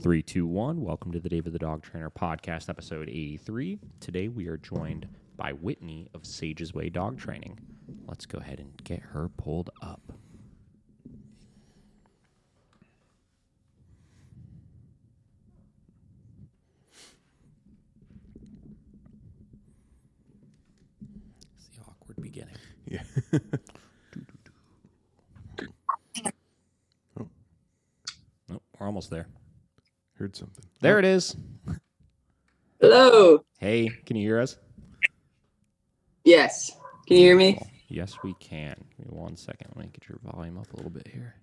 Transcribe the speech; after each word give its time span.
Three, 0.00 0.22
two, 0.22 0.46
one. 0.46 0.82
Welcome 0.82 1.10
to 1.12 1.18
the 1.18 1.28
David 1.28 1.52
the 1.52 1.58
Dog 1.58 1.82
Trainer 1.82 2.08
podcast, 2.08 2.68
episode 2.68 3.08
83. 3.08 3.80
Today 3.98 4.28
we 4.28 4.46
are 4.46 4.56
joined 4.56 5.08
by 5.36 5.52
Whitney 5.52 6.08
of 6.14 6.22
Saiges 6.22 6.72
Way 6.72 6.88
Dog 6.88 7.18
Training. 7.18 7.58
Let's 8.06 8.24
go 8.24 8.38
ahead 8.38 8.60
and 8.60 8.72
get 8.84 9.00
her 9.00 9.28
pulled 9.36 9.70
up. 9.82 10.12
It's 21.56 21.68
the 21.76 21.82
awkward 21.82 22.20
beginning. 22.22 22.54
Yeah. 22.86 23.02
Nope, 27.16 27.30
oh, 28.52 28.60
we're 28.78 28.86
almost 28.86 29.10
there. 29.10 29.26
Heard 30.28 30.36
something. 30.36 30.64
There 30.82 30.98
it 30.98 31.06
is. 31.06 31.34
Hello. 32.82 33.44
Hey, 33.60 33.88
can 34.04 34.14
you 34.14 34.28
hear 34.28 34.38
us? 34.38 34.58
Yes. 36.22 36.72
Can 37.06 37.16
you 37.16 37.22
hear 37.22 37.36
me? 37.36 37.58
Yes, 37.88 38.14
we 38.22 38.34
can. 38.34 38.76
Give 38.98 39.10
me 39.10 39.18
one 39.18 39.38
second. 39.38 39.68
Let 39.74 39.86
me 39.86 39.90
get 39.90 40.06
your 40.06 40.18
volume 40.22 40.58
up 40.58 40.70
a 40.70 40.76
little 40.76 40.90
bit 40.90 41.08
here. 41.08 41.34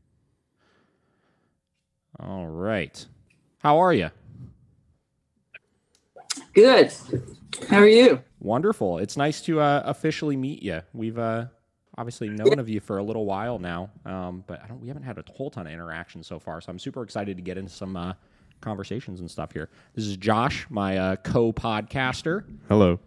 All 2.20 2.45
right. 2.45 3.04
How 3.58 3.80
are 3.80 3.92
you? 3.92 4.12
Good. 6.54 6.94
How 7.67 7.78
are 7.78 7.88
you? 7.88 8.22
Wonderful. 8.40 9.00
It's 9.00 9.17
nice 9.17 9.42
to 9.42 9.62
uh, 9.62 9.81
officially 9.84 10.38
meet 10.38 10.62
you. 10.62 10.84
We've 10.94 11.17
uh, 11.17 11.45
obviously 11.98 12.30
known 12.30 12.59
of 12.59 12.70
you 12.70 12.81
for 12.81 13.00
a 13.00 13.04
little 13.04 13.26
while 13.26 13.58
now, 13.58 13.90
um, 14.06 14.44
but 14.45 14.62
I 14.64 14.67
don't. 14.67 14.80
We 14.80 14.90
haven't 14.90 15.02
had 15.02 15.17
a 15.17 15.23
whole 15.31 15.50
ton 15.50 15.66
of 15.66 15.73
interaction 15.73 16.22
so 16.22 16.38
far. 16.38 16.62
So 16.62 16.70
I'm 16.70 16.78
super 16.78 17.02
excited 17.02 17.36
to 17.38 17.42
get 17.42 17.58
into 17.58 17.72
some 17.72 17.98
uh, 17.98 18.14
conversations 18.62 19.20
and 19.20 19.30
stuff 19.30 19.52
here. 19.52 19.70
This 19.94 20.05
is 20.05 20.18
Josh, 20.18 20.66
my 20.70 20.98
uh, 20.98 21.16
co-podcaster. 21.18 22.44
Hello. 22.67 23.00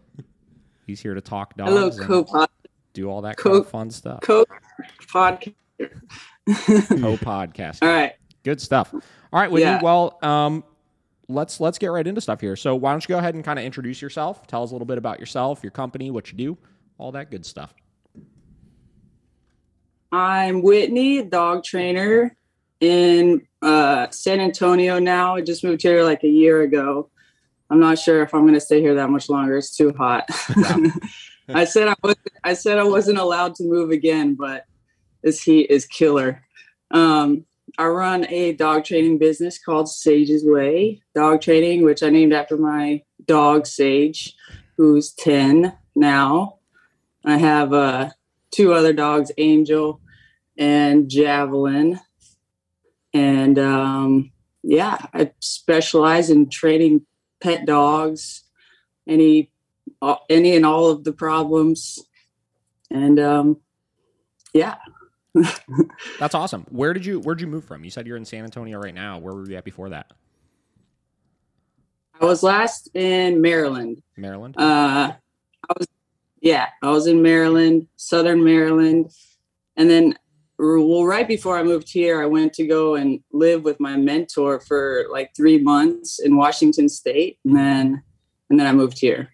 He's 0.86 1.00
here 1.00 1.14
to 1.14 1.20
talk 1.20 1.56
dogs 1.56 1.70
Hello, 1.70 1.90
co-pod, 2.24 2.48
do 2.94 3.10
all 3.10 3.22
that 3.22 3.36
co- 3.36 3.50
kind 3.50 3.60
of 3.64 3.68
fun 3.70 3.90
stuff. 3.90 4.20
co-podcast. 4.22 5.54
Co-podcaster. 6.48 7.82
All 7.82 7.88
right. 7.88 8.14
Good 8.42 8.60
stuff. 8.60 8.92
All 8.94 9.40
right, 9.40 9.50
Whitney. 9.50 9.70
Yeah. 9.70 9.82
Well, 9.82 10.18
um, 10.22 10.64
let's 11.28 11.60
let's 11.60 11.78
get 11.78 11.88
right 11.88 12.06
into 12.06 12.20
stuff 12.20 12.40
here. 12.40 12.56
So 12.56 12.74
why 12.74 12.92
don't 12.92 13.04
you 13.04 13.08
go 13.08 13.18
ahead 13.18 13.34
and 13.34 13.44
kind 13.44 13.58
of 13.58 13.64
introduce 13.64 14.00
yourself? 14.00 14.46
Tell 14.46 14.62
us 14.62 14.70
a 14.70 14.74
little 14.74 14.86
bit 14.86 14.96
about 14.98 15.20
yourself, 15.20 15.62
your 15.62 15.70
company, 15.70 16.10
what 16.10 16.32
you 16.32 16.38
do, 16.38 16.58
all 16.96 17.12
that 17.12 17.30
good 17.30 17.44
stuff. 17.44 17.74
I'm 20.10 20.62
Whitney, 20.62 21.22
dog 21.22 21.64
trainer 21.64 22.34
in 22.80 23.46
uh, 23.62 24.08
San 24.10 24.40
Antonio 24.40 24.98
now. 24.98 25.36
I 25.36 25.40
just 25.40 25.64
moved 25.64 25.82
here 25.82 26.02
like 26.02 26.24
a 26.24 26.28
year 26.28 26.62
ago. 26.62 27.10
I'm 27.70 27.80
not 27.80 27.98
sure 27.98 28.22
if 28.22 28.34
I'm 28.34 28.42
going 28.42 28.54
to 28.54 28.60
stay 28.60 28.80
here 28.80 28.94
that 28.94 29.10
much 29.10 29.28
longer. 29.28 29.56
It's 29.56 29.76
too 29.76 29.92
hot. 29.96 30.24
I 31.48 31.64
said 31.64 31.88
I 31.88 31.94
was 32.02 32.16
I 32.44 32.54
said 32.54 32.78
I 32.78 32.84
wasn't 32.84 33.18
allowed 33.18 33.54
to 33.56 33.64
move 33.64 33.90
again, 33.90 34.34
but 34.34 34.64
this 35.22 35.42
heat 35.42 35.70
is 35.70 35.86
killer. 35.86 36.42
Um, 36.90 37.44
I 37.78 37.86
run 37.86 38.26
a 38.28 38.52
dog 38.52 38.84
training 38.84 39.18
business 39.18 39.58
called 39.58 39.86
Saiges 39.86 40.40
Way 40.44 41.02
Dog 41.14 41.40
Training, 41.40 41.84
which 41.84 42.02
I 42.02 42.10
named 42.10 42.32
after 42.32 42.56
my 42.56 43.02
dog 43.26 43.66
Sage, 43.66 44.34
who's 44.76 45.12
10 45.12 45.76
now. 45.94 46.58
I 47.24 47.36
have 47.36 47.72
uh, 47.72 48.10
two 48.50 48.72
other 48.72 48.92
dogs, 48.92 49.30
Angel 49.36 50.00
and 50.56 51.08
Javelin. 51.08 52.00
And 53.14 53.58
um, 53.58 54.30
yeah, 54.62 54.98
I 55.14 55.32
specialize 55.40 56.30
in 56.30 56.50
training 56.50 57.06
pet 57.40 57.66
dogs, 57.66 58.44
any 59.06 59.50
any 60.28 60.54
and 60.56 60.66
all 60.66 60.90
of 60.90 61.04
the 61.04 61.12
problems. 61.12 61.98
And 62.90 63.18
um, 63.18 63.58
yeah, 64.52 64.76
That's 66.18 66.34
awesome. 66.34 66.66
Where 66.70 66.92
did 66.92 67.04
you 67.04 67.20
where'd 67.20 67.40
you 67.40 67.46
move 67.46 67.64
from? 67.64 67.84
You 67.84 67.90
said 67.90 68.06
you're 68.06 68.16
in 68.16 68.24
San 68.24 68.44
Antonio 68.44 68.78
right 68.78 68.94
now. 68.94 69.18
Where 69.18 69.34
were 69.34 69.48
you 69.48 69.56
at 69.56 69.64
before 69.64 69.90
that? 69.90 70.12
I 72.20 72.24
was 72.24 72.42
last 72.42 72.88
in 72.94 73.40
Maryland. 73.40 74.02
Maryland. 74.16 74.56
Uh, 74.58 75.12
I 75.68 75.72
was, 75.76 75.86
yeah, 76.40 76.68
I 76.82 76.90
was 76.90 77.06
in 77.06 77.22
Maryland, 77.22 77.86
Southern 77.96 78.42
Maryland, 78.42 79.12
and 79.76 79.88
then, 79.88 80.18
well, 80.58 81.04
right 81.04 81.26
before 81.26 81.58
I 81.58 81.62
moved 81.62 81.88
here, 81.88 82.22
I 82.22 82.26
went 82.26 82.52
to 82.54 82.66
go 82.66 82.96
and 82.96 83.20
live 83.32 83.62
with 83.64 83.78
my 83.80 83.96
mentor 83.96 84.60
for 84.60 85.06
like 85.10 85.34
three 85.36 85.58
months 85.58 86.18
in 86.18 86.36
Washington 86.36 86.88
State, 86.88 87.38
and 87.44 87.56
then, 87.56 88.02
and 88.50 88.58
then 88.58 88.66
I 88.66 88.72
moved 88.72 88.98
here. 88.98 89.30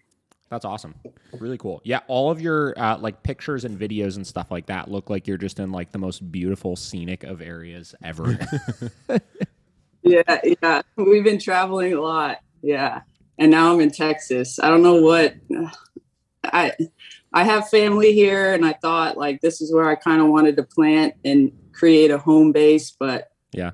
That's 0.49 0.65
awesome. 0.65 0.93
Really 1.39 1.57
cool. 1.57 1.81
Yeah, 1.83 2.01
all 2.07 2.29
of 2.29 2.39
your 2.39 2.79
uh, 2.79 2.97
like 2.99 3.23
pictures 3.23 3.65
and 3.65 3.77
videos 3.79 4.15
and 4.15 4.25
stuff 4.25 4.51
like 4.51 4.67
that 4.67 4.89
look 4.89 5.09
like 5.09 5.27
you're 5.27 5.37
just 5.37 5.59
in 5.59 5.71
like 5.71 5.91
the 5.91 5.97
most 5.97 6.31
beautiful 6.31 6.75
scenic 6.75 7.23
of 7.23 7.41
areas 7.41 7.95
ever. 8.03 8.37
Yeah, 10.05 10.39
yeah, 10.61 10.83
we've 10.97 11.23
been 11.23 11.39
traveling 11.39 11.93
a 11.93 11.99
lot. 11.99 12.37
Yeah, 12.61 13.01
and 13.39 13.49
now 13.49 13.73
I'm 13.73 13.79
in 13.81 13.89
Texas. 13.89 14.59
I 14.59 14.69
don't 14.69 14.83
know 14.83 15.01
what 15.01 15.33
I. 16.53 16.71
I 17.33 17.43
have 17.43 17.67
family 17.69 18.13
here, 18.13 18.53
and 18.53 18.65
I 18.65 18.71
thought 18.71 19.17
like 19.17 19.41
this 19.41 19.59
is 19.59 19.73
where 19.73 19.89
I 19.89 19.95
kind 19.95 20.21
of 20.21 20.29
wanted 20.29 20.55
to 20.55 20.63
plant 20.63 21.15
and 21.25 21.51
create 21.73 22.09
a 22.09 22.17
home 22.17 22.53
base, 22.53 22.95
but 22.97 23.29
yeah. 23.51 23.71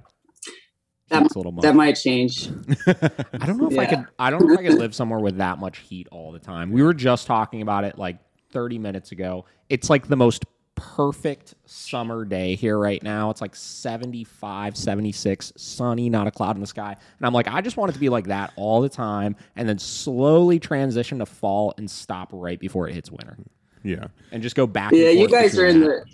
That- 1.09 1.35
a 1.35 1.37
little 1.37 1.51
that 1.61 1.75
might 1.75 1.93
change. 1.93 2.47
I 2.87 3.45
don't 3.45 3.57
know 3.57 3.69
if 3.69 3.77
I 3.77 3.85
could. 3.85 4.05
I 4.17 4.31
don't 4.31 4.47
know 4.47 4.53
if 4.53 4.59
I 4.59 4.63
could 4.63 4.79
live 4.79 4.95
somewhere 4.95 5.19
with 5.19 5.37
that 5.37 5.59
much 5.59 5.79
heat 5.79 6.07
all 6.11 6.31
the 6.31 6.39
time. 6.39 6.71
We 6.71 6.81
were 6.81 6.93
just 6.93 7.27
talking 7.27 7.61
about 7.61 7.83
it 7.83 7.97
like 7.99 8.17
30 8.51 8.79
minutes 8.79 9.11
ago. 9.11 9.45
It's 9.69 9.89
like 9.89 10.07
the 10.07 10.15
most 10.15 10.45
perfect 10.81 11.53
summer 11.65 12.25
day 12.25 12.55
here 12.55 12.77
right 12.77 13.01
now. 13.03 13.29
It's 13.29 13.39
like 13.39 13.55
75, 13.55 14.75
76, 14.75 15.53
sunny, 15.55 16.09
not 16.09 16.25
a 16.27 16.31
cloud 16.31 16.55
in 16.55 16.61
the 16.61 16.67
sky. 16.67 16.95
And 17.19 17.25
I'm 17.25 17.33
like, 17.33 17.47
I 17.47 17.61
just 17.61 17.77
want 17.77 17.91
it 17.91 17.93
to 17.93 17.99
be 17.99 18.09
like 18.09 18.25
that 18.27 18.51
all 18.55 18.81
the 18.81 18.89
time, 18.89 19.35
and 19.55 19.69
then 19.69 19.77
slowly 19.77 20.59
transition 20.59 21.19
to 21.19 21.25
fall 21.25 21.73
and 21.77 21.89
stop 21.89 22.29
right 22.33 22.59
before 22.59 22.87
it 22.89 22.93
hits 22.95 23.11
winter, 23.11 23.37
Yeah. 23.83 24.07
and 24.31 24.41
just 24.41 24.55
go 24.55 24.65
back. 24.65 24.91
Yeah, 24.91 25.09
and 25.09 25.19
you 25.19 25.27
guys 25.27 25.57
are 25.57 25.65
in 25.67 25.81
that. 25.81 26.05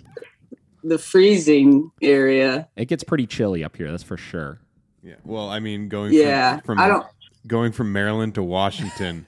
the 0.81 0.88
the 0.89 0.97
freezing 0.97 1.91
area. 2.01 2.67
It 2.75 2.85
gets 2.85 3.03
pretty 3.03 3.25
chilly 3.27 3.63
up 3.63 3.75
here. 3.75 3.89
That's 3.91 4.03
for 4.03 4.16
sure. 4.17 4.59
Yeah. 5.03 5.16
Well, 5.25 5.50
I 5.50 5.59
mean, 5.59 5.89
going 5.89 6.13
Yeah, 6.13 6.57
from, 6.57 6.63
from 6.75 6.79
I 6.79 6.88
don't. 6.88 7.06
going 7.47 7.72
from 7.72 7.91
Maryland 7.94 8.35
to 8.35 8.44
Washington, 8.44 9.25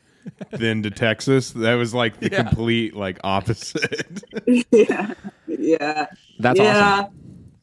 then 0.52 0.84
to 0.84 0.92
Texas, 0.92 1.52
that 1.52 1.76
was 1.76 1.94
like 1.94 2.20
the 2.20 2.30
Yeah. 2.32 2.44
complete 2.44 2.96
like 2.96 3.20
opposite. 3.24 4.24
Yeah, 4.72 5.14
yeah, 5.48 6.08
That's 6.40 6.60
yeah, 6.60 7.02
awesome. 7.02 7.16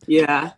yeah, 0.07 0.51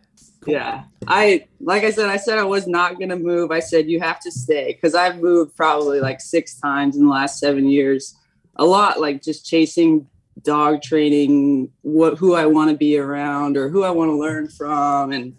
yeah. 0.45 0.83
I 1.07 1.45
like 1.59 1.83
I 1.83 1.91
said, 1.91 2.09
I 2.09 2.17
said 2.17 2.37
I 2.37 2.43
was 2.43 2.67
not 2.67 2.99
gonna 2.99 3.15
move. 3.15 3.51
I 3.51 3.59
said 3.59 3.89
you 3.89 3.99
have 3.99 4.19
to 4.21 4.31
stay 4.31 4.73
because 4.73 4.93
I've 4.95 5.19
moved 5.19 5.55
probably 5.55 5.99
like 5.99 6.21
six 6.21 6.59
times 6.59 6.95
in 6.95 7.03
the 7.05 7.09
last 7.11 7.39
seven 7.39 7.67
years. 7.69 8.15
A 8.57 8.65
lot, 8.65 8.99
like 8.99 9.23
just 9.23 9.45
chasing 9.45 10.07
dog 10.43 10.81
training, 10.81 11.71
what 11.81 12.17
who 12.17 12.33
I 12.35 12.45
want 12.45 12.69
to 12.71 12.77
be 12.77 12.97
around 12.97 13.57
or 13.57 13.69
who 13.69 13.83
I 13.83 13.89
want 13.89 14.09
to 14.09 14.17
learn 14.17 14.49
from, 14.49 15.11
and 15.11 15.35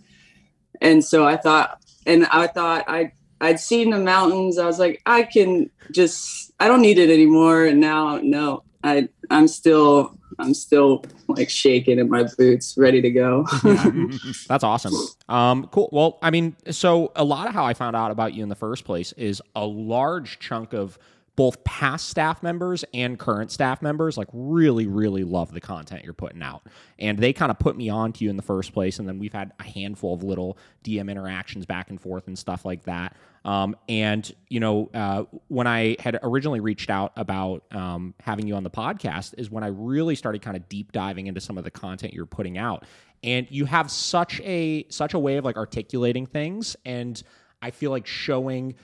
and 0.81 1.05
so 1.05 1.27
I 1.27 1.37
thought, 1.37 1.79
and 2.07 2.27
I 2.27 2.47
thought 2.47 2.85
I 2.89 3.13
I'd 3.41 3.61
seen 3.61 3.91
the 3.91 3.99
mountains. 3.99 4.59
I 4.59 4.67
was 4.67 4.79
like, 4.79 5.03
I 5.07 5.23
can 5.23 5.71
just 5.93 6.50
I 6.61 6.69
don't 6.69 6.83
need 6.83 6.99
it 6.99 7.11
anymore. 7.11 7.65
And 7.65 7.81
now 7.81 8.21
no, 8.23 8.63
I 8.85 9.09
I'm 9.31 9.49
still 9.49 10.17
I'm 10.39 10.55
still 10.55 11.05
like 11.29 11.51
shaking 11.51 11.99
in 11.99 12.09
my 12.09 12.27
boots, 12.39 12.77
ready 12.77 13.01
to 13.03 13.11
go. 13.11 13.47
That's 14.49 14.65
awesome. 14.65 14.95
Um, 15.29 15.69
cool. 15.71 15.89
Well, 15.93 16.19
I 16.23 16.31
mean, 16.31 16.57
so 16.71 17.13
a 17.17 17.25
lot 17.25 17.49
of 17.49 17.55
how 17.55 17.65
I 17.65 17.75
found 17.75 17.97
out 17.97 18.11
about 18.11 18.35
you 18.35 18.43
in 18.43 18.49
the 18.49 18.55
first 18.55 18.85
place 18.85 19.13
is 19.13 19.43
a 19.55 19.67
large 19.67 20.39
chunk 20.39 20.73
of 20.73 20.99
both 21.41 21.65
past 21.65 22.11
staff 22.11 22.43
members 22.43 22.85
and 22.93 23.19
current 23.19 23.51
staff 23.51 23.81
members 23.81 24.19
like 24.19 24.29
really 24.31 24.87
really 24.87 25.25
love 25.25 25.51
the 25.55 25.61
content 25.61 26.05
you're 26.05 26.13
putting 26.13 26.43
out. 26.43 26.67
And 26.99 27.19
they 27.19 27.33
kind 27.33 27.51
of 27.51 27.59
put 27.59 27.79
me 27.79 27.89
on 27.89 28.13
to 28.13 28.25
you 28.25 28.29
in 28.29 28.37
the 28.37 28.43
first 28.43 28.75
place 28.75 28.99
and 28.99 29.09
then 29.09 29.19
we've 29.19 29.33
had 29.33 29.51
a 29.59 29.63
handful 29.63 30.13
of 30.13 30.23
little 30.23 30.59
dm 30.85 31.11
interactions 31.11 31.65
back 31.65 31.89
and 31.89 31.99
forth 31.99 32.27
and 32.27 32.39
stuff 32.39 32.67
like 32.67 32.83
that. 32.83 33.17
Um, 33.47 33.75
and 33.89 34.31
you 34.51 34.61
know 34.61 34.91
uh, 34.93 35.25
when 35.49 35.67
i 35.67 35.97
had 35.99 36.19
originally 36.23 36.61
reached 36.61 36.91
out 36.91 37.13
about 37.17 37.65
um, 37.71 38.13
having 38.21 38.47
you 38.47 38.55
on 38.55 38.63
the 38.63 38.69
podcast 38.69 39.33
is 39.39 39.51
when 39.51 39.65
i 39.65 39.69
really 39.69 40.17
started 40.17 40.43
kind 40.43 40.59
of 40.59 40.69
deep 40.69 40.93
diving 40.93 41.27
into 41.27 41.41
some 41.41 41.57
of 41.57 41.65
the 41.65 41.71
content 41.71 42.13
you're 42.13 42.27
putting 42.27 42.59
out. 42.59 42.85
And 43.25 43.47
you 43.49 43.65
have 43.65 43.91
such 43.91 44.43
a 44.43 44.85
such 44.91 45.15
a 45.15 45.19
way 45.19 45.39
of 45.39 45.47
like 45.47 45.57
articulating 45.57 46.27
things 46.27 46.77
and 46.85 47.23
i 47.63 47.71
feel 47.71 47.91
like 47.91 48.07
showing 48.07 48.75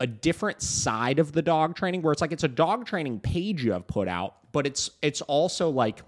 a 0.00 0.06
different 0.06 0.62
side 0.62 1.18
of 1.18 1.32
the 1.32 1.42
dog 1.42 1.76
training 1.76 2.02
where 2.02 2.12
it's 2.12 2.20
like 2.20 2.32
it's 2.32 2.44
a 2.44 2.48
dog 2.48 2.86
training 2.86 3.18
page 3.20 3.64
you 3.64 3.72
have 3.72 3.86
put 3.86 4.08
out 4.08 4.36
but 4.52 4.66
it's 4.66 4.90
it's 5.02 5.22
also 5.22 5.70
like 5.70 6.02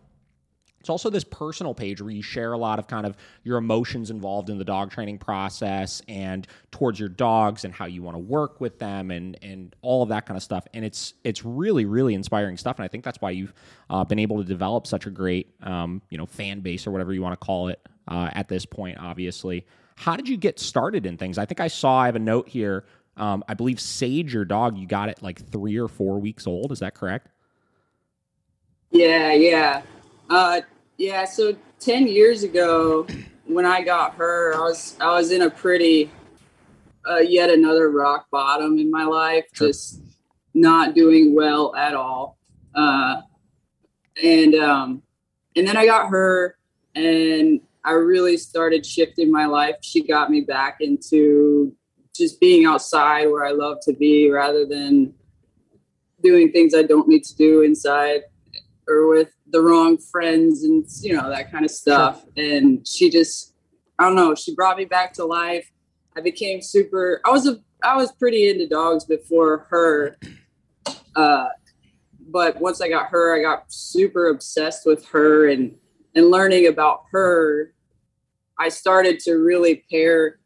It's 0.81 0.88
also 0.90 1.11
this 1.11 1.25
personal 1.25 1.75
page 1.75 2.00
where 2.00 2.11
you 2.11 2.23
share 2.23 2.52
a 2.52 2.58
lot 2.58 2.79
of 2.79 2.87
kind 2.87 3.05
of 3.05 3.17
your 3.43 3.58
emotions 3.58 4.11
involved 4.11 4.49
in 4.49 4.58
the 4.58 4.64
dog 4.64 4.90
training 4.90 5.19
process 5.19 6.00
and 6.06 6.46
towards 6.70 7.00
your 7.00 7.08
dogs 7.08 7.64
and 7.64 7.75
how 7.75 7.87
you 7.87 8.02
want 8.02 8.14
to 8.14 8.20
work 8.20 8.61
with 8.61 8.79
them 8.79 9.11
and 9.11 9.37
and 9.43 9.75
all 9.82 10.02
of 10.02 10.08
that 10.11 10.25
kind 10.25 10.37
of 10.37 10.43
stuff. 10.43 10.67
And 10.73 10.84
it's 10.84 11.14
it's 11.25 11.44
really 11.44 11.84
really 11.84 12.14
inspiring 12.14 12.56
stuff. 12.56 12.76
And 12.76 12.84
I 12.84 12.88
think 12.88 13.05
that's 13.05 13.20
why 13.20 13.31
you've 13.32 13.52
uh, 13.91 14.05
been 14.05 14.20
able 14.20 14.38
to 14.38 14.44
develop 14.44 14.87
such 14.87 15.06
a 15.06 15.11
great 15.11 15.52
um, 15.62 16.00
you 16.11 16.17
know 16.17 16.26
fan 16.26 16.61
base 16.61 16.87
or 16.87 16.91
whatever 16.91 17.12
you 17.12 17.23
want 17.23 17.38
to 17.38 17.44
call 17.44 17.69
it 17.69 17.81
uh, 18.06 18.31
at 18.32 18.49
this 18.49 18.64
point. 18.64 18.99
Obviously, 19.00 19.67
how 19.96 20.17
did 20.17 20.29
you 20.29 20.37
get 20.37 20.58
started 20.61 21.06
in 21.06 21.17
things? 21.17 21.38
I 21.38 21.44
think 21.44 21.61
I 21.61 21.69
saw 21.69 21.99
I 21.99 22.06
have 22.06 22.17
a 22.17 22.20
note 22.20 22.49
here. 22.49 22.84
Um, 23.19 23.44
I 23.49 23.55
believe 23.55 23.81
Sage, 23.81 24.32
your 24.32 24.44
dog, 24.44 24.76
you 24.79 24.87
got 24.87 25.09
it 25.09 25.23
like 25.23 25.44
three 25.50 25.76
or 25.76 25.88
four 25.88 26.19
weeks 26.19 26.47
old. 26.47 26.73
Is 26.73 26.79
that 26.81 26.94
correct? 26.94 27.29
Yeah, 28.91 29.32
yeah. 29.32 29.82
Uh, 30.31 30.61
yeah, 30.97 31.25
so 31.25 31.56
10 31.81 32.09
years 32.09 32.43
ago 32.43 33.06
when 33.49 33.65
I 33.65 33.82
got 33.82 34.15
her, 34.17 34.55
I 34.55 34.59
was 34.59 34.97
I 35.00 35.12
was 35.12 35.32
in 35.32 35.43
a 35.43 35.50
pretty 35.50 36.11
uh, 37.09 37.19
yet 37.19 37.50
another 37.50 37.91
rock 37.91 38.26
bottom 38.31 38.79
in 38.79 38.91
my 38.91 39.05
life, 39.05 39.47
sure. 39.53 39.69
just 39.69 40.03
not 40.55 40.94
doing 40.94 41.35
well 41.35 41.75
at 41.75 41.94
all. 41.94 42.38
Uh, 42.75 43.23
and 44.23 44.55
um, 44.55 45.03
and 45.56 45.67
then 45.67 45.76
I 45.76 45.87
got 45.87 46.09
her, 46.09 46.56
and 46.94 47.61
I 47.85 47.93
really 47.93 48.37
started 48.37 48.85
shifting 48.85 49.31
my 49.32 49.47
life. 49.47 49.76
She 49.81 50.06
got 50.06 50.31
me 50.31 50.43
back 50.43 50.79
into 50.81 51.75
just 52.19 52.41
being 52.41 52.67
outside 52.67 53.26
where 53.26 53.47
I 53.47 53.53
love 53.53 53.79
to 53.82 53.93
be, 53.93 54.31
rather 54.31 54.67
than 54.67 55.15
doing 56.23 56.50
things 56.53 56.75
I 56.75 56.82
don't 56.82 57.09
need 57.09 57.25
to 57.25 57.37
do 57.37 57.62
inside 57.62 58.23
or 58.88 59.09
with 59.09 59.29
the 59.50 59.61
wrong 59.61 59.99
friends 59.99 60.65
and 60.65 60.85
you 61.00 61.15
know 61.15 61.29
that 61.29 61.53
kind 61.53 61.65
of 61.65 61.70
stuff. 61.70 62.25
And 62.37 62.87
she 62.87 63.11
just 63.11 63.55
i 63.99 64.05
don't 64.05 64.17
know 64.17 64.35
she 64.35 64.55
brought 64.55 64.76
me 64.76 64.85
back 64.85 65.12
to 65.15 65.25
life. 65.25 65.70
I 66.17 66.20
became 66.20 66.61
super 66.61 67.20
i 67.25 67.31
was 67.31 67.47
a 67.47 67.59
i 67.85 67.97
was 67.97 68.11
pretty 68.12 68.49
into 68.49 68.67
dogs 68.67 69.05
before 69.05 69.69
her 69.70 70.19
uh 71.15 71.49
but 72.29 72.61
once 72.61 72.81
i 72.81 72.88
got 72.88 73.11
her 73.11 73.38
i 73.38 73.41
got 73.41 73.73
super 73.73 74.29
obsessed 74.29 74.85
with 74.85 75.06
her 75.06 75.49
and 75.49 75.76
and 76.17 76.29
learning 76.29 76.67
about 76.67 77.05
her 77.12 77.73
i 78.59 78.69
started 78.69 79.20
to 79.20 79.35
really 79.35 79.85
pair 79.88 80.41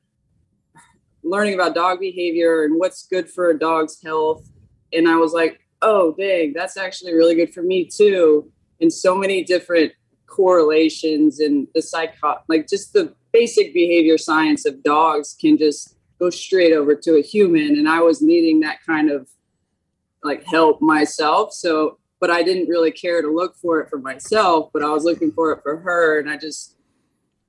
learning 1.25 1.55
about 1.55 1.75
dog 1.75 2.01
behavior 2.01 2.65
and 2.65 2.79
what's 2.79 3.07
good 3.07 3.29
for 3.31 3.51
a 3.51 3.59
dog's 3.59 4.03
health. 4.03 4.49
And 4.93 5.09
i 5.09 5.17
was 5.17 5.33
like 5.33 5.61
oh 5.81 6.15
dang 6.19 6.53
that's 6.53 6.77
actually 6.77 7.13
really 7.15 7.35
good 7.35 7.53
for 7.53 7.63
me 7.63 7.85
too. 7.85 8.51
And 8.81 8.93
so 8.93 9.15
many 9.17 9.45
different 9.45 9.93
correlations 10.27 11.41
and 11.41 11.69
the 11.75 11.83
psycho 11.83 12.43
like 12.49 12.69
just 12.69 12.93
the 12.93 13.15
basic 13.33 13.73
behavior 13.75 14.19
science 14.19 14.67
of 14.67 14.83
dogs 14.83 15.37
can 15.41 15.57
just 15.57 15.97
go 16.19 16.31
straight 16.31 16.73
over 16.73 16.95
to 16.95 17.17
a 17.17 17.23
human. 17.23 17.77
And 17.79 17.89
i 17.89 18.01
was 18.01 18.23
needing 18.23 18.61
that 18.61 18.79
kind 18.85 19.11
of 19.11 19.29
like 20.23 20.45
help 20.45 20.81
myself. 20.81 21.53
So 21.53 21.99
but 22.21 22.31
i 22.31 22.43
didn't 22.43 22.69
really 22.69 22.93
care 22.93 23.21
to 23.23 23.29
look 23.29 23.57
for 23.57 23.81
it 23.81 23.91
for 23.91 23.99
myself 23.99 24.71
but 24.73 24.83
i 24.83 24.89
was 24.89 25.05
looking 25.05 25.33
for 25.33 25.53
it 25.53 25.63
for 25.63 25.79
her. 25.79 26.21
And 26.21 26.31
i 26.31 26.37
just 26.37 26.77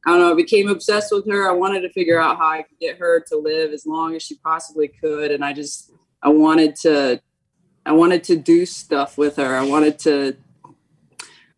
i 0.05 0.11
don't 0.11 0.19
know 0.19 0.31
i 0.31 0.35
became 0.35 0.67
obsessed 0.67 1.11
with 1.11 1.27
her 1.29 1.49
i 1.49 1.53
wanted 1.53 1.81
to 1.81 1.89
figure 1.89 2.19
out 2.19 2.37
how 2.37 2.47
i 2.47 2.61
could 2.61 2.79
get 2.79 2.97
her 2.97 3.19
to 3.19 3.37
live 3.37 3.71
as 3.71 3.85
long 3.85 4.15
as 4.15 4.23
she 4.23 4.35
possibly 4.37 4.87
could 4.87 5.31
and 5.31 5.43
i 5.43 5.53
just 5.53 5.91
i 6.21 6.29
wanted 6.29 6.75
to 6.75 7.19
i 7.85 7.91
wanted 7.91 8.23
to 8.23 8.35
do 8.35 8.65
stuff 8.65 9.17
with 9.17 9.35
her 9.37 9.55
i 9.55 9.63
wanted 9.63 9.97
to 9.99 10.35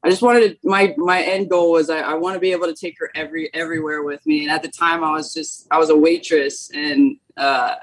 I 0.06 0.10
just 0.10 0.22
wanted 0.22 0.42
to, 0.42 0.58
my 0.64 0.94
my 0.98 1.24
end 1.24 1.50
goal 1.50 1.72
was 1.72 1.90
I, 1.90 1.98
I 1.98 2.14
want 2.14 2.36
to 2.36 2.40
be 2.40 2.52
able 2.52 2.68
to 2.68 2.76
take 2.76 2.96
her 3.00 3.10
every 3.16 3.52
everywhere 3.56 4.04
with 4.04 4.24
me. 4.28 4.44
And 4.44 4.52
at 4.52 4.62
the 4.62 4.68
time, 4.68 5.04
I 5.04 5.10
was 5.10 5.34
just 5.34 5.66
I 5.72 5.80
was 5.80 5.90
a 5.90 5.98
waitress, 5.98 6.70
and 6.72 7.18
uh, 7.36 7.78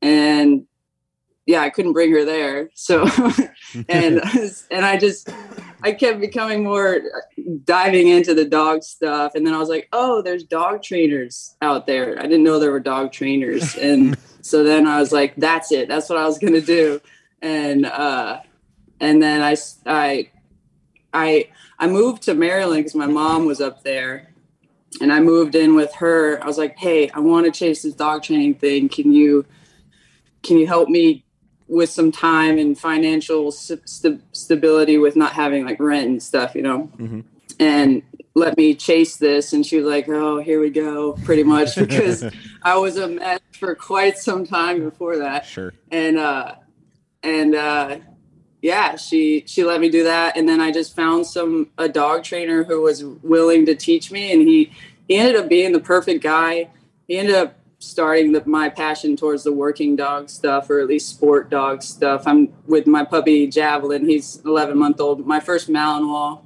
and 0.00 0.66
yeah, 1.44 1.60
I 1.60 1.68
couldn't 1.68 1.92
bring 1.92 2.10
her 2.12 2.24
there. 2.24 2.70
So 2.72 3.06
and 3.90 4.22
and 4.70 4.86
I 4.86 4.96
just 4.96 5.28
I 5.82 5.92
kept 5.92 6.20
becoming 6.20 6.64
more 6.64 7.00
diving 7.64 8.08
into 8.08 8.34
the 8.34 8.44
dog 8.44 8.82
stuff, 8.82 9.34
and 9.34 9.46
then 9.46 9.54
I 9.54 9.58
was 9.58 9.68
like, 9.68 9.88
oh, 9.92 10.22
there's 10.22 10.44
dog 10.44 10.82
trainers 10.82 11.54
out 11.62 11.86
there. 11.86 12.18
I 12.18 12.22
didn't 12.22 12.44
know 12.44 12.58
there 12.58 12.72
were 12.72 12.80
dog 12.80 13.12
trainers, 13.12 13.76
and 13.80 14.16
so 14.42 14.64
then 14.64 14.86
I 14.86 15.00
was 15.00 15.12
like, 15.12 15.36
that's 15.36 15.72
it. 15.72 15.88
That's 15.88 16.08
what 16.08 16.18
I 16.18 16.24
was 16.24 16.38
gonna 16.38 16.60
do, 16.60 17.00
and 17.40 17.86
uh, 17.86 18.40
and 19.00 19.22
then 19.22 19.42
I 19.42 19.56
I 19.86 20.30
I 21.12 21.48
I 21.78 21.86
moved 21.86 22.22
to 22.24 22.34
Maryland 22.34 22.80
because 22.80 22.94
my 22.94 23.06
mom 23.06 23.46
was 23.46 23.60
up 23.60 23.84
there, 23.84 24.32
and 25.00 25.12
I 25.12 25.20
moved 25.20 25.54
in 25.54 25.74
with 25.74 25.94
her. 25.96 26.42
I 26.42 26.46
was 26.46 26.58
like, 26.58 26.76
"Hey, 26.76 27.08
I 27.10 27.20
want 27.20 27.46
to 27.46 27.52
chase 27.52 27.82
this 27.82 27.94
dog 27.94 28.24
training 28.24 28.54
thing. 28.54 28.88
Can 28.88 29.12
you 29.12 29.46
can 30.42 30.56
you 30.56 30.66
help 30.66 30.88
me 30.88 31.24
with 31.68 31.90
some 31.90 32.10
time 32.10 32.58
and 32.58 32.78
financial 32.78 33.52
st- 33.52 33.82
stability 34.32 34.98
with 34.98 35.16
not 35.16 35.32
having 35.32 35.64
like 35.64 35.78
rent 35.80 36.08
and 36.08 36.22
stuff, 36.22 36.54
you 36.54 36.62
know?" 36.62 36.90
Mm-hmm. 36.96 37.20
And 37.60 38.02
let 38.34 38.56
me 38.56 38.74
chase 38.74 39.16
this 39.16 39.52
and 39.52 39.66
she 39.66 39.78
was 39.78 39.84
like 39.84 40.08
oh 40.08 40.38
here 40.38 40.60
we 40.60 40.70
go 40.70 41.14
pretty 41.24 41.42
much 41.42 41.74
because 41.76 42.24
i 42.62 42.76
was 42.76 42.96
a 42.96 43.08
mess 43.08 43.40
for 43.58 43.74
quite 43.74 44.16
some 44.16 44.46
time 44.46 44.78
before 44.78 45.16
that 45.16 45.44
sure 45.44 45.72
and 45.90 46.16
uh 46.16 46.54
and 47.24 47.56
uh 47.56 47.96
yeah, 48.60 48.96
she 48.96 49.44
she 49.46 49.64
let 49.64 49.80
me 49.80 49.88
do 49.88 50.04
that, 50.04 50.36
and 50.36 50.48
then 50.48 50.60
I 50.60 50.72
just 50.72 50.96
found 50.96 51.26
some 51.26 51.70
a 51.78 51.88
dog 51.88 52.24
trainer 52.24 52.64
who 52.64 52.82
was 52.82 53.04
willing 53.04 53.66
to 53.66 53.74
teach 53.74 54.10
me, 54.10 54.32
and 54.32 54.42
he 54.42 54.72
he 55.06 55.16
ended 55.16 55.36
up 55.36 55.48
being 55.48 55.72
the 55.72 55.80
perfect 55.80 56.22
guy. 56.22 56.70
He 57.06 57.18
ended 57.18 57.36
up 57.36 57.54
starting 57.78 58.32
the, 58.32 58.42
my 58.44 58.68
passion 58.68 59.16
towards 59.16 59.44
the 59.44 59.52
working 59.52 59.94
dog 59.96 60.28
stuff, 60.28 60.68
or 60.68 60.80
at 60.80 60.86
least 60.86 61.08
sport 61.08 61.48
dog 61.50 61.82
stuff. 61.82 62.26
I'm 62.26 62.52
with 62.66 62.86
my 62.86 63.04
puppy 63.04 63.46
Javelin. 63.46 64.06
He's 64.06 64.42
11 64.44 64.76
month 64.76 65.00
old. 65.00 65.26
My 65.26 65.40
first 65.40 65.68
Malinois. 65.68 66.42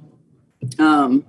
Um, 0.79 1.25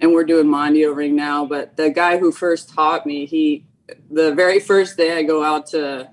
and 0.00 0.12
we're 0.12 0.24
doing 0.24 0.46
Mondio 0.46 0.94
ring 0.94 1.16
now. 1.16 1.44
But 1.46 1.76
the 1.76 1.90
guy 1.90 2.18
who 2.18 2.30
first 2.30 2.68
taught 2.68 3.06
me, 3.06 3.26
he 3.26 3.66
the 4.10 4.34
very 4.34 4.60
first 4.60 4.96
day 4.96 5.16
I 5.16 5.22
go 5.22 5.42
out 5.42 5.66
to 5.66 6.10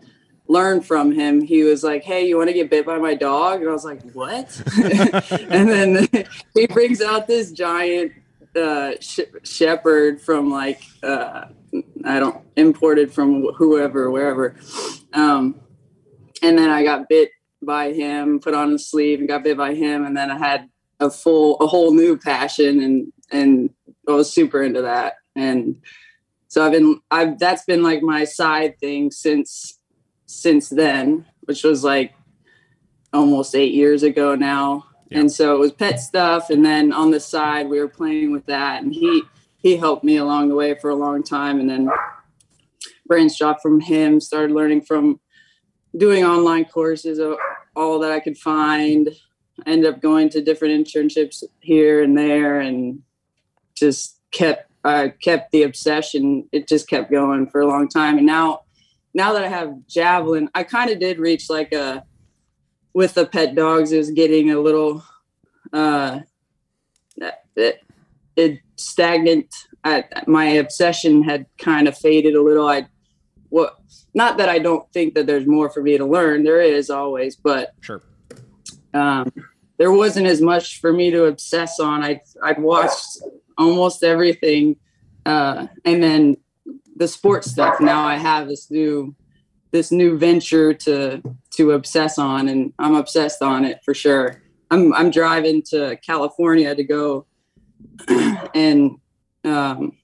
learn 0.47 0.81
from 0.81 1.11
him, 1.11 1.41
he 1.41 1.63
was 1.63 1.83
like, 1.83 2.03
Hey, 2.03 2.27
you 2.27 2.37
want 2.37 2.49
to 2.49 2.53
get 2.53 2.69
bit 2.69 2.85
by 2.85 2.97
my 2.97 3.15
dog? 3.15 3.61
And 3.61 3.69
I 3.69 3.73
was 3.73 3.85
like, 3.85 4.01
What? 4.11 4.61
and 4.83 5.69
then 5.69 6.07
he 6.53 6.67
brings 6.67 7.01
out 7.01 7.27
this 7.27 7.51
giant 7.51 8.13
uh, 8.55 8.93
sh- 8.99 9.21
shepherd 9.43 10.21
from 10.21 10.49
like, 10.49 10.81
uh, 11.01 11.45
I 12.03 12.19
don't 12.19 12.43
imported 12.55 13.13
from 13.13 13.45
whoever, 13.55 14.11
wherever. 14.11 14.55
Um, 15.13 15.59
and 16.41 16.57
then 16.57 16.69
I 16.69 16.83
got 16.83 17.09
bit 17.09 17.29
by 17.61 17.93
him, 17.93 18.39
put 18.39 18.53
on 18.53 18.73
a 18.73 18.79
sleeve 18.79 19.19
and 19.19 19.27
got 19.27 19.43
bit 19.43 19.57
by 19.57 19.73
him. 19.73 20.05
And 20.05 20.15
then 20.15 20.29
I 20.29 20.37
had 20.37 20.69
a 20.99 21.09
full, 21.09 21.57
a 21.57 21.67
whole 21.67 21.93
new 21.93 22.17
passion 22.17 22.81
and, 22.81 23.13
and 23.31 23.69
I 24.07 24.11
was 24.11 24.31
super 24.31 24.61
into 24.61 24.81
that. 24.81 25.15
And 25.35 25.77
so 26.47 26.65
I've 26.65 26.71
been, 26.71 26.99
I've, 27.09 27.39
that's 27.39 27.65
been 27.65 27.81
like 27.81 28.01
my 28.03 28.25
side 28.25 28.77
thing 28.79 29.09
since 29.11 29.79
since 30.25 30.69
then, 30.69 31.25
which 31.41 31.63
was 31.63 31.83
like 31.83 32.13
almost 33.11 33.55
eight 33.55 33.73
years 33.73 34.03
ago 34.03 34.35
now. 34.35 34.85
Yeah. 35.09 35.19
And 35.19 35.31
so 35.31 35.55
it 35.55 35.59
was 35.59 35.71
pet 35.71 35.99
stuff. 35.99 36.49
And 36.49 36.65
then 36.65 36.91
on 36.91 37.11
the 37.11 37.19
side, 37.19 37.69
we 37.69 37.79
were 37.79 37.87
playing 37.87 38.31
with 38.31 38.45
that. 38.47 38.83
And 38.83 38.93
he, 38.93 39.23
he 39.63 39.77
helped 39.77 40.03
me 40.03 40.17
along 40.17 40.49
the 40.49 40.55
way 40.55 40.75
for 40.75 40.89
a 40.89 40.95
long 40.95 41.23
time. 41.23 41.59
And 41.59 41.69
then 41.69 41.89
branched 43.07 43.41
off 43.41 43.61
from 43.61 43.79
him, 43.79 44.19
started 44.19 44.53
learning 44.53 44.81
from 44.81 45.19
doing 45.95 46.23
online 46.25 46.65
courses, 46.65 47.19
all 47.75 47.99
that 47.99 48.11
I 48.11 48.19
could 48.19 48.37
find. 48.37 49.09
I 49.65 49.71
ended 49.71 49.91
up 49.91 50.01
going 50.01 50.29
to 50.29 50.41
different 50.41 50.85
internships 50.85 51.43
here 51.61 52.03
and 52.03 52.17
there 52.17 52.59
and 52.59 53.01
just 53.75 54.19
kept 54.31 54.69
I 54.83 55.09
kept 55.09 55.51
the 55.51 55.63
obsession. 55.63 56.49
It 56.51 56.67
just 56.67 56.89
kept 56.89 57.09
going 57.09 57.47
for 57.47 57.61
a 57.61 57.67
long 57.67 57.87
time. 57.87 58.17
And 58.17 58.25
now 58.27 58.61
now 59.13 59.31
that 59.33 59.45
I 59.45 59.47
have 59.47 59.87
javelin, 59.87 60.49
I 60.53 60.63
kind 60.63 60.89
of 60.89 60.99
did 60.99 61.19
reach 61.19 61.49
like 61.49 61.71
a 61.71 62.03
with 62.93 63.13
the 63.13 63.25
pet 63.25 63.55
dogs 63.55 63.93
is 63.93 64.11
getting 64.11 64.51
a 64.51 64.59
little 64.59 65.03
uh 65.71 66.19
it, 67.55 67.83
it 68.35 68.59
stagnant. 68.75 69.53
I, 69.83 70.05
my 70.27 70.45
obsession 70.45 71.23
had 71.23 71.45
kind 71.57 71.87
of 71.87 71.97
faded 71.97 72.35
a 72.35 72.41
little. 72.41 72.67
I 72.67 72.87
what 73.49 73.77
not 74.13 74.37
that 74.37 74.49
I 74.49 74.59
don't 74.59 74.91
think 74.93 75.13
that 75.15 75.27
there's 75.27 75.45
more 75.45 75.69
for 75.69 75.81
me 75.81 75.97
to 75.97 76.05
learn. 76.05 76.43
There 76.43 76.61
is 76.61 76.89
always, 76.89 77.35
but 77.35 77.73
sure. 77.81 78.01
Um, 78.93 79.31
there 79.77 79.91
wasn't 79.91 80.27
as 80.27 80.41
much 80.41 80.79
for 80.79 80.93
me 80.93 81.11
to 81.11 81.25
obsess 81.25 81.79
on. 81.79 82.03
I 82.03 82.21
I'd 82.43 82.61
watched 82.61 83.19
almost 83.57 84.03
everything, 84.03 84.77
uh, 85.25 85.67
and 85.85 86.01
then 86.01 86.37
the 86.95 87.07
sports 87.07 87.51
stuff. 87.51 87.79
Now 87.79 88.05
I 88.05 88.15
have 88.15 88.47
this 88.47 88.69
new 88.69 89.15
this 89.71 89.91
new 89.91 90.17
venture 90.17 90.73
to 90.73 91.21
to 91.55 91.71
obsess 91.71 92.17
on, 92.17 92.47
and 92.47 92.73
I'm 92.79 92.95
obsessed 92.95 93.41
on 93.41 93.65
it 93.65 93.79
for 93.83 93.93
sure. 93.93 94.41
I'm 94.71 94.93
I'm 94.93 95.11
driving 95.11 95.61
to 95.69 95.97
California 96.05 96.73
to 96.73 96.83
go 96.83 97.25
and 98.55 98.97
um, 99.43 99.97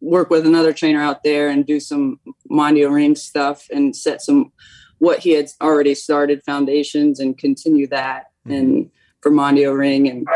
work 0.00 0.30
with 0.30 0.46
another 0.46 0.72
trainer 0.72 1.00
out 1.00 1.22
there 1.22 1.48
and 1.48 1.66
do 1.66 1.80
some 1.80 2.20
Mondio 2.50 2.92
ring 2.92 3.14
stuff 3.14 3.66
and 3.70 3.94
set 3.94 4.22
some 4.22 4.52
what 4.98 5.20
he 5.20 5.30
had 5.30 5.48
already 5.62 5.94
started 5.94 6.42
foundations 6.44 7.20
and 7.20 7.38
continue 7.38 7.86
that 7.86 8.26
mm-hmm. 8.46 8.52
and 8.52 8.90
for 9.22 9.30
Mondio 9.30 9.76
ring 9.76 10.08
and 10.08 10.26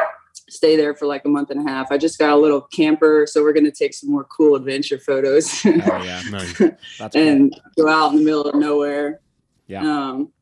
stay 0.48 0.76
there 0.76 0.94
for 0.94 1.06
like 1.06 1.24
a 1.24 1.28
month 1.28 1.50
and 1.50 1.66
a 1.66 1.70
half. 1.70 1.90
I 1.90 1.98
just 1.98 2.18
got 2.18 2.30
a 2.30 2.36
little 2.36 2.60
camper, 2.60 3.26
so 3.26 3.42
we're 3.42 3.52
going 3.52 3.64
to 3.64 3.72
take 3.72 3.94
some 3.94 4.10
more 4.10 4.24
cool 4.24 4.56
adventure 4.56 4.98
photos. 4.98 5.64
oh 5.66 5.70
yeah, 6.02 6.22
nice. 6.30 6.60
And 7.14 7.52
cool. 7.76 7.86
go 7.86 7.90
out 7.90 8.12
in 8.12 8.18
the 8.18 8.24
middle 8.24 8.44
of 8.44 8.54
nowhere. 8.54 9.20
Yeah. 9.66 9.82
Um, 9.82 10.32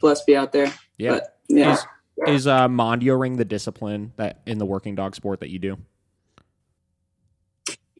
plus 0.00 0.24
be 0.24 0.36
out 0.36 0.52
there. 0.52 0.72
Yeah. 0.98 1.12
But, 1.12 1.38
yeah. 1.48 1.76
Is 2.26 2.46
uh, 2.46 2.68
Mondio 2.68 3.18
ring 3.18 3.36
the 3.36 3.44
discipline 3.44 4.12
that 4.16 4.40
in 4.46 4.58
the 4.58 4.66
working 4.66 4.94
dog 4.94 5.14
sport 5.14 5.40
that 5.40 5.50
you 5.50 5.58
do? 5.58 5.78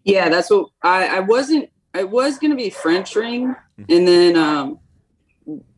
Yeah, 0.05 0.29
that's 0.29 0.51
what 0.51 0.69
I, 0.83 1.19
I 1.19 1.21
wasn't. 1.21 1.71
I 1.95 2.05
was 2.05 2.39
going 2.39 2.51
to 2.51 2.57
be 2.57 2.71
French 2.71 3.15
ring, 3.15 3.49
mm-hmm. 3.49 3.85
and 3.93 4.09
then, 4.09 4.37
um, 4.37 4.79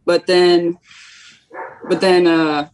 but 0.05 0.27
then, 0.27 0.79
but 1.89 2.01
then, 2.01 2.27
uh, 2.27 2.69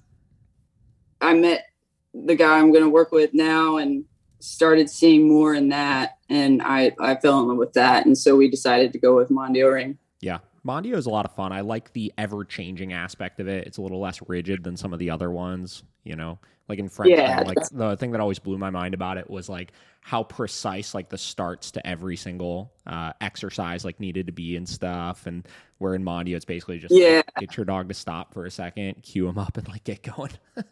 I 1.20 1.34
met 1.34 1.66
the 2.14 2.34
guy 2.34 2.58
I'm 2.58 2.72
going 2.72 2.84
to 2.84 2.90
work 2.90 3.12
with 3.12 3.34
now 3.34 3.76
and 3.76 4.04
started 4.40 4.88
seeing 4.88 5.28
more 5.28 5.54
in 5.54 5.68
that. 5.68 6.18
And 6.28 6.62
I, 6.62 6.92
I 6.98 7.16
fell 7.16 7.40
in 7.40 7.48
love 7.48 7.58
with 7.58 7.74
that. 7.74 8.06
And 8.06 8.16
so 8.16 8.36
we 8.36 8.50
decided 8.50 8.92
to 8.92 8.98
go 8.98 9.16
with 9.16 9.28
Mondio 9.28 9.72
Ring. 9.72 9.98
Yeah. 10.20 10.38
Mondio 10.66 10.94
is 10.94 11.06
a 11.06 11.10
lot 11.10 11.24
of 11.24 11.34
fun. 11.34 11.52
I 11.52 11.60
like 11.60 11.92
the 11.92 12.12
ever 12.18 12.44
changing 12.44 12.92
aspect 12.92 13.40
of 13.40 13.48
it. 13.48 13.66
It's 13.66 13.78
a 13.78 13.82
little 13.82 14.00
less 14.00 14.20
rigid 14.28 14.62
than 14.62 14.76
some 14.76 14.92
of 14.92 14.98
the 14.98 15.10
other 15.10 15.30
ones, 15.30 15.82
you 16.04 16.16
know, 16.16 16.38
like 16.68 16.78
in 16.78 16.88
French. 16.88 17.12
Yeah, 17.12 17.40
like 17.40 17.58
the 17.72 17.96
thing 17.96 18.10
that 18.12 18.20
always 18.20 18.38
blew 18.38 18.58
my 18.58 18.70
mind 18.70 18.92
about 18.92 19.16
it 19.16 19.28
was 19.28 19.48
like 19.48 19.72
how 20.02 20.22
precise 20.22 20.94
like 20.94 21.08
the 21.08 21.18
starts 21.18 21.70
to 21.72 21.86
every 21.86 22.16
single 22.16 22.72
uh, 22.86 23.12
exercise 23.20 23.84
like 23.84 23.98
needed 24.00 24.26
to 24.26 24.32
be 24.32 24.56
and 24.56 24.68
stuff. 24.68 25.26
And 25.26 25.48
where 25.78 25.94
in 25.94 26.04
Mondio, 26.04 26.36
it's 26.36 26.44
basically 26.44 26.78
just 26.78 26.94
yeah. 26.94 27.16
Like, 27.16 27.34
get 27.38 27.56
your 27.56 27.64
dog 27.64 27.88
to 27.88 27.94
stop 27.94 28.34
for 28.34 28.44
a 28.44 28.50
second, 28.50 29.02
cue 29.02 29.26
him 29.28 29.38
up, 29.38 29.56
and 29.56 29.66
like 29.68 29.84
get 29.84 30.02
going. 30.02 30.32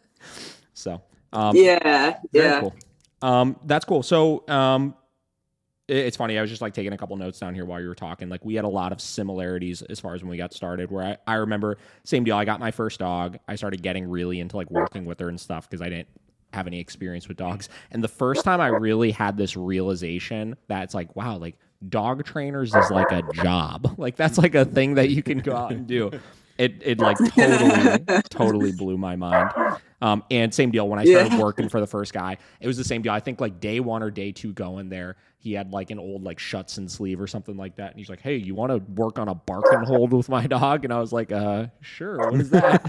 so 0.73 1.01
um, 1.33 1.55
yeah, 1.55 2.17
yeah. 2.31 2.61
Cool. 2.61 2.75
Um, 3.21 3.59
that's 3.65 3.85
cool. 3.85 4.03
So, 4.03 4.47
um, 4.47 4.95
it's 5.89 6.17
funny. 6.17 6.37
I 6.37 6.41
was 6.41 6.49
just 6.49 6.61
like 6.61 6.73
taking 6.73 6.93
a 6.93 6.97
couple 6.97 7.17
notes 7.17 7.39
down 7.39 7.55
here 7.55 7.65
while 7.65 7.81
you 7.81 7.87
were 7.87 7.95
talking. 7.95 8.29
Like 8.29 8.45
we 8.45 8.55
had 8.55 8.65
a 8.65 8.69
lot 8.69 8.91
of 8.91 9.01
similarities 9.01 9.81
as 9.83 9.99
far 9.99 10.13
as 10.13 10.21
when 10.21 10.29
we 10.29 10.37
got 10.37 10.53
started. 10.53 10.91
Where 10.91 11.03
I, 11.03 11.17
I 11.33 11.35
remember 11.35 11.77
same 12.03 12.23
deal. 12.23 12.35
I 12.35 12.45
got 12.45 12.59
my 12.59 12.71
first 12.71 12.99
dog. 12.99 13.39
I 13.47 13.55
started 13.55 13.81
getting 13.81 14.07
really 14.09 14.39
into 14.39 14.55
like 14.55 14.69
working 14.69 15.05
with 15.05 15.19
her 15.19 15.29
and 15.29 15.39
stuff 15.39 15.69
because 15.69 15.81
I 15.81 15.89
didn't 15.89 16.07
have 16.53 16.67
any 16.67 16.79
experience 16.79 17.27
with 17.27 17.37
dogs. 17.37 17.69
And 17.91 18.03
the 18.03 18.07
first 18.07 18.43
time 18.43 18.61
I 18.61 18.67
really 18.67 19.11
had 19.11 19.37
this 19.37 19.55
realization 19.55 20.55
that 20.67 20.83
it's 20.83 20.93
like, 20.93 21.15
wow, 21.15 21.37
like 21.37 21.57
dog 21.87 22.25
trainers 22.25 22.75
is 22.75 22.89
like 22.91 23.11
a 23.11 23.23
job. 23.33 23.87
Like 23.99 24.15
that's 24.15 24.37
like 24.37 24.55
a 24.55 24.63
thing 24.63 24.95
that 24.95 25.09
you 25.09 25.21
can 25.21 25.39
go 25.39 25.55
out 25.55 25.71
and 25.71 25.85
do. 25.85 26.11
It 26.57 26.81
it 26.81 26.99
like 26.99 27.17
totally 27.35 28.21
totally 28.29 28.71
blew 28.71 28.97
my 28.97 29.15
mind. 29.15 29.51
Um, 30.01 30.23
and 30.31 30.53
same 30.53 30.71
deal 30.71 30.87
when 30.87 30.99
I 30.99 31.05
started 31.05 31.33
yeah. 31.33 31.39
working 31.39 31.67
for 31.67 31.81
the 31.81 31.87
first 31.87 32.13
guy, 32.13 32.37
it 32.61 32.67
was 32.67 32.77
the 32.77 32.83
same 32.83 33.01
deal. 33.01 33.11
I 33.11 33.19
think 33.19 33.41
like 33.41 33.59
day 33.59 33.79
one 33.79 34.03
or 34.03 34.09
day 34.09 34.31
two 34.31 34.53
going 34.53 34.89
there, 34.89 35.17
he 35.41 35.53
had 35.53 35.71
like 35.71 35.89
an 35.89 35.99
old 35.99 36.23
like 36.23 36.37
Schutzhund 36.37 36.89
sleeve 36.89 37.21
or 37.21 37.25
something 37.27 37.55
like 37.55 37.77
that, 37.77 37.91
and 37.91 37.99
he's 37.99 38.09
like, 38.09 38.19
"Hey, 38.19 38.35
you 38.35 38.55
want 38.55 38.71
to 38.71 38.91
work 38.91 39.17
on 39.17 39.29
a 39.29 39.35
barking 39.35 39.83
hold 39.83 40.11
with 40.11 40.27
my 40.27 40.45
dog?" 40.47 40.83
And 40.83 40.93
I 40.93 40.99
was 40.99 41.13
like, 41.13 41.31
"Uh, 41.31 41.67
sure. 41.79 42.17
What 42.17 42.35
is 42.35 42.49
that?" 42.49 42.83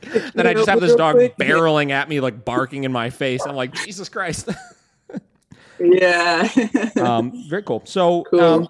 then 0.34 0.46
I 0.46 0.54
just 0.54 0.68
have 0.68 0.80
this 0.80 0.94
dog 0.94 1.16
barreling 1.16 1.90
at 1.90 2.08
me, 2.08 2.20
like 2.20 2.44
barking 2.44 2.84
in 2.84 2.92
my 2.92 3.10
face. 3.10 3.44
I'm 3.44 3.56
like, 3.56 3.74
Jesus 3.74 4.08
Christ. 4.08 4.48
yeah. 5.80 6.48
um, 7.00 7.32
very 7.48 7.64
cool. 7.64 7.82
So, 7.84 8.24
cool. 8.30 8.40
Um, 8.40 8.68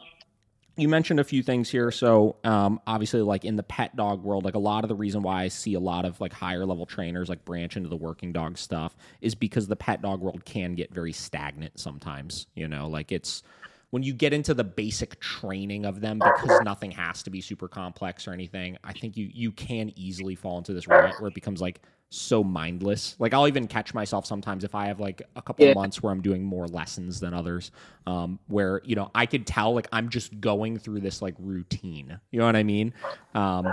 you 0.81 0.89
mentioned 0.89 1.21
a 1.21 1.25
few 1.25 1.43
things 1.43 1.69
here. 1.69 1.91
So, 1.91 2.37
um, 2.45 2.81
obviously, 2.87 3.21
like 3.23 3.45
in 3.45 3.57
the 3.57 3.63
pet 3.63 3.95
dog 3.97 4.23
world, 4.23 4.45
like 4.45 4.55
a 4.55 4.61
lot 4.61 4.85
of 4.85 4.89
the 4.89 4.95
reason 4.95 5.23
why 5.23 5.43
I 5.43 5.49
see 5.49 5.75
a 5.75 5.81
lot 5.81 6.05
of 6.05 6.21
like 6.21 6.33
higher 6.33 6.65
level 6.65 6.87
trainers 6.87 7.29
like 7.29 7.45
branch 7.45 7.77
into 7.77 7.89
the 7.89 7.97
working 7.97 8.33
dog 8.33 8.59
stuff 8.59 8.97
is 9.21 9.35
because 9.35 9.67
the 9.67 9.77
pet 9.77 10.03
dog 10.03 10.21
world 10.21 10.45
can 10.45 10.75
get 10.75 10.93
very 10.93 11.13
stagnant 11.13 11.79
sometimes. 11.79 12.47
You 12.55 12.69
know, 12.69 12.89
like 12.89 13.13
it's 13.13 13.43
when 13.91 14.03
you 14.03 14.15
get 14.15 14.33
into 14.33 14.55
the 14.55 14.65
basic 14.65 15.21
training 15.21 15.85
of 15.85 16.01
them 16.01 16.19
because 16.19 16.61
nothing 16.63 16.91
has 16.93 17.23
to 17.25 17.31
be 17.31 17.41
super 17.41 17.69
complex 17.69 18.27
or 18.27 18.33
anything. 18.33 18.77
I 18.85 18.93
think 18.93 19.17
you 19.17 19.29
you 19.33 19.53
can 19.53 19.93
easily 19.97 20.35
fall 20.35 20.59
into 20.59 20.73
this 20.73 20.87
rut 20.87 21.15
where 21.21 21.29
it 21.29 21.35
becomes 21.35 21.61
like 21.61 21.81
so 22.11 22.43
mindless. 22.43 23.17
Like 23.19 23.33
I'll 23.33 23.49
even 23.49 23.67
catch 23.67 23.95
myself 23.95 24.27
sometimes 24.27 24.65
if 24.65 24.75
I 24.75 24.87
have 24.87 25.01
like 25.01 25.23
a 25.37 25.43
couple 25.43 25.65
yeah. 25.65 25.75
months 25.75 26.03
where 26.03 26.13
I'm 26.13 26.21
doing 26.21 26.45
more 26.45 26.67
lessons 26.67 27.21
than 27.21 27.33
others, 27.33 27.71
um, 28.07 28.39
where 28.49 28.83
you 28.85 28.97
know 28.97 29.11
I 29.15 29.27
could 29.27 29.47
tell 29.47 29.75
like 29.75 29.89
I'm 29.93 30.09
just 30.09 30.41
going 30.41 30.79
through 30.79 31.01
this 31.01 31.23
like 31.23 31.35
routine. 31.39 32.19
You 32.33 32.41
know 32.41 32.47
what 32.47 32.57
I 32.57 32.65
mean? 32.65 32.93
Um, 33.35 33.73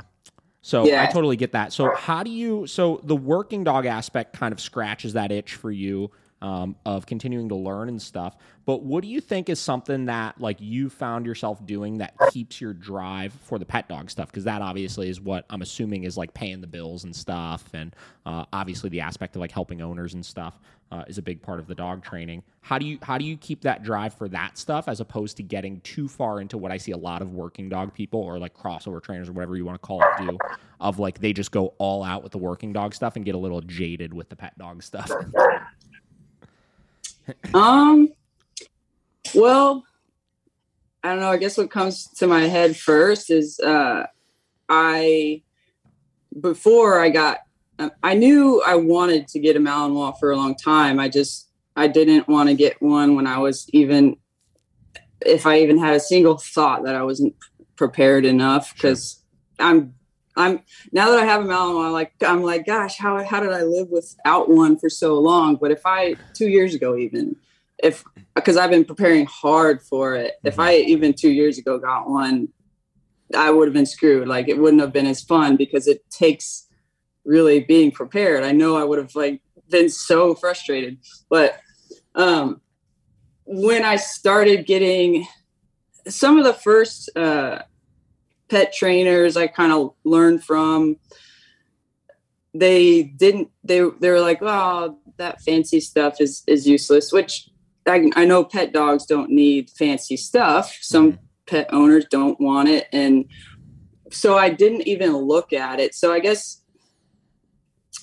so 0.62 0.86
yeah. 0.86 1.03
I 1.03 1.08
totally 1.08 1.36
get 1.36 1.53
that. 1.53 1.74
So 1.74 1.96
how 1.96 2.24
do 2.24 2.29
you? 2.29 2.67
So 2.67 3.01
the 3.03 3.15
working 3.15 3.63
dog 3.63 3.86
aspect 3.86 4.38
kind 4.38 4.53
of 4.53 4.60
scratches 4.60 5.13
that 5.13 5.32
itch 5.32 5.56
for 5.56 5.72
you 5.72 6.12
um, 6.41 6.75
of 6.86 7.06
continuing 7.06 7.50
to 7.50 7.56
learn 7.56 7.89
and 7.89 8.01
stuff. 8.01 8.38
But 8.65 8.84
what 8.84 9.01
do 9.01 9.08
you 9.08 9.22
think 9.22 9.50
is 9.50 9.60
something 9.60 10.06
that 10.06 10.39
like 10.39 10.58
you 10.60 10.89
found 10.89 11.25
yourself 11.25 11.65
doing 11.65 11.98
that 12.00 12.13
keeps 12.32 12.60
your 12.60 12.74
drive 12.74 13.34
for 13.34 13.58
the 13.58 13.65
pet 13.65 13.88
dog 13.88 14.10
stuff? 14.10 14.27
Because 14.27 14.44
that 14.44 14.62
obviously 14.62 15.10
is 15.10 15.22
what 15.22 15.46
I'm 15.50 15.62
assuming 15.62 16.03
is 16.03 16.17
like 16.17 16.34
paying 16.34 16.62
the 16.62 16.67
bills 16.67 17.03
and 17.03 17.15
stuff, 17.15 17.70
and 17.74 17.96
uh, 18.25 18.46
obviously 18.53 18.89
the 18.89 19.01
aspect 19.01 19.36
of 19.36 19.39
like 19.39 19.51
helping 19.51 19.82
owners 19.82 20.13
and 20.13 20.25
stuff 20.25 20.60
uh, 20.91 21.03
is 21.08 21.17
a 21.17 21.22
big 21.22 21.41
part 21.41 21.60
of 21.60 21.67
the 21.67 21.75
dog 21.75 22.03
training. 22.03 22.44
How 22.62 22.77
do 22.77 22.86
you 22.86 22.98
how 23.01 23.17
do 23.17 23.25
you 23.25 23.38
keep 23.38 23.62
that 23.62 23.84
drive 23.84 24.13
for 24.13 24.27
that 24.29 24.58
stuff 24.58 24.88
as 24.88 25.00
opposed 25.00 25.38
to 25.38 25.44
getting 25.44 25.79
too 25.82 26.08
far 26.08 26.41
into 26.41 26.58
what 26.58 26.72
I 26.72 26.77
see 26.77 26.91
a 26.91 26.98
lot 26.98 27.22
of 27.22 27.34
working 27.34 27.70
dog 27.70 27.94
people 27.94 28.20
or 28.20 28.38
like 28.38 28.56
crossover 28.56 29.01
trainers 29.01 29.29
or 29.29 29.34
whatever 29.34 29.56
you 29.56 29.65
want 29.65 29.82
to 29.82 29.86
call 29.86 30.01
it 30.01 30.08
do 30.20 30.38
of 30.79 31.00
like 31.00 31.20
they 31.20 31.34
just 31.34 31.51
go 31.51 31.74
all 31.77 32.03
out 32.03 32.24
with 32.24 32.32
the 32.32 32.38
working 32.38 32.72
dog 32.72 32.94
stuff 32.94 33.15
and 33.15 33.25
get 33.25 33.36
a 33.36 33.38
little 33.38 33.62
jaded 33.62 34.13
with 34.13 34.29
the 34.29 34.36
pet 34.36 34.58
dog 34.58 34.84
stuff. 34.84 35.10
um, 37.54 38.10
well, 39.36 39.84
I 41.04 41.10
don't 41.10 41.20
know. 41.20 41.32
I 41.32 41.38
guess 41.38 41.58
what 41.58 41.72
comes 41.72 42.08
to 42.18 42.28
my 42.28 42.42
head 42.42 42.76
first 42.76 43.30
is 43.30 43.60
uh, 43.60 44.06
I 44.70 45.42
before 46.40 47.00
I 47.00 47.10
got 47.10 47.40
I 48.02 48.16
knew 48.16 48.62
I 48.66 48.76
wanted 48.76 49.28
to 49.30 49.40
get 49.40 49.56
a 49.56 49.60
Malinois 49.60 50.18
for 50.20 50.32
a 50.32 50.36
long 50.36 50.56
time. 50.56 51.00
I 51.00 51.10
just 51.10 51.50
I 51.76 51.88
didn't 51.88 52.28
want 52.28 52.50
to 52.50 52.56
get 52.56 52.82
one 52.82 53.16
when 53.16 53.28
I 53.28 53.38
was 53.38 53.70
even 53.72 54.18
if 55.22 55.46
I 55.46 55.60
even 55.60 55.78
had 55.78 55.96
a 55.96 56.00
single 56.00 56.38
thought 56.38 56.84
that 56.86 56.96
I 56.96 57.04
wasn't 57.04 57.36
prepared 57.76 58.26
enough 58.26 58.74
because 58.74 59.24
sure. 59.60 59.68
I'm 59.68 59.94
I'm 60.38 60.62
now 60.91 61.10
that 61.10 61.20
I 61.20 61.25
have 61.25 61.41
a 61.41 61.46
Malinois, 61.46 61.91
like 61.91 62.13
I'm 62.22 62.44
like, 62.44 62.65
gosh, 62.65 62.98
how 62.98 63.24
how 63.24 63.39
did 63.39 63.51
I 63.51 63.63
live 63.63 63.89
without 63.89 64.50
one 64.50 64.77
for 64.77 64.89
so 64.89 65.15
long? 65.15 65.56
But 65.56 65.72
if 65.72 65.82
I 65.86 66.15
two 66.34 66.48
years 66.48 66.75
ago 66.75 66.96
even, 66.96 67.36
if 67.79 68.03
because 68.36 68.56
I've 68.56 68.70
been 68.70 68.86
preparing 68.86 69.25
hard 69.25 69.82
for 69.82 70.15
it, 70.15 70.36
mm-hmm. 70.36 70.48
if 70.48 70.60
I 70.60 70.75
even 70.75 71.13
two 71.13 71.32
years 71.32 71.58
ago 71.58 71.79
got 71.79 72.10
one, 72.10 72.50
I 73.36 73.50
would 73.50 73.67
have 73.67 73.74
been 73.74 73.88
screwed. 73.88 74.27
Like 74.27 74.48
it 74.48 74.60
wouldn't 74.60 74.82
have 74.82 74.94
been 74.94 75.08
as 75.08 75.24
fun 75.24 75.58
because 75.58 75.88
it 75.88 76.08
takes 76.12 76.67
really 77.25 77.62
being 77.62 77.91
prepared. 77.91 78.44
I 78.44 78.51
know 78.51 78.77
I 78.77 78.84
would 78.84 79.00
have 79.00 79.15
like 79.15 79.41
been 79.70 79.89
so 79.89 80.36
frustrated. 80.36 81.00
But 81.29 81.60
um 82.15 82.62
when 83.46 83.84
I 83.84 83.96
started 83.96 84.65
getting 84.67 85.25
some 86.08 86.38
of 86.38 86.46
the 86.46 86.53
first 86.53 87.10
uh 87.17 87.63
pet 88.50 88.74
trainers 88.74 89.38
I 89.38 89.48
kind 89.48 89.72
of 89.72 89.94
learned 90.04 90.44
from, 90.44 90.98
they 92.54 93.04
didn't 93.04 93.50
they 93.63 93.82
they 94.00 94.10
were 94.10 94.22
like, 94.22 94.39
oh, 94.42 94.98
that 95.18 95.42
fancy 95.42 95.80
stuff 95.80 96.20
is 96.20 96.44
is 96.48 96.68
useless, 96.68 97.12
which 97.12 97.50
I, 97.86 98.10
I 98.16 98.25
know 98.25 98.44
pet 98.44 98.74
dogs 98.74 99.06
don't 99.06 99.30
need 99.30 99.70
fancy 99.70 100.18
stuff. 100.18 100.77
Some 100.82 101.13
mm-hmm. 101.13 101.24
pet 101.46 101.70
owners 101.72 102.06
don't 102.10 102.39
want 102.39 102.70
it. 102.70 102.88
And 102.92 103.25
so 104.12 104.38
I 104.38 104.50
didn't 104.50 104.88
even 104.88 105.16
look 105.16 105.54
at 105.54 105.80
it. 105.80 105.96
So 105.96 106.13
I 106.13 106.20
guess 106.20 106.62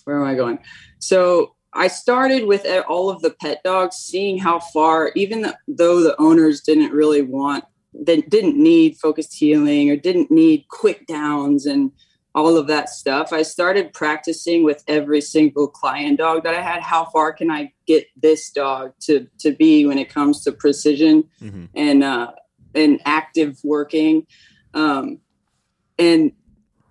where 0.05 0.21
am 0.21 0.27
I 0.27 0.35
going? 0.35 0.59
So 0.99 1.55
I 1.73 1.89
started 1.89 2.47
with 2.47 2.67
all 2.89 3.11
of 3.11 3.21
the 3.23 3.31
pet 3.31 3.61
dogs, 3.65 3.97
seeing 3.97 4.39
how 4.39 4.61
far, 4.61 5.11
even 5.17 5.53
though 5.67 6.01
the 6.03 6.15
owners 6.21 6.61
didn't 6.61 6.93
really 6.93 7.23
want 7.23 7.65
that 8.03 8.29
didn't 8.29 8.57
need 8.57 8.97
focused 8.97 9.35
heeling 9.35 9.91
or 9.91 9.97
didn't 9.97 10.31
need 10.31 10.67
quick 10.69 11.07
downs 11.07 11.67
and 11.67 11.93
all 12.35 12.57
of 12.57 12.67
that 12.67 12.89
stuff. 12.89 13.33
I 13.33 13.43
started 13.43 13.93
practicing 13.93 14.65
with 14.65 14.83
every 14.89 15.21
single 15.21 15.69
client 15.69 16.19
dog 16.19 16.43
that 16.43 16.55
I 16.55 16.61
had. 16.61 16.83
How 16.83 17.05
far 17.05 17.33
can 17.33 17.51
I 17.51 17.73
get 17.87 18.07
this 18.17 18.51
dog 18.51 18.93
to 19.03 19.29
to 19.41 19.53
be 19.53 19.87
when 19.87 19.99
it 19.99 20.09
comes 20.09 20.43
to 20.45 20.53
precision 20.53 21.25
mm-hmm. 21.41 21.67
and 21.75 22.03
uh, 22.03 22.33
and 22.75 23.01
active 23.05 23.59
working? 23.63 24.27
Um, 24.75 25.21
and 25.99 26.33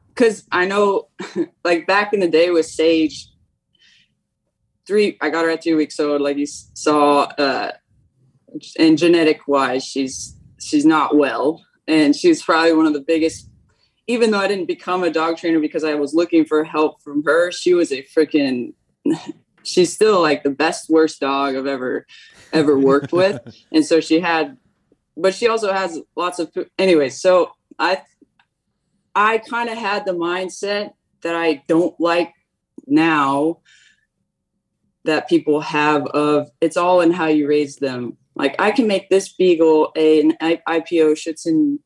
because 0.08 0.46
I 0.52 0.66
know, 0.66 1.10
like 1.66 1.88
back 1.88 2.14
in 2.14 2.22
the 2.22 2.30
day 2.30 2.50
with 2.52 2.66
Sage, 2.66 3.28
three. 4.88 5.18
I 5.22 5.30
got 5.30 5.44
her 5.44 5.52
at 5.52 5.64
three 5.64 5.74
weeks 5.74 6.00
old. 6.00 6.22
Like 6.22 6.38
you 6.38 6.46
saw, 6.48 7.24
uh, 7.38 7.72
and 8.78 8.98
genetic 8.98 9.48
wise, 9.48 9.84
she's 9.84 10.38
she's 10.64 10.86
not 10.86 11.16
well, 11.16 11.66
and 11.88 12.16
she's 12.16 12.42
probably 12.42 12.74
one 12.74 12.86
of 12.86 12.94
the 12.94 13.02
biggest. 13.02 13.50
Even 14.08 14.32
though 14.32 14.40
I 14.40 14.48
didn't 14.48 14.68
become 14.68 15.04
a 15.04 15.10
dog 15.10 15.38
trainer 15.38 15.60
because 15.60 15.84
I 15.84 15.94
was 15.96 16.14
looking 16.14 16.46
for 16.46 16.64
help 16.64 17.02
from 17.02 17.24
her, 17.24 17.52
she 17.52 17.74
was 17.74 17.92
a 17.92 18.04
freaking. 18.04 18.74
She's 19.66 19.94
still 19.94 20.22
like 20.22 20.44
the 20.44 20.50
best 20.50 20.90
worst 20.90 21.22
dog 21.22 21.56
I've 21.56 21.68
ever 21.68 22.06
ever 22.52 22.78
worked 22.78 23.14
with, 23.14 23.40
and 23.72 23.86
so 23.86 24.02
she 24.02 24.20
had, 24.20 24.58
but 25.16 25.34
she 25.34 25.48
also 25.48 25.72
has 25.72 26.02
lots 26.18 26.40
of. 26.40 26.52
Anyway, 26.78 27.08
so 27.08 27.54
I, 27.80 28.02
I 29.16 29.38
kind 29.38 29.70
of 29.70 29.78
had 29.78 30.06
the 30.06 30.12
mindset 30.12 30.92
that 31.22 31.36
I 31.36 31.64
don't 31.68 31.98
like 31.98 32.34
now 32.88 33.60
that 35.06 35.28
people 35.28 35.62
have 35.62 36.06
of 36.08 36.50
it's 36.62 36.78
all 36.78 37.02
in 37.02 37.12
how 37.12 37.28
you 37.28 37.48
raise 37.48 37.78
them. 37.78 38.18
Like 38.36 38.60
I 38.60 38.72
can 38.72 38.88
make 38.88 39.10
this 39.10 39.32
beagle 39.34 39.92
a, 39.96 40.22
an 40.22 40.38
IPO 40.42 41.14
Schutzhund 41.14 41.80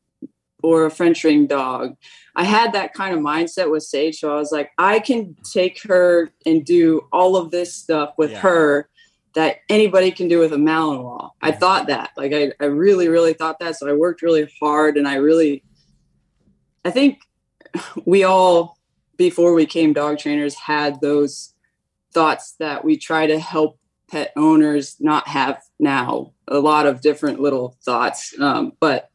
or 0.62 0.86
a 0.86 0.90
French 0.90 1.22
ring 1.24 1.46
dog. 1.46 1.96
I 2.34 2.44
had 2.44 2.72
that 2.72 2.94
kind 2.94 3.14
of 3.14 3.20
mindset 3.20 3.70
with 3.70 3.82
Sage. 3.82 4.18
So 4.18 4.32
I 4.32 4.36
was 4.36 4.50
like, 4.50 4.70
I 4.78 4.98
can 4.98 5.36
take 5.52 5.82
her 5.82 6.32
and 6.46 6.64
do 6.64 7.02
all 7.12 7.36
of 7.36 7.50
this 7.50 7.74
stuff 7.74 8.14
with 8.18 8.32
yeah. 8.32 8.40
her 8.40 8.88
that 9.34 9.58
anybody 9.68 10.10
can 10.10 10.26
do 10.26 10.38
with 10.38 10.52
a 10.52 10.56
Malinois. 10.56 11.30
I 11.40 11.52
thought 11.52 11.86
that. 11.88 12.10
Like 12.16 12.32
I, 12.32 12.52
I 12.60 12.64
really, 12.66 13.08
really 13.08 13.34
thought 13.34 13.60
that. 13.60 13.76
So 13.76 13.88
I 13.88 13.92
worked 13.92 14.22
really 14.22 14.50
hard 14.60 14.96
and 14.96 15.06
I 15.06 15.16
really 15.16 15.62
I 16.84 16.90
think 16.90 17.20
we 18.04 18.24
all 18.24 18.78
before 19.16 19.52
we 19.52 19.66
came 19.66 19.92
dog 19.92 20.18
trainers 20.18 20.54
had 20.54 21.00
those 21.00 21.54
thoughts 22.14 22.54
that 22.58 22.84
we 22.84 22.96
try 22.96 23.26
to 23.26 23.38
help 23.38 23.78
pet 24.10 24.32
owners 24.36 24.96
not 25.00 25.28
have 25.28 25.62
now. 25.78 26.32
A 26.48 26.58
lot 26.58 26.86
of 26.86 27.00
different 27.00 27.40
little 27.40 27.76
thoughts 27.84 28.34
um, 28.40 28.72
but 28.80 29.10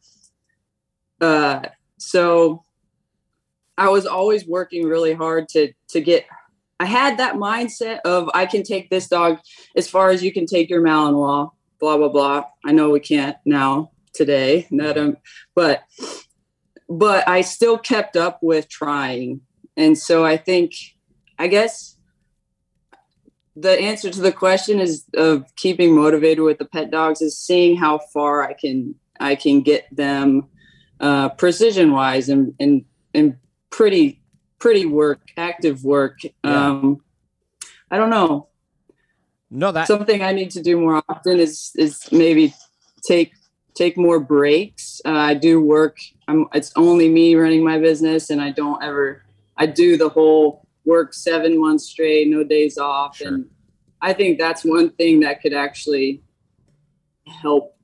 uh, 1.21 1.62
so 1.97 2.63
i 3.77 3.89
was 3.89 4.05
always 4.05 4.45
working 4.45 4.85
really 4.85 5.13
hard 5.13 5.50
to 5.50 5.73
to 5.88 6.00
get 6.00 6.25
i 6.79 6.85
had 6.85 7.17
that 7.17 7.35
mindset 7.35 8.00
of 8.01 8.29
i 8.35 8.45
can 8.45 8.62
take 8.62 8.89
this 8.89 9.07
dog 9.07 9.39
as 9.75 9.89
far 9.89 10.09
as 10.12 10.21
you 10.23 10.31
can 10.31 10.45
take 10.45 10.69
your 10.69 10.81
malinois 10.81 11.50
blah 11.79 11.97
blah 11.97 12.07
blah. 12.07 12.45
I 12.63 12.71
know 12.71 12.91
we 12.91 13.01
can't 13.01 13.35
now 13.45 13.91
today 14.13 14.67
that 14.71 14.97
um, 14.97 15.17
but 15.53 15.83
but 16.88 17.27
i 17.27 17.41
still 17.41 17.77
kept 17.77 18.15
up 18.15 18.39
with 18.41 18.69
trying. 18.69 19.41
And 19.75 19.97
so 19.97 20.23
i 20.23 20.38
think 20.38 20.73
i 21.38 21.47
guess 21.47 21.97
the 23.55 23.79
answer 23.79 24.10
to 24.10 24.22
the 24.22 24.31
question 24.31 24.79
is 24.79 25.05
of 25.15 25.45
keeping 25.55 25.95
motivated 25.95 26.43
with 26.43 26.57
the 26.57 26.65
pet 26.65 26.89
dogs 26.91 27.22
is 27.22 27.38
seeing 27.38 27.77
how 27.77 28.00
far 28.00 28.43
I 28.43 28.53
can 28.53 28.95
I 29.19 29.36
can 29.36 29.62
get 29.62 29.86
them 29.95 30.48
uh, 31.00 31.29
precision 31.29 31.91
wise 31.91 32.29
and 32.29 32.55
and 32.60 32.86
and 33.13 33.38
pretty 33.69 34.22
pretty 34.60 34.86
work 34.86 35.19
active 35.38 35.83
work. 35.83 36.19
Yeah. 36.24 36.67
Um, 36.67 37.03
I 37.91 37.98
don't 37.98 38.10
know. 38.10 38.48
No, 39.51 39.72
that 39.72 39.86
something 39.88 40.24
I 40.24 40.31
need 40.31 40.50
to 40.51 40.63
do 40.63 40.79
more 40.79 41.03
often 41.07 41.39
is 41.39 41.72
is 41.75 42.12
maybe 42.12 42.55
take 43.05 43.33
take 43.75 43.98
more 43.98 44.19
breaks. 44.19 45.00
Uh, 45.05 45.12
I 45.12 45.33
do 45.36 45.62
work. 45.62 45.98
I'm. 46.27 46.48
It's 46.53 46.72
only 46.75 47.07
me 47.10 47.36
running 47.36 47.63
my 47.63 47.77
business, 47.77 48.31
and 48.31 48.41
I 48.41 48.50
don't 48.50 48.81
ever. 48.81 49.24
I 49.57 49.67
do 49.67 49.98
the 49.98 50.10
whole 50.10 50.62
work 50.86 51.13
seven 51.13 51.60
months 51.60 51.86
straight, 51.86 52.28
no 52.28 52.44
days 52.44 52.78
off. 52.78 53.18
Sure. 53.18 53.28
And 53.28 53.50
I 54.02 54.13
think 54.13 54.38
that's 54.38 54.63
one 54.63 54.90
thing 54.92 55.22
that 55.22 55.42
could 55.42 55.54
actually 55.54 56.24
help 57.28 57.78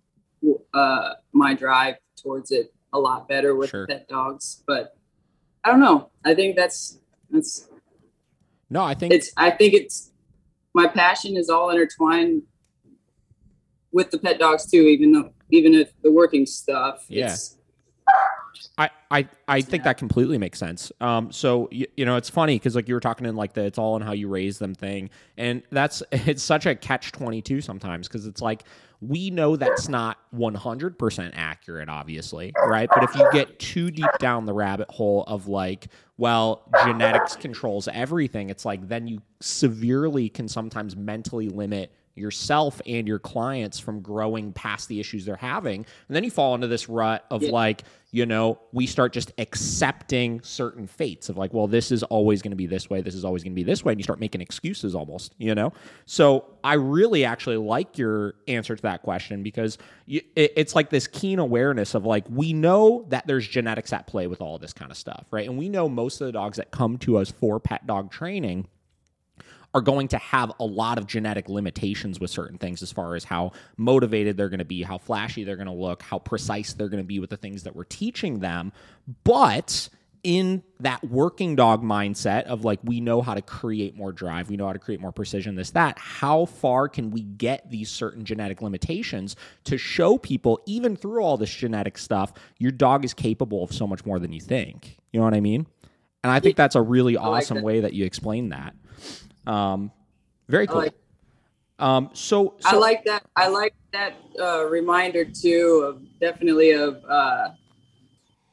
uh, 0.73 1.13
my 1.33 1.53
drive 1.53 1.95
towards 2.21 2.51
it 2.51 2.73
a 2.93 2.99
lot 2.99 3.27
better 3.27 3.55
with 3.55 3.69
sure. 3.69 3.87
pet 3.87 4.07
dogs. 4.07 4.63
But 4.67 4.97
I 5.63 5.71
don't 5.71 5.79
know. 5.79 6.09
I 6.25 6.33
think 6.33 6.55
that's 6.55 6.99
that's 7.29 7.67
no. 8.69 8.83
I 8.83 8.93
think 8.93 9.13
it's. 9.13 9.31
I 9.37 9.51
think 9.51 9.73
it's 9.73 10.11
my 10.73 10.87
passion 10.87 11.37
is 11.37 11.49
all 11.49 11.69
intertwined 11.69 12.43
with 13.91 14.11
the 14.11 14.17
pet 14.17 14.39
dogs 14.39 14.69
too. 14.69 14.81
Even 14.81 15.11
though 15.11 15.33
even 15.51 15.73
if 15.73 15.91
the 16.01 16.11
working 16.11 16.45
stuff, 16.45 17.05
yeah. 17.07 17.35
I, 18.77 18.89
I, 19.11 19.27
I 19.47 19.61
think 19.61 19.83
that 19.83 19.97
completely 19.97 20.37
makes 20.37 20.59
sense. 20.59 20.91
Um, 21.01 21.31
so 21.31 21.67
you, 21.71 21.87
you 21.97 22.05
know, 22.05 22.15
it's 22.15 22.29
funny 22.29 22.55
because 22.55 22.75
like 22.75 22.87
you 22.87 22.93
were 22.93 22.99
talking 22.99 23.25
in 23.25 23.35
like 23.35 23.53
the 23.53 23.65
it's 23.65 23.77
all 23.77 23.95
in 23.95 24.01
how 24.01 24.13
you 24.13 24.27
raise 24.27 24.59
them 24.59 24.73
thing, 24.73 25.09
and 25.37 25.63
that's 25.71 26.03
it's 26.11 26.43
such 26.43 26.65
a 26.65 26.75
catch 26.75 27.11
twenty 27.11 27.41
two 27.41 27.61
sometimes 27.61 28.07
because 28.07 28.25
it's 28.25 28.41
like 28.41 28.63
we 29.01 29.29
know 29.29 29.55
that's 29.55 29.87
not 29.87 30.17
one 30.31 30.55
hundred 30.55 30.97
percent 30.99 31.33
accurate, 31.37 31.89
obviously, 31.89 32.53
right? 32.67 32.89
But 32.89 33.03
if 33.03 33.15
you 33.15 33.27
get 33.31 33.59
too 33.59 33.91
deep 33.91 34.09
down 34.19 34.45
the 34.45 34.53
rabbit 34.53 34.89
hole 34.89 35.23
of 35.27 35.47
like, 35.47 35.87
well, 36.17 36.63
genetics 36.83 37.35
controls 37.35 37.87
everything, 37.87 38.49
it's 38.49 38.65
like 38.65 38.87
then 38.87 39.07
you 39.07 39.21
severely 39.39 40.29
can 40.29 40.47
sometimes 40.47 40.95
mentally 40.95 41.49
limit 41.49 41.91
yourself 42.15 42.81
and 42.85 43.07
your 43.07 43.19
clients 43.19 43.79
from 43.79 44.01
growing 44.01 44.51
past 44.53 44.87
the 44.87 44.99
issues 44.99 45.25
they're 45.25 45.35
having. 45.35 45.85
And 46.07 46.15
then 46.15 46.23
you 46.23 46.31
fall 46.31 46.55
into 46.55 46.67
this 46.67 46.89
rut 46.89 47.25
of 47.31 47.43
yeah. 47.43 47.51
like, 47.51 47.83
you 48.11 48.25
know, 48.25 48.59
we 48.71 48.87
start 48.87 49.13
just 49.13 49.31
accepting 49.37 50.41
certain 50.41 50.87
fates 50.87 51.29
of 51.29 51.37
like, 51.37 51.53
well, 51.53 51.67
this 51.67 51.91
is 51.91 52.01
always 52.03 52.41
going 52.41 52.51
to 52.51 52.57
be 52.57 52.65
this 52.65 52.89
way, 52.89 53.01
this 53.01 53.13
is 53.13 53.23
always 53.23 53.43
going 53.43 53.53
to 53.53 53.55
be 53.55 53.63
this 53.63 53.85
way, 53.85 53.93
and 53.93 53.99
you 53.99 54.03
start 54.03 54.19
making 54.19 54.41
excuses 54.41 54.95
almost, 54.95 55.35
you 55.37 55.53
know? 55.53 55.71
So 56.05 56.45
I 56.63 56.73
really 56.73 57.23
actually 57.23 57.57
like 57.57 57.97
your 57.97 58.33
answer 58.47 58.75
to 58.75 58.81
that 58.81 59.03
question 59.03 59.43
because 59.43 59.77
it's 60.07 60.75
like 60.75 60.89
this 60.89 61.05
keen 61.05 61.37
awareness 61.37 61.93
of 61.93 62.05
like, 62.05 62.25
we 62.29 62.51
know 62.51 63.05
that 63.09 63.27
there's 63.27 63.47
genetics 63.47 63.93
at 63.93 64.07
play 64.07 64.25
with 64.25 64.41
all 64.41 64.57
this 64.57 64.73
kind 64.73 64.89
of 64.89 64.97
stuff, 64.97 65.27
right? 65.29 65.47
And 65.47 65.57
we 65.57 65.69
know 65.69 65.87
most 65.87 66.19
of 66.19 66.25
the 66.25 66.33
dogs 66.33 66.57
that 66.57 66.71
come 66.71 66.97
to 66.99 67.17
us 67.17 67.29
for 67.31 67.59
pet 67.59 67.85
dog 67.85 68.11
training 68.11 68.67
are 69.73 69.81
going 69.81 70.07
to 70.07 70.17
have 70.17 70.51
a 70.59 70.65
lot 70.65 70.97
of 70.97 71.05
genetic 71.05 71.47
limitations 71.47 72.19
with 72.19 72.31
certain 72.31 72.57
things 72.57 72.81
as 72.81 72.91
far 72.91 73.15
as 73.15 73.23
how 73.23 73.51
motivated 73.77 74.35
they're 74.35 74.49
going 74.49 74.59
to 74.59 74.65
be, 74.65 74.81
how 74.81 74.97
flashy 74.97 75.43
they're 75.43 75.55
going 75.55 75.67
to 75.67 75.73
look, 75.73 76.01
how 76.01 76.17
precise 76.17 76.73
they're 76.73 76.89
going 76.89 77.03
to 77.03 77.07
be 77.07 77.19
with 77.19 77.29
the 77.29 77.37
things 77.37 77.63
that 77.63 77.75
we're 77.75 77.83
teaching 77.83 78.39
them. 78.39 78.71
But 79.23 79.89
in 80.23 80.63
that 80.79 81.03
working 81.05 81.55
dog 81.55 81.81
mindset 81.81 82.43
of 82.43 82.65
like 82.65 82.79
we 82.83 82.99
know 82.99 83.21
how 83.21 83.33
to 83.33 83.41
create 83.41 83.95
more 83.95 84.11
drive 84.11 84.49
we 84.49 84.57
know 84.57 84.67
how 84.67 84.73
to 84.73 84.79
create 84.79 84.99
more 84.99 85.13
precision 85.13 85.55
this 85.55 85.71
that 85.71 85.97
how 85.97 86.43
far 86.43 86.89
can 86.89 87.09
we 87.09 87.21
get 87.21 87.69
these 87.69 87.89
certain 87.89 88.25
genetic 88.25 88.61
limitations 88.61 89.37
to 89.63 89.77
show 89.77 90.17
people 90.17 90.59
even 90.65 90.95
through 90.95 91.23
all 91.23 91.37
this 91.37 91.53
genetic 91.53 91.97
stuff 91.97 92.33
your 92.57 92.71
dog 92.71 93.05
is 93.05 93.13
capable 93.13 93.63
of 93.63 93.71
so 93.71 93.87
much 93.87 94.05
more 94.05 94.19
than 94.19 94.33
you 94.33 94.41
think? 94.41 94.97
You 95.13 95.19
know 95.19 95.23
what 95.23 95.33
i 95.33 95.39
mean? 95.39 95.65
And 96.21 96.31
i 96.31 96.41
think 96.41 96.57
that's 96.57 96.75
a 96.75 96.81
really 96.81 97.15
awesome 97.15 97.61
way 97.61 97.79
that 97.79 97.93
you 97.93 98.03
explain 98.03 98.49
that 98.49 98.75
um, 99.49 99.91
very 100.47 100.67
cool. 100.67 100.79
Like, 100.79 100.93
um, 101.79 102.09
so, 102.13 102.55
so, 102.59 102.69
I 102.69 102.75
like 102.75 103.03
that. 103.05 103.25
I 103.35 103.47
like 103.47 103.73
that 103.93 104.13
uh, 104.39 104.65
reminder 104.65 105.25
too 105.25 105.85
of 105.87 106.01
definitely 106.19 106.71
of 106.71 107.03
uh, 107.09 107.49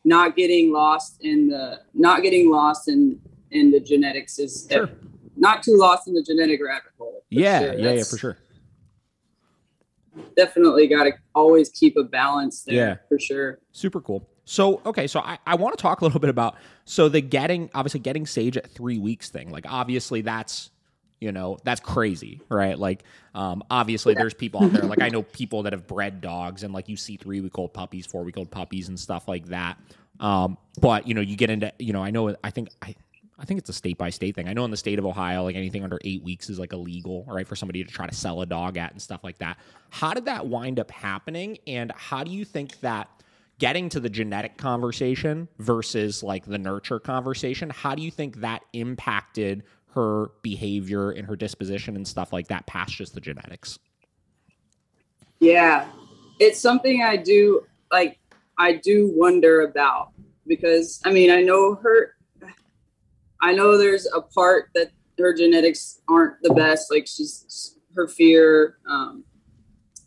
not 0.04 0.36
getting 0.36 0.72
lost 0.72 1.18
in 1.20 1.48
the 1.48 1.80
not 1.92 2.22
getting 2.22 2.50
lost 2.50 2.88
in 2.88 3.20
in 3.50 3.70
the 3.70 3.80
genetics 3.80 4.38
is 4.38 4.66
sure. 4.70 4.90
not 5.36 5.62
too 5.62 5.76
lost 5.76 6.08
in 6.08 6.14
the 6.14 6.22
genetic 6.22 6.60
rabbit 6.64 6.92
hole. 6.98 7.24
Yeah, 7.30 7.58
sure. 7.58 7.74
yeah, 7.74 7.84
That's, 7.84 7.96
yeah, 7.98 8.04
for 8.04 8.18
sure. 8.18 8.38
Definitely 10.36 10.86
got 10.86 11.04
to 11.04 11.12
always 11.34 11.68
keep 11.70 11.96
a 11.96 12.04
balance 12.04 12.62
there. 12.62 12.74
Yeah, 12.74 12.96
for 13.08 13.18
sure. 13.18 13.58
Super 13.72 14.00
cool. 14.00 14.26
So 14.44 14.80
okay, 14.86 15.08
so 15.08 15.20
I, 15.20 15.38
I 15.46 15.56
want 15.56 15.76
to 15.76 15.82
talk 15.82 16.00
a 16.00 16.04
little 16.04 16.20
bit 16.20 16.30
about 16.30 16.56
so 16.84 17.08
the 17.08 17.20
getting 17.20 17.68
obviously 17.74 18.00
getting 18.00 18.24
Sage 18.24 18.56
at 18.56 18.70
three 18.70 18.98
weeks 18.98 19.28
thing. 19.28 19.50
Like 19.50 19.66
obviously 19.68 20.20
that's 20.20 20.70
you 21.20 21.32
know 21.32 21.56
that's 21.64 21.80
crazy 21.80 22.40
right 22.48 22.78
like 22.78 23.04
um, 23.34 23.62
obviously 23.70 24.14
there's 24.14 24.34
people 24.34 24.62
out 24.62 24.72
there 24.72 24.82
like 24.82 25.02
i 25.02 25.08
know 25.08 25.22
people 25.22 25.62
that 25.62 25.72
have 25.72 25.86
bred 25.86 26.20
dogs 26.20 26.62
and 26.62 26.74
like 26.74 26.88
you 26.88 26.96
see 26.96 27.16
three 27.16 27.40
week 27.40 27.58
old 27.58 27.72
puppies 27.72 28.06
four 28.06 28.22
week 28.22 28.36
old 28.36 28.50
puppies 28.50 28.88
and 28.88 28.98
stuff 28.98 29.28
like 29.28 29.46
that 29.46 29.78
um, 30.20 30.56
but 30.80 31.06
you 31.06 31.14
know 31.14 31.20
you 31.20 31.36
get 31.36 31.50
into 31.50 31.72
you 31.78 31.92
know 31.92 32.02
i 32.02 32.10
know 32.10 32.34
i 32.44 32.50
think 32.50 32.68
i 32.82 32.94
I 33.38 33.44
think 33.44 33.58
it's 33.58 33.68
a 33.68 33.74
state 33.74 33.98
by 33.98 34.10
state 34.10 34.34
thing. 34.34 34.48
I 34.48 34.54
know 34.54 34.64
in 34.64 34.70
the 34.70 34.76
state 34.76 34.98
of 34.98 35.04
Ohio, 35.04 35.44
like 35.44 35.56
anything 35.56 35.84
under 35.84 35.98
eight 36.04 36.22
weeks 36.22 36.48
is 36.48 36.58
like 36.58 36.72
illegal, 36.72 37.24
right, 37.28 37.46
for 37.46 37.54
somebody 37.54 37.84
to 37.84 37.90
try 37.90 38.06
to 38.06 38.14
sell 38.14 38.40
a 38.40 38.46
dog 38.46 38.78
at 38.78 38.92
and 38.92 39.02
stuff 39.02 39.22
like 39.22 39.38
that. 39.38 39.58
How 39.90 40.14
did 40.14 40.24
that 40.24 40.46
wind 40.46 40.80
up 40.80 40.90
happening? 40.90 41.58
And 41.66 41.92
how 41.94 42.24
do 42.24 42.30
you 42.30 42.44
think 42.44 42.80
that 42.80 43.10
getting 43.58 43.88
to 43.90 44.00
the 44.00 44.08
genetic 44.08 44.56
conversation 44.56 45.48
versus 45.58 46.22
like 46.22 46.46
the 46.46 46.58
nurture 46.58 46.98
conversation, 46.98 47.70
how 47.70 47.94
do 47.94 48.02
you 48.02 48.10
think 48.10 48.40
that 48.40 48.62
impacted 48.72 49.64
her 49.96 50.30
behavior 50.42 51.10
and 51.10 51.26
her 51.26 51.34
disposition 51.34 51.96
and 51.96 52.06
stuff 52.06 52.32
like 52.32 52.48
that 52.48 52.66
past 52.66 52.92
just 52.92 53.14
the 53.14 53.20
genetics? 53.20 53.78
Yeah, 55.40 55.86
it's 56.38 56.60
something 56.60 57.02
I 57.02 57.16
do 57.16 57.62
like. 57.90 58.20
I 58.58 58.74
do 58.74 59.10
wonder 59.14 59.62
about 59.62 60.12
because 60.46 61.00
I 61.04 61.12
mean 61.12 61.30
I 61.30 61.42
know 61.42 61.74
her. 61.76 62.14
I 63.40 63.52
know 63.52 63.76
there's 63.76 64.06
a 64.14 64.20
part 64.20 64.70
that 64.74 64.90
her 65.18 65.34
genetics 65.34 66.00
aren't 66.08 66.42
the 66.42 66.52
best. 66.54 66.90
Like 66.90 67.06
she's 67.06 67.76
her 67.94 68.06
fear. 68.06 68.76
Um, 68.88 69.24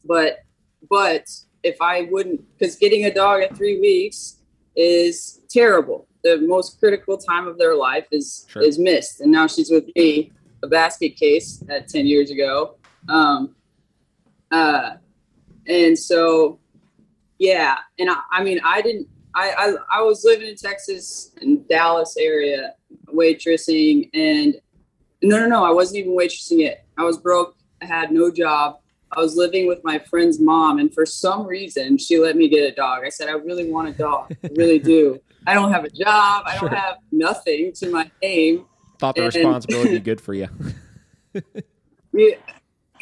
but 0.05 0.39
but 0.87 1.27
if 1.63 1.81
I 1.81 2.03
wouldn't, 2.11 2.41
because 2.57 2.75
getting 2.75 3.05
a 3.05 3.13
dog 3.13 3.41
at 3.41 3.57
three 3.57 3.79
weeks 3.79 4.37
is 4.75 5.41
terrible. 5.49 6.08
The 6.23 6.39
most 6.41 6.79
critical 6.79 7.17
time 7.17 7.47
of 7.47 7.57
their 7.57 7.75
life 7.75 8.05
is 8.11 8.45
Sure. 8.49 8.61
is 8.61 8.77
missed, 8.77 9.21
and 9.21 9.31
now 9.31 9.47
she's 9.47 9.69
with 9.69 9.85
me, 9.95 10.31
a 10.63 10.67
basket 10.67 11.15
case 11.15 11.63
at 11.69 11.87
ten 11.87 12.05
years 12.05 12.29
ago. 12.31 12.75
Um, 13.07 13.55
uh, 14.51 14.95
and 15.67 15.97
so, 15.97 16.59
yeah, 17.37 17.77
and 17.97 18.09
I, 18.09 18.17
I 18.31 18.43
mean, 18.43 18.59
I 18.63 18.81
didn't. 18.81 19.07
I, 19.35 19.51
I 19.91 19.99
I 19.99 20.01
was 20.01 20.23
living 20.25 20.47
in 20.49 20.55
Texas 20.55 21.31
in 21.41 21.63
Dallas 21.69 22.17
area 22.17 22.73
waitressing, 23.13 24.09
and 24.13 24.55
no, 25.21 25.39
no, 25.39 25.47
no, 25.47 25.63
I 25.63 25.71
wasn't 25.71 25.99
even 25.99 26.13
waitressing 26.13 26.65
it. 26.65 26.83
I 26.97 27.03
was 27.03 27.17
broke. 27.17 27.55
I 27.81 27.85
had 27.85 28.11
no 28.11 28.31
job. 28.31 28.79
I 29.11 29.21
was 29.21 29.35
living 29.35 29.67
with 29.67 29.83
my 29.83 29.97
friend's 29.99 30.39
mom, 30.39 30.79
and 30.79 30.93
for 30.93 31.05
some 31.05 31.45
reason, 31.47 31.97
she 31.97 32.19
let 32.19 32.35
me 32.35 32.47
get 32.49 32.71
a 32.71 32.75
dog. 32.75 33.03
I 33.05 33.09
said, 33.09 33.29
I 33.29 33.33
really 33.33 33.71
want 33.71 33.87
a 33.89 33.93
dog. 33.93 34.35
I 34.43 34.49
really 34.55 34.79
do. 34.95 35.19
I 35.47 35.53
don't 35.53 35.71
have 35.71 35.83
a 35.83 35.89
job. 35.89 36.43
I 36.45 36.57
don't 36.59 36.73
have 36.73 36.97
nothing 37.11 37.71
to 37.73 37.89
my 37.89 38.11
name. 38.21 38.65
Thought 38.99 39.15
the 39.15 39.25
And- 39.25 39.33
responsibility 39.33 39.99
good 40.09 40.21
for 40.21 40.33
you. 40.33 40.47
Yeah, 42.11 42.35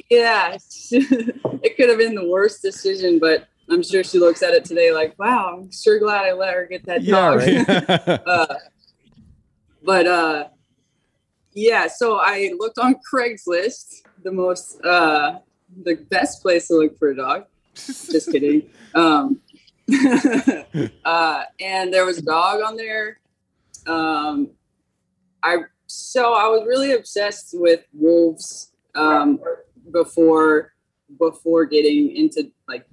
yeah. 0.09 0.57
it 0.91 1.77
could 1.77 1.89
have 1.89 1.97
been 1.97 2.15
the 2.15 2.27
worst 2.27 2.61
decision, 2.61 3.19
but 3.19 3.47
I'm 3.69 3.83
sure 3.83 4.03
she 4.03 4.19
looks 4.19 4.43
at 4.43 4.53
it 4.53 4.65
today 4.65 4.93
like, 4.93 5.17
wow, 5.19 5.57
I'm 5.57 5.71
sure 5.71 5.99
glad 5.99 6.25
I 6.25 6.33
let 6.33 6.53
her 6.53 6.65
get 6.65 6.85
that 6.85 7.05
dog. 7.05 7.41
uh, 8.27 8.55
but 9.83 10.07
uh, 10.07 10.47
yeah, 11.53 11.87
so 11.87 12.17
I 12.17 12.53
looked 12.57 12.77
on 12.77 12.95
Craigslist, 13.11 14.01
the 14.23 14.31
most, 14.31 14.79
uh, 14.85 15.39
the 15.83 15.95
best 16.09 16.41
place 16.41 16.67
to 16.67 16.75
look 16.75 16.97
for 16.97 17.09
a 17.09 17.15
dog. 17.15 17.45
Just 17.75 18.31
kidding. 18.31 18.69
Um, 18.95 19.41
uh, 21.05 21.43
and 21.59 21.93
there 21.93 22.05
was 22.05 22.17
a 22.17 22.21
dog 22.21 22.61
on 22.61 22.75
there. 22.75 23.19
Um, 23.85 24.51
I 25.43 25.57
so 25.85 26.33
I 26.33 26.47
was 26.47 26.65
really 26.67 26.93
obsessed 26.93 27.51
with 27.53 27.85
wolves 27.93 28.71
um, 28.95 29.39
before 29.91 30.73
before 31.17 31.65
getting 31.65 32.15
into 32.15 32.51
like 32.67 32.85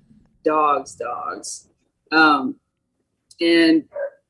dogs, 0.44 0.94
dogs. 0.94 1.68
Um, 2.12 2.56
and 3.40 3.84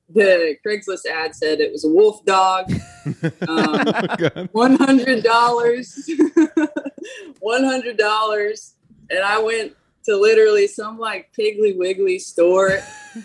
the 0.09 0.57
Craigslist 0.66 1.07
ad 1.07 1.35
said 1.35 1.61
it 1.61 1.72
was 1.72 1.85
a 1.85 1.88
wolf 1.88 2.24
dog. 2.24 2.72
Um, 3.46 4.48
one 4.53 4.77
hundred 4.77 5.22
dollars, 5.22 6.09
one 7.40 7.62
hundred 7.62 7.98
dollars, 7.98 8.77
and 9.11 9.22
I 9.22 9.38
went 9.38 9.77
to 10.04 10.16
literally 10.16 10.66
some 10.66 10.98
like 10.98 11.32
Piggly 11.38 11.76
Wiggly 11.76 12.18
store 12.18 12.80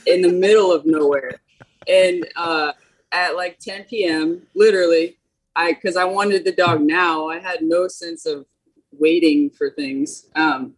in 0.05 0.21
the 0.21 0.31
middle 0.33 0.71
of 0.71 0.85
nowhere, 0.85 1.41
and 1.87 2.27
uh, 2.35 2.73
at 3.11 3.35
like 3.35 3.59
10 3.59 3.85
p.m. 3.85 4.41
literally, 4.55 5.17
I 5.55 5.73
because 5.73 5.95
I 5.95 6.05
wanted 6.05 6.45
the 6.45 6.51
dog 6.51 6.81
now. 6.81 7.29
I 7.29 7.39
had 7.39 7.61
no 7.61 7.87
sense 7.87 8.25
of 8.25 8.45
waiting 8.91 9.49
for 9.49 9.69
things, 9.71 10.27
um, 10.35 10.73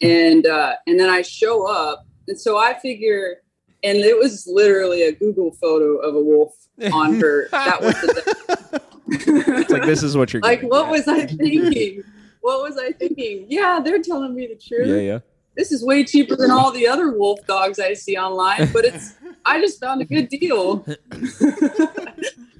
and 0.00 0.46
uh, 0.46 0.74
and 0.86 0.98
then 0.98 1.08
I 1.08 1.22
show 1.22 1.66
up, 1.66 2.06
and 2.28 2.38
so 2.38 2.58
I 2.58 2.74
figure. 2.74 3.36
And 3.82 3.96
it 3.96 4.14
was 4.14 4.46
literally 4.46 5.04
a 5.04 5.12
Google 5.12 5.52
photo 5.52 5.96
of 6.06 6.14
a 6.14 6.20
wolf 6.20 6.52
on 6.92 7.18
her. 7.18 7.48
That 7.50 7.80
was 7.80 7.94
the 7.94 8.82
It's 9.10 9.70
like 9.70 9.84
this 9.84 10.02
is 10.02 10.16
what 10.16 10.32
you're 10.32 10.42
like 10.42 10.58
getting. 10.58 10.70
what 10.70 10.88
was 10.88 11.08
i 11.08 11.26
thinking 11.26 12.04
what 12.40 12.62
was 12.62 12.78
i 12.78 12.92
thinking? 12.92 13.46
Yeah 13.48 13.80
they're 13.82 14.02
telling 14.02 14.34
me 14.34 14.46
the 14.46 14.56
truth. 14.56 14.88
Yeah, 14.88 14.96
yeah. 14.96 15.18
this 15.56 15.72
is 15.72 15.84
way 15.84 16.04
cheaper 16.04 16.36
than 16.36 16.50
all 16.50 16.72
the 16.72 16.86
other 16.86 17.12
wolf 17.12 17.40
dogs 17.46 17.78
i 17.78 17.94
see 17.94 18.16
online 18.16 18.70
but 18.72 18.84
it's 18.84 19.14
i 19.44 19.60
just 19.60 19.80
found 19.80 20.02
a 20.02 20.04
good 20.04 20.28
deal. 20.28 20.84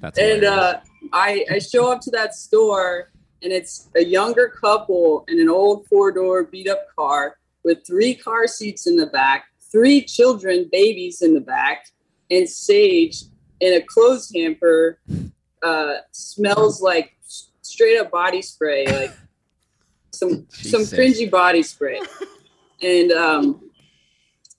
That's 0.01 0.17
and 0.17 0.43
uh 0.43 0.79
i 1.13 1.45
i 1.51 1.59
show 1.59 1.91
up 1.91 2.01
to 2.01 2.11
that 2.11 2.33
store 2.33 3.11
and 3.43 3.51
it's 3.51 3.89
a 3.95 4.03
younger 4.03 4.49
couple 4.49 5.25
in 5.27 5.39
an 5.39 5.49
old 5.49 5.87
four 5.87 6.11
door 6.11 6.43
beat 6.43 6.67
up 6.67 6.85
car 6.95 7.37
with 7.63 7.85
three 7.85 8.15
car 8.15 8.47
seats 8.47 8.87
in 8.87 8.95
the 8.95 9.07
back 9.07 9.45
three 9.71 10.03
children 10.03 10.67
babies 10.71 11.21
in 11.21 11.33
the 11.33 11.41
back 11.41 11.85
and 12.29 12.47
sage 12.47 13.23
in 13.59 13.73
a 13.73 13.81
clothes 13.81 14.31
hamper 14.35 14.99
uh 15.63 15.95
smells 16.11 16.81
like 16.81 17.17
straight 17.61 17.97
up 17.97 18.11
body 18.11 18.41
spray 18.41 18.85
like 18.87 19.13
some 20.21 20.45
some 20.49 20.81
cringy 20.83 21.29
body 21.29 21.63
spray 21.63 21.99
and 22.81 23.11
um 23.11 23.43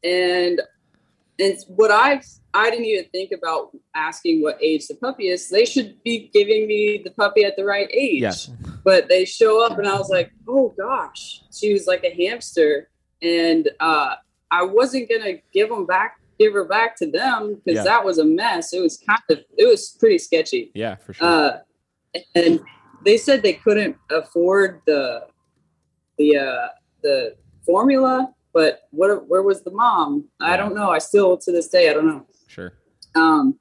and 0.05 0.61
and 1.39 1.57
what 1.69 1.91
i 1.91 2.21
i 2.55 2.71
didn't 2.71 2.85
even 2.93 3.07
think 3.11 3.31
about 3.33 3.71
asking 3.95 4.43
what 4.43 4.57
age 4.61 4.87
the 4.89 4.95
puppy 4.97 5.29
is 5.29 5.49
they 5.49 5.65
should 5.65 5.91
be 6.03 6.31
giving 6.33 6.67
me 6.67 7.01
the 7.07 7.11
puppy 7.23 7.45
at 7.45 7.55
the 7.57 7.65
right 7.65 7.89
age 7.93 8.21
yes. 8.21 8.51
but 8.85 9.09
they 9.09 9.25
show 9.25 9.65
up 9.65 9.79
and 9.79 9.87
I 9.87 9.97
was 9.97 10.11
like, 10.11 10.33
oh 10.49 10.75
gosh, 10.77 11.43
she 11.53 11.73
was 11.73 11.87
like 11.87 12.03
a 12.05 12.13
hamster, 12.15 12.89
and 13.23 13.69
uh, 13.81 14.17
I 14.51 14.63
wasn't 14.65 15.09
gonna 15.09 15.35
give 15.53 15.69
them 15.69 15.87
back, 15.87 16.19
give 16.39 16.53
her 16.55 16.65
back 16.65 16.97
to 16.97 17.07
them 17.11 17.61
because 17.65 17.79
Yeah. 17.79 17.85
that 17.85 18.05
was 18.05 18.19
a 18.19 18.25
mess. 18.25 18.73
It 18.73 18.81
was 18.81 18.99
kind 19.09 19.23
of, 19.31 19.39
it 19.57 19.67
was 19.67 19.97
pretty 20.01 20.19
sketchy. 20.19 20.73
Yeah, 20.75 20.97
for 20.97 21.13
sure. 21.15 21.27
Uh, 21.27 21.59
and 22.35 22.61
they 23.05 23.17
said 23.17 23.43
they 23.43 23.55
couldn't 23.55 23.97
afford 24.11 24.83
the 24.87 25.27
the 26.23 26.39
uh, 26.39 26.69
the 27.03 27.37
formula, 27.67 28.33
but 28.53 28.83
what? 28.91 29.29
Where 29.29 29.43
was 29.43 29.63
the 29.63 29.71
mom? 29.71 30.29
I 30.41 30.57
don't 30.57 30.75
know. 30.75 30.91
I 30.91 30.99
still 30.99 31.37
to 31.39 31.53
this 31.53 31.69
day 31.69 31.91
I 31.91 31.95
don't 31.95 32.07
know. 32.07 32.27
sure. 32.49 32.73
Um, 33.15 33.59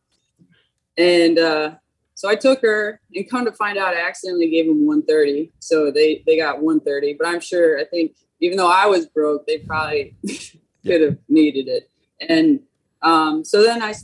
and 0.98 1.40
uh, 1.40 1.76
so 2.16 2.30
I 2.30 2.36
took 2.36 2.62
her, 2.62 3.02
and 3.16 3.30
come 3.30 3.46
to 3.46 3.52
find 3.52 3.78
out, 3.78 3.96
I 3.96 4.08
accidentally 4.08 4.50
gave 4.50 4.68
them 4.68 4.86
130. 4.86 5.52
So 5.60 5.92
they 5.92 6.24
they 6.28 6.38
got 6.38 6.62
130. 6.62 7.16
But 7.20 7.28
I'm 7.28 7.40
sure, 7.40 7.80
I 7.80 7.86
think, 7.86 8.16
even 8.40 8.58
though 8.58 8.72
I 8.72 8.86
was 8.86 9.08
broke, 9.08 9.48
they 9.48 9.60
probably 9.60 10.16
could 10.86 11.02
have 11.02 11.18
needed 11.28 11.68
it. 11.68 11.90
And 12.30 12.60
um, 13.02 13.44
so 13.44 13.64
then 13.64 13.82
I, 13.82 13.96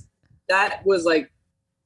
that 0.50 0.84
was 0.86 1.06
like, 1.06 1.32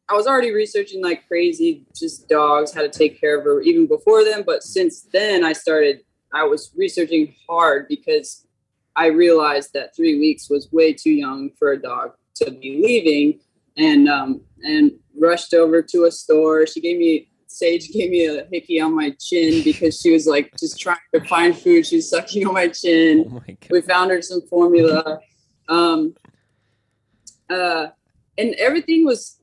I 0.08 0.14
was 0.14 0.28
already 0.28 0.52
researching 0.52 1.02
like 1.04 1.28
crazy, 1.28 1.86
just 1.96 2.28
dogs, 2.28 2.74
how 2.74 2.82
to 2.82 2.90
take 2.90 3.20
care 3.20 3.38
of 3.38 3.46
her 3.46 3.62
even 3.62 3.88
before 3.88 4.24
then. 4.24 4.44
But 4.46 4.64
since 4.64 5.02
then, 5.02 5.44
I 5.44 5.54
started, 5.54 6.02
I 6.34 6.44
was 6.44 6.72
researching 6.78 7.36
hard 7.50 7.88
because 7.88 8.46
I 8.96 9.08
realized 9.08 9.72
that 9.74 9.96
three 9.96 10.20
weeks 10.20 10.50
was 10.50 10.72
way 10.72 10.94
too 10.94 11.12
young 11.12 11.52
for 11.58 11.72
a 11.72 11.82
dog 11.82 12.12
to 12.36 12.52
be 12.52 12.82
leaving 12.84 13.40
and 13.78 14.10
um 14.10 14.42
and 14.64 14.92
rushed 15.20 15.54
over 15.54 15.82
to 15.82 16.06
a 16.06 16.12
store. 16.12 16.66
She 16.68 16.82
gave 16.82 16.98
me 16.98 17.30
sage 17.48 17.90
gave 17.92 18.10
me 18.12 18.26
a 18.26 18.46
hickey 18.46 18.80
on 18.80 18.96
my 18.96 19.14
chin 19.20 19.62
because 19.64 20.00
she 20.00 20.12
was 20.12 20.26
like 20.26 20.52
just 20.58 20.80
trying 20.80 20.98
to 21.14 21.22
find 21.26 21.58
food. 21.58 21.86
She's 21.86 22.10
sucking 22.10 22.48
on 22.48 22.54
my 22.54 22.66
Oh 22.68 22.70
chin 22.70 23.26
my 23.30 23.40
god. 23.40 23.58
we 23.70 23.82
found 23.82 24.12
her 24.12 24.22
some 24.22 24.42
formula. 24.50 25.20
Um 25.68 26.16
uh 27.50 27.88
and 28.38 28.56
everything 28.56 29.06
was 29.06 29.42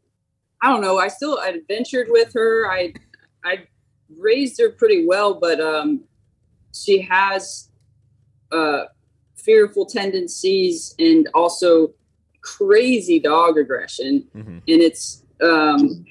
i 0.63 0.69
don't 0.71 0.81
know 0.81 0.99
i 0.99 1.09
still 1.09 1.39
i 1.43 1.49
adventured 1.49 2.07
with 2.11 2.33
her. 2.35 2.67
I 2.71 2.95
i 3.45 3.59
raised 4.19 4.59
her 4.61 4.71
pretty 4.71 5.07
well 5.07 5.35
but 5.35 5.61
um 5.61 6.05
she 6.85 7.01
has 7.03 7.69
uh 8.53 8.85
fearful 9.37 9.87
tendencies 9.87 10.95
and 10.99 11.29
also 11.35 11.93
crazy 12.41 13.19
dog 13.21 13.59
aggression. 13.59 14.27
Mhm. 14.35 14.57
and 14.73 14.83
it's 14.89 15.23
um 15.43 16.05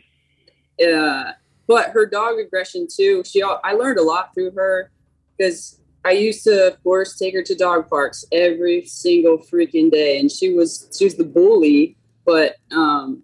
uh 0.85 1.31
but 1.67 1.89
her 1.89 2.05
dog 2.05 2.39
aggression 2.39 2.87
too 2.87 3.23
she 3.25 3.41
i 3.43 3.73
learned 3.73 3.99
a 3.99 4.03
lot 4.03 4.33
through 4.33 4.51
her 4.51 4.91
because 5.37 5.79
i 6.05 6.11
used 6.11 6.43
to 6.43 6.67
of 6.67 6.81
course 6.83 7.17
take 7.17 7.33
her 7.33 7.43
to 7.43 7.55
dog 7.55 7.89
parks 7.89 8.23
every 8.31 8.85
single 8.85 9.37
freaking 9.37 9.91
day. 9.91 10.19
And 10.19 10.31
she 10.31 10.53
was 10.53 10.89
she 10.97 11.05
was 11.05 11.15
the 11.15 11.25
bully 11.25 11.97
but 12.25 12.55
um 12.71 13.23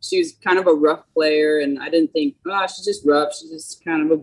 she 0.00 0.18
was 0.18 0.32
kind 0.44 0.58
of 0.58 0.66
a 0.68 0.72
rough 0.74 1.02
player. 1.12 1.58
And 1.58 1.78
i 1.80 1.88
didn't 1.90 2.12
think 2.12 2.36
oh 2.46 2.66
she's 2.66 2.84
just 2.84 3.04
rough. 3.06 3.34
She's 3.34 3.50
just 3.50 3.84
kind 3.84 4.00
of 4.10 4.18
a 4.18 4.22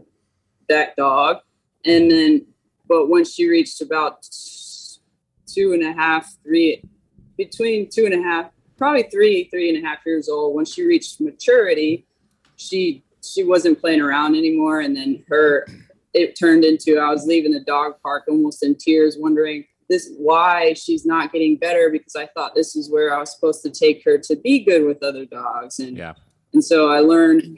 that 0.69 0.95
dog 0.95 1.37
and 1.85 2.11
then 2.11 2.45
but 2.87 3.09
when 3.09 3.25
she 3.25 3.47
reached 3.47 3.81
about 3.81 4.25
two 5.47 5.73
and 5.73 5.83
a 5.83 5.93
half 5.93 6.35
three 6.43 6.81
between 7.37 7.89
two 7.89 8.05
and 8.05 8.13
a 8.13 8.21
half 8.21 8.49
probably 8.77 9.03
three 9.03 9.45
three 9.49 9.73
and 9.73 9.83
a 9.83 9.87
half 9.87 9.99
years 10.05 10.29
old 10.29 10.55
when 10.55 10.65
she 10.65 10.83
reached 10.83 11.21
maturity 11.21 12.05
she 12.55 13.03
she 13.23 13.43
wasn't 13.43 13.79
playing 13.79 14.01
around 14.01 14.35
anymore 14.35 14.81
and 14.81 14.95
then 14.95 15.23
her 15.27 15.65
it 16.13 16.37
turned 16.37 16.63
into 16.63 16.97
i 16.97 17.09
was 17.09 17.25
leaving 17.25 17.51
the 17.51 17.59
dog 17.61 17.93
park 18.01 18.23
almost 18.27 18.63
in 18.63 18.75
tears 18.75 19.17
wondering 19.19 19.65
this 19.89 20.11
why 20.17 20.73
she's 20.73 21.05
not 21.05 21.31
getting 21.31 21.55
better 21.57 21.89
because 21.89 22.15
i 22.15 22.25
thought 22.27 22.55
this 22.55 22.75
is 22.75 22.89
where 22.91 23.15
i 23.15 23.19
was 23.19 23.33
supposed 23.33 23.61
to 23.61 23.69
take 23.69 24.03
her 24.03 24.17
to 24.17 24.35
be 24.37 24.63
good 24.63 24.85
with 24.85 25.01
other 25.03 25.25
dogs 25.25 25.79
and 25.79 25.97
Yeah. 25.97 26.13
and 26.53 26.63
so 26.63 26.89
i 26.91 26.99
learned 26.99 27.57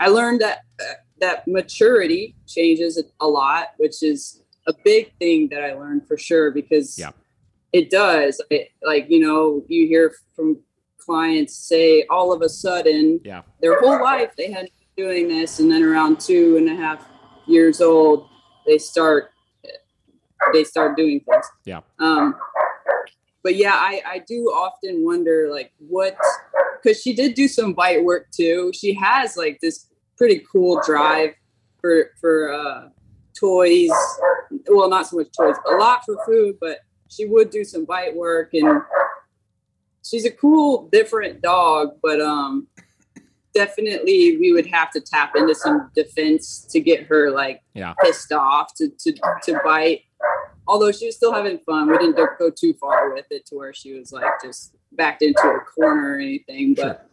i 0.00 0.08
learned 0.08 0.40
that 0.40 0.60
uh, 0.80 0.94
that 1.20 1.46
maturity 1.46 2.34
changes 2.46 3.02
a 3.20 3.26
lot, 3.26 3.68
which 3.78 4.02
is 4.02 4.42
a 4.66 4.74
big 4.84 5.12
thing 5.18 5.48
that 5.50 5.62
I 5.62 5.74
learned 5.74 6.06
for 6.08 6.16
sure 6.16 6.50
because 6.50 6.98
Yeah. 6.98 7.10
it 7.72 7.90
does. 7.90 8.40
It, 8.50 8.68
like 8.82 9.06
you 9.08 9.20
know, 9.20 9.64
you 9.68 9.86
hear 9.86 10.12
from 10.34 10.58
clients 10.98 11.54
say 11.54 12.04
all 12.08 12.32
of 12.32 12.40
a 12.42 12.48
sudden 12.48 13.20
Yeah. 13.24 13.42
their 13.60 13.78
whole 13.80 14.02
life 14.02 14.32
they 14.36 14.50
had 14.50 14.64
been 14.96 15.06
doing 15.06 15.28
this, 15.28 15.60
and 15.60 15.70
then 15.70 15.82
around 15.82 16.20
two 16.20 16.56
and 16.56 16.68
a 16.68 16.74
half 16.74 17.06
years 17.46 17.80
old 17.80 18.28
they 18.66 18.78
start 18.78 19.30
they 20.52 20.64
start 20.64 20.96
doing 20.96 21.20
things. 21.20 21.46
Yeah. 21.64 21.80
Um, 21.98 22.34
but 23.42 23.56
yeah, 23.56 23.74
I, 23.74 24.02
I 24.06 24.18
do 24.26 24.44
often 24.46 25.04
wonder 25.04 25.48
like 25.50 25.72
what 25.78 26.16
because 26.82 27.00
she 27.02 27.14
did 27.14 27.34
do 27.34 27.48
some 27.48 27.72
bite 27.72 28.02
work 28.04 28.26
too. 28.30 28.70
She 28.74 28.94
has 28.94 29.36
like 29.36 29.58
this 29.60 29.86
pretty 30.16 30.42
cool 30.50 30.80
drive 30.86 31.34
for 31.80 32.10
for 32.20 32.52
uh, 32.52 32.88
toys. 33.38 33.90
Well, 34.68 34.88
not 34.88 35.06
so 35.06 35.16
much 35.16 35.28
toys, 35.36 35.56
a 35.70 35.74
lot 35.76 36.04
for 36.04 36.16
food, 36.26 36.56
but 36.60 36.78
she 37.08 37.26
would 37.26 37.50
do 37.50 37.64
some 37.64 37.84
bite 37.84 38.14
work 38.14 38.50
and 38.54 38.80
she's 40.04 40.24
a 40.24 40.30
cool, 40.30 40.88
different 40.92 41.42
dog. 41.42 41.90
But 42.02 42.20
um, 42.20 42.68
definitely 43.54 44.36
we 44.38 44.52
would 44.52 44.66
have 44.66 44.90
to 44.92 45.00
tap 45.00 45.32
into 45.36 45.54
some 45.54 45.90
defense 45.94 46.66
to 46.70 46.80
get 46.80 47.04
her 47.06 47.30
like 47.30 47.60
Yeah. 47.74 47.94
pissed 48.02 48.32
off 48.32 48.74
to 48.76 48.88
to 48.88 49.12
to 49.44 49.60
bite. 49.64 50.02
Although 50.66 50.92
she 50.92 51.06
was 51.06 51.16
still 51.16 51.32
having 51.32 51.58
fun, 51.58 51.90
we 51.90 51.98
didn't 51.98 52.16
go 52.38 52.50
too 52.50 52.72
far 52.74 53.12
with 53.12 53.26
it 53.30 53.44
to 53.46 53.54
where 53.54 53.74
she 53.74 53.92
was 53.98 54.12
like 54.12 54.24
just 54.42 54.74
backed 54.92 55.20
into 55.22 55.42
a 55.46 55.60
corner 55.60 56.12
or 56.14 56.18
anything. 56.18 56.74
But 56.74 57.10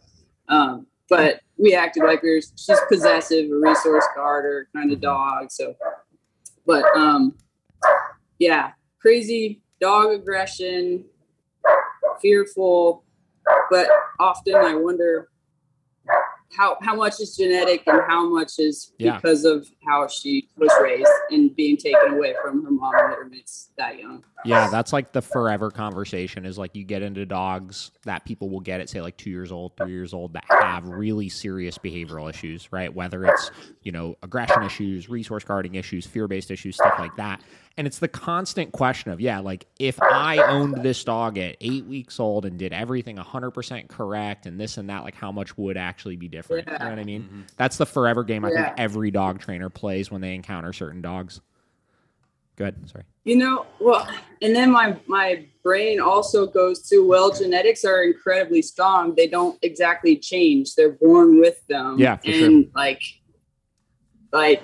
um, 0.48 0.86
but 1.12 1.40
we 1.58 1.74
acted 1.74 2.04
like 2.04 2.22
we 2.22 2.30
were. 2.30 2.40
She's 2.40 2.80
possessive, 2.88 3.50
a 3.50 3.54
resource 3.54 4.06
guarder 4.16 4.68
kind 4.74 4.90
of 4.90 5.00
dog. 5.00 5.50
So, 5.50 5.74
but 6.66 6.84
um, 6.96 7.36
yeah, 8.38 8.72
crazy 8.98 9.60
dog 9.78 10.12
aggression, 10.12 11.04
fearful, 12.22 13.04
but 13.70 13.88
often 14.18 14.54
I 14.54 14.74
wonder 14.74 15.28
how 16.56 16.78
how 16.80 16.96
much 16.96 17.20
is 17.20 17.36
genetic 17.36 17.82
and 17.86 18.00
how 18.08 18.28
much 18.28 18.52
is 18.58 18.92
Yeah. 18.98 19.16
because 19.16 19.44
of 19.44 19.68
how 19.86 20.08
she 20.08 20.48
was 20.56 20.72
raised 20.82 21.10
and 21.30 21.54
being 21.54 21.76
taken 21.76 22.14
away 22.14 22.34
from 22.42 22.64
her 22.64 22.70
mom 22.70 22.94
and 22.96 23.14
her 23.14 23.26
mates 23.26 23.70
that 23.76 23.98
young. 23.98 24.24
Yeah, 24.44 24.68
that's 24.70 24.92
like 24.92 25.12
the 25.12 25.22
forever 25.22 25.70
conversation 25.70 26.44
is 26.44 26.58
like 26.58 26.74
you 26.74 26.84
get 26.84 27.02
into 27.02 27.24
dogs 27.24 27.92
that 28.04 28.24
people 28.24 28.48
will 28.50 28.60
get 28.60 28.80
at 28.80 28.88
say 28.88 29.00
like 29.00 29.16
2 29.16 29.30
years 29.30 29.52
old, 29.52 29.76
3 29.76 29.90
years 29.90 30.12
old 30.12 30.32
that 30.32 30.44
have 30.48 30.88
really 30.88 31.28
serious 31.28 31.78
behavioral 31.78 32.28
issues, 32.28 32.72
right? 32.72 32.92
Whether 32.92 33.24
it's, 33.24 33.50
you 33.82 33.92
know, 33.92 34.16
aggression 34.22 34.62
issues, 34.64 35.08
resource 35.08 35.44
guarding 35.44 35.76
issues, 35.76 36.06
fear-based 36.06 36.50
issues, 36.50 36.74
stuff 36.74 36.98
like 36.98 37.14
that. 37.16 37.40
And 37.76 37.86
it's 37.86 38.00
the 38.00 38.08
constant 38.08 38.72
question 38.72 39.12
of, 39.12 39.20
yeah, 39.20 39.38
like 39.38 39.66
if 39.78 40.02
I 40.02 40.38
owned 40.38 40.82
this 40.82 41.02
dog 41.04 41.38
at 41.38 41.56
8 41.60 41.86
weeks 41.86 42.18
old 42.20 42.44
and 42.44 42.58
did 42.58 42.72
everything 42.72 43.16
100% 43.16 43.88
correct 43.88 44.46
and 44.46 44.60
this 44.60 44.76
and 44.76 44.90
that, 44.90 45.04
like 45.04 45.14
how 45.14 45.32
much 45.32 45.56
would 45.56 45.76
actually 45.76 46.16
be 46.16 46.28
different? 46.28 46.66
You 46.66 46.78
know 46.78 46.90
what 46.90 46.98
I 46.98 47.04
mean? 47.04 47.22
Mm-hmm. 47.22 47.40
That's 47.56 47.76
the 47.76 47.86
forever 47.86 48.24
game 48.24 48.44
I 48.44 48.50
think 48.50 48.68
every 48.76 49.10
dog 49.10 49.38
trainer 49.38 49.70
plays 49.70 50.10
when 50.10 50.20
they 50.20 50.34
encounter 50.34 50.72
certain 50.72 51.00
dogs. 51.00 51.40
Go 52.56 52.64
ahead, 52.64 52.90
sorry. 52.90 53.04
You 53.24 53.36
know, 53.36 53.66
well, 53.78 54.08
and 54.40 54.54
then 54.54 54.72
my 54.72 54.98
my 55.06 55.46
brain 55.62 56.00
also 56.00 56.46
goes 56.46 56.88
to 56.88 57.06
well, 57.06 57.30
genetics 57.32 57.84
are 57.84 58.02
incredibly 58.02 58.62
strong. 58.62 59.14
They 59.14 59.28
don't 59.28 59.58
exactly 59.62 60.16
change. 60.16 60.74
They're 60.74 60.92
born 60.92 61.38
with 61.38 61.64
them. 61.68 61.98
Yeah, 61.98 62.18
and 62.24 62.64
sure. 62.64 62.72
like, 62.74 63.02
like 64.32 64.62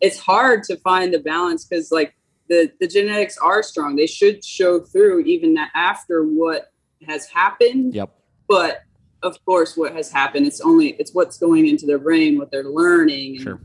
it's 0.00 0.20
hard 0.20 0.62
to 0.64 0.76
find 0.78 1.12
the 1.12 1.18
balance 1.18 1.64
because 1.64 1.90
like 1.90 2.14
the 2.48 2.70
the 2.78 2.86
genetics 2.86 3.36
are 3.38 3.62
strong. 3.62 3.96
They 3.96 4.06
should 4.06 4.44
show 4.44 4.80
through 4.80 5.20
even 5.20 5.56
after 5.74 6.22
what 6.22 6.72
has 7.08 7.26
happened. 7.26 7.94
Yep. 7.94 8.10
But 8.48 8.82
of 9.22 9.42
course, 9.44 9.76
what 9.76 9.94
has 9.94 10.12
happened, 10.12 10.46
it's 10.46 10.60
only 10.60 10.90
it's 10.98 11.12
what's 11.12 11.38
going 11.38 11.66
into 11.66 11.86
their 11.86 11.98
brain, 11.98 12.38
what 12.38 12.50
they're 12.50 12.62
learning. 12.62 13.40
Sure. 13.40 13.60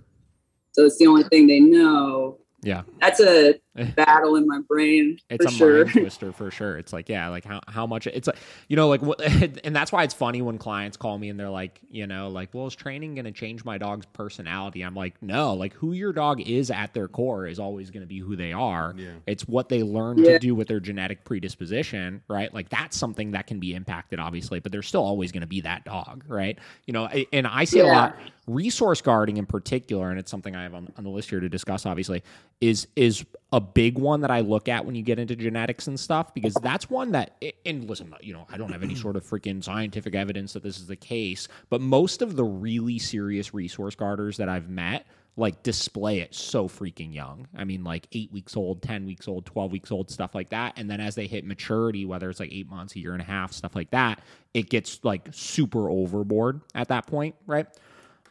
So 0.71 0.85
it's 0.85 0.97
the 0.97 1.07
only 1.07 1.23
thing 1.23 1.47
they 1.47 1.59
know. 1.59 2.39
Yeah. 2.61 2.83
That's 2.99 3.19
a 3.19 3.55
battle 3.95 4.35
in 4.35 4.47
my 4.47 4.59
brain 4.67 5.19
It's 5.29 5.45
for 5.45 5.49
a 5.49 5.51
sure. 5.51 5.85
mind 5.85 5.91
twister 5.91 6.31
for 6.31 6.51
sure. 6.51 6.77
It's 6.77 6.93
like, 6.93 7.09
yeah, 7.09 7.29
like 7.29 7.45
how, 7.45 7.61
how 7.67 7.85
much 7.87 8.07
it's 8.07 8.27
like, 8.27 8.37
you 8.67 8.75
know, 8.75 8.87
like, 8.87 9.01
what, 9.01 9.21
and 9.63 9.75
that's 9.75 9.91
why 9.91 10.03
it's 10.03 10.13
funny 10.13 10.41
when 10.41 10.57
clients 10.57 10.97
call 10.97 11.17
me 11.17 11.29
and 11.29 11.39
they're 11.39 11.49
like, 11.49 11.79
you 11.89 12.07
know, 12.07 12.29
like, 12.29 12.53
well, 12.53 12.67
is 12.67 12.75
training 12.75 13.15
going 13.15 13.25
to 13.25 13.31
change 13.31 13.65
my 13.65 13.77
dog's 13.77 14.05
personality? 14.07 14.81
I'm 14.81 14.95
like, 14.95 15.21
no, 15.21 15.53
like 15.53 15.73
who 15.73 15.93
your 15.93 16.13
dog 16.13 16.41
is 16.41 16.71
at 16.71 16.93
their 16.93 17.07
core 17.07 17.47
is 17.47 17.59
always 17.59 17.89
going 17.91 18.01
to 18.01 18.07
be 18.07 18.19
who 18.19 18.35
they 18.35 18.53
are. 18.53 18.93
Yeah. 18.97 19.11
It's 19.27 19.47
what 19.47 19.69
they 19.69 19.83
learn 19.83 20.17
Yeah. 20.19 20.33
to 20.33 20.39
do 20.39 20.55
with 20.55 20.67
their 20.67 20.79
genetic 20.79 21.23
predisposition, 21.25 22.21
right? 22.27 22.53
Like 22.53 22.69
that's 22.69 22.97
something 22.97 23.31
that 23.31 23.47
can 23.47 23.59
be 23.59 23.73
impacted, 23.75 24.19
obviously, 24.19 24.59
but 24.59 24.71
they're 24.71 24.81
still 24.81 25.03
always 25.03 25.31
going 25.31 25.41
to 25.41 25.47
be 25.47 25.61
that 25.61 25.85
dog, 25.85 26.23
right? 26.27 26.57
You 26.85 26.93
know, 26.93 27.05
and 27.33 27.47
I 27.47 27.65
see 27.65 27.79
a 27.79 27.87
lot 27.87 28.15
resource 28.47 29.01
guarding 29.01 29.37
in 29.37 29.45
particular, 29.45 30.09
and 30.09 30.19
it's 30.19 30.31
something 30.31 30.55
I 30.55 30.63
have 30.63 30.73
on, 30.73 30.91
on 30.97 31.03
the 31.03 31.09
list 31.09 31.29
here 31.29 31.39
to 31.39 31.49
discuss, 31.49 31.85
obviously, 31.85 32.23
is 32.61 32.87
is 32.95 33.25
a 33.51 33.59
big 33.59 33.97
one 33.97 34.21
that 34.21 34.29
I 34.29 34.41
look 34.41 34.69
at 34.69 34.85
when 34.85 34.95
you 34.95 35.01
get 35.01 35.17
into 35.17 35.35
genetics 35.35 35.87
and 35.87 35.99
stuff 35.99 36.33
because 36.33 36.53
that's 36.61 36.89
one 36.89 37.11
that 37.13 37.43
and 37.65 37.89
listen, 37.89 38.13
you 38.21 38.33
know, 38.33 38.45
I 38.51 38.57
don't 38.57 38.71
have 38.71 38.83
any 38.83 38.95
sort 38.95 39.15
of 39.15 39.25
freaking 39.25 39.63
scientific 39.63 40.13
evidence 40.13 40.53
that 40.53 40.61
this 40.61 40.77
is 40.77 40.85
the 40.85 40.95
case, 40.95 41.47
but 41.69 41.81
most 41.81 42.21
of 42.21 42.35
the 42.35 42.43
really 42.43 42.99
serious 42.99 43.53
resource 43.53 43.95
guarders 43.95 44.37
that 44.37 44.49
I've 44.49 44.69
met 44.69 45.07
like 45.39 45.63
display 45.63 46.19
it 46.19 46.35
so 46.35 46.67
freaking 46.67 47.13
young. 47.13 47.47
I 47.55 47.63
mean, 47.63 47.83
like 47.83 48.07
eight 48.11 48.31
weeks 48.31 48.57
old, 48.57 48.81
10 48.81 49.05
weeks 49.05 49.27
old, 49.27 49.45
12 49.45 49.71
weeks 49.71 49.91
old, 49.91 50.11
stuff 50.11 50.35
like 50.35 50.49
that. 50.49 50.73
And 50.75 50.89
then 50.89 50.99
as 50.99 51.15
they 51.15 51.27
hit 51.27 51.45
maturity, 51.45 52.05
whether 52.05 52.29
it's 52.29 52.41
like 52.41 52.51
eight 52.51 52.69
months, 52.69 52.95
a 52.95 52.99
year 52.99 53.13
and 53.13 53.21
a 53.21 53.25
half, 53.25 53.53
stuff 53.53 53.75
like 53.75 53.89
that, 53.91 54.19
it 54.53 54.69
gets 54.69 54.99
like 55.03 55.29
super 55.31 55.89
overboard 55.89 56.61
at 56.75 56.89
that 56.89 57.07
point, 57.07 57.35
right? 57.47 57.67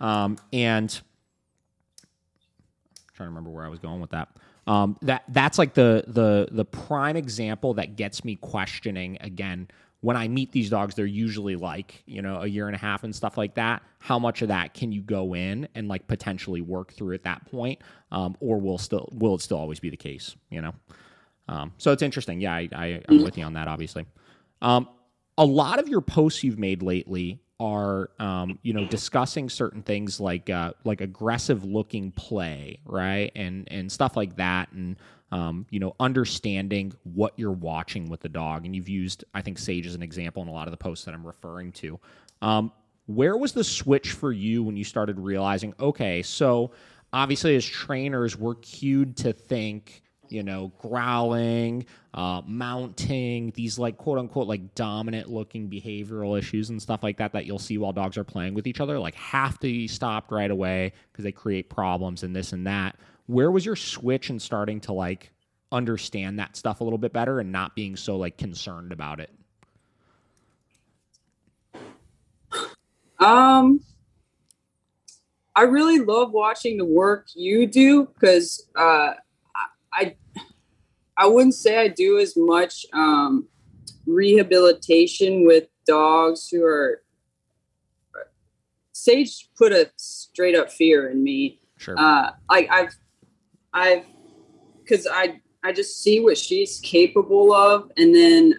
Um, 0.01 0.37
and 0.53 0.91
trying 3.15 3.27
to 3.27 3.31
remember 3.31 3.51
where 3.51 3.65
I 3.65 3.69
was 3.69 3.79
going 3.79 4.01
with 4.01 4.11
that. 4.11 4.29
Um, 4.69 4.99
that 5.01 5.25
that's 5.29 5.59
like 5.59 5.73
the 5.73 6.05
the 6.07 6.47
the 6.53 6.65
prime 6.65 7.17
example 7.17 7.75
that 7.75 7.97
gets 7.97 8.23
me 8.23 8.37
questioning 8.37 9.17
again. 9.23 9.69
When 10.01 10.15
I 10.17 10.29
meet 10.29 10.53
these 10.53 10.69
dogs, 10.69 10.95
they're 10.95 11.07
usually 11.07 11.57
like 11.57 12.03
you 12.05 12.21
know 12.21 12.43
a 12.43 12.47
year 12.47 12.67
and 12.67 12.77
a 12.77 12.79
half 12.79 13.03
and 13.03 13.17
stuff 13.17 13.39
like 13.39 13.55
that. 13.55 13.83
How 13.99 14.19
much 14.19 14.43
of 14.43 14.49
that 14.49 14.75
can 14.75 14.93
you 14.93 15.01
go 15.01 15.35
in 15.35 15.69
and 15.75 15.89
like 15.89 16.07
potentially 16.07 16.61
work 16.61 16.93
through 16.93 17.15
at 17.15 17.25
that 17.25 17.51
point, 17.51 17.81
um, 18.13 18.37
or 18.41 18.61
will 18.61 18.77
still 18.77 19.09
will 19.11 19.37
it 19.37 19.41
still 19.41 19.57
always 19.57 19.81
be 19.81 19.89
the 19.89 19.97
case? 19.97 20.37
You 20.51 20.61
know. 20.61 20.75
Um, 21.49 21.73
so 21.79 21.93
it's 21.93 22.03
interesting. 22.03 22.43
Yeah, 22.43 22.53
I, 22.53 22.69
I, 22.75 23.03
I'm 23.09 23.23
with 23.23 23.39
you 23.39 23.45
on 23.45 23.55
that. 23.55 23.69
Obviously, 23.69 24.05
um, 24.61 24.87
a 25.39 25.47
lot 25.47 25.79
of 25.79 25.89
your 25.89 26.03
posts 26.03 26.45
you've 26.45 26.59
made 26.59 26.83
lately 26.83 27.41
are, 27.61 28.11
um, 28.19 28.59
you 28.63 28.73
know, 28.73 28.87
discussing 28.87 29.49
certain 29.49 29.83
things 29.83 30.21
like 30.21 30.49
uh, 30.49 30.73
like 30.85 31.01
aggressive 31.01 31.65
looking 31.65 32.13
play, 32.13 32.79
right, 32.85 33.33
and 33.35 33.69
and 33.71 33.91
stuff 33.91 34.17
like 34.17 34.37
that, 34.37 34.71
and 34.73 34.97
um, 35.31 35.67
you 35.71 35.81
know, 35.81 35.95
understanding 36.01 36.93
what 37.05 37.33
you're 37.37 37.51
watching 37.51 38.09
with 38.09 38.21
the 38.21 38.29
dog. 38.29 38.65
And 38.65 38.75
you've 38.75 38.89
used, 38.89 39.25
I 39.35 39.43
think, 39.43 39.59
Sage 39.59 39.87
as 39.87 39.95
an 39.95 40.03
example 40.03 40.43
in 40.43 40.49
a 40.49 40.53
lot 40.53 40.69
of 40.69 40.71
the 40.71 40.79
posts 40.79 41.05
that 41.05 41.15
I'm 41.15 41.27
referring 41.27 41.73
to. 41.73 42.01
Um, 42.41 42.73
where 43.07 43.37
was 43.37 43.53
the 43.53 43.65
switch 43.65 44.13
for 44.13 44.33
you 44.33 44.63
when 44.63 44.77
you 44.77 44.85
started 44.85 45.19
realizing, 45.19 45.75
okay, 45.81 46.23
so 46.23 46.73
obviously 47.13 47.57
as 47.57 47.65
trainers, 47.65 48.37
we're 48.37 48.55
cued 48.57 49.17
to 49.19 49.33
think 49.33 50.03
you 50.33 50.43
know, 50.43 50.73
growling, 50.79 51.87
uh, 52.15 52.43
mounting, 52.47 53.53
these 53.55 53.79
like 53.79 53.97
quote 53.97 54.19
unquote 54.19 54.49
like 54.49 54.75
dominant 54.75 55.31
looking 55.31 55.69
behavioral 55.69 56.39
issues 56.39 56.71
and 56.71 56.81
stuff 56.81 57.03
like 57.03 57.19
that 57.19 57.33
that 57.33 57.47
you'll 57.47 57.59
see 57.59 57.79
while 57.79 57.93
dogs 57.93 58.17
are 58.17 58.25
playing 58.25 58.55
with 58.55 58.67
each 58.67 58.81
other, 58.81 58.99
like 58.99 59.15
have 59.15 59.59
to 59.59 59.67
be 59.67 59.89
stopped 59.89 60.31
right 60.33 60.51
away 60.51 60.93
because 61.13 61.25
they 61.25 61.33
create 61.33 61.69
problems 61.69 62.23
and 62.23 62.35
this 62.35 62.53
and 62.53 62.67
that. 62.67 62.97
Where 63.27 63.51
was 63.51 63.65
your 63.67 63.77
switch 63.77 64.31
in 64.31 64.39
starting 64.39 64.81
to 64.83 64.93
like 64.93 65.33
understand 65.71 66.39
that 66.39 66.57
stuff 66.57 66.81
a 66.81 66.85
little 66.85 66.99
bit 66.99 67.13
better 67.13 67.41
and 67.41 67.53
not 67.53 67.75
being 67.75 67.97
so 67.97 68.17
like 68.17 68.39
concerned 68.39 68.93
about 68.93 69.21
it? 69.21 69.31
Um, 73.19 73.81
I 75.59 75.63
really 75.63 75.99
love 75.99 76.31
watching 76.31 76.79
the 76.79 76.85
work 76.85 77.27
you 77.35 77.67
do 77.67 78.07
because 78.07 78.69
uh, 78.77 79.15
I 79.99 80.15
I 81.17 81.27
wouldn't 81.27 81.55
say 81.55 81.77
I 81.79 81.89
do 81.89 82.19
as 82.19 82.35
much 82.37 82.87
um, 82.93 83.49
rehabilitation 84.07 85.45
with 85.47 85.65
dogs 85.87 86.49
who 86.49 86.65
are. 86.65 87.03
Sage 88.93 89.49
put 89.57 89.73
a 89.73 89.91
straight 89.97 90.57
up 90.57 90.71
fear 90.73 91.09
in 91.09 91.23
me. 91.23 91.61
Sure. 91.77 91.95
Uh, 91.97 92.33
like 92.51 92.69
I've, 92.71 92.97
I've, 93.73 94.05
because 94.81 95.07
I 95.07 95.41
I 95.63 95.73
just 95.73 96.03
see 96.03 96.19
what 96.21 96.37
she's 96.37 96.81
capable 96.81 97.53
of, 97.53 97.91
and 97.97 98.15
then 98.15 98.55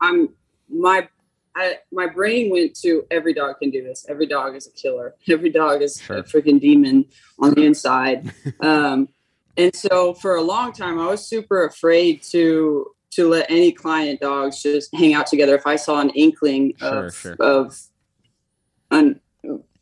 I'm 0.00 0.30
my 0.68 1.08
I 1.54 1.78
my 1.92 2.06
brain 2.06 2.50
went 2.50 2.74
to 2.80 3.06
every 3.10 3.34
dog 3.34 3.56
can 3.60 3.70
do 3.70 3.82
this. 3.82 4.06
Every 4.08 4.26
dog 4.26 4.56
is 4.56 4.66
a 4.66 4.72
killer. 4.72 5.14
Every 5.28 5.50
dog 5.50 5.82
is 5.82 6.00
Sure. 6.00 6.18
a 6.18 6.22
freaking 6.22 6.60
demon 6.60 7.06
on 7.38 7.52
the 7.54 7.64
inside. 7.64 8.32
um, 8.60 9.08
and 9.56 9.74
so 9.74 10.14
for 10.14 10.36
a 10.36 10.42
long 10.42 10.72
time, 10.72 10.98
I 10.98 11.06
was 11.06 11.26
super 11.26 11.66
afraid 11.66 12.22
to 12.30 12.86
to 13.12 13.28
let 13.28 13.50
any 13.50 13.72
client 13.72 14.20
dogs 14.20 14.62
just 14.62 14.94
hang 14.94 15.14
out 15.14 15.26
together. 15.26 15.54
If 15.54 15.66
I 15.66 15.76
saw 15.76 16.00
an 16.00 16.10
inkling 16.10 16.74
Sure, 16.78 17.06
of 17.06 17.14
sure. 17.14 17.36
of 17.40 17.78
un, 18.90 19.20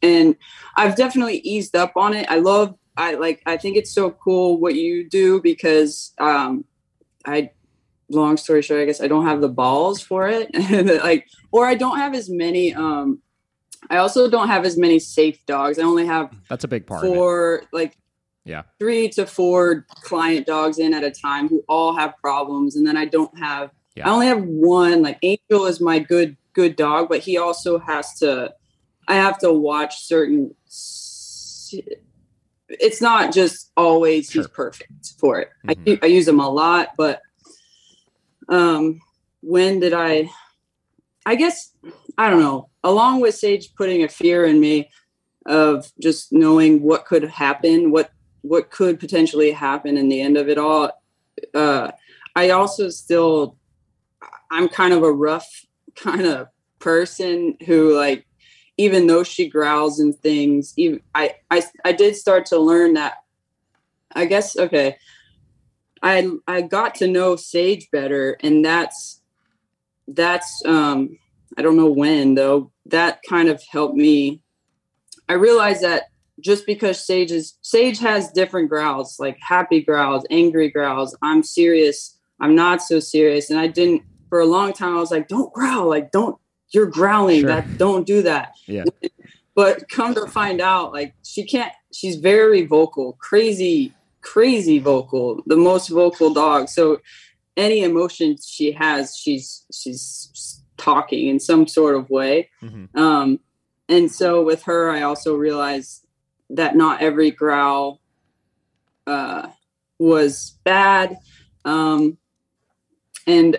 and 0.03 0.37
I've 0.77 0.97
definitely 0.97 1.39
eased 1.39 1.75
up 1.75 1.93
on 1.97 2.15
it. 2.15 2.27
I 2.31 2.39
love 2.39 2.75
I 2.97 3.15
like 3.15 3.43
I 3.47 3.57
think 3.57 3.77
it's 3.77 3.93
so 3.93 4.11
cool 4.11 4.61
what 4.61 4.75
you 4.75 5.09
do 5.09 5.41
because 5.41 6.13
um 6.19 6.65
I 7.27 7.51
long 8.11 8.37
story 8.37 8.63
short, 8.63 8.81
I 8.81 8.85
guess 8.85 9.01
I 9.01 9.09
don't 9.09 9.27
have 9.27 9.41
the 9.41 9.49
balls 9.49 10.01
for 10.01 10.29
it. 10.29 10.51
like 11.03 11.27
or 11.51 11.67
I 11.67 11.75
don't 11.75 11.99
have 11.99 12.15
as 12.15 12.31
many 12.31 12.75
um 12.75 13.21
I 13.91 13.97
also 13.99 14.31
don't 14.31 14.49
have 14.49 14.65
as 14.65 14.79
many 14.79 14.99
safe 14.99 15.45
dogs. 15.47 15.79
I 15.79 15.83
only 15.83 16.07
have 16.07 16.35
That's 16.49 16.65
a 16.65 16.69
big 16.69 16.87
part 16.87 17.03
four 17.03 17.65
like 17.73 17.97
Yeah. 18.45 18.63
three 18.79 19.09
to 19.11 19.25
four 19.27 19.87
client 20.03 20.47
dogs 20.47 20.79
in 20.79 20.93
at 20.93 21.03
a 21.03 21.11
time 21.11 21.49
who 21.49 21.65
all 21.69 21.97
have 21.97 22.15
problems 22.21 22.77
and 22.77 22.87
then 22.87 22.97
i 22.97 23.07
don't 23.07 23.37
have 23.39 23.71
Yeah. 23.95 24.09
i 24.09 24.13
only 24.13 24.27
have 24.27 24.43
one 24.43 25.01
like 25.01 25.19
angel 25.23 25.65
is 25.67 25.81
my 25.81 25.99
good 25.99 26.37
good 26.53 26.77
dog 26.77 27.09
but 27.09 27.21
he 27.21 27.39
also 27.39 27.79
has 27.79 28.19
to 28.19 28.53
i 29.09 29.15
have 29.15 29.39
to 29.39 29.51
watch 29.53 30.05
certain 30.05 30.55
it's 32.69 33.01
not 33.01 33.33
just 33.33 33.71
always 33.77 34.31
he's 34.31 34.47
perfect 34.49 34.93
for 35.19 35.41
it 35.41 35.49
Mhm. 35.67 35.99
I, 36.03 36.07
I 36.07 36.09
use 36.09 36.29
him 36.29 36.41
a 36.41 36.49
lot 36.49 36.91
but 36.99 37.23
um 38.49 39.01
when 39.41 39.81
did 39.81 39.95
i 39.95 40.29
i 41.25 41.35
guess 41.35 41.71
i 42.19 42.29
don't 42.29 42.41
know 42.41 42.69
along 42.83 43.21
with 43.21 43.35
sage 43.35 43.75
putting 43.75 44.03
a 44.05 44.09
fear 44.09 44.45
in 44.45 44.61
me 44.61 44.91
of 45.47 45.91
just 46.01 46.33
knowing 46.33 46.83
what 46.83 47.05
could 47.05 47.23
happen, 47.25 47.91
what 47.91 48.11
what 48.45 48.71
could 48.71 49.01
potentially 49.01 49.51
happen 49.51 49.97
in 49.97 50.09
the 50.09 50.21
end 50.21 50.37
of 50.37 50.49
it 50.49 50.59
all. 50.59 50.91
Uh, 51.55 51.91
I 52.37 52.51
also 52.51 52.91
still, 52.91 53.57
I'm 54.51 54.69
kind 54.69 54.93
of 54.93 55.03
a 55.03 55.11
rough 55.11 55.49
kind 55.95 56.27
of 56.27 56.49
person 56.79 57.57
who 57.67 57.97
like, 57.97 58.27
even 58.77 59.07
though 59.07 59.23
she 59.23 59.49
growls 59.49 59.99
and 60.01 60.15
things, 60.19 60.75
even 60.77 61.01
I 61.15 61.37
I 61.51 61.63
I 61.85 61.93
did 61.93 62.17
start 62.17 62.47
to 62.47 62.59
learn 62.59 62.95
that. 62.95 63.15
I 64.13 64.27
guess 64.27 64.57
okay. 64.57 64.97
I 66.03 66.29
I 66.49 66.63
got 66.63 66.97
to 66.97 67.07
know 67.07 67.37
Sage 67.37 67.89
better, 67.93 68.37
and 68.41 68.65
that's 68.65 69.23
that's 70.09 70.61
um 70.67 71.17
I 71.57 71.63
don't 71.63 71.77
know 71.77 71.91
when 71.91 72.35
though. 72.35 72.73
That 72.87 73.21
kind 73.29 73.49
of 73.49 73.63
helped 73.71 73.95
me 73.95 74.43
I 75.29 75.35
realized 75.35 75.83
that 75.83 76.05
just 76.41 76.67
because 76.67 77.05
Sage 77.05 77.31
is 77.31 77.55
Sage 77.63 77.99
has 77.99 78.31
different 78.33 78.69
growls, 78.69 79.19
like 79.19 79.39
happy 79.41 79.81
growls, 79.81 80.27
angry 80.31 80.69
growls. 80.69 81.17
I'm 81.23 81.43
serious. 81.43 82.19
I'm 82.41 82.55
not 82.55 82.83
so 82.83 83.01
serious. 83.01 83.51
And 83.51 83.59
I 83.59 83.69
didn't 83.69 84.03
for 84.29 84.41
a 84.41 84.47
long 84.47 84.73
time. 84.73 84.97
I 84.97 85.01
was 85.01 85.11
like, 85.11 85.29
don't 85.29 85.53
growl. 85.53 85.89
Like, 85.89 86.11
don't 86.11 86.37
you're 86.71 86.87
growling. 86.87 87.41
Sure. 87.43 87.49
That 87.49 87.79
don't 87.79 88.07
do 88.07 88.23
that. 88.23 88.55
Yeah. 88.67 88.85
But 89.55 89.89
come 89.89 90.15
to 90.15 90.27
find 90.27 90.61
out, 90.61 90.93
like 90.93 91.15
she 91.23 91.45
can't. 91.45 91.73
She's 91.93 92.17
very 92.17 92.67
vocal, 92.67 93.13
crazy, 93.21 93.93
crazy 94.21 94.81
vocal. 94.81 95.43
The 95.47 95.57
most 95.57 95.89
vocal 95.89 96.35
dog. 96.35 96.69
So 96.69 97.01
any 97.57 97.85
emotion 97.85 98.37
she 98.45 98.73
has, 98.73 99.17
she's 99.17 99.65
she's 99.73 100.61
talking 100.77 101.29
in 101.29 101.39
some 101.39 101.69
sort 101.69 101.95
of 101.95 102.11
way. 102.11 102.51
Mhm. 102.61 102.95
Um, 102.97 103.39
and 103.89 104.11
so 104.11 104.43
with 104.43 104.65
her, 104.65 104.91
I 104.91 105.03
also 105.03 105.37
realized 105.37 106.04
that 106.55 106.77
not 106.77 107.01
every 107.01 107.31
growl 107.31 108.01
uh, 109.07 109.49
was 109.99 110.59
bad. 110.65 111.19
Um, 111.65 112.19
and 113.27 113.59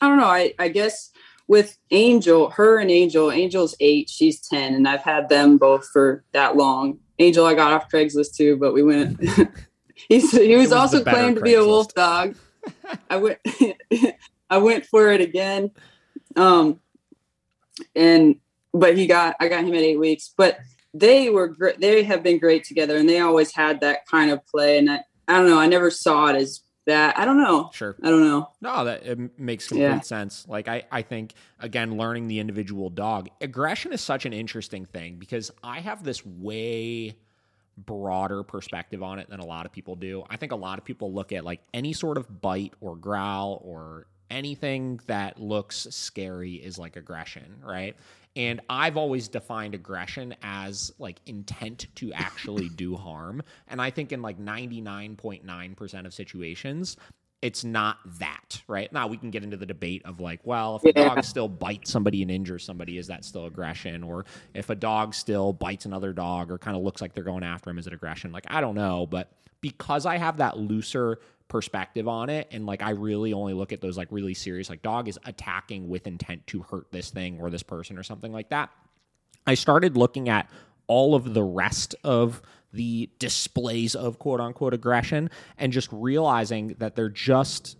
I 0.00 0.08
don't 0.08 0.18
know. 0.18 0.24
I, 0.24 0.54
I 0.58 0.68
guess 0.68 1.10
with 1.46 1.78
Angel, 1.90 2.50
her 2.50 2.78
and 2.78 2.90
Angel, 2.90 3.30
Angel's 3.30 3.74
eight, 3.80 4.08
she's 4.10 4.40
10, 4.46 4.74
and 4.74 4.86
I've 4.86 5.02
had 5.02 5.28
them 5.28 5.56
both 5.58 5.88
for 5.88 6.24
that 6.32 6.56
long. 6.56 6.98
Angel, 7.18 7.46
I 7.46 7.54
got 7.54 7.72
off 7.72 7.90
Craigslist 7.90 8.36
too, 8.36 8.56
but 8.56 8.72
we 8.72 8.82
went. 8.82 9.20
He's, 10.08 10.30
he 10.30 10.54
was, 10.54 10.68
was 10.68 10.72
also 10.72 11.02
claimed 11.02 11.36
to 11.36 11.42
be 11.42 11.54
a 11.54 11.64
wolf 11.64 11.92
dog. 11.92 12.36
I 13.10 13.16
went, 13.16 13.38
I 14.50 14.58
went 14.58 14.86
for 14.86 15.10
it 15.10 15.20
again. 15.20 15.72
Um, 16.36 16.78
and 17.96 18.36
but 18.72 18.96
he 18.96 19.06
got 19.06 19.36
I 19.40 19.48
got 19.48 19.64
him 19.64 19.74
at 19.74 19.82
eight 19.82 19.98
weeks. 19.98 20.32
But 20.36 20.58
they 20.94 21.30
were 21.30 21.48
great. 21.48 21.80
They 21.80 22.02
have 22.04 22.22
been 22.22 22.38
great 22.38 22.64
together, 22.64 22.96
and 22.96 23.08
they 23.08 23.20
always 23.20 23.52
had 23.54 23.80
that 23.80 24.06
kind 24.06 24.30
of 24.30 24.44
play. 24.46 24.78
And 24.78 24.90
I, 24.90 25.04
I 25.26 25.38
don't 25.38 25.48
know. 25.48 25.58
I 25.58 25.66
never 25.66 25.90
saw 25.90 26.26
it 26.28 26.36
as 26.36 26.60
bad. 26.86 27.14
I 27.16 27.24
don't 27.26 27.36
know. 27.36 27.70
Sure. 27.74 27.94
I 28.02 28.08
don't 28.08 28.24
know. 28.24 28.48
No, 28.62 28.84
that 28.84 29.04
it 29.04 29.38
makes 29.38 29.68
complete 29.68 29.84
Yeah. 29.84 30.00
sense. 30.00 30.46
Like 30.48 30.68
I, 30.68 30.84
I 30.90 31.02
think 31.02 31.34
again, 31.60 31.98
learning 31.98 32.28
the 32.28 32.38
individual 32.40 32.88
dog 32.88 33.28
aggression 33.40 33.92
is 33.92 34.00
such 34.00 34.24
an 34.24 34.32
interesting 34.32 34.86
thing 34.86 35.16
because 35.16 35.50
I 35.62 35.80
have 35.80 36.02
this 36.02 36.24
way 36.24 37.16
broader 37.76 38.42
perspective 38.42 39.02
on 39.02 39.18
it 39.18 39.28
than 39.30 39.38
a 39.40 39.44
lot 39.46 39.66
of 39.66 39.72
people 39.72 39.96
do. 39.96 40.24
I 40.30 40.36
think 40.36 40.52
a 40.52 40.56
lot 40.56 40.78
of 40.78 40.84
people 40.84 41.12
look 41.12 41.30
at 41.32 41.44
like 41.44 41.60
any 41.74 41.92
sort 41.92 42.16
of 42.16 42.40
bite 42.40 42.72
or 42.80 42.96
growl 42.96 43.60
or 43.64 44.06
anything 44.30 45.00
that 45.06 45.40
looks 45.40 45.86
scary 45.90 46.54
is 46.54 46.78
like 46.78 46.96
aggression, 46.96 47.56
right? 47.62 47.96
And 48.38 48.60
I've 48.70 48.96
always 48.96 49.28
defined 49.28 49.74
aggression 49.74 50.34
as 50.42 50.92
like 50.98 51.20
intent 51.26 51.88
to 51.96 52.12
actually 52.14 52.68
do 52.76 52.94
harm. 52.94 53.42
And 53.66 53.82
I 53.82 53.90
think 53.90 54.12
in 54.12 54.22
like 54.22 54.38
99.9% 54.38 56.06
of 56.06 56.14
situations, 56.14 56.96
it's 57.42 57.64
not 57.64 57.98
that, 58.18 58.62
right? 58.68 58.92
Now 58.92 59.06
we 59.08 59.16
can 59.16 59.30
get 59.30 59.44
into 59.44 59.56
the 59.56 59.66
debate 59.66 60.02
of 60.04 60.20
like, 60.20 60.40
well, 60.44 60.76
if 60.76 60.84
a 60.84 60.92
Yeah. 60.96 61.08
dog 61.14 61.24
still 61.24 61.48
bites 61.48 61.90
somebody 61.90 62.22
and 62.22 62.30
injures 62.30 62.64
somebody, 62.64 62.96
is 62.98 63.08
that 63.08 63.24
still 63.24 63.46
aggression? 63.46 64.02
Or 64.02 64.24
if 64.54 64.70
a 64.70 64.74
dog 64.74 65.14
still 65.14 65.52
bites 65.52 65.84
another 65.84 66.12
dog 66.12 66.50
or 66.50 66.58
kind 66.58 66.76
of 66.76 66.82
looks 66.82 67.00
like 67.00 67.14
they're 67.14 67.24
going 67.24 67.44
after 67.44 67.70
him, 67.70 67.78
is 67.78 67.86
it 67.86 67.92
aggression? 67.92 68.32
Like, 68.32 68.46
I 68.48 68.60
don't 68.60 68.74
know. 68.74 69.06
But 69.06 69.30
because 69.60 70.06
I 70.06 70.16
have 70.16 70.36
that 70.38 70.58
looser 70.58 71.18
perspective 71.48 72.06
on 72.06 72.28
it 72.30 72.46
and 72.50 72.66
like 72.66 72.82
I 72.82 72.90
really 72.90 73.32
only 73.32 73.54
look 73.54 73.72
at 73.72 73.80
those 73.80 73.96
like 73.96 74.08
really 74.10 74.34
serious, 74.34 74.68
like 74.68 74.82
dog 74.82 75.08
is 75.08 75.18
attacking 75.24 75.88
with 75.88 76.06
intent 76.06 76.46
to 76.48 76.62
hurt 76.62 76.90
this 76.92 77.10
thing 77.10 77.40
or 77.40 77.50
this 77.50 77.62
person 77.62 77.98
or 77.98 78.02
something 78.02 78.32
like 78.32 78.50
that. 78.50 78.70
I 79.46 79.54
started 79.54 79.96
looking 79.96 80.28
at 80.28 80.48
all 80.86 81.14
of 81.14 81.34
the 81.34 81.42
rest 81.42 81.94
of 82.04 82.42
the 82.72 83.08
displays 83.18 83.94
of 83.94 84.18
quote 84.18 84.40
unquote 84.40 84.74
aggression 84.74 85.30
and 85.56 85.72
just 85.72 85.88
realizing 85.90 86.74
that 86.78 86.94
they're 86.96 87.08
just 87.08 87.76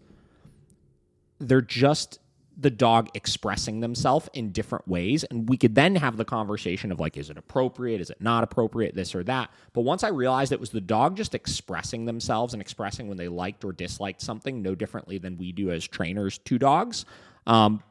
they're 1.39 1.61
just 1.61 2.19
the 2.61 2.71
dog 2.71 3.09
expressing 3.14 3.81
themselves 3.81 4.29
in 4.35 4.51
different 4.51 4.87
ways 4.88 5.23
and 5.25 5.49
we 5.49 5.57
could 5.57 5.75
then 5.77 5.94
have 5.94 6.16
the 6.16 6.25
conversation 6.25 6.90
of 6.90 6.99
like 6.99 7.16
is 7.16 7.31
it 7.31 7.38
appropriate? 7.38 8.01
Is 8.01 8.11
it 8.11 8.21
not 8.21 8.42
appropriate? 8.44 8.94
This 8.94 9.14
or 9.14 9.23
that. 9.25 9.51
But 9.73 9.83
once 9.83 10.03
i 10.03 10.09
realized 10.09 10.53
it 10.53 10.61
was 10.61 10.71
the 10.71 10.81
dog 10.81 11.16
just 11.16 11.35
expressing 11.35 12.05
themselves 12.05 12.53
and 12.53 12.61
expressing 12.61 13.09
when 13.09 13.16
they 13.16 13.29
liked 13.29 13.64
or 13.64 13.73
disliked 13.73 14.21
something 14.21 14.61
no 14.61 14.75
differently 14.75 15.18
than 15.18 15.38
we 15.38 15.53
do 15.53 15.71
as 15.71 15.87
trainers 15.87 16.38
to 16.38 16.59
dogs 16.59 17.05
um, 17.47 17.83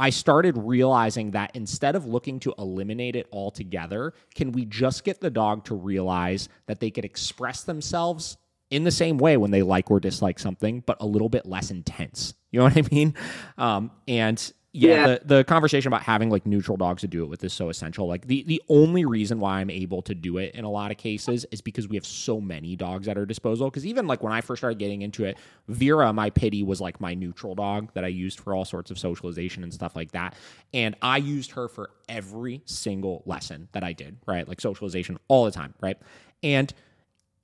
I 0.00 0.08
started 0.08 0.56
realizing 0.56 1.32
that 1.32 1.50
instead 1.54 1.94
of 1.94 2.06
looking 2.06 2.40
to 2.40 2.54
eliminate 2.56 3.16
it 3.16 3.26
altogether, 3.30 4.14
can 4.34 4.50
we 4.50 4.64
just 4.64 5.04
get 5.04 5.20
the 5.20 5.28
dog 5.28 5.66
to 5.66 5.74
realize 5.74 6.48
that 6.64 6.80
they 6.80 6.90
could 6.90 7.04
express 7.04 7.64
themselves 7.64 8.38
in 8.70 8.84
the 8.84 8.90
same 8.90 9.18
way 9.18 9.36
when 9.36 9.50
they 9.50 9.62
like 9.62 9.90
or 9.90 10.00
dislike 10.00 10.38
something, 10.38 10.82
but 10.86 10.96
a 11.00 11.06
little 11.06 11.28
bit 11.28 11.46
less 11.46 11.70
intense? 11.70 12.34
You 12.50 12.58
know 12.58 12.64
what 12.64 12.76
I 12.76 12.82
mean? 12.90 13.14
Um, 13.58 13.92
and 14.08 14.52
yeah, 14.72 14.88
Yeah. 14.94 15.06
The, 15.06 15.20
the 15.24 15.44
conversation 15.44 15.88
about 15.88 16.02
having 16.02 16.30
like 16.30 16.46
neutral 16.46 16.76
dogs 16.76 17.00
to 17.00 17.08
do 17.08 17.24
it 17.24 17.26
with 17.26 17.42
is 17.42 17.52
so 17.52 17.70
essential. 17.70 18.06
Like 18.06 18.26
the, 18.26 18.44
the 18.44 18.62
only 18.68 19.04
reason 19.04 19.40
why 19.40 19.58
I'm 19.60 19.70
able 19.70 20.00
to 20.02 20.14
do 20.14 20.38
it 20.38 20.54
in 20.54 20.64
a 20.64 20.70
lot 20.70 20.92
of 20.92 20.96
cases 20.96 21.44
is 21.50 21.60
because 21.60 21.88
we 21.88 21.96
have 21.96 22.06
so 22.06 22.40
many 22.40 22.76
dogs 22.76 23.08
at 23.08 23.16
our 23.16 23.26
disposal. 23.26 23.68
Because 23.68 23.84
even 23.84 24.06
like 24.06 24.22
when 24.22 24.32
I 24.32 24.40
first 24.40 24.60
started 24.60 24.78
getting 24.78 25.02
into 25.02 25.24
it, 25.24 25.38
Vera, 25.66 26.12
my 26.12 26.30
pity, 26.30 26.62
was 26.62 26.80
like 26.80 27.00
my 27.00 27.14
neutral 27.14 27.56
dog 27.56 27.90
that 27.94 28.04
I 28.04 28.08
used 28.08 28.38
for 28.38 28.54
all 28.54 28.64
sorts 28.64 28.92
of 28.92 28.98
socialization 28.98 29.64
and 29.64 29.74
stuff 29.74 29.96
like 29.96 30.12
that. 30.12 30.36
And 30.72 30.94
I 31.02 31.16
used 31.16 31.50
her 31.52 31.66
for 31.68 31.90
every 32.08 32.62
single 32.64 33.24
lesson 33.26 33.68
that 33.72 33.82
I 33.82 33.92
did, 33.92 34.18
right? 34.26 34.46
Like 34.46 34.60
socialization 34.60 35.18
all 35.26 35.44
the 35.46 35.50
time, 35.50 35.74
right? 35.80 35.98
And 36.44 36.72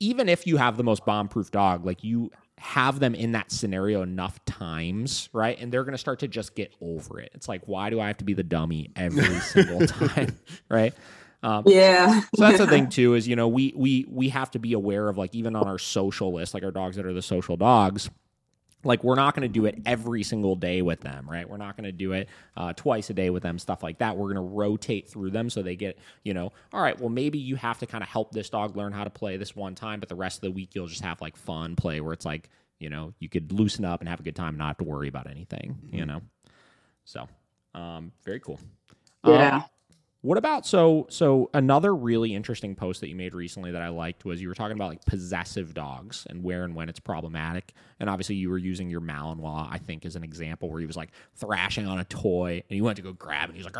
even 0.01 0.28
if 0.28 0.47
you 0.47 0.57
have 0.57 0.76
the 0.76 0.84
most 0.84 1.05
bomb 1.05 1.28
proof 1.28 1.51
dog, 1.51 1.84
like 1.84 2.05
you 2.05 2.30
have 2.59 3.01
them 3.01 3.14
in 3.14 3.32
that 3.32 3.51
scenario 3.51 4.03
enough 4.03 4.42
times, 4.47 5.28
right? 5.32 5.59
And 5.61 5.70
they're 5.70 5.84
going 5.84 5.92
to 5.92 5.99
start 5.99 6.20
to 6.20 6.28
just 6.28 6.55
get 6.55 6.72
over 6.80 7.20
it. 7.20 7.30
It's 7.34 7.49
like, 7.49 7.62
why 7.66 7.90
do 7.90 8.01
I 8.01 8.07
have 8.07 8.16
to 8.18 8.24
be 8.24 8.32
the 8.34 8.42
dummy 8.42 8.90
every 8.97 9.22
single 9.40 9.86
time, 9.86 10.38
right? 10.70 10.94
Um, 11.42 11.64
Yeah. 11.66 12.20
so 12.34 12.42
that's 12.42 12.59
the 12.59 12.66
thing 12.66 12.88
too 12.88 13.14
is 13.14 13.28
you 13.28 13.36
know 13.36 13.47
we 13.47 13.72
we 13.76 14.07
we 14.09 14.30
have 14.30 14.51
to 14.53 14.59
be 14.59 14.72
aware 14.72 15.09
of 15.09 15.18
like 15.18 15.34
even 15.34 15.55
on 15.55 15.68
our 15.68 15.78
social 15.78 16.32
list 16.32 16.55
like 16.55 16.64
our 16.64 16.70
dogs 16.70 16.97
that 16.97 17.05
are 17.05 17.12
the 17.12 17.20
social 17.22 17.57
dogs 17.59 18.09
like 18.87 19.05
we're 19.05 19.14
not 19.16 19.34
going 19.34 19.43
to 19.43 19.53
do 19.53 19.66
it 19.66 19.80
every 19.87 20.22
single 20.22 20.57
day 20.57 20.82
with 20.82 21.01
them 21.01 21.28
right? 21.28 21.49
We're 21.49 21.57
not 21.59 21.76
going 21.76 21.84
to 21.84 21.93
do 21.93 22.12
it 22.12 22.28
uh, 22.57 22.72
twice 22.74 23.11
a 23.11 23.14
day 23.14 23.30
with 23.30 23.43
them 23.43 23.59
stuff 23.59 23.82
like 23.82 23.99
that. 23.99 24.16
We're 24.16 24.32
going 24.32 24.37
to 24.37 24.55
rotate 24.55 25.09
through 25.09 25.30
them 25.30 25.51
so 25.51 25.62
they 25.62 25.76
get 25.76 25.99
you 26.24 26.34
know 26.34 26.53
all 26.72 26.82
right 26.82 26.99
well 26.99 27.11
maybe 27.11 27.39
you 27.39 27.57
have 27.57 27.78
to 27.80 27.87
kind 27.87 28.03
of 28.03 28.09
help 28.09 28.32
this 28.32 28.51
dog 28.51 28.76
learn 28.76 28.93
how 28.93 29.05
to 29.05 29.11
play 29.11 29.37
this 29.37 29.55
one 29.57 29.74
time 29.74 30.01
but 30.01 30.09
the 30.09 30.14
rest 30.14 30.39
of 30.39 30.43
the 30.43 30.51
week 30.53 30.70
you'll 30.74 30.87
just 30.87 31.03
have 31.03 31.20
like 31.20 31.37
fun 31.37 31.76
play 31.76 32.01
where 32.01 32.12
it's 32.12 32.24
like 32.24 32.49
you 32.78 32.91
know 32.91 33.12
you 33.18 33.28
could 33.28 33.53
loosen 33.53 33.84
up 33.84 34.01
and 34.01 34.09
have 34.09 34.20
a 34.20 34.22
good 34.22 34.37
time 34.37 34.51
and 34.51 34.59
not 34.59 34.68
have 34.68 34.78
to 34.78 34.84
worry 34.84 35.09
about 35.09 35.28
anything 35.30 35.78
you 35.91 36.07
know? 36.07 36.22
So 37.05 37.28
um, 37.74 38.12
very 38.24 38.41
cool. 38.41 38.59
Um, 39.24 39.34
Yeah. 39.34 39.62
What 40.22 40.38
about 40.38 40.66
so 40.66 41.06
so 41.08 41.50
another 41.54 41.94
really 41.94 42.34
interesting 42.34 42.74
post 42.74 43.00
that 43.00 43.08
you 43.08 43.14
made 43.14 43.34
recently 43.34 43.70
that 43.70 43.82
I 43.82 43.88
liked 43.88 44.24
was 44.24 44.40
you 44.40 44.48
were 44.48 44.54
talking 44.54 44.76
about 44.76 44.88
like 44.88 45.04
possessive 45.04 45.72
dogs 45.74 46.26
and 46.28 46.42
where 46.42 46.64
and 46.64 46.74
when 46.74 46.88
it's 46.88 46.98
problematic. 46.98 47.72
And 48.00 48.10
obviously 48.10 48.34
you 48.34 48.50
were 48.50 48.58
using 48.58 48.90
your 48.90 49.00
Malinois, 49.00 49.68
I 49.70 49.78
think, 49.78 50.04
as 50.04 50.16
an 50.16 50.24
example 50.24 50.68
where 50.68 50.80
he 50.80 50.86
was 50.86 50.96
like 50.96 51.10
thrashing 51.36 51.86
on 51.86 51.98
a 52.00 52.04
toy 52.04 52.62
and 52.68 52.76
you 52.76 52.82
went 52.82 52.96
to 52.96 53.02
go 53.02 53.12
grab 53.12 53.50
it 53.50 53.54
and 53.54 53.56
he's 53.56 53.66
like, 53.66 53.76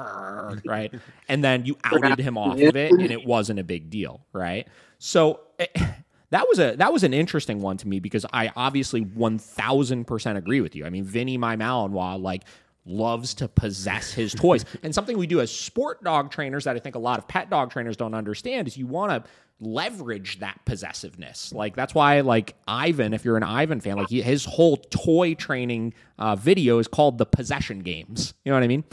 right? 0.65 0.95
And 1.29 1.43
then 1.43 1.65
you 1.65 1.77
outed 1.83 2.21
him 2.21 2.39
off 2.39 2.61
of 2.61 2.77
it 2.77 2.93
and 2.93 3.11
it 3.11 3.27
wasn't 3.27 3.59
a 3.59 3.65
big 3.65 3.91
deal, 3.91 4.25
right? 4.33 4.69
So 4.99 5.41
eh, 5.59 5.67
that 6.31 6.47
was 6.49 6.59
a 6.59 6.77
that 6.77 6.93
was 6.93 7.03
an 7.03 7.15
interesting 7.15 7.61
one 7.61 7.77
to 7.79 7.89
me 7.89 8.01
because 8.01 8.27
I 8.33 8.53
obviously 8.55 9.01
one 9.01 9.39
thousand 9.39 10.05
percent 10.05 10.39
agree 10.39 10.61
with 10.61 10.77
you. 10.77 10.85
I 10.87 10.91
mean, 10.91 11.05
Vinny, 11.05 11.37
my 11.39 11.57
Malinois, 11.57 12.21
like 12.21 12.45
loves 12.87 13.35
to 13.35 13.49
possess 13.49 14.13
his 14.13 14.33
toys. 14.33 14.65
and 14.83 14.95
something 14.95 15.19
we 15.19 15.27
do 15.27 15.41
as 15.41 15.51
sport 15.51 16.03
dog 16.05 16.31
trainers 16.31 16.65
that 16.65 16.77
I 16.77 16.79
think 16.79 16.95
a 16.95 17.01
lot 17.01 17.19
of 17.19 17.29
pet 17.29 17.51
dog 17.51 17.71
trainers 17.71 17.97
don't 17.97 18.15
understand 18.15 18.69
is 18.69 18.77
you 18.77 18.87
want 18.87 19.11
to 19.25 19.31
leverage 19.61 20.39
that 20.41 20.61
possessiveness. 20.65 21.53
Like 21.53 21.75
that's 21.77 21.95
why 21.95 22.21
like 22.21 22.55
Ivan, 22.69 23.15
if 23.15 23.25
you're 23.25 23.37
an 23.37 23.43
Ivan 23.43 23.81
fan, 23.81 23.97
like 23.97 24.11
he, 24.11 24.23
his 24.23 24.45
whole 24.45 24.77
toy 24.77 25.35
training 25.35 25.95
uh, 26.19 26.37
video 26.37 26.79
is 26.79 26.89
called 26.89 27.19
the 27.19 27.27
possession 27.27 27.81
games. 27.81 28.35
You 28.45 28.51
know 28.53 28.57
what 28.57 28.65
I 28.65 28.69
mean? 28.69 28.85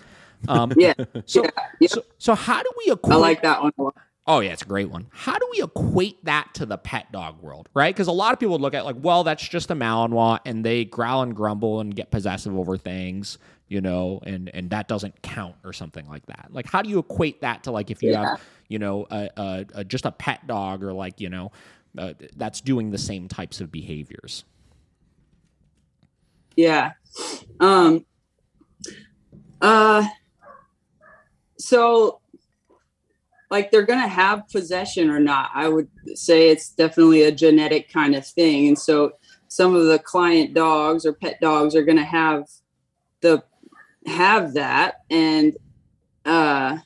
Um, 0.48 0.72
Yeah. 0.78 0.94
so, 1.26 1.44
yeah. 1.44 1.50
yeah. 1.80 1.88
so 1.90 2.04
so 2.18 2.36
how 2.36 2.62
do 2.64 2.70
we 2.86 2.92
equate 2.94 3.14
I 3.14 3.20
like 3.20 3.42
that 3.44 3.62
one. 3.62 3.92
Oh 4.26 4.40
yeah, 4.40 4.52
it's 4.54 4.62
a 4.62 4.66
great 4.66 4.90
one. 4.90 5.08
How 5.12 5.38
do 5.38 5.46
we 5.52 5.62
equate 5.62 6.24
that 6.24 6.54
to 6.54 6.66
the 6.66 6.78
pet 6.78 7.12
dog 7.12 7.42
world, 7.42 7.68
right? 7.74 7.94
Because 7.94 8.08
a 8.08 8.14
lot 8.14 8.32
of 8.32 8.40
people 8.40 8.54
would 8.54 8.62
look 8.62 8.74
at 8.74 8.82
it 8.82 8.86
like, 8.86 8.96
well, 9.00 9.26
that's 9.26 9.46
just 9.46 9.70
a 9.70 9.76
Malinois, 9.76 10.40
and 10.46 10.64
they 10.64 10.86
growl 10.86 11.24
and 11.24 11.36
grumble 11.36 11.82
and 11.82 11.94
get 11.94 12.10
possessive 12.10 12.56
over 12.58 12.78
things, 12.78 13.38
you 13.74 13.82
know, 13.82 14.22
and 14.26 14.52
and 14.54 14.70
that 14.70 14.88
doesn't 14.88 15.22
count 15.24 15.56
or 15.66 15.74
something 15.74 16.08
like 16.08 16.28
that. 16.28 16.50
Like, 16.52 16.68
how 16.70 16.84
do 16.84 16.90
you 16.92 17.00
equate 17.00 17.42
that 17.42 17.64
to 17.64 17.72
like 17.72 17.92
if 17.92 18.04
you 18.04 18.12
Yeah. 18.12 18.16
have, 18.16 18.40
you 18.70 18.80
know, 18.80 19.08
a, 19.12 19.30
a, 19.38 19.66
a 19.76 19.84
just 19.84 20.06
a 20.06 20.12
pet 20.12 20.48
dog 20.48 20.84
or 20.84 20.94
like 20.94 21.20
you 21.20 21.30
know, 21.30 21.52
uh, 21.98 22.14
that's 22.38 22.62
doing 22.62 22.92
the 22.92 23.00
same 23.00 23.28
types 23.28 23.62
of 23.62 23.72
behaviors? 23.72 24.46
Yeah. 26.56 26.94
Um 27.60 28.06
uh 29.62 30.08
so 31.60 32.22
like 33.52 33.72
they're 33.72 33.86
going 33.86 34.02
to 34.02 34.08
have 34.08 34.50
possession 34.52 35.10
or 35.10 35.20
not. 35.20 35.52
I 35.54 35.70
would 35.70 35.90
say 36.16 36.50
it's 36.50 36.72
definitely 36.72 37.24
a 37.24 37.32
genetic 37.32 37.92
kind 37.92 38.16
of 38.16 38.26
thing. 38.28 38.68
And 38.68 38.80
so 38.80 39.14
some 39.48 39.76
of 39.76 39.86
the 39.86 40.00
client 40.00 40.54
dogs 40.56 41.06
or 41.06 41.14
pet 41.14 41.40
dogs 41.42 41.76
are 41.76 41.84
going 41.86 41.98
to 41.98 42.04
have 42.04 42.46
the 43.22 43.44
have 44.06 44.54
that 44.54 44.96
and 45.10 45.58
uh 46.26 46.78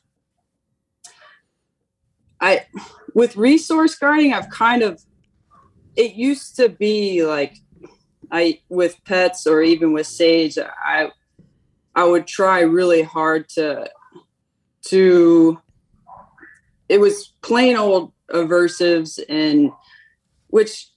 I 2.39 2.67
with 3.13 3.35
resource 3.35 3.95
guarding 3.95 4.33
I've 4.33 4.49
kind 4.49 4.83
of 4.83 5.01
it 5.95 6.13
used 6.13 6.55
to 6.57 6.69
be 6.69 7.25
like 7.25 7.57
I 8.31 8.59
with 8.69 9.03
pets 9.05 9.47
or 9.47 9.61
even 9.61 9.93
with 9.93 10.07
Sage, 10.07 10.57
I 10.57 11.11
I 11.95 12.03
would 12.03 12.27
try 12.27 12.61
really 12.61 13.01
hard 13.01 13.49
to 13.49 13.89
to 14.87 15.59
it 16.89 16.99
was 16.99 17.33
plain 17.41 17.75
old 17.75 18.13
aversives 18.31 19.19
and 19.27 19.71
which 20.47 20.89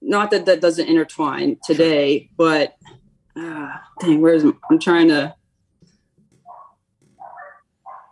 not 0.00 0.30
that 0.30 0.46
that 0.46 0.60
doesn't 0.60 0.88
intertwine 0.88 1.56
today, 1.64 2.28
but 2.36 2.76
uh, 3.36 3.72
dang, 4.00 4.20
where's 4.20 4.44
I'm 4.44 4.78
trying 4.78 5.08
to 5.08 5.34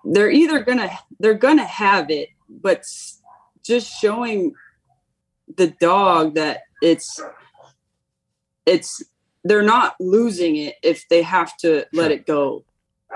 they're 0.05 0.31
either 0.31 0.61
gonna 0.61 0.91
they're 1.19 1.35
gonna 1.35 1.65
have 1.65 2.11
it, 2.11 2.29
but 2.49 2.85
just 3.63 3.91
showing 4.01 4.55
the 5.57 5.69
dog 5.81 6.35
that 6.35 6.63
it's 6.83 7.21
it's 8.67 9.03
they're 9.45 9.63
not 9.63 9.95
losing 10.01 10.57
it 10.57 10.75
if 10.83 11.09
they 11.09 11.23
have 11.23 11.57
to 11.59 11.85
let 11.93 12.11
it 12.11 12.27
go 12.27 12.65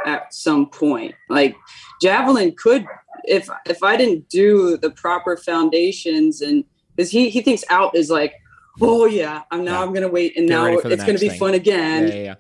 at 0.05 0.35
some 0.35 0.69
point 0.69 1.15
like 1.29 1.55
javelin 2.03 2.53
could 2.57 2.85
if 3.25 3.49
if 3.67 3.83
i 3.83 3.97
didn't 3.97 4.29
do 4.29 4.77
the 4.79 4.91
proper 4.91 5.37
foundations 5.37 6.41
and 6.41 6.65
because 6.97 7.11
he 7.11 7.31
he 7.31 7.41
thinks 7.41 7.63
out 7.71 7.95
is 7.95 8.11
like 8.11 8.35
oh 8.81 9.07
yeah 9.07 9.43
i'm 9.53 9.65
now 9.65 9.79
Yeah. 9.81 9.87
i'm 9.87 9.93
gonna 9.95 10.09
wait 10.09 10.37
and 10.37 10.49
Get 10.49 10.55
now 10.55 10.65
ready 10.65 10.81
for 10.83 10.89
the 10.89 10.95
it's 10.95 11.05
gonna 11.05 11.19
be 11.19 11.29
thing. 11.29 11.39
fun 11.39 11.55
again 11.55 12.09
yeah, 12.09 12.15
yeah, 12.15 12.23
yeah. 12.25 12.35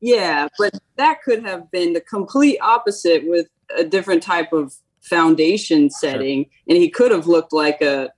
yeah, 0.00 0.48
but 0.58 0.78
that 0.96 1.22
could 1.22 1.42
have 1.44 1.70
been 1.70 1.94
the 1.94 2.02
complete 2.02 2.58
opposite 2.60 3.22
with 3.26 3.46
a 3.76 3.84
different 3.84 4.22
type 4.22 4.52
of 4.52 4.74
foundation 5.00 5.90
setting, 5.90 6.46
and 6.68 6.76
he 6.76 6.90
could 6.90 7.10
have 7.10 7.26
looked 7.26 7.52
like 7.52 7.80
a 7.80 8.10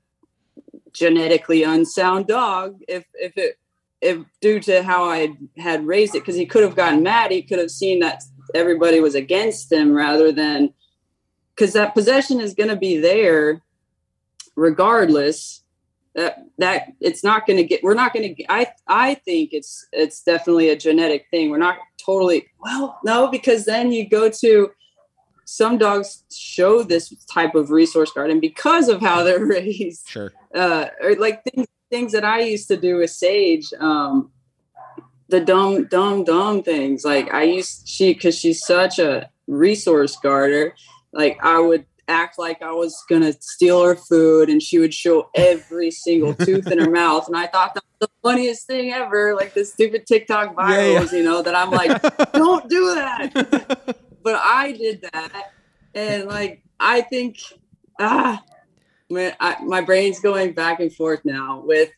genetically 0.93 1.63
unsound 1.63 2.27
dog 2.27 2.79
if 2.87 3.05
if 3.15 3.37
it 3.37 3.59
if 4.01 4.19
due 4.41 4.61
to 4.61 4.83
how 4.83 5.05
I 5.05 5.37
had 5.57 5.87
raised 5.87 6.15
it, 6.15 6.21
because 6.21 6.35
he 6.35 6.45
could 6.45 6.65
have 6.65 6.77
gotten 6.77 7.03
mad. 7.03 7.31
He 7.31 7.43
could 7.43 7.61
have 7.61 7.71
seen 7.71 8.01
that 8.01 8.23
everybody 8.55 9.01
was 9.01 9.15
against 9.15 9.73
him 9.73 9.93
rather 9.93 10.33
than 10.33 10.75
because 11.55 11.73
that 11.75 11.95
possession 11.95 12.41
is 12.41 12.55
going 12.55 12.69
to 12.69 12.77
be 12.77 12.99
there 12.99 13.63
regardless. 14.57 15.61
That 16.15 16.45
that 16.59 16.93
it's 17.01 17.25
not 17.25 17.47
going 17.47 17.57
to 17.57 17.65
get 17.65 17.83
we're 17.83 17.95
not 17.95 18.13
going 18.13 18.35
to 18.35 18.53
i 18.53 18.67
i 18.87 19.15
think 19.15 19.55
it's 19.55 19.87
it's 19.93 20.23
definitely 20.23 20.69
a 20.69 20.77
genetic 20.77 21.25
thing. 21.31 21.49
We're 21.49 21.57
not 21.57 21.79
totally 22.05 22.49
well 22.61 22.99
no 23.03 23.29
because 23.29 23.65
then 23.65 23.93
you 23.93 24.07
go 24.07 24.29
to 24.29 24.71
some 25.53 25.77
dogs 25.79 26.25
show 26.33 26.83
this 26.83 27.15
type 27.27 27.55
of 27.55 27.71
resource 27.71 28.11
guarding 28.15 28.41
because 28.41 28.89
of 28.89 29.01
how 29.01 29.23
they're 29.23 29.45
raised 29.59 30.09
Sure. 30.09 30.33
uh 30.55 30.87
or 31.03 31.15
like 31.17 31.43
things 31.45 31.67
things 31.91 32.13
that 32.13 32.25
i 32.25 32.41
used 32.41 32.69
to 32.69 32.77
do 32.77 32.97
with 32.97 33.11
sage 33.11 33.69
um 33.79 34.31
the 35.29 35.41
dumb 35.41 35.85
dumb 35.89 36.25
dumb 36.25 36.63
things 36.63 37.05
like 37.05 37.33
i 37.35 37.43
used 37.43 37.87
she 37.87 38.13
because 38.15 38.37
she's 38.39 38.65
such 38.65 38.99
a 38.99 39.29
resource 39.47 40.17
guarder 40.23 40.75
like 41.13 41.39
i 41.43 41.59
would 41.59 41.85
act 42.09 42.39
like 42.39 42.61
i 42.63 42.73
was 42.73 42.95
gonna 43.09 43.33
steal 43.41 43.83
her 43.85 43.95
food 43.95 44.49
and 44.51 44.63
she 44.63 44.79
would 44.79 44.93
show 44.93 45.29
every 45.35 45.91
single 45.91 46.35
tooth 46.35 46.67
in 46.71 46.79
her 46.79 46.91
mouth 47.03 47.27
and 47.29 47.37
i 47.37 47.47
thought 47.47 47.75
that 47.75 47.83
was 48.01 48.09
the 48.09 48.11
funniest 48.29 48.67
thing 48.67 48.93
ever 48.93 49.35
like 49.35 49.53
the 49.55 49.65
stupid 49.65 50.07
tiktok 50.07 50.55
Yeah, 50.59 50.69
yeah. 50.69 50.99
virals 51.01 51.13
you 51.13 51.23
know 51.23 51.43
that 51.43 51.55
i'm 51.55 51.71
like 51.71 51.93
don't 52.33 52.69
do 52.69 52.95
that 52.95 53.97
but 54.23 54.41
I 54.43 54.73
did 54.73 55.03
that, 55.13 55.53
and 55.95 56.27
like 56.27 56.63
I 56.79 57.03
think, 57.03 57.39
ah, 58.01 58.43
man, 59.11 59.35
I, 59.41 59.63
my 59.63 59.81
brain's 59.81 60.21
going 60.21 60.53
back 60.53 60.81
and 60.81 60.93
forth 60.93 61.25
now. 61.25 61.63
With 61.65 61.91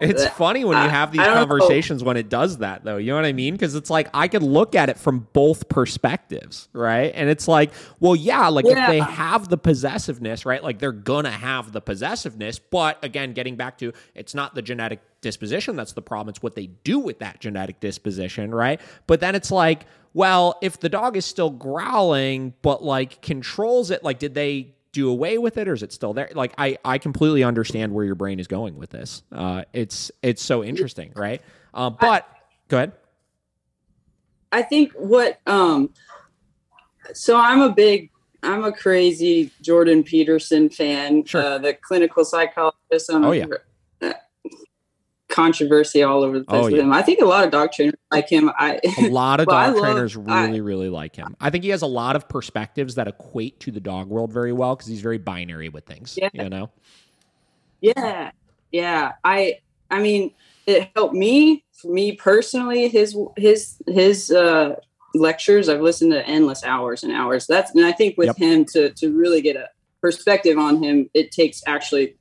It's 0.00 0.26
funny 0.28 0.64
when 0.64 0.82
you 0.82 0.88
have 0.88 1.12
these 1.12 1.20
don't 1.20 1.34
know. 1.34 1.40
conversations 1.40 2.02
when 2.02 2.16
it 2.16 2.28
does 2.28 2.58
that, 2.58 2.84
though. 2.84 2.96
You 2.96 3.08
know 3.08 3.16
what 3.16 3.26
I 3.26 3.32
mean? 3.32 3.54
Because 3.54 3.74
it's 3.74 3.90
like 3.90 4.08
I 4.14 4.28
could 4.28 4.42
look 4.42 4.74
at 4.74 4.88
it 4.88 4.98
from 4.98 5.28
both 5.32 5.68
perspectives, 5.68 6.68
right? 6.72 7.12
And 7.14 7.28
it's 7.28 7.46
like, 7.46 7.70
well, 8.00 8.16
yeah, 8.16 8.48
like 8.48 8.64
if 8.64 8.74
they 8.74 9.00
have 9.00 9.48
the 9.48 9.58
possessiveness, 9.58 10.46
right? 10.46 10.62
Like 10.62 10.78
they're 10.78 10.92
gonna 10.92 11.30
have 11.30 11.72
the 11.72 11.80
possessiveness, 11.80 12.58
but 12.58 13.02
again, 13.04 13.32
getting 13.34 13.56
back 13.56 13.78
to 13.78 13.92
it's 14.14 14.34
not 14.34 14.54
the 14.54 14.62
genetic 14.62 15.00
disposition 15.20 15.76
that's 15.76 15.92
the 15.92 16.02
problem; 16.02 16.30
it's 16.30 16.42
what 16.42 16.54
they 16.54 16.66
do 16.66 16.98
with 16.98 17.18
that 17.18 17.40
genetic 17.40 17.80
disposition, 17.80 18.54
right? 18.54 18.80
But 19.06 19.20
then 19.20 19.34
it's 19.34 19.50
like, 19.50 19.86
well, 20.14 20.58
if 20.62 20.80
the 20.80 20.88
dog 20.88 21.16
is 21.16 21.26
still 21.26 21.50
growling, 21.50 22.54
but 22.62 22.82
like 22.82 23.20
controls 23.22 23.90
it, 23.90 24.02
like 24.02 24.18
did 24.18 24.34
they? 24.34 24.74
Do 24.92 25.08
away 25.08 25.38
with 25.38 25.56
it 25.56 25.68
or 25.68 25.72
is 25.72 25.82
it 25.82 25.92
still 25.92 26.12
there 26.12 26.28
like 26.34 26.52
i 26.58 26.76
i 26.84 26.98
completely 26.98 27.44
understand 27.44 27.92
where 27.92 28.04
your 28.04 28.16
brain 28.16 28.40
is 28.40 28.48
going 28.48 28.76
with 28.76 28.90
this 28.90 29.22
uh 29.32 29.62
it's 29.72 30.10
it's 30.22 30.42
so 30.42 30.64
interesting 30.64 31.12
right 31.14 31.42
uh, 31.74 31.88
but 31.88 32.26
go 32.68 32.78
ahead 32.78 32.92
I 34.52 34.62
think 34.62 34.92
what 34.92 35.40
um, 35.46 35.90
so 37.12 37.36
I'm 37.36 37.60
a 37.60 37.70
big, 37.70 38.10
I'm 38.42 38.64
a 38.64 38.72
crazy 38.72 39.50
Jordan 39.62 40.02
Peterson 40.02 40.68
fan. 40.68 41.24
Sure. 41.24 41.42
Uh, 41.42 41.58
the 41.58 41.74
clinical 41.74 42.24
psychologist. 42.24 43.10
Oh, 43.10 43.32
yeah. 43.32 43.46
Controversy 45.30 46.02
all 46.02 46.22
over 46.22 46.38
the 46.40 46.44
place 46.44 46.60
Oh, 46.60 46.64
with 46.64 46.74
yeah. 46.74 46.82
him. 46.82 46.92
I 46.92 47.02
think 47.02 47.20
a 47.20 47.24
lot 47.24 47.44
of 47.44 47.50
dog 47.50 47.72
trainers 47.72 47.94
like 48.10 48.28
him. 48.28 48.50
I 48.58 48.80
a 48.98 49.08
lot 49.08 49.40
of 49.40 49.46
dog 49.48 49.74
love- 49.74 49.82
trainers 49.84 50.16
I- 50.16 50.44
really 50.46 50.60
really 50.60 50.88
like 50.88 51.14
him 51.16 51.36
i 51.40 51.48
think 51.50 51.64
he 51.64 51.70
has 51.70 51.82
a 51.82 51.86
lot 51.86 52.16
of 52.16 52.28
perspectives 52.28 52.96
that 52.96 53.06
equate 53.08 53.60
to 53.60 53.70
the 53.70 53.80
dog 53.80 54.08
world 54.08 54.32
very 54.32 54.52
well 54.52 54.74
because 54.76 54.88
he's 54.88 55.00
very 55.00 55.18
binary 55.18 55.68
with 55.68 55.86
things 55.86 56.18
Yeah. 56.20 56.28
you 56.34 56.48
know 56.48 56.70
Yeah. 57.80 58.30
Yeah. 58.72 59.12
I 59.24 59.58
I 59.90 60.00
mean, 60.00 60.32
it 60.66 60.90
helped 60.94 61.14
me 61.14 61.64
for 61.72 61.88
me 61.92 62.12
personally 62.12 62.88
his 62.88 63.16
his 63.36 63.76
his 63.86 64.30
uh 64.30 64.74
lectures 65.14 65.68
i've 65.68 65.80
listened 65.80 66.12
to 66.12 66.24
endless 66.28 66.62
hours 66.62 67.02
and 67.02 67.12
hours 67.12 67.46
that's 67.46 67.74
and 67.74 67.84
i 67.84 67.90
think 67.90 68.16
with 68.18 68.26
Yep. 68.28 68.36
him 68.36 68.64
to 68.66 68.90
to 68.90 69.16
really 69.16 69.40
get 69.40 69.56
a 69.56 69.68
perspective 70.00 70.56
on 70.58 70.82
him 70.82 71.08
it 71.14 71.32
takes 71.32 71.62
actually 71.66 72.16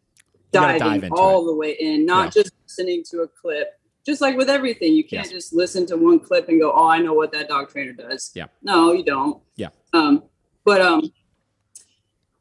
diving 0.51 1.01
dive 1.01 1.12
all 1.12 1.45
the 1.45 1.53
way 1.53 1.72
in 1.74 2.05
not 2.05 2.34
just 2.34 2.51
listening 2.80 3.03
to 3.09 3.21
a 3.21 3.27
clip 3.27 3.80
just 4.05 4.21
like 4.21 4.38
with 4.38 4.49
everything 4.49 4.93
you 4.93 5.03
can't 5.03 5.25
Yes. 5.25 5.32
just 5.32 5.53
listen 5.53 5.86
to 5.88 5.97
one 5.97 6.19
clip 6.19 6.47
and 6.49 6.59
go 6.59 6.71
oh 6.73 6.88
i 6.88 6.99
know 6.99 7.13
what 7.13 7.32
that 7.34 7.47
dog 7.49 7.69
trainer 7.69 7.93
does 7.93 8.32
Yeah. 8.34 8.45
no 8.63 8.93
you 8.93 9.03
don't 9.03 9.41
Yeah. 9.55 9.69
um 9.93 10.23
but 10.65 10.82
um 10.82 11.11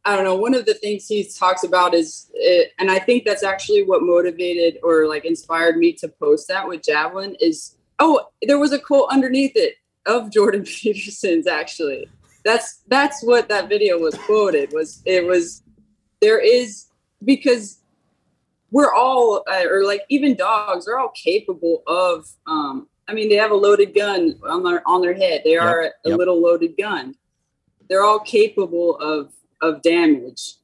I 0.05 0.15
don't 0.17 0.25
know. 0.25 0.37
One 0.37 0.55
of 0.55 0.65
the 0.65 0.73
things 0.73 1.07
he 1.07 1.23
talks 1.23 1.65
about 1.65 1.93
is, 1.93 2.31
it, 2.33 2.73
and 2.79 2.91
I 2.91 2.99
think 2.99 3.27
that's 3.27 3.43
actually 3.43 3.83
what 3.83 4.03
motivated 4.03 4.79
or 4.83 5.07
like 5.07 5.27
inspired 5.27 5.77
me 5.77 5.93
to 5.95 6.09
post 6.09 6.49
that 6.49 6.67
with 6.67 6.83
Javelin 6.83 7.37
is, 7.41 7.77
oh, 7.99 8.29
there 8.41 8.59
was 8.59 8.73
a 8.73 8.79
quote 8.79 9.11
underneath 9.11 9.53
it 9.55 9.75
of 10.07 10.33
Jordan 10.33 10.63
Peterson's 10.83 11.47
actually. 11.47 12.09
That's 12.43 12.81
that's 12.87 13.23
what 13.23 13.51
that 13.51 13.69
video 13.69 13.99
was 13.99 14.15
quoted 14.15 14.73
was 14.73 15.03
it 15.05 15.27
was 15.27 15.63
there 16.23 16.39
is 16.39 16.87
because 17.23 17.78
we're 18.71 18.95
all 18.95 19.45
uh, 19.51 19.65
or 19.69 19.85
like 19.85 20.03
even 20.09 20.35
dogs 20.35 20.87
are 20.87 20.99
all 20.99 21.13
capable 21.15 21.83
of 21.87 22.29
um 22.47 22.89
I 23.07 23.15
mean 23.15 23.29
they 23.29 23.37
have 23.37 23.51
a 23.51 23.57
loaded 23.57 23.95
gun 23.95 24.39
on 24.47 24.63
their 24.63 24.87
on 24.87 25.01
their 25.01 25.15
head. 25.15 25.43
They 25.45 25.57
are 25.57 25.83
a, 25.83 25.87
a 25.87 26.11
yep. 26.11 26.19
little 26.19 26.41
loaded 26.41 26.77
gun. 26.77 27.15
They're 27.89 28.05
all 28.05 28.21
capable 28.21 28.97
of 28.99 29.33
of 29.61 29.83
damage 29.83 30.59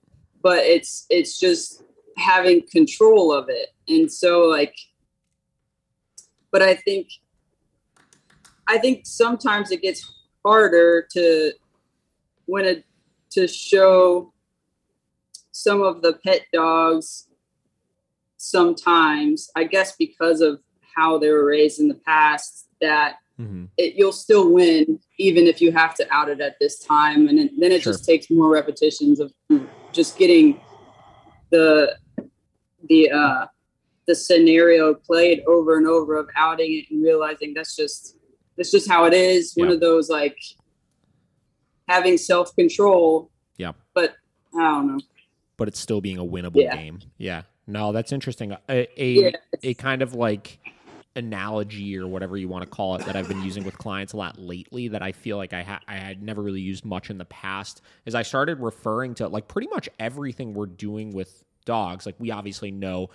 but 0.44 0.58
it's 0.58 1.06
it's 1.10 1.40
just 1.40 1.82
having 2.16 2.62
control 2.70 3.32
of 3.32 3.48
it 3.48 3.70
and 3.88 4.12
so 4.12 4.42
like 4.42 4.76
but 6.52 6.62
i 6.62 6.74
think 6.74 7.08
i 8.68 8.78
think 8.78 9.00
sometimes 9.04 9.72
it 9.72 9.82
gets 9.82 10.12
harder 10.44 11.08
to 11.10 11.50
when 12.44 12.64
it 12.64 12.84
to 13.30 13.48
show 13.48 14.32
some 15.50 15.82
of 15.82 16.02
the 16.02 16.12
pet 16.24 16.42
dogs 16.52 17.28
sometimes 18.50 19.48
i 19.56 19.64
guess 19.64 19.96
because 19.96 20.40
of 20.40 20.60
how 20.96 21.18
they 21.18 21.30
were 21.30 21.44
raised 21.46 21.80
in 21.80 21.88
the 21.88 21.94
past 22.06 22.68
that 22.80 23.16
Mhm. 23.40 23.68
it, 23.76 23.94
you'll 23.96 24.12
still 24.12 24.52
win 24.52 25.00
even 25.18 25.46
if 25.48 25.60
you 25.60 25.72
have 25.72 25.94
to 25.96 26.04
out 26.12 26.28
it 26.28 26.40
at 26.40 26.54
this 26.60 26.78
time 26.78 27.26
and 27.28 27.36
then 27.38 27.72
it 27.72 27.82
Sure. 27.82 27.92
just 27.92 28.04
takes 28.04 28.30
more 28.30 28.48
repetitions 28.48 29.18
of 29.18 29.32
just 29.92 30.16
getting 30.18 30.60
the 31.50 31.96
the 32.88 33.10
uh 33.10 33.46
the 34.06 34.14
scenario 34.14 34.94
played 34.94 35.42
over 35.48 35.76
and 35.78 35.86
over 35.88 36.16
of 36.16 36.28
outing 36.36 36.72
it 36.78 36.84
and 36.90 37.02
realizing 37.02 37.54
that's 37.54 37.74
just 37.74 38.16
that's 38.56 38.70
just 38.70 38.88
how 38.88 39.04
it 39.06 39.14
is 39.14 39.52
one 39.56 39.68
Yeah. 39.68 39.74
of 39.74 39.80
those 39.80 40.08
like 40.08 40.38
having 41.88 42.16
self-control 42.18 43.30
Yeah. 43.56 43.72
but 43.94 44.14
i 44.56 44.58
don't 44.60 44.86
know 44.88 45.00
but 45.56 45.66
it's 45.68 45.80
still 45.80 46.00
being 46.00 46.18
a 46.18 46.24
winnable 46.24 46.62
Yeah. 46.62 46.76
game. 46.76 46.98
Yeah. 47.16 47.42
No, 47.66 47.92
that's 47.92 48.12
interesting. 48.12 48.52
A 48.68 48.86
a, 48.96 49.12
Yeah. 49.12 49.30
a 49.62 49.74
kind 49.74 50.02
of 50.02 50.14
like 50.14 50.58
analogy 51.16 51.96
or 51.96 52.06
whatever 52.08 52.36
you 52.36 52.48
want 52.48 52.64
to 52.64 52.68
call 52.68 52.96
it 52.96 53.06
that 53.06 53.14
I've 53.16 53.28
been 53.28 53.42
using 53.42 53.64
with 53.64 53.78
clients 53.78 54.12
a 54.12 54.16
lot 54.16 54.38
lately 54.38 54.88
that 54.88 55.02
I 55.02 55.12
feel 55.12 55.36
like 55.36 55.52
I 55.52 55.62
ha- 55.62 55.80
I 55.86 55.94
had 55.94 56.22
never 56.22 56.42
really 56.42 56.60
used 56.60 56.84
much 56.84 57.08
in 57.10 57.18
the 57.18 57.24
past 57.24 57.82
is 58.04 58.14
I 58.14 58.22
started 58.22 58.58
referring 58.60 59.14
to 59.16 59.28
like 59.28 59.46
pretty 59.46 59.68
much 59.68 59.88
everything 60.00 60.54
we're 60.54 60.66
doing 60.66 61.12
with 61.12 61.44
dogs 61.64 62.04
like 62.04 62.14
we 62.18 62.30
obviously 62.30 62.70
know 62.70 63.08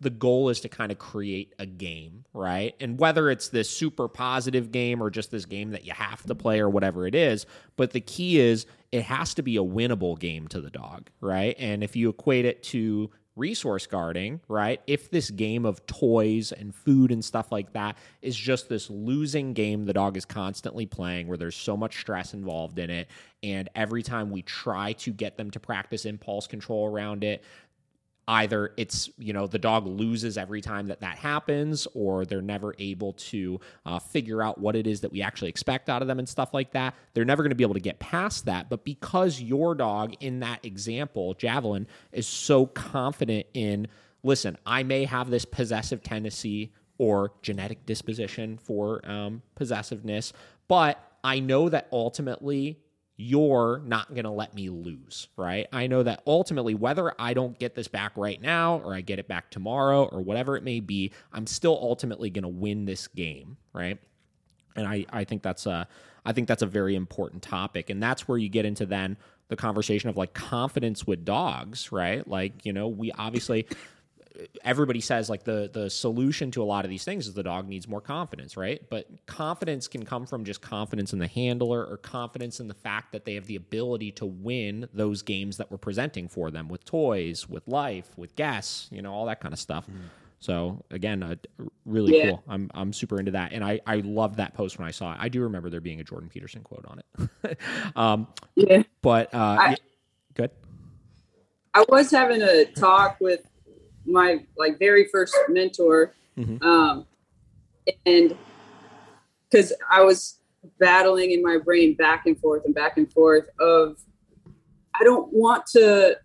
the 0.00 0.10
goal 0.10 0.48
is 0.48 0.60
to 0.60 0.68
kind 0.68 0.92
of 0.92 0.98
create 0.98 1.54
a 1.58 1.66
game 1.66 2.24
right 2.34 2.76
and 2.78 3.00
whether 3.00 3.30
it's 3.30 3.48
this 3.48 3.68
super 3.68 4.06
positive 4.06 4.70
game 4.70 5.02
or 5.02 5.10
just 5.10 5.32
this 5.32 5.44
game 5.44 5.70
that 5.72 5.84
you 5.84 5.92
have 5.92 6.22
to 6.22 6.32
play 6.32 6.60
or 6.60 6.70
whatever 6.70 7.04
it 7.08 7.16
is 7.16 7.46
but 7.74 7.90
the 7.90 8.00
key 8.00 8.38
is 8.38 8.64
it 8.92 9.02
has 9.02 9.34
to 9.34 9.42
be 9.42 9.56
a 9.56 9.60
winnable 9.64 10.16
game 10.16 10.46
to 10.46 10.60
the 10.60 10.70
dog 10.70 11.08
right 11.20 11.56
and 11.58 11.82
if 11.82 11.96
you 11.96 12.08
equate 12.08 12.44
it 12.44 12.62
to 12.62 13.10
resource 13.36 13.86
guarding, 13.86 14.40
right? 14.48 14.80
If 14.86 15.10
this 15.10 15.30
game 15.30 15.64
of 15.66 15.84
toys 15.86 16.52
and 16.52 16.74
food 16.74 17.12
and 17.12 17.24
stuff 17.24 17.52
like 17.52 17.72
that 17.74 17.96
is 18.22 18.34
just 18.34 18.68
this 18.68 18.90
losing 18.90 19.52
game 19.52 19.84
the 19.84 19.92
dog 19.92 20.16
is 20.16 20.24
constantly 20.24 20.86
playing 20.86 21.28
where 21.28 21.36
there's 21.36 21.54
so 21.54 21.76
much 21.76 22.00
stress 22.00 22.34
involved 22.34 22.78
in 22.78 22.90
it, 22.90 23.08
and 23.42 23.68
every 23.74 24.02
time 24.02 24.30
we 24.30 24.42
try 24.42 24.94
to 24.94 25.12
get 25.12 25.36
them 25.36 25.50
to 25.50 25.60
practice 25.60 26.06
impulse 26.06 26.46
control 26.46 26.86
around 26.86 27.22
it, 27.22 27.44
either 28.28 28.72
it's 28.76 29.08
you 29.18 29.32
know 29.32 29.46
the 29.46 29.58
dog 29.58 29.86
loses 29.86 30.36
every 30.36 30.60
time 30.60 30.88
that 30.88 31.00
that 31.00 31.16
happens 31.16 31.86
or 31.94 32.24
they're 32.24 32.42
never 32.42 32.74
able 32.78 33.12
to 33.12 33.60
uh, 33.84 33.98
figure 33.98 34.42
out 34.42 34.58
what 34.58 34.74
it 34.74 34.86
is 34.86 35.00
that 35.00 35.12
we 35.12 35.22
actually 35.22 35.48
expect 35.48 35.88
out 35.88 36.02
of 36.02 36.08
them 36.08 36.18
and 36.18 36.28
stuff 36.28 36.52
like 36.52 36.72
that 36.72 36.94
they're 37.14 37.24
never 37.24 37.42
going 37.42 37.50
to 37.50 37.56
be 37.56 37.64
able 37.64 37.74
to 37.74 37.80
get 37.80 37.98
past 37.98 38.46
that. 38.46 38.68
But 38.68 38.84
because 38.84 39.40
your 39.40 39.74
dog 39.74 40.14
in 40.20 40.40
that 40.40 40.64
example 40.64 41.34
javelin 41.34 41.86
is 42.12 42.26
so 42.26 42.66
confident 42.66 43.46
in 43.54 43.86
listen 44.22 44.56
i 44.66 44.82
may 44.82 45.04
have 45.04 45.30
this 45.30 45.44
possessive 45.44 46.02
tendency 46.02 46.72
or 46.98 47.32
genetic 47.42 47.86
disposition 47.86 48.58
for 48.58 49.08
um, 49.08 49.42
possessiveness 49.54 50.32
but 50.66 51.00
i 51.22 51.38
know 51.38 51.68
that 51.68 51.86
ultimately 51.92 52.78
you're 53.16 53.80
not 53.84 54.10
going 54.10 54.24
to 54.24 54.30
let 54.30 54.54
me 54.54 54.68
lose, 54.68 55.28
right? 55.36 55.66
I 55.72 55.86
know 55.86 56.02
that 56.02 56.22
ultimately, 56.26 56.74
whether 56.74 57.14
I 57.18 57.32
don't 57.32 57.58
get 57.58 57.74
this 57.74 57.88
back 57.88 58.12
right 58.16 58.40
now 58.40 58.82
or 58.84 58.94
I 58.94 59.00
get 59.00 59.18
it 59.18 59.26
back 59.26 59.50
tomorrow 59.50 60.04
or 60.04 60.20
whatever 60.20 60.56
it 60.56 60.62
may 60.62 60.80
be, 60.80 61.12
I'm 61.32 61.46
still 61.46 61.78
ultimately 61.80 62.28
going 62.28 62.42
to 62.42 62.48
win 62.48 62.84
this 62.84 63.08
game, 63.08 63.56
right? 63.72 63.98
And 64.76 64.86
I, 64.86 65.06
I 65.10 65.24
think 65.24 65.42
that's 65.42 65.66
a 65.66 65.88
I 66.26 66.32
think 66.32 66.48
that's 66.48 66.62
a 66.62 66.66
very 66.66 66.96
important 66.96 67.42
topic, 67.42 67.88
and 67.88 68.02
that's 68.02 68.26
where 68.26 68.36
you 68.36 68.48
get 68.48 68.64
into 68.64 68.84
then 68.84 69.16
the 69.48 69.56
conversation 69.56 70.10
of 70.10 70.16
like 70.16 70.34
confidence 70.34 71.06
with 71.06 71.24
dogs, 71.24 71.92
right? 71.92 72.26
Like 72.26 72.66
you 72.66 72.72
know, 72.72 72.88
we 72.88 73.12
obviously 73.12 73.66
everybody 74.64 75.00
says 75.00 75.28
like 75.30 75.44
the 75.44 75.70
the 75.72 75.88
solution 75.90 76.50
to 76.52 76.62
a 76.62 76.64
lot 76.64 76.84
of 76.84 76.90
these 76.90 77.04
things 77.04 77.26
is 77.26 77.34
the 77.34 77.42
dog 77.42 77.68
needs 77.68 77.88
more 77.88 78.00
confidence, 78.00 78.56
right? 78.56 78.80
But 78.90 79.08
confidence 79.26 79.88
can 79.88 80.04
come 80.04 80.26
from 80.26 80.44
just 80.44 80.60
confidence 80.60 81.12
in 81.12 81.18
the 81.18 81.26
handler 81.26 81.84
or 81.84 81.96
confidence 81.96 82.60
in 82.60 82.68
the 82.68 82.74
fact 82.74 83.12
that 83.12 83.24
they 83.24 83.34
have 83.34 83.46
the 83.46 83.56
ability 83.56 84.12
to 84.12 84.26
win 84.26 84.88
those 84.92 85.22
games 85.22 85.56
that 85.58 85.70
we're 85.70 85.78
presenting 85.78 86.28
for 86.28 86.50
them 86.50 86.68
with 86.68 86.84
toys, 86.84 87.48
with 87.48 87.66
life, 87.68 88.16
with 88.16 88.34
guests, 88.36 88.88
you 88.90 89.02
know, 89.02 89.12
all 89.12 89.26
that 89.26 89.40
kind 89.40 89.52
of 89.52 89.58
stuff. 89.60 89.86
So 90.38 90.84
again, 90.90 91.22
uh, 91.22 91.36
really 91.86 92.18
Yeah. 92.18 92.28
cool. 92.28 92.44
I'm 92.48 92.70
I'm 92.74 92.92
super 92.92 93.18
into 93.18 93.32
that, 93.32 93.52
and 93.52 93.64
I 93.64 93.80
I 93.86 93.96
loved 93.96 94.36
that 94.36 94.54
post 94.54 94.78
when 94.78 94.86
I 94.86 94.90
saw 94.90 95.12
it. 95.12 95.18
I 95.20 95.28
do 95.28 95.42
remember 95.42 95.70
there 95.70 95.80
being 95.80 96.00
a 96.00 96.04
Jordan 96.04 96.28
Peterson 96.28 96.62
quote 96.62 96.84
on 96.86 97.00
it. 97.00 97.58
um, 97.96 98.28
yeah 98.54 98.82
but 99.02 99.34
uh, 99.34 99.38
I- 99.60 99.70
yeah, 99.70 99.76
good. 100.34 100.50
I 101.74 101.84
was 101.88 102.10
having 102.10 102.42
a 102.42 102.64
talk 102.64 103.18
with 103.20 103.42
my 104.06 104.44
like 104.56 104.78
very 104.78 105.06
first 105.06 105.36
mentor, 105.48 106.14
Mhm. 106.38 106.62
um, 106.62 107.06
and 108.04 108.36
because 109.50 109.72
I 109.90 110.02
was 110.02 110.38
battling 110.78 111.30
in 111.32 111.42
my 111.42 111.58
brain 111.58 111.94
back 111.94 112.26
and 112.26 112.38
forth 112.38 112.64
and 112.64 112.74
back 112.74 112.96
and 112.96 113.10
forth 113.12 113.48
of 113.60 113.96
I 114.98 115.04
don't 115.04 115.32
want 115.32 115.66
to. 115.68 116.18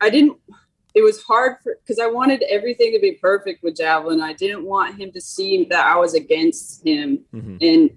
I 0.00 0.10
didn't. 0.10 0.38
It 0.94 1.02
was 1.02 1.22
hard 1.22 1.56
for 1.62 1.76
because 1.82 1.98
I 1.98 2.06
wanted 2.06 2.42
everything 2.42 2.92
to 2.92 3.00
be 3.00 3.12
perfect 3.12 3.62
with 3.62 3.76
Javelin. 3.76 4.20
I 4.20 4.32
didn't 4.32 4.64
want 4.64 4.98
him 4.98 5.12
to 5.12 5.20
see 5.20 5.64
that 5.70 5.86
I 5.86 5.96
was 5.96 6.14
against 6.14 6.86
him 6.86 7.24
hmm 7.30 7.56
and 7.60 7.90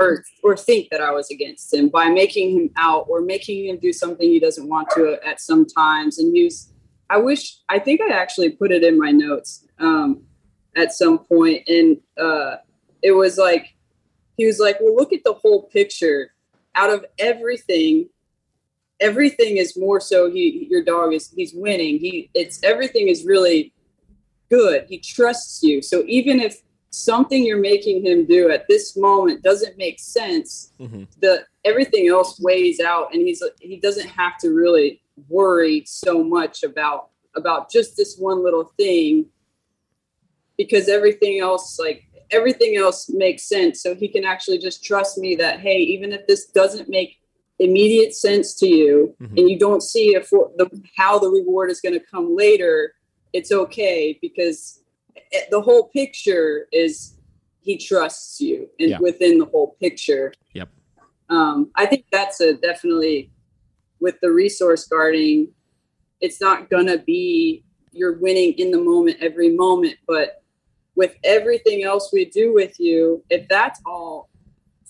or 0.00 0.24
or 0.42 0.56
think 0.56 0.88
that 0.90 1.00
I 1.00 1.12
was 1.12 1.30
against 1.30 1.72
him 1.72 1.88
by 1.88 2.08
making 2.08 2.50
him 2.56 2.70
out 2.76 3.06
or 3.08 3.20
making 3.20 3.66
him 3.66 3.78
do 3.78 3.92
something 3.92 4.28
he 4.28 4.40
doesn't 4.40 4.68
want 4.68 4.88
to 4.90 5.18
at 5.24 5.40
some 5.40 5.66
times. 5.66 6.18
And 6.18 6.34
use 6.36 6.70
I 7.14 7.18
wish 7.18 7.58
I 7.68 7.78
think 7.78 8.00
I 8.00 8.12
actually 8.12 8.50
put 8.50 8.72
it 8.72 8.82
in 8.82 8.98
my 8.98 9.12
notes 9.12 9.68
um, 9.78 10.22
at 10.74 10.92
some 10.92 11.18
point, 11.18 11.62
and 11.68 11.98
uh, 12.18 12.56
it 13.02 13.12
was 13.12 13.38
like 13.38 13.76
he 14.36 14.46
was 14.46 14.58
like, 14.58 14.78
"Well, 14.80 14.96
look 14.96 15.12
at 15.12 15.22
the 15.22 15.34
whole 15.34 15.62
picture. 15.62 16.32
Out 16.74 16.90
of 16.90 17.04
everything, 17.20 18.08
everything 18.98 19.58
is 19.58 19.78
more 19.78 20.00
so. 20.00 20.28
He 20.28 20.66
your 20.68 20.82
dog 20.82 21.14
is 21.14 21.30
he's 21.30 21.54
winning. 21.54 22.00
He 22.00 22.30
it's 22.34 22.60
everything 22.64 23.06
is 23.06 23.24
really 23.24 23.72
good. 24.50 24.86
He 24.88 24.98
trusts 24.98 25.62
you. 25.62 25.82
So 25.82 26.02
even 26.08 26.40
if 26.40 26.62
something 26.90 27.44
you're 27.44 27.60
making 27.60 28.04
him 28.04 28.24
do 28.24 28.50
at 28.50 28.66
this 28.66 28.96
moment 28.96 29.44
doesn't 29.44 29.78
make 29.78 30.00
sense, 30.00 30.72
mm-hmm. 30.80 31.04
the 31.20 31.44
everything 31.64 32.08
else 32.08 32.40
weighs 32.40 32.80
out, 32.80 33.14
and 33.14 33.22
he's 33.22 33.40
he 33.60 33.76
doesn't 33.76 34.08
have 34.08 34.36
to 34.38 34.48
really 34.50 35.00
worry 35.28 35.84
so 35.86 36.22
much 36.24 36.62
about 36.62 37.10
about 37.36 37.70
just 37.70 37.96
this 37.96 38.16
one 38.18 38.42
little 38.42 38.72
thing 38.76 39.26
because 40.56 40.88
everything 40.88 41.40
else 41.40 41.78
like 41.78 42.04
everything 42.30 42.76
else 42.76 43.08
makes 43.10 43.44
sense 43.48 43.82
so 43.82 43.94
he 43.94 44.08
can 44.08 44.24
actually 44.24 44.58
just 44.58 44.84
trust 44.84 45.18
me 45.18 45.34
that 45.36 45.60
hey 45.60 45.78
even 45.78 46.12
if 46.12 46.26
this 46.26 46.46
doesn't 46.46 46.88
make 46.88 47.18
immediate 47.58 48.14
sense 48.14 48.54
to 48.54 48.66
you 48.66 49.14
Mhm. 49.20 49.38
and 49.38 49.50
you 49.50 49.58
don't 49.58 49.82
see 49.82 50.14
if 50.14 50.30
the 50.30 50.68
how 50.96 51.18
the 51.18 51.28
reward 51.28 51.70
is 51.70 51.80
going 51.80 51.92
to 51.98 52.04
come 52.10 52.34
later 52.34 52.94
it's 53.32 53.52
okay 53.52 54.18
because 54.20 54.82
the 55.50 55.60
whole 55.60 55.88
picture 55.88 56.68
is 56.72 57.14
he 57.60 57.76
trusts 57.78 58.40
you 58.40 58.68
and 58.78 58.90
Yeah. 58.90 58.98
within 59.00 59.38
the 59.38 59.46
whole 59.46 59.76
picture. 59.80 60.32
Yep. 60.52 60.68
Um, 61.30 61.70
I 61.74 61.86
think 61.86 62.04
that's 62.12 62.40
a 62.40 62.54
definitely 62.54 63.30
with 64.04 64.20
the 64.20 64.30
resource 64.30 64.86
guarding, 64.86 65.48
it's 66.20 66.38
not 66.38 66.68
gonna 66.68 66.98
be 66.98 67.64
you're 67.90 68.18
winning 68.18 68.52
in 68.58 68.70
the 68.70 68.78
moment 68.78 69.16
every 69.22 69.56
moment, 69.56 69.96
but 70.06 70.42
with 70.94 71.14
everything 71.24 71.84
else 71.84 72.10
we 72.12 72.26
do 72.26 72.52
with 72.52 72.78
you, 72.78 73.24
if 73.30 73.48
that's 73.48 73.80
all 73.86 74.28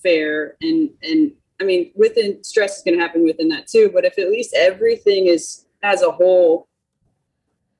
fair 0.03 0.57
and 0.61 0.91
and 1.05 1.33
I 1.61 1.65
mean 1.65 1.93
within 1.95 2.43
stress 2.43 2.79
is 2.79 2.83
gonna 2.83 3.01
happen 3.01 3.23
within 3.23 3.49
that 3.51 3.69
too, 3.69 3.89
but 3.95 4.05
if 4.05 4.19
at 4.19 4.31
least 4.31 4.53
everything 4.53 5.29
is 5.29 5.67
as 5.85 6.03
a 6.03 6.11
whole 6.11 6.67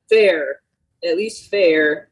fair, 0.09 0.61
at 1.05 1.17
least 1.17 1.51
fair, 1.51 2.11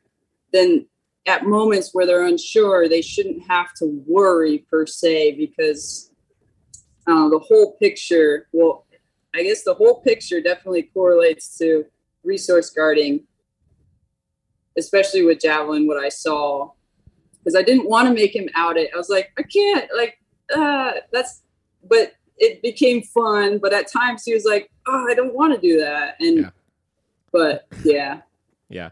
then 0.52 0.84
at 1.26 1.46
moments 1.46 1.90
where 1.92 2.06
they're 2.06 2.26
unsure, 2.26 2.88
they 2.88 3.02
shouldn't 3.02 3.46
have 3.48 3.72
to 3.74 4.02
worry 4.04 4.66
per 4.68 4.84
se 4.84 5.36
because 5.36 6.10
uh, 7.06 7.28
the 7.28 7.38
whole 7.38 7.76
picture. 7.76 8.48
Well, 8.52 8.84
I 9.34 9.42
guess 9.42 9.62
the 9.62 9.74
whole 9.74 10.00
picture 10.00 10.40
definitely 10.40 10.84
correlates 10.94 11.56
to 11.58 11.86
resource 12.22 12.70
guarding, 12.70 13.26
especially 14.76 15.24
with 15.24 15.40
javelin. 15.40 15.86
What 15.86 16.02
I 16.02 16.08
saw, 16.08 16.70
because 17.38 17.56
I 17.56 17.62
didn't 17.62 17.88
want 17.88 18.08
to 18.08 18.14
make 18.14 18.34
him 18.34 18.48
out 18.54 18.76
it. 18.76 18.90
I 18.94 18.96
was 18.96 19.08
like, 19.08 19.32
I 19.38 19.42
can't. 19.42 19.88
Like, 19.96 20.18
uh, 20.54 20.92
that's. 21.12 21.42
But 21.88 22.12
it 22.38 22.62
became 22.62 23.02
fun. 23.02 23.58
But 23.58 23.72
at 23.72 23.90
times 23.90 24.22
he 24.24 24.32
was 24.34 24.44
like, 24.44 24.70
Oh, 24.86 25.06
I 25.08 25.14
don't 25.14 25.34
want 25.34 25.54
to 25.54 25.60
do 25.60 25.78
that. 25.80 26.16
And 26.20 26.38
Yeah. 26.38 26.50
but 27.32 27.66
yeah, 27.84 28.20
Yeah. 28.68 28.90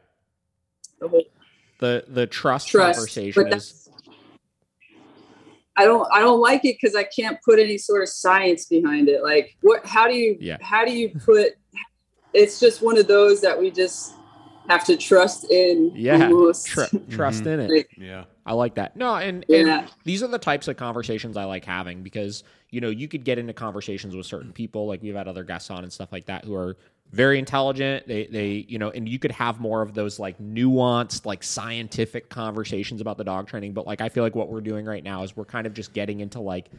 the 1.00 1.08
whole 1.08 1.24
The 1.78 2.04
the 2.08 2.26
trust, 2.26 2.68
trust. 2.68 2.96
conversation 2.96 3.52
is 3.52 3.79
I 5.76 5.84
don't 5.84 6.06
I 6.12 6.20
don't 6.20 6.40
like 6.40 6.64
it 6.64 6.76
because 6.80 6.94
I 6.94 7.04
can't 7.04 7.38
put 7.42 7.58
any 7.58 7.78
sort 7.78 8.02
of 8.02 8.08
science 8.08 8.66
behind 8.66 9.08
it. 9.08 9.22
Like 9.22 9.56
what 9.62 9.86
how 9.86 10.06
do 10.06 10.14
you 10.14 10.36
Yeah. 10.40 10.58
how 10.60 10.84
do 10.84 10.92
you 10.92 11.10
put 11.10 11.52
it's 12.32 12.60
just 12.60 12.82
one 12.82 12.98
of 12.98 13.06
those 13.06 13.40
that 13.40 13.58
we 13.58 13.70
just 13.70 14.14
have 14.68 14.84
to 14.84 14.96
trust 14.96 15.50
in 15.50 15.90
yeah 15.94 16.28
tr- 16.28 16.32
mm-hmm. 16.32 17.10
trust 17.10 17.46
in 17.46 17.60
it. 17.60 17.70
Like, 17.70 17.90
Yeah. 17.96 18.24
I 18.46 18.52
like 18.52 18.74
that. 18.76 18.96
No, 18.96 19.14
and, 19.14 19.44
Yeah. 19.48 19.80
and 19.80 19.90
these 20.04 20.22
are 20.22 20.28
the 20.28 20.38
types 20.38 20.66
of 20.66 20.76
conversations 20.76 21.36
I 21.36 21.44
like 21.44 21.64
having 21.64 22.02
because 22.02 22.42
you 22.70 22.80
know 22.80 22.90
you 22.90 23.08
could 23.08 23.24
get 23.24 23.38
into 23.38 23.52
conversations 23.52 24.14
with 24.16 24.26
certain 24.26 24.52
people, 24.52 24.86
like 24.86 25.02
we've 25.02 25.14
had 25.14 25.28
other 25.28 25.44
guests 25.44 25.70
on 25.70 25.84
and 25.84 25.92
stuff 25.92 26.12
like 26.12 26.26
that, 26.26 26.44
who 26.44 26.54
are 26.54 26.76
very 27.12 27.38
intelligent. 27.38 28.06
They 28.06 28.26
they 28.26 28.66
you 28.68 28.78
know, 28.78 28.90
and 28.90 29.08
you 29.08 29.18
could 29.18 29.32
have 29.32 29.60
more 29.60 29.82
of 29.82 29.94
those 29.94 30.18
like 30.18 30.38
nuanced, 30.38 31.26
like 31.26 31.42
scientific 31.42 32.28
conversations 32.28 33.00
about 33.00 33.18
the 33.18 33.24
dog 33.24 33.48
training. 33.48 33.72
But 33.72 33.86
like 33.86 34.00
I 34.00 34.08
feel 34.08 34.22
like 34.24 34.34
what 34.34 34.48
we're 34.48 34.60
doing 34.60 34.86
right 34.86 35.02
now 35.02 35.22
is 35.22 35.36
we're 35.36 35.44
kind 35.44 35.66
of 35.66 35.74
just 35.74 35.92
getting 35.92 36.20
into 36.20 36.40
like 36.40 36.70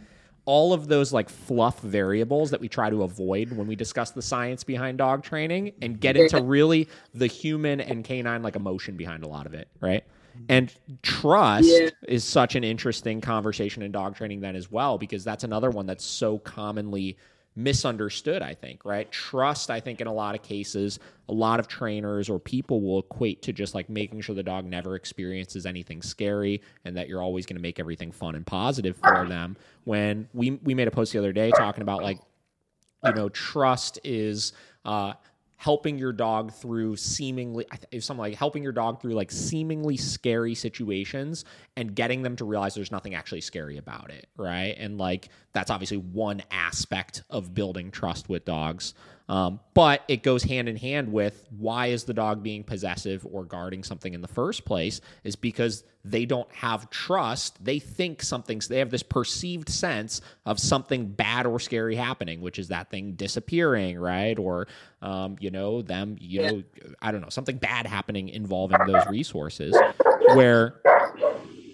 all 0.45 0.73
of 0.73 0.88
those 0.88 1.13
like 1.13 1.29
fluff 1.29 1.79
variables 1.82 2.49
that 2.49 2.59
we 2.59 2.67
try 2.67 2.89
to 2.89 3.03
avoid 3.03 3.51
when 3.53 3.67
we 3.67 3.75
discuss 3.75 4.11
the 4.11 4.21
science 4.21 4.63
behind 4.63 4.97
dog 4.97 5.23
training 5.23 5.71
and 5.82 5.99
get 5.99 6.17
into 6.17 6.41
really 6.41 6.88
the 7.13 7.27
human 7.27 7.79
and 7.79 8.03
canine 8.03 8.41
like 8.41 8.55
emotion 8.55 8.97
behind 8.97 9.23
a 9.23 9.27
lot 9.27 9.45
of 9.45 9.53
it, 9.53 9.67
right? 9.82 10.03
And 10.49 10.73
trust 11.03 11.69
Yeah. 11.69 11.89
is 12.07 12.23
such 12.23 12.55
an 12.55 12.63
interesting 12.63 13.21
conversation 13.21 13.84
in 13.84 13.91
dog 13.91 14.15
training 14.15 14.41
then 14.41 14.55
as 14.55 14.71
well 14.71 14.97
because 14.97 15.23
that's 15.23 15.43
another 15.43 15.69
one 15.69 15.86
that's 15.86 16.05
so 16.05 16.39
commonly 16.39 17.17
misunderstood 17.56 18.41
i 18.41 18.54
think 18.54 18.86
right? 18.86 19.12
Trust 19.12 19.70
i 19.70 19.80
think 19.80 19.99
in 20.02 20.08
a 20.08 20.14
lot 20.14 20.36
of 20.36 20.41
cases 20.41 20.99
a 21.32 21.34
lot 21.34 21.60
of 21.60 21.68
trainers 21.68 22.30
or 22.30 22.39
people 22.39 22.82
will 22.82 22.99
equate 22.99 23.41
to 23.41 23.54
just 23.54 23.74
like 23.74 23.89
making 23.89 24.20
sure 24.20 24.36
the 24.36 24.43
dog 24.43 24.66
never 24.66 24.95
experiences 24.95 25.66
anything 25.66 26.02
scary 26.02 26.62
and 26.84 26.95
that 26.97 27.08
you're 27.08 27.22
always 27.22 27.45
going 27.45 27.56
to 27.56 27.62
make 27.62 27.80
everything 27.80 28.12
fun 28.12 28.36
and 28.36 28.45
positive 28.45 28.97
for 28.97 29.26
them. 29.26 29.56
When 29.86 30.28
we 30.34 30.52
we 30.64 30.74
made 30.74 30.89
a 30.89 30.91
post 30.91 31.14
the 31.14 31.20
other 31.20 31.32
day 31.32 31.54
talking 31.54 31.84
about 31.84 32.02
like 32.02 32.20
you 33.02 33.14
know 33.14 33.30
trust 33.30 33.97
is 34.04 34.52
uh 34.84 35.14
helping 35.62 35.99
your 35.99 36.12
dog 36.12 36.51
through 36.51 36.95
seemingly 36.95 37.64
I 37.72 37.76
th- 37.76 38.03
something 38.03 38.20
like 38.20 38.34
helping 38.34 38.64
your 38.64 38.72
dog 38.72 38.99
through 38.99 39.14
like 39.14 39.30
seemingly 39.32 39.95
scary 39.95 40.55
situations 40.55 41.45
and 41.78 41.93
getting 41.93 42.24
them 42.24 42.36
to 42.38 42.45
realize 42.45 42.74
there's 42.74 42.91
nothing 42.91 43.14
actually 43.14 43.41
scary 43.41 43.78
about 43.78 44.09
it 44.09 44.26
right? 44.38 44.74
And 44.80 44.97
like 44.97 45.30
that's 45.53 45.70
obviously 45.70 45.97
one 45.97 46.41
aspect 46.49 47.22
of 47.30 47.53
building 47.53 47.91
trust 47.91 48.28
with 48.28 48.43
dogs 48.43 48.95
um, 49.32 49.61
but 49.73 50.03
it 50.09 50.23
goes 50.23 50.43
hand 50.43 50.67
in 50.67 50.75
hand 50.75 51.13
with 51.13 51.45
why 51.57 51.88
is 51.88 52.03
the 52.03 52.13
dog 52.13 52.43
being 52.43 52.65
possessive 52.65 53.25
or 53.32 53.45
guarding 53.45 53.82
something 53.82 54.13
in 54.13 54.19
the 54.19 54.27
first 54.27 54.65
place 54.65 54.99
is 55.23 55.38
because 55.38 55.86
they 56.03 56.25
don't 56.25 56.51
have 56.53 56.89
trust. 56.89 57.63
They 57.63 57.79
think 57.79 58.23
something's 58.23 58.67
they 58.67 58.79
have 58.79 58.89
this 58.89 59.03
perceived 59.03 59.69
sense 59.69 60.19
of 60.45 60.59
something 60.59 61.05
bad 61.07 61.45
or 61.45 61.61
scary 61.61 61.95
happening 61.95 62.41
which 62.41 62.59
is 62.59 62.67
that 62.67 62.89
thing 62.89 63.13
disappearing 63.13 63.97
right? 63.97 64.38
Or 64.38 64.67
um, 65.01 65.38
you 65.39 65.49
know 65.49 65.82
them 65.82 66.17
you 66.19 66.41
know 66.41 66.63
i 67.01 67.11
don't 67.11 67.21
know 67.21 67.29
something 67.29 67.57
bad 67.57 67.88
happening 67.88 68.29
involving 68.29 68.77
those 68.86 69.03
resources 69.09 69.75
where 70.36 70.79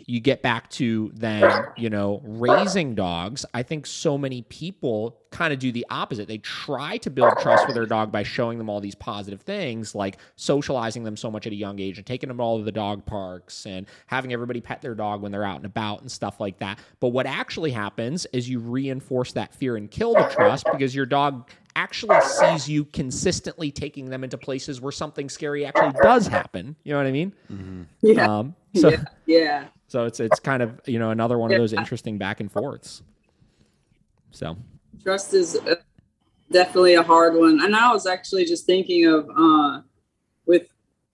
you 0.09 0.21
get 0.21 0.41
back 0.41 0.69
to 0.69 1.11
then 1.13 1.67
you 1.77 1.89
know 1.89 2.21
raising 2.23 2.95
dogs 2.95 3.45
i 3.53 3.61
think 3.61 3.85
so 3.85 4.17
many 4.17 4.41
people 4.43 5.19
kind 5.31 5.51
of 5.51 5.59
do 5.59 5.71
the 5.71 5.85
opposite 5.89 6.27
they 6.29 6.37
try 6.39 6.95
to 6.97 7.09
build 7.09 7.37
trust 7.37 7.67
with 7.67 7.75
their 7.75 7.85
dog 7.85 8.09
by 8.11 8.23
showing 8.23 8.57
them 8.57 8.69
all 8.69 8.79
these 8.79 8.95
positive 8.95 9.41
things 9.41 9.93
like 9.93 10.17
socializing 10.37 11.03
them 11.03 11.17
so 11.17 11.29
much 11.29 11.45
at 11.45 11.51
a 11.51 11.55
young 11.55 11.77
age 11.79 11.97
and 11.97 12.07
taking 12.07 12.29
them 12.29 12.39
all 12.39 12.57
to 12.57 12.63
the 12.63 12.71
dog 12.71 13.05
parks 13.05 13.65
and 13.65 13.85
having 14.05 14.31
everybody 14.31 14.61
pet 14.61 14.81
their 14.81 14.95
dog 14.95 15.21
when 15.21 15.31
they're 15.31 15.43
out 15.43 15.57
and 15.57 15.65
about 15.65 15.99
and 16.01 16.09
stuff 16.11 16.39
like 16.39 16.57
that 16.57 16.79
but 17.01 17.09
what 17.09 17.25
actually 17.25 17.71
happens 17.71 18.25
is 18.31 18.49
you 18.49 18.59
reinforce 18.59 19.33
that 19.33 19.53
fear 19.53 19.75
and 19.75 19.91
kill 19.91 20.13
the 20.13 20.23
trust 20.29 20.65
because 20.71 20.95
your 20.95 21.05
dog 21.05 21.49
actually 21.75 22.19
sees 22.21 22.67
you 22.67 22.85
consistently 22.85 23.69
taking 23.71 24.09
them 24.09 24.23
into 24.23 24.37
places 24.37 24.79
where 24.79 24.91
something 24.93 25.27
scary 25.29 25.65
actually 25.65 25.91
does 26.01 26.25
happen 26.27 26.75
you 26.85 26.93
know 26.93 26.97
what 26.97 27.05
i 27.05 27.11
mean 27.11 27.85
Yeah. 28.01 28.39
um 28.39 28.55
so 28.75 28.89
yeah. 28.89 29.03
Yeah. 29.25 29.65
So 29.88 30.05
it's 30.05 30.19
it's 30.19 30.39
kind 30.39 30.61
of 30.61 30.79
you 30.85 30.99
know 30.99 31.11
another 31.11 31.38
one 31.38 31.51
of 31.51 31.57
those 31.57 31.73
interesting 31.73 32.17
back 32.17 32.39
and 32.39 32.51
forths. 32.51 33.03
So 34.31 34.57
Trust 35.03 35.33
is 35.33 35.55
uh, 35.55 35.75
definitely 36.51 36.95
a 36.95 37.03
hard 37.03 37.35
one. 37.35 37.61
And 37.63 37.75
I 37.75 37.91
was 37.91 38.05
actually 38.05 38.45
just 38.45 38.65
thinking 38.65 39.05
of 39.05 39.29
uh, 39.35 39.81
with 40.45 40.67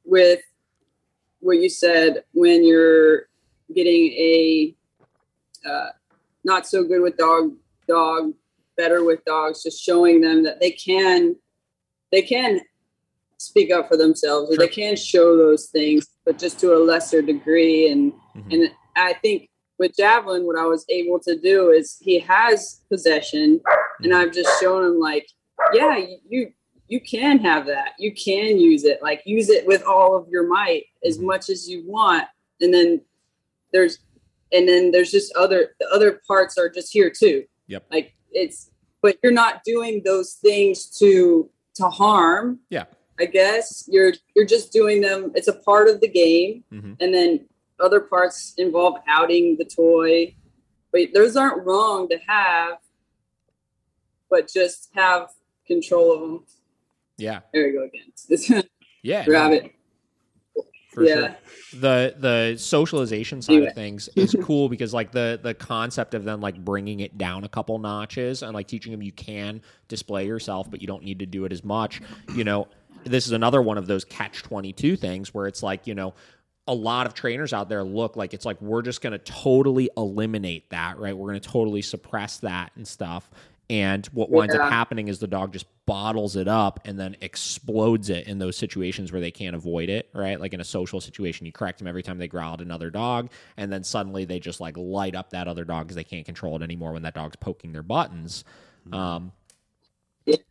with 0.05 0.41
what 1.39 1.57
you 1.57 1.69
said 1.69 2.24
when 2.34 2.65
you're 2.65 3.28
getting 3.74 4.11
a 4.13 4.76
uh, 5.65 5.89
not 6.43 6.67
so 6.67 6.84
good 6.84 7.01
with 7.01 7.17
dog 7.17 7.53
dog 7.88 8.34
better 8.76 9.03
with 9.03 9.24
dogs 9.26 9.61
just 9.61 9.82
showing 9.82 10.19
them 10.21 10.43
that 10.43 10.59
they 10.59 10.71
can 10.71 11.36
they 12.11 12.21
can 12.21 12.59
speak 13.43 13.71
up 13.71 13.87
for 13.87 13.97
themselves 13.97 14.51
or 14.51 14.57
they 14.57 14.67
can 14.67 14.95
show 14.95 15.37
those 15.37 15.67
things 15.67 16.07
but 16.25 16.37
just 16.39 16.59
to 16.59 16.73
a 16.75 16.79
lesser 16.79 17.21
degree 17.21 17.89
and 17.89 18.13
Mhm. 18.35 18.53
and 18.53 18.71
i 18.95 19.13
think 19.13 19.49
with 19.79 19.95
javelin 19.95 20.45
what 20.45 20.57
i 20.57 20.65
was 20.65 20.85
able 20.89 21.19
to 21.19 21.37
do 21.39 21.69
is 21.69 21.97
he 22.01 22.19
has 22.19 22.81
possession 22.89 23.59
and 24.01 24.13
i've 24.15 24.31
just 24.31 24.49
shown 24.61 24.83
him 24.85 24.99
like 24.99 25.27
yeah 25.73 25.97
you- 26.29 26.53
you 26.87 26.99
can 27.01 27.39
have 27.39 27.65
that 27.65 27.93
you 27.97 28.13
can 28.13 28.59
use 28.59 28.83
it 28.83 29.01
like 29.01 29.21
use 29.25 29.49
it 29.49 29.65
with 29.65 29.83
all 29.83 30.15
of 30.15 30.27
your 30.29 30.45
might 30.47 30.83
as 31.03 31.17
Mhm. 31.17 31.23
much 31.23 31.49
as 31.49 31.67
you 31.69 31.83
want 31.87 32.25
and 32.61 32.73
then 32.73 33.01
there's 33.71 33.99
and 34.51 34.67
then 34.69 34.91
there's 34.91 35.09
just 35.11 35.33
other 35.35 35.75
the 35.79 35.87
other 35.89 36.21
parts 36.27 36.57
are 36.57 36.69
just 36.69 36.91
here 36.93 37.09
too 37.09 37.43
Yep. 37.67 37.85
like 37.91 38.13
it's 38.31 38.69
but 39.01 39.17
you're 39.23 39.31
not 39.33 39.63
doing 39.65 40.01
those 40.05 40.33
things 40.35 40.85
to 40.99 41.49
to 41.75 41.89
harm 41.89 42.59
Yeah. 42.69 42.85
I 43.20 43.26
guess 43.26 43.86
you're 43.88 44.14
you're 44.36 44.45
just 44.45 44.72
doing 44.72 45.01
them 45.01 45.32
it's 45.36 45.47
a 45.47 45.53
part 45.53 45.88
of 45.88 45.99
the 46.01 46.07
game 46.07 46.64
Mhm. 46.72 46.97
and 46.99 47.14
then 47.14 47.45
other 47.80 47.99
parts 47.99 48.53
involve 48.57 48.95
outing 49.07 49.55
the 49.57 49.66
toy 49.66 50.34
but 50.91 51.01
those 51.14 51.36
aren't 51.36 51.66
wrong 51.66 52.07
to 52.09 52.18
have 52.28 52.78
but 54.30 54.49
just 54.51 54.89
have 54.95 55.30
control 55.68 56.14
of 56.14 56.20
them 56.22 56.43
yeah, 57.18 57.41
there 57.53 57.66
we 57.68 57.72
go 57.74 57.84
again 57.84 58.64
yeah, 59.03 59.24
grab 59.26 59.51
no, 59.51 59.57
it 59.57 59.72
for 60.91 61.03
yeah 61.03 61.16
sure. 61.16 61.36
The 61.80 62.16
the 62.18 62.55
socialization 62.57 63.41
side 63.41 63.53
Anyway. 63.53 63.68
of 63.70 63.76
things 63.76 64.09
is 64.16 64.36
cool 64.43 64.68
because 64.70 64.93
like 64.93 65.11
the 65.11 65.39
the 65.41 65.53
concept 65.53 66.14
of 66.16 66.24
them 66.24 66.41
like 66.41 66.64
bringing 66.66 66.99
it 67.01 67.18
down 67.18 67.43
a 67.43 67.49
couple 67.49 67.78
notches 67.80 68.41
and 68.43 68.53
like 68.53 68.68
teaching 68.68 68.91
them 68.91 69.01
you 69.03 69.11
can 69.11 69.61
display 69.88 70.26
yourself, 70.26 70.70
but 70.72 70.82
you 70.82 70.88
don't 70.88 71.03
need 71.03 71.20
to 71.20 71.26
do 71.28 71.45
it 71.45 71.51
as 71.51 71.64
much. 71.64 72.01
You 72.36 72.43
know, 72.43 72.68
this 73.06 73.26
is 73.26 73.32
another 73.34 73.62
one 73.62 73.78
of 73.78 73.88
those 73.88 74.04
catch 74.06 74.43
twenty 74.43 74.74
two 74.74 74.95
things 74.95 75.34
where 75.34 75.47
it's 75.47 75.64
like 75.64 75.88
you 75.88 75.95
know. 75.95 76.14
A 76.66 76.74
lot 76.74 77.08
of 77.08 77.14
trainers 77.14 77.51
out 77.51 77.68
there 77.68 77.84
look 77.84 78.16
like 78.16 78.34
it's 78.34 78.45
like 78.45 78.62
we're 78.62 78.84
just 78.84 79.01
going 79.01 79.12
to 79.12 79.20
totally 79.20 79.89
eliminate 79.97 80.70
that, 80.70 80.97
right? 80.97 81.14
We're 81.14 81.28
going 81.28 81.41
to 81.41 81.49
totally 81.49 81.82
suppress 81.82 82.38
that 82.38 82.72
and 82.78 82.88
stuff. 82.88 83.30
And 83.70 84.06
what 84.14 84.30
winds 84.30 84.56
up 84.56 84.72
happening 84.72 85.10
is 85.10 85.20
the 85.20 85.28
dog 85.28 85.51
just 85.51 85.66
bottles 85.86 86.38
it 86.38 86.47
up 86.47 86.80
and 86.86 86.97
then 86.97 87.18
explodes 87.20 88.10
it 88.10 88.28
in 88.28 88.39
those 88.39 88.56
situations 88.56 89.12
where 89.12 89.20
they 89.20 89.30
can't 89.30 89.58
avoid 89.58 89.89
it, 89.89 90.10
right? 90.14 90.39
Like 90.39 90.54
in 90.54 90.62
a 90.62 90.64
social 90.64 91.01
situation, 91.01 91.45
you 91.45 91.51
correct 91.51 91.80
them 91.80 91.88
every 91.89 92.01
time 92.01 92.18
they 92.18 92.30
growl 92.30 92.54
at 92.54 92.62
another 92.62 92.89
dog, 92.89 93.30
and 93.58 93.70
then 93.70 93.84
suddenly 93.84 94.24
they 94.24 94.39
just 94.39 94.62
like 94.62 94.78
light 94.78 95.16
up 95.16 95.32
that 95.32 95.49
other 95.49 95.66
dog 95.66 95.88
because 95.88 95.97
they 95.97 96.06
can't 96.06 96.26
control 96.26 96.56
it 96.56 96.62
anymore 96.62 96.93
when 96.93 97.01
that 97.01 97.14
dog's 97.14 97.36
poking 97.36 97.74
their 97.74 97.84
buttons. 97.84 98.45
Um, 98.93 99.34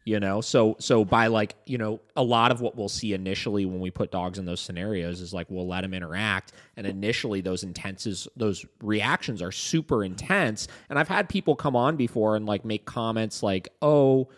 you 0.04 0.20
know? 0.20 0.40
So 0.40 0.76
so 0.78 1.04
by 1.04 1.28
like 1.28 1.54
you 1.66 1.78
know 1.78 2.00
a 2.16 2.22
lot 2.22 2.50
of 2.50 2.60
what 2.60 2.76
we'll 2.76 2.88
see 2.88 3.12
initially 3.12 3.64
when 3.64 3.80
we 3.80 3.90
put 3.90 4.10
dogs 4.10 4.38
in 4.38 4.44
those 4.44 4.60
scenarios 4.60 5.20
is 5.20 5.32
like 5.32 5.46
we'll 5.50 5.66
let 5.66 5.82
them 5.82 5.94
interact 5.94 6.52
and 6.76 6.86
initially 6.86 7.40
those 7.40 7.62
intenses 7.62 8.28
those 8.36 8.64
reactions 8.82 9.42
are 9.42 9.52
super 9.52 10.04
intense. 10.04 10.68
And 10.90 10.98
i've 10.98 11.08
had 11.08 11.28
people 11.28 11.56
come 11.56 11.76
on 11.76 11.96
before 11.96 12.36
and 12.36 12.46
like 12.46 12.64
make 12.64 12.84
comments 12.84 13.42
like 13.42 13.68
oh 13.80 14.28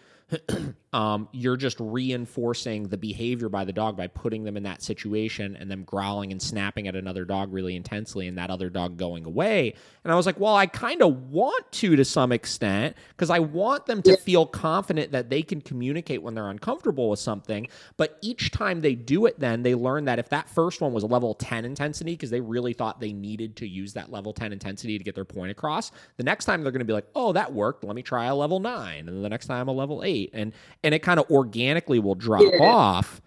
um, 0.94 1.28
you're 1.32 1.56
just 1.56 1.76
reinforcing 1.80 2.86
the 2.86 2.96
behavior 2.96 3.48
by 3.48 3.64
the 3.64 3.72
dog 3.72 3.96
by 3.96 4.06
putting 4.06 4.44
them 4.44 4.56
in 4.56 4.62
that 4.62 4.80
situation 4.80 5.56
and 5.56 5.68
them 5.68 5.82
growling 5.82 6.30
and 6.30 6.40
snapping 6.40 6.86
at 6.86 6.94
another 6.94 7.24
dog 7.24 7.52
really 7.52 7.74
intensely 7.74 8.28
and 8.28 8.38
that 8.38 8.48
other 8.48 8.70
dog 8.70 8.96
going 8.96 9.24
away. 9.24 9.74
And 10.04 10.12
I 10.12 10.16
was 10.16 10.24
like, 10.24 10.38
well, 10.38 10.54
I 10.54 10.66
kind 10.66 11.02
of 11.02 11.30
want 11.30 11.72
to 11.72 11.96
to 11.96 12.04
some 12.04 12.30
extent 12.30 12.96
because 13.08 13.28
I 13.28 13.40
want 13.40 13.86
them 13.86 14.02
to 14.02 14.16
feel 14.16 14.46
confident 14.46 15.10
that 15.10 15.30
they 15.30 15.42
can 15.42 15.60
communicate 15.60 16.22
when 16.22 16.36
they're 16.36 16.48
uncomfortable 16.48 17.10
with 17.10 17.18
something. 17.18 17.66
But 17.96 18.16
each 18.22 18.52
time 18.52 18.80
they 18.80 18.94
do 18.94 19.26
it, 19.26 19.40
then 19.40 19.64
they 19.64 19.74
learn 19.74 20.04
that 20.04 20.20
if 20.20 20.28
that 20.28 20.48
first 20.48 20.80
one 20.80 20.92
was 20.92 21.02
a 21.02 21.08
level 21.08 21.34
10 21.34 21.64
intensity 21.64 22.12
because 22.12 22.30
they 22.30 22.40
really 22.40 22.72
thought 22.72 23.00
they 23.00 23.12
needed 23.12 23.56
to 23.56 23.66
use 23.66 23.94
that 23.94 24.12
level 24.12 24.32
10 24.32 24.52
intensity 24.52 24.96
to 24.96 25.02
get 25.02 25.16
their 25.16 25.24
point 25.24 25.50
across, 25.50 25.90
the 26.18 26.22
next 26.22 26.44
time 26.44 26.62
they're 26.62 26.70
going 26.70 26.78
to 26.78 26.84
be 26.84 26.92
like, 26.92 27.08
oh, 27.16 27.32
that 27.32 27.52
worked. 27.52 27.82
Let 27.82 27.96
me 27.96 28.02
try 28.02 28.26
a 28.26 28.34
level 28.36 28.60
nine. 28.60 29.08
And 29.08 29.16
then 29.16 29.22
the 29.22 29.28
next 29.28 29.46
time 29.46 29.66
a 29.66 29.72
level 29.72 30.04
eight. 30.04 30.30
And 30.32 30.52
and 30.84 30.94
it 30.94 31.00
kind 31.00 31.18
of 31.18 31.28
organically 31.30 31.98
will 31.98 32.14
drop 32.14 32.42
Yeah. 32.42 32.62
off. 32.62 33.20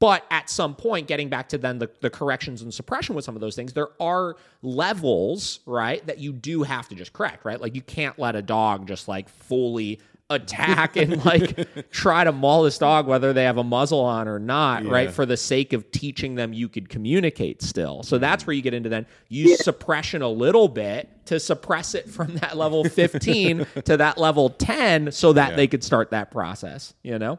But 0.00 0.24
at 0.30 0.48
some 0.48 0.76
point, 0.76 1.08
getting 1.08 1.28
back 1.28 1.48
to 1.48 1.58
then 1.58 1.80
the, 1.80 1.90
the 2.02 2.08
corrections 2.10 2.62
and 2.62 2.72
suppression 2.72 3.16
with 3.16 3.24
some 3.24 3.34
of 3.34 3.40
those 3.40 3.56
things, 3.56 3.72
there 3.72 3.88
are 4.00 4.36
levels, 4.62 5.58
right, 5.66 6.06
that 6.06 6.18
you 6.18 6.32
do 6.32 6.62
have 6.62 6.88
to 6.90 6.94
just 6.94 7.12
correct, 7.12 7.44
right? 7.44 7.60
Like 7.60 7.74
you 7.74 7.82
can't 7.82 8.16
let 8.16 8.36
a 8.36 8.42
dog 8.42 8.86
just 8.86 9.08
like 9.08 9.28
fully 9.28 9.98
attack 10.30 10.96
and 10.96 11.24
like 11.24 11.90
try 11.90 12.22
to 12.22 12.32
maul 12.32 12.62
this 12.62 12.76
dog 12.76 13.06
whether 13.06 13.32
they 13.32 13.44
have 13.44 13.56
a 13.56 13.64
muzzle 13.64 14.00
on 14.00 14.28
or 14.28 14.38
not, 14.38 14.84
right? 14.84 15.10
For 15.10 15.24
the 15.24 15.36
sake 15.38 15.72
of 15.72 15.90
teaching 15.90 16.34
them 16.34 16.52
you 16.52 16.68
could 16.68 16.88
communicate 16.90 17.62
still. 17.62 18.02
So 18.02 18.18
that's 18.18 18.46
where 18.46 18.54
you 18.54 18.60
get 18.62 18.74
into 18.74 18.88
then 18.90 19.06
use 19.28 19.64
suppression 19.64 20.20
a 20.20 20.28
little 20.28 20.68
bit 20.68 21.08
to 21.26 21.40
suppress 21.40 21.94
it 21.94 22.10
from 22.10 22.34
that 22.36 22.56
level 22.58 22.84
15 22.84 23.66
to 23.84 23.96
that 23.96 24.18
level 24.18 24.50
10 24.50 25.12
so 25.12 25.32
that 25.32 25.50
Yeah. 25.50 25.56
they 25.56 25.66
could 25.66 25.82
start 25.82 26.10
that 26.10 26.30
process, 26.30 26.92
you 27.02 27.18
know? 27.18 27.38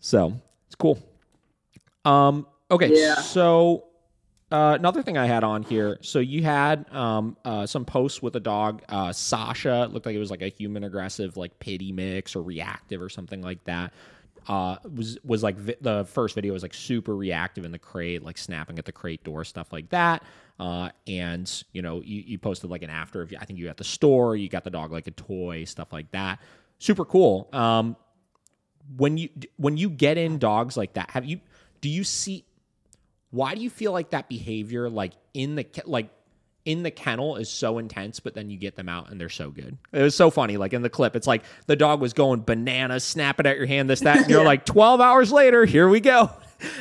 So 0.00 0.34
it's 0.66 0.74
cool. 0.74 0.98
Um, 2.04 2.46
okay, 2.70 2.90
Yeah. 2.92 3.16
so 3.16 3.84
uh, 4.50 4.76
another 4.78 5.02
thing 5.02 5.16
I 5.16 5.26
had 5.26 5.44
on 5.44 5.62
here. 5.62 5.98
So 6.00 6.18
you 6.18 6.42
had 6.42 6.92
um, 6.92 7.36
uh, 7.44 7.66
some 7.66 7.84
posts 7.84 8.20
with 8.20 8.34
a 8.34 8.40
dog, 8.40 8.82
uh, 8.88 9.12
Sasha. 9.12 9.84
It 9.84 9.92
looked 9.92 10.06
like 10.06 10.16
it 10.16 10.18
was 10.18 10.30
like 10.30 10.42
a 10.42 10.48
human 10.48 10.82
aggressive, 10.84 11.36
like 11.36 11.58
pity 11.60 11.92
mix 11.92 12.34
or 12.34 12.42
reactive 12.42 13.00
or 13.00 13.08
something 13.08 13.42
like 13.42 13.62
that. 13.64 13.92
Uh, 14.48 14.76
was 14.96 15.18
was 15.22 15.42
like 15.42 15.56
vi- 15.56 15.76
the 15.80 16.04
first 16.06 16.34
video 16.34 16.52
was 16.52 16.62
like 16.62 16.74
super 16.74 17.14
reactive 17.14 17.64
in 17.64 17.70
the 17.70 17.78
crate, 17.78 18.24
like 18.24 18.38
snapping 18.38 18.78
at 18.78 18.84
the 18.84 18.92
crate 18.92 19.22
door, 19.22 19.44
stuff 19.44 19.72
like 19.72 19.88
that. 19.90 20.24
Uh, 20.58 20.90
and 21.06 21.62
you 21.72 21.82
know, 21.82 22.02
you, 22.02 22.22
you 22.26 22.38
posted 22.38 22.70
like 22.70 22.82
an 22.82 22.90
after. 22.90 23.24
You, 23.30 23.38
I 23.40 23.44
think 23.44 23.58
you 23.58 23.68
at 23.68 23.76
the 23.76 23.84
store, 23.84 24.34
you 24.34 24.48
got 24.48 24.64
the 24.64 24.70
dog 24.70 24.90
like 24.90 25.06
a 25.06 25.12
toy, 25.12 25.64
stuff 25.64 25.92
like 25.92 26.10
that. 26.10 26.40
Super 26.78 27.04
cool. 27.04 27.48
Um, 27.52 27.96
when 28.96 29.16
you 29.16 29.28
when 29.56 29.76
you 29.76 29.90
get 29.90 30.18
in 30.18 30.38
dogs 30.38 30.76
like 30.76 30.94
that, 30.94 31.10
have 31.10 31.24
you 31.24 31.40
do 31.80 31.88
you 31.88 32.02
see 32.02 32.44
why 33.30 33.54
do 33.54 33.60
you 33.60 33.70
feel 33.70 33.92
like 33.92 34.10
that 34.10 34.28
behavior 34.28 34.88
like 34.90 35.12
in 35.34 35.54
the 35.54 35.66
like 35.84 36.10
in 36.66 36.82
the 36.82 36.90
kennel 36.90 37.36
is 37.36 37.48
so 37.48 37.78
intense 37.78 38.20
but 38.20 38.34
then 38.34 38.50
you 38.50 38.58
get 38.58 38.76
them 38.76 38.88
out 38.88 39.10
and 39.10 39.20
they're 39.20 39.28
so 39.28 39.50
good? 39.50 39.78
It 39.92 40.02
was 40.02 40.14
so 40.14 40.30
funny 40.30 40.56
like 40.56 40.72
in 40.72 40.82
the 40.82 40.90
clip 40.90 41.16
it's 41.16 41.26
like 41.26 41.44
the 41.66 41.76
dog 41.76 42.00
was 42.00 42.12
going 42.12 42.42
bananas 42.42 43.04
snapping 43.04 43.46
at 43.46 43.56
your 43.56 43.66
hand 43.66 43.88
this 43.88 44.00
that 44.00 44.18
and 44.18 44.30
you're 44.30 44.44
like 44.54 44.64
12 44.66 45.00
hours 45.00 45.32
later 45.32 45.64
here 45.64 45.88
we 45.88 46.00
go. 46.00 46.30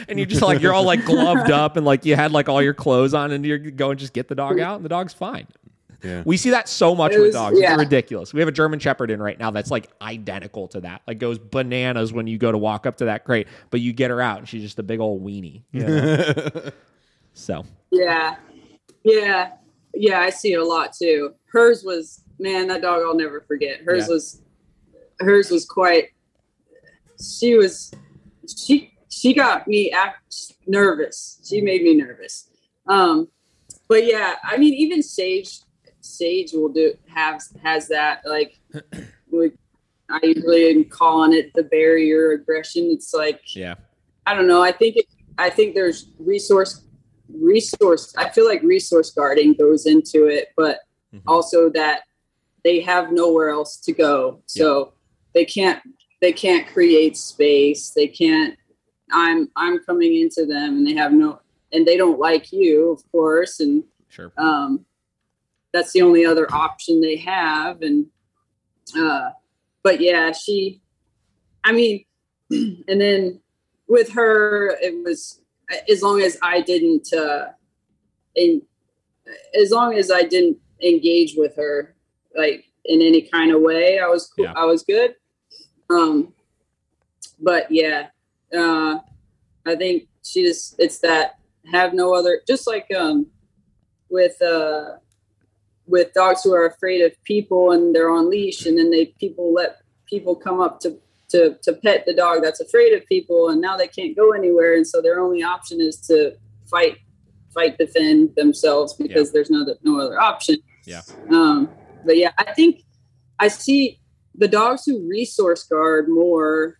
And 0.10 0.20
you're 0.20 0.26
just 0.26 0.42
like 0.42 0.62
you're 0.62 0.74
all 0.74 0.84
like 0.84 1.06
gloved 1.06 1.50
up 1.52 1.78
and 1.78 1.86
like 1.86 2.04
you 2.04 2.18
had 2.18 2.34
like 2.34 2.50
all 2.50 2.62
your 2.62 2.74
clothes 2.74 3.14
on 3.14 3.32
and 3.32 3.46
you're 3.46 3.58
going 3.58 3.98
just 3.98 4.12
get 4.12 4.28
the 4.28 4.36
dog 4.36 4.60
out 4.60 4.76
and 4.76 4.84
the 4.84 4.90
dog's 4.90 5.14
fine 5.14 5.48
Yeah. 6.04 6.24
we 6.26 6.38
see 6.38 6.52
that 6.52 6.70
so 6.70 6.96
much 6.96 7.12
It 7.14 7.18
with 7.20 7.28
was- 7.28 7.36
dogs. 7.36 7.60
yeah. 7.60 7.74
It's 7.74 7.80
ridiculous. 7.80 8.34
We 8.34 8.40
have 8.40 8.48
a 8.50 8.54
German 8.54 8.80
Shepherd 8.80 9.12
in 9.12 9.22
right 9.22 9.38
now 9.38 9.52
that's 9.52 9.70
like 9.72 9.90
identical 10.02 10.68
to 10.70 10.82
that. 10.82 11.02
Like 11.08 11.20
goes 11.20 11.38
bananas 11.40 12.14
when 12.14 12.26
you 12.28 12.38
go 12.38 12.52
to 12.52 12.58
walk 12.58 12.86
up 12.86 12.98
to 12.98 13.06
that 13.06 13.26
crate, 13.26 13.48
but 13.70 13.82
you 13.82 13.92
get 13.94 14.10
her 14.10 14.22
out 14.22 14.40
and 14.40 14.48
she's 14.48 14.62
just 14.62 14.80
a 14.80 14.84
big 14.84 15.00
old 15.00 15.24
weenie. 15.24 15.64
you 15.72 15.82
know? 15.88 16.72
so 17.34 17.66
Yeah. 17.92 18.36
Yeah. 19.04 19.52
Yeah, 19.94 20.20
I 20.22 20.30
see 20.30 20.54
it 20.54 20.60
a 20.60 20.66
lot 20.66 20.94
too. 20.94 21.34
Hers 21.52 21.84
was 21.84 22.24
man, 22.40 22.68
that 22.68 22.82
dog 22.82 23.02
I'll 23.06 23.16
never 23.16 23.42
forget. 23.42 23.82
Hers 23.82 24.08
Yeah. 24.08 24.14
was 24.14 24.42
hers 25.20 25.50
was 25.52 25.66
quite 25.66 26.10
she 27.22 27.56
was 27.56 27.92
she 28.58 28.94
she 29.10 29.34
got 29.34 29.68
me 29.68 29.92
act, 29.92 30.54
nervous. 30.68 31.42
She 31.44 31.60
made 31.62 31.82
me 31.84 31.96
nervous. 31.96 32.50
Um 32.88 33.28
but 33.88 34.06
yeah, 34.06 34.36
I 34.44 34.58
mean 34.58 34.74
even 34.76 35.02
Sage 35.04 35.60
Sage 36.10 36.54
will 36.54 36.70
do 36.70 36.94
have 37.08 37.42
has 37.64 37.88
that 37.90 38.22
like 38.26 38.60
we, 39.32 39.52
I 40.10 40.20
usually 40.24 40.70
am 40.72 40.86
calling 40.86 41.34
it 41.34 41.54
the 41.54 41.64
barrier 41.64 42.32
aggression. 42.32 42.90
It's 42.92 43.14
like 43.14 43.42
yeah, 43.56 43.76
I 44.26 44.34
don't 44.36 44.48
know. 44.48 44.62
I 44.64 44.72
think 44.72 44.98
it, 44.98 45.06
I 45.38 45.50
think 45.50 45.76
there's 45.76 46.10
resource 46.20 46.84
resource. 47.32 48.14
I 48.18 48.30
feel 48.30 48.46
like 48.46 48.62
resource 48.64 49.12
guarding 49.12 49.54
goes 49.54 49.86
into 49.86 50.26
it, 50.26 50.50
but 50.58 50.80
Mhm. 51.14 51.22
also 51.28 51.70
that 51.72 52.04
they 52.64 52.82
have 52.82 53.12
nowhere 53.12 53.50
else 53.50 53.78
to 53.78 53.92
go, 53.94 54.42
so 54.46 54.94
they 55.34 55.46
can't 55.46 55.82
they 56.22 56.34
can't 56.34 56.68
create 56.68 57.16
space. 57.18 57.92
They 57.92 58.08
can't. 58.08 58.58
I'm 59.12 59.50
I'm 59.56 59.80
coming 59.86 60.16
into 60.22 60.46
them, 60.46 60.78
and 60.78 60.88
they 60.88 60.94
have 60.94 61.14
no, 61.14 61.40
and 61.72 61.86
they 61.88 61.98
don't 61.98 62.20
like 62.20 62.52
you, 62.52 62.92
of 62.92 63.02
course, 63.12 63.60
and 63.60 63.84
sure. 64.10 64.32
um, 64.38 64.86
that's 65.74 65.92
the 65.94 66.02
only 66.02 66.26
other 66.26 66.52
option 66.54 67.02
they 67.02 67.16
have 67.16 67.82
and 67.82 68.08
uh, 69.00 69.30
but 69.84 70.02
yeah 70.02 70.32
she 70.32 70.82
i 71.64 71.72
mean 71.72 72.04
and 72.52 73.02
then 73.02 73.40
with 73.88 74.12
her 74.12 74.76
it 74.82 75.04
was 75.04 75.42
as 75.90 76.02
long 76.02 76.22
as 76.22 76.38
i 76.42 76.62
didn't 76.62 77.12
uh 77.14 77.46
in 78.36 78.62
as 79.60 79.72
long 79.72 79.94
as 79.94 80.12
i 80.12 80.24
didn't 80.24 80.58
engage 80.82 81.36
with 81.38 81.56
her 81.56 81.96
like 82.36 82.66
in 82.86 83.02
any 83.02 83.22
kind 83.22 83.52
of 83.52 83.62
way 83.62 84.00
i 84.00 84.08
was 84.08 84.28
cool 84.28 84.46
Yeah. 84.46 84.54
i 84.56 84.66
was 84.66 84.84
good 84.84 85.16
um 85.90 86.34
but 87.40 87.68
yeah 87.70 88.08
uh 88.58 89.00
i 89.66 89.76
think 89.76 90.08
she 90.24 90.44
just 90.44 90.76
it's 90.80 91.00
that 91.00 91.40
have 91.72 91.94
no 91.94 92.14
other 92.14 92.42
just 92.48 92.66
like 92.68 92.88
um 92.98 93.28
with 94.10 94.42
uh 94.42 94.96
with 95.90 96.14
dogs 96.14 96.44
who 96.44 96.54
are 96.54 96.66
afraid 96.68 97.02
of 97.02 97.12
people 97.24 97.72
and 97.72 97.96
they're 97.96 98.10
on 98.10 98.30
leash 98.30 98.66
and 98.66 98.78
then 98.78 98.92
they 98.92 99.08
people 99.20 99.52
let 99.54 99.78
people 100.06 100.36
come 100.36 100.60
up 100.62 100.80
to 100.80 100.98
to 101.30 101.58
to 101.64 101.74
pet 101.74 102.06
the 102.06 102.14
dog 102.14 102.42
that's 102.44 102.60
afraid 102.60 102.94
of 102.94 103.06
people 103.08 103.50
and 103.50 103.60
now 103.60 103.76
they 103.76 103.88
can't 103.88 104.16
go 104.16 104.32
anywhere 104.32 104.76
and 104.76 104.88
so 104.88 105.02
their 105.02 105.20
only 105.20 105.42
option 105.44 105.82
is 105.82 105.98
to 106.00 106.36
fight 106.70 106.98
fight 107.54 107.78
defend 107.78 108.36
themselves 108.36 108.94
because 108.94 109.32
there's 109.32 109.50
no 109.50 109.66
no 109.84 110.00
other 110.00 110.20
option 110.20 110.58
Yeah. 110.86 111.02
um 111.32 111.70
but 112.06 112.18
yeah 112.18 112.32
i 112.38 112.54
think 112.54 112.84
i 113.40 113.48
see 113.48 114.00
the 114.36 114.48
dogs 114.48 114.86
who 114.86 115.08
resource 115.08 115.64
guard 115.64 116.08
more 116.08 116.80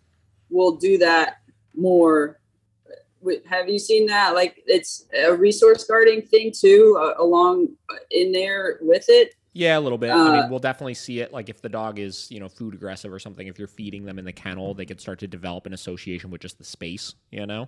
will 0.50 0.76
do 0.78 0.98
that 1.00 1.38
more 1.76 2.40
have 3.48 3.70
you 3.70 3.80
seen 3.80 4.06
that 4.08 4.34
like 4.34 4.62
it's 4.66 5.06
a 5.16 5.34
resource 5.34 5.84
guarding 5.86 6.22
thing 6.22 6.52
too 6.58 6.98
uh, 7.00 7.22
along 7.22 7.68
in 8.12 8.32
there 8.32 8.80
with 8.82 9.06
it 9.10 9.34
Yeah, 9.54 9.78
a 9.78 9.82
little 9.82 9.98
bit. 9.98 10.22
I 10.24 10.30
Uh, 10.30 10.32
mean, 10.32 10.48
we'll 10.48 10.60
definitely 10.60 10.94
see 10.94 11.20
it. 11.20 11.34
Like 11.34 11.50
if 11.50 11.62
the 11.62 11.70
dog 11.70 12.00
is, 12.00 12.30
you 12.30 12.40
know, 12.40 12.48
food 12.50 12.74
aggressive 12.76 13.12
or 13.12 13.20
something, 13.20 13.48
if 13.48 13.58
you're 13.58 13.68
feeding 13.68 14.06
them 14.06 14.20
in 14.20 14.26
the 14.26 14.32
kennel, 14.32 14.74
they 14.74 14.86
could 14.86 15.02
start 15.02 15.20
to 15.20 15.28
develop 15.28 15.66
an 15.66 15.74
association 15.74 16.30
with 16.30 16.42
just 16.42 16.60
the 16.60 16.64
space. 16.64 17.16
You 17.32 17.46
know, 17.48 17.68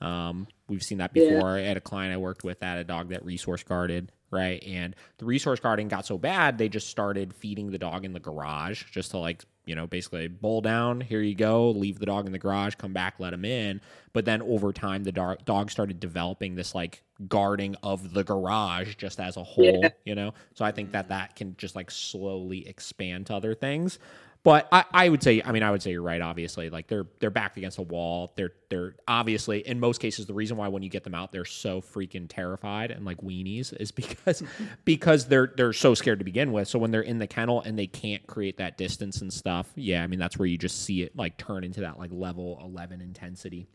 um, 0.00 0.46
we've 0.68 0.82
seen 0.82 0.98
that 0.98 1.12
Yeah. 1.14 1.22
before. 1.28 1.56
I 1.56 1.62
had 1.62 1.76
a 1.76 1.80
client 1.80 2.14
I 2.14 2.16
worked 2.18 2.44
with 2.44 2.58
had 2.62 2.78
a 2.78 2.84
dog 2.84 3.08
that 3.10 3.24
resource 3.24 3.62
guarded, 3.64 4.12
right? 4.30 4.62
And 4.64 4.94
the 5.18 5.24
resource 5.24 5.58
guarding 5.58 5.88
got 5.88 6.06
so 6.06 6.16
bad, 6.16 6.58
they 6.58 6.68
just 6.68 6.88
started 6.88 7.34
feeding 7.34 7.70
the 7.70 7.78
dog 7.78 8.04
in 8.04 8.12
the 8.12 8.20
garage, 8.20 8.84
just 8.92 9.10
to 9.10 9.18
like, 9.18 9.44
you 9.66 9.74
know, 9.74 9.86
basically 9.86 10.28
bowl 10.28 10.60
down. 10.60 11.00
Here 11.00 11.20
you 11.20 11.34
go. 11.34 11.70
Leave 11.70 11.98
the 11.98 12.06
dog 12.06 12.26
in 12.26 12.32
the 12.32 12.38
garage. 12.38 12.76
Come 12.76 12.92
back. 12.92 13.16
Let 13.18 13.32
him 13.34 13.44
in. 13.44 13.80
But 14.12 14.24
then 14.24 14.40
over 14.42 14.72
time, 14.72 15.04
the 15.04 15.12
dog 15.12 15.44
dog 15.44 15.70
started 15.70 16.00
developing 16.00 16.54
this 16.54 16.74
like 16.74 17.02
guarding 17.28 17.76
of 17.82 18.12
the 18.12 18.22
garage 18.24 18.94
just 18.96 19.18
as 19.20 19.36
a 19.36 19.42
whole 19.42 19.80
Yeah. 19.82 19.88
you 20.04 20.14
know 20.14 20.34
so 20.52 20.66
i 20.66 20.70
think 20.70 20.92
that 20.92 21.08
that 21.08 21.34
can 21.34 21.56
just 21.56 21.74
like 21.74 21.90
slowly 21.90 22.68
expand 22.68 23.24
to 23.28 23.34
other 23.34 23.54
things 23.54 23.98
but 24.46 24.68
I, 24.70 24.84
I 24.92 25.08
would 25.08 25.24
say, 25.24 25.42
I 25.44 25.50
mean, 25.50 25.64
I 25.64 25.72
would 25.72 25.82
say 25.82 25.90
you're 25.90 26.02
right. 26.02 26.20
Obviously, 26.20 26.70
like 26.70 26.86
they're 26.86 27.08
they're 27.18 27.30
backed 27.30 27.56
against 27.56 27.78
a 27.78 27.82
wall. 27.82 28.32
They're 28.36 28.52
they're 28.68 28.94
obviously 29.08 29.66
in 29.66 29.80
most 29.80 30.00
cases 30.00 30.26
the 30.26 30.34
reason 30.34 30.56
why 30.56 30.68
when 30.68 30.84
you 30.84 30.88
get 30.88 31.02
them 31.02 31.16
out 31.16 31.32
they're 31.32 31.44
so 31.44 31.80
freaking 31.80 32.26
terrified 32.28 32.92
and 32.92 33.04
like 33.04 33.20
weenies 33.22 33.76
is 33.80 33.90
because 33.92 34.44
because 34.84 35.26
they're 35.26 35.52
they're 35.56 35.72
so 35.72 35.94
scared 35.94 36.20
to 36.20 36.24
begin 36.24 36.52
with. 36.52 36.68
So 36.68 36.78
when 36.78 36.92
they're 36.92 37.00
in 37.00 37.18
the 37.18 37.26
kennel 37.26 37.60
and 37.62 37.76
they 37.76 37.88
can't 37.88 38.24
create 38.28 38.58
that 38.58 38.78
distance 38.78 39.20
and 39.20 39.32
stuff, 39.32 39.68
yeah, 39.74 40.04
I 40.04 40.06
mean 40.06 40.20
that's 40.20 40.38
where 40.38 40.46
you 40.46 40.56
just 40.56 40.84
see 40.84 41.02
it 41.02 41.16
like 41.16 41.36
turn 41.38 41.64
into 41.64 41.80
that 41.80 41.98
like 41.98 42.10
level 42.12 42.60
eleven 42.64 43.00
intensity. 43.00 43.66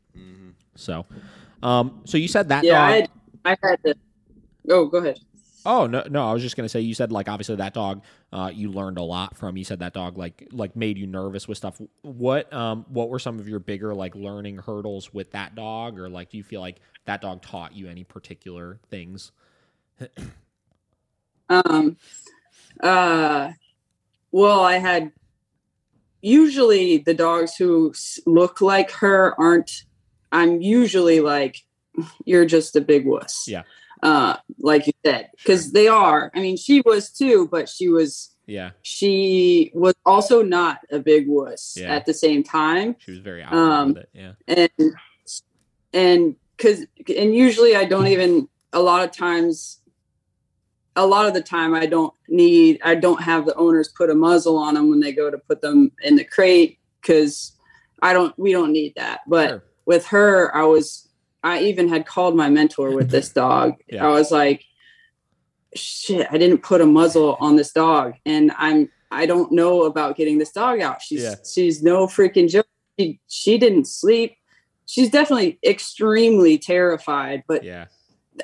So, 0.76 1.06
um, 1.62 2.00
so 2.06 2.18
you 2.18 2.30
said 2.30 2.48
that 2.48 2.64
Yeah, 2.64 3.02
dog. 3.02 3.10
I, 3.44 3.52
I 3.52 3.58
had 3.62 3.84
to. 3.84 3.96
Oh, 4.70 4.86
go 4.86 5.00
ahead. 5.00 5.20
Oh 5.66 5.86
no, 5.88 6.04
no. 6.10 6.28
I 6.28 6.34
was 6.34 6.42
just 6.42 6.56
gonna 6.56 6.70
say 6.70 6.82
you 6.82 6.94
said 6.94 7.12
like 7.12 7.30
obviously 7.30 7.56
that 7.58 7.74
dog 7.74 8.04
uh, 8.34 8.52
you 8.54 8.72
learned 8.72 8.98
a 8.98 9.04
lot 9.04 9.38
from. 9.38 9.58
You 9.58 9.64
said 9.64 9.80
that 9.80 9.94
dog 9.94 10.18
like 10.18 10.48
like 10.52 10.76
made 10.76 10.98
you 10.98 11.08
nervous 11.08 11.48
with 11.48 11.58
stuff. 11.58 11.80
What 12.02 12.52
um 12.54 12.86
what 12.90 13.10
were 13.10 13.20
some 13.20 13.40
of 13.40 13.48
your 13.48 13.60
bigger 13.60 13.94
like 13.94 14.16
learning 14.16 14.58
hurdles 14.58 15.14
with 15.14 15.32
that 15.32 15.56
dog, 15.56 16.00
or 16.00 16.10
like 16.10 16.32
do 16.32 16.38
you 16.38 16.44
feel 16.44 16.62
like 16.62 16.80
that 17.06 17.22
dog 17.22 17.42
taught 17.42 17.76
you 17.76 17.88
any 17.88 18.04
particular 18.04 18.80
things? 18.90 19.32
Um, 21.52 21.98
uh, 22.80 23.52
well, 24.32 24.62
I 24.62 24.78
had 24.78 25.12
usually 26.22 26.98
the 26.98 27.14
dogs 27.14 27.56
who 27.56 27.94
look 28.26 28.62
like 28.62 28.92
her 28.92 29.40
aren't. 29.40 29.84
I'm 30.32 30.62
usually 30.62 31.20
like, 31.20 31.58
you're 32.24 32.46
just 32.46 32.76
a 32.78 32.82
big 32.82 33.06
wuss. 33.06 33.46
Yeah. 33.48 33.64
Uh, 34.02 34.36
like 34.60 34.88
you 34.88 34.94
said, 35.06 35.30
because 35.38 35.72
they 35.74 35.88
are. 35.88 36.32
I 36.34 36.40
mean, 36.40 36.58
she 36.58 36.82
was 36.82 37.12
too, 37.12 37.48
but 37.52 37.70
she 37.70 37.88
was 37.88 38.36
Yeah, 38.48 38.72
she 38.82 39.72
was 39.76 39.94
also 40.06 40.42
not 40.42 40.80
a 40.92 41.00
big 41.00 41.28
wuss 41.28 41.76
Yeah. 41.78 41.94
at 41.96 42.06
the 42.06 42.14
same 42.14 42.42
time 42.44 42.96
she 43.00 43.12
was 43.12 43.20
very 43.20 43.44
out 43.44 43.54
Um, 43.54 43.88
with 43.90 43.98
it. 43.98 44.10
Yeah, 44.14 44.34
and 44.48 44.94
and 45.94 46.36
because 46.58 46.86
and 47.18 47.36
usually 47.36 47.76
i 47.76 47.86
don't 47.86 48.08
even 48.08 48.48
a 48.74 48.80
lot 48.82 49.04
of 49.04 49.12
times 49.12 49.82
a 50.96 51.06
lot 51.06 51.26
of 51.28 51.34
the 51.34 51.42
time 51.42 51.74
i 51.74 51.86
don't 51.86 52.14
need 52.28 52.80
i 52.84 52.96
don't 52.96 53.22
have 53.22 53.46
the 53.46 53.56
owners 53.56 53.90
put 53.90 54.10
a 54.10 54.16
muzzle 54.16 54.58
on 54.58 54.74
them 54.76 54.90
when 54.90 55.00
they 55.00 55.12
go 55.12 55.30
to 55.32 55.38
put 55.38 55.62
them 55.62 55.92
in 56.04 56.16
the 56.16 56.24
crate 56.24 56.80
because 57.02 57.54
i 58.02 58.14
don't 58.14 58.38
we 58.38 58.52
don't 58.52 58.72
need 58.72 58.94
that 58.96 59.20
but 59.28 59.50
Sure. 59.50 59.64
with 59.86 60.06
her 60.08 60.56
i 60.56 60.64
was 60.64 61.10
i 61.44 61.60
even 61.62 61.88
had 61.90 62.06
called 62.06 62.36
my 62.36 62.50
mentor 62.50 62.92
with 62.92 63.10
this 63.10 63.30
dog 63.44 63.74
Yeah. 63.90 64.06
i 64.06 64.10
was 64.10 64.32
like 64.32 64.64
shit 65.76 66.28
i 66.32 66.38
didn't 66.38 66.60
put 66.64 66.82
a 66.82 66.86
muzzle 66.86 67.38
on 67.40 67.56
this 67.56 67.72
dog 67.72 68.14
and 68.26 68.52
i'm 68.58 68.90
i 69.12 69.26
don't 69.26 69.52
know 69.52 69.84
about 69.84 70.18
getting 70.18 70.38
this 70.38 70.52
dog 70.52 70.82
out 70.82 71.02
she's 71.02 71.24
Yeah. 71.24 71.36
she's 71.50 71.82
no 71.82 72.08
freaking 72.08 72.50
joke 72.50 72.68
she, 73.00 73.20
she 73.28 73.58
didn't 73.58 73.86
sleep 73.86 74.36
she's 74.86 75.10
definitely 75.10 75.60
extremely 75.66 76.58
terrified 76.58 77.44
but 77.48 77.64
yeah, 77.64 77.86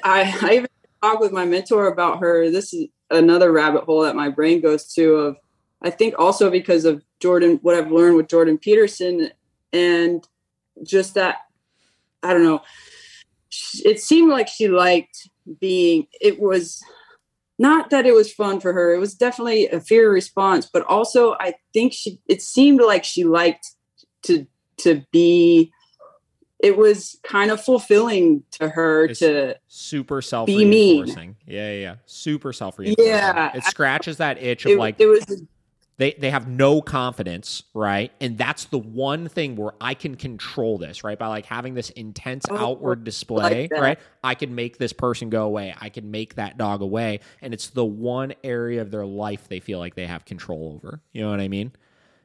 I, 0.03 0.21
I 0.41 0.53
even 0.55 0.67
talked 1.01 1.21
with 1.21 1.31
my 1.31 1.45
mentor 1.45 1.87
about 1.87 2.19
her. 2.19 2.49
This 2.49 2.73
is 2.73 2.87
another 3.09 3.51
rabbit 3.51 3.83
hole 3.85 4.01
that 4.01 4.15
my 4.15 4.29
brain 4.29 4.59
goes 4.61 4.93
to 4.95 5.15
of 5.15 5.37
I 5.81 5.89
think 5.89 6.15
also 6.17 6.49
because 6.51 6.85
of 6.85 7.03
Jordan, 7.19 7.59
what 7.61 7.75
I've 7.75 7.91
learned 7.91 8.17
with 8.17 8.27
Jordan 8.27 8.57
Peterson 8.57 9.31
and 9.71 10.27
just 10.83 11.13
that 11.15 11.37
I 12.23 12.33
don't 12.33 12.43
know. 12.43 12.61
It 13.85 13.99
seemed 13.99 14.29
like 14.31 14.47
she 14.47 14.67
liked 14.67 15.29
being 15.59 16.07
it 16.19 16.39
was 16.39 16.83
not 17.59 17.89
that 17.89 18.05
it 18.05 18.13
was 18.13 18.31
fun 18.31 18.59
for 18.59 18.73
her. 18.73 18.93
It 18.93 18.99
was 18.99 19.15
definitely 19.15 19.67
a 19.69 19.79
fear 19.79 20.11
response, 20.11 20.69
but 20.71 20.83
also 20.83 21.33
I 21.39 21.55
think 21.73 21.93
she 21.93 22.19
it 22.27 22.41
seemed 22.41 22.81
like 22.81 23.03
she 23.03 23.23
liked 23.23 23.67
to 24.23 24.45
to 24.77 25.03
be 25.11 25.71
it 26.59 26.75
was 26.75 27.19
kind 27.23 27.51
of 27.51 27.61
fulfilling 27.63 28.43
to 28.51 28.67
her 28.69 29.05
It's- 29.05 29.19
to 29.19 29.55
super 29.67 30.21
self 30.21 30.47
Be 30.47 30.65
mean. 30.65 31.01
reinforcing. 31.03 31.35
Yeah, 31.47 31.71
yeah, 31.71 31.79
yeah, 31.79 31.95
super 32.05 32.51
self 32.51 32.77
reinforcing. 32.79 33.11
Yeah. 33.13 33.55
it 33.55 33.63
scratches 33.63 34.17
that 34.17 34.41
itch 34.41 34.65
of 34.65 34.71
it, 34.73 34.77
like 34.79 34.99
it 34.99 35.05
was 35.07 35.23
they 35.97 36.13
they 36.13 36.29
have 36.29 36.47
no 36.47 36.81
confidence, 36.81 37.63
right? 37.73 38.11
And 38.21 38.37
that's 38.37 38.65
the 38.65 38.77
one 38.77 39.27
thing 39.29 39.55
where 39.55 39.73
I 39.81 39.93
can 39.95 40.15
control 40.15 40.77
this, 40.77 41.03
right? 41.03 41.17
By 41.17 41.27
like 41.27 41.45
having 41.45 41.73
this 41.73 41.89
intense 41.91 42.49
Oh, 42.49 42.55
outward 42.55 43.03
display, 43.03 43.71
like 43.71 43.81
right? 43.81 43.99
I 44.23 44.35
can 44.35 44.53
make 44.55 44.77
this 44.77 44.93
person 44.93 45.29
go 45.29 45.45
away. 45.45 45.73
I 45.79 45.89
can 45.89 46.11
make 46.11 46.35
that 46.35 46.57
dog 46.57 46.81
away, 46.81 47.21
and 47.41 47.53
it's 47.53 47.69
the 47.69 47.85
one 47.85 48.33
area 48.43 48.81
of 48.81 48.91
their 48.91 49.05
life 49.05 49.47
they 49.47 49.59
feel 49.59 49.79
like 49.79 49.95
they 49.95 50.05
have 50.07 50.25
control 50.25 50.73
over. 50.75 51.01
You 51.13 51.23
know 51.23 51.31
what 51.31 51.39
I 51.39 51.47
mean? 51.47 51.71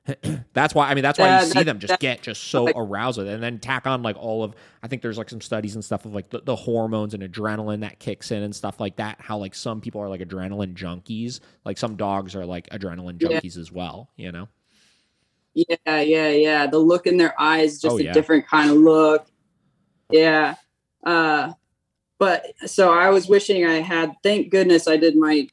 that's 0.53 0.75
why 0.75 0.89
I 0.89 0.95
mean 0.95 1.03
that's 1.03 1.19
why 1.19 1.27
Yeah, 1.27 1.41
you 1.43 1.47
see 1.47 1.53
that- 1.61 1.65
them 1.67 1.79
just 1.79 1.91
that- 1.93 2.01
get 2.01 2.23
just 2.23 2.43
so 2.45 2.65
like- 2.65 2.75
aroused 2.77 3.19
with 3.19 3.29
it, 3.29 3.35
and 3.35 3.43
then 3.43 3.59
tack 3.61 3.87
on 3.87 4.03
like 4.03 4.17
all 4.17 4.43
of 4.43 4.55
I 4.83 4.89
think 4.89 5.01
there's 5.03 5.17
like 5.19 5.31
some 5.31 5.41
studies 5.41 5.75
and 5.77 5.85
stuff 5.85 6.05
of 6.05 6.13
like 6.13 6.31
the, 6.31 6.41
the 6.41 6.57
hormones 6.57 7.15
and 7.15 7.23
adrenaline 7.23 7.81
that 7.83 7.99
kicks 8.01 8.31
in 8.33 8.43
and 8.43 8.55
stuff 8.55 8.81
like 8.81 8.97
that. 8.97 9.19
How 9.21 9.39
like 9.39 9.55
some 9.55 9.81
people 9.81 10.01
are 10.01 10.09
like 10.09 10.21
adrenaline 10.21 10.75
junkies, 10.75 11.39
like 11.65 11.79
some 11.79 11.95
dogs 11.97 12.35
are 12.35 12.45
like 12.45 12.69
adrenaline 12.71 13.21
Yeah. 13.23 13.39
junkies 13.41 13.57
as 13.57 13.71
well. 13.71 14.11
You 14.17 14.33
know? 14.33 14.49
yeah, 15.55 16.01
yeah, 16.01 16.29
yeah. 16.31 16.67
The 16.67 16.79
look 16.79 17.07
in 17.07 17.17
their 17.19 17.39
eyes, 17.41 17.81
just 17.81 17.95
Oh, 17.95 17.99
a 17.99 18.03
yeah. 18.05 18.13
different 18.13 18.47
kind 18.49 18.71
of 18.71 18.77
look. 18.79 19.27
Yeah. 20.11 20.57
Uh 21.05 21.53
but 22.19 22.47
so 22.67 22.93
I 22.93 23.11
was 23.11 23.29
wishing 23.29 23.65
I 23.67 23.75
had 23.81 24.15
thank 24.23 24.51
goodness 24.51 24.87
I 24.89 24.97
did 24.97 25.17
my 25.17 25.47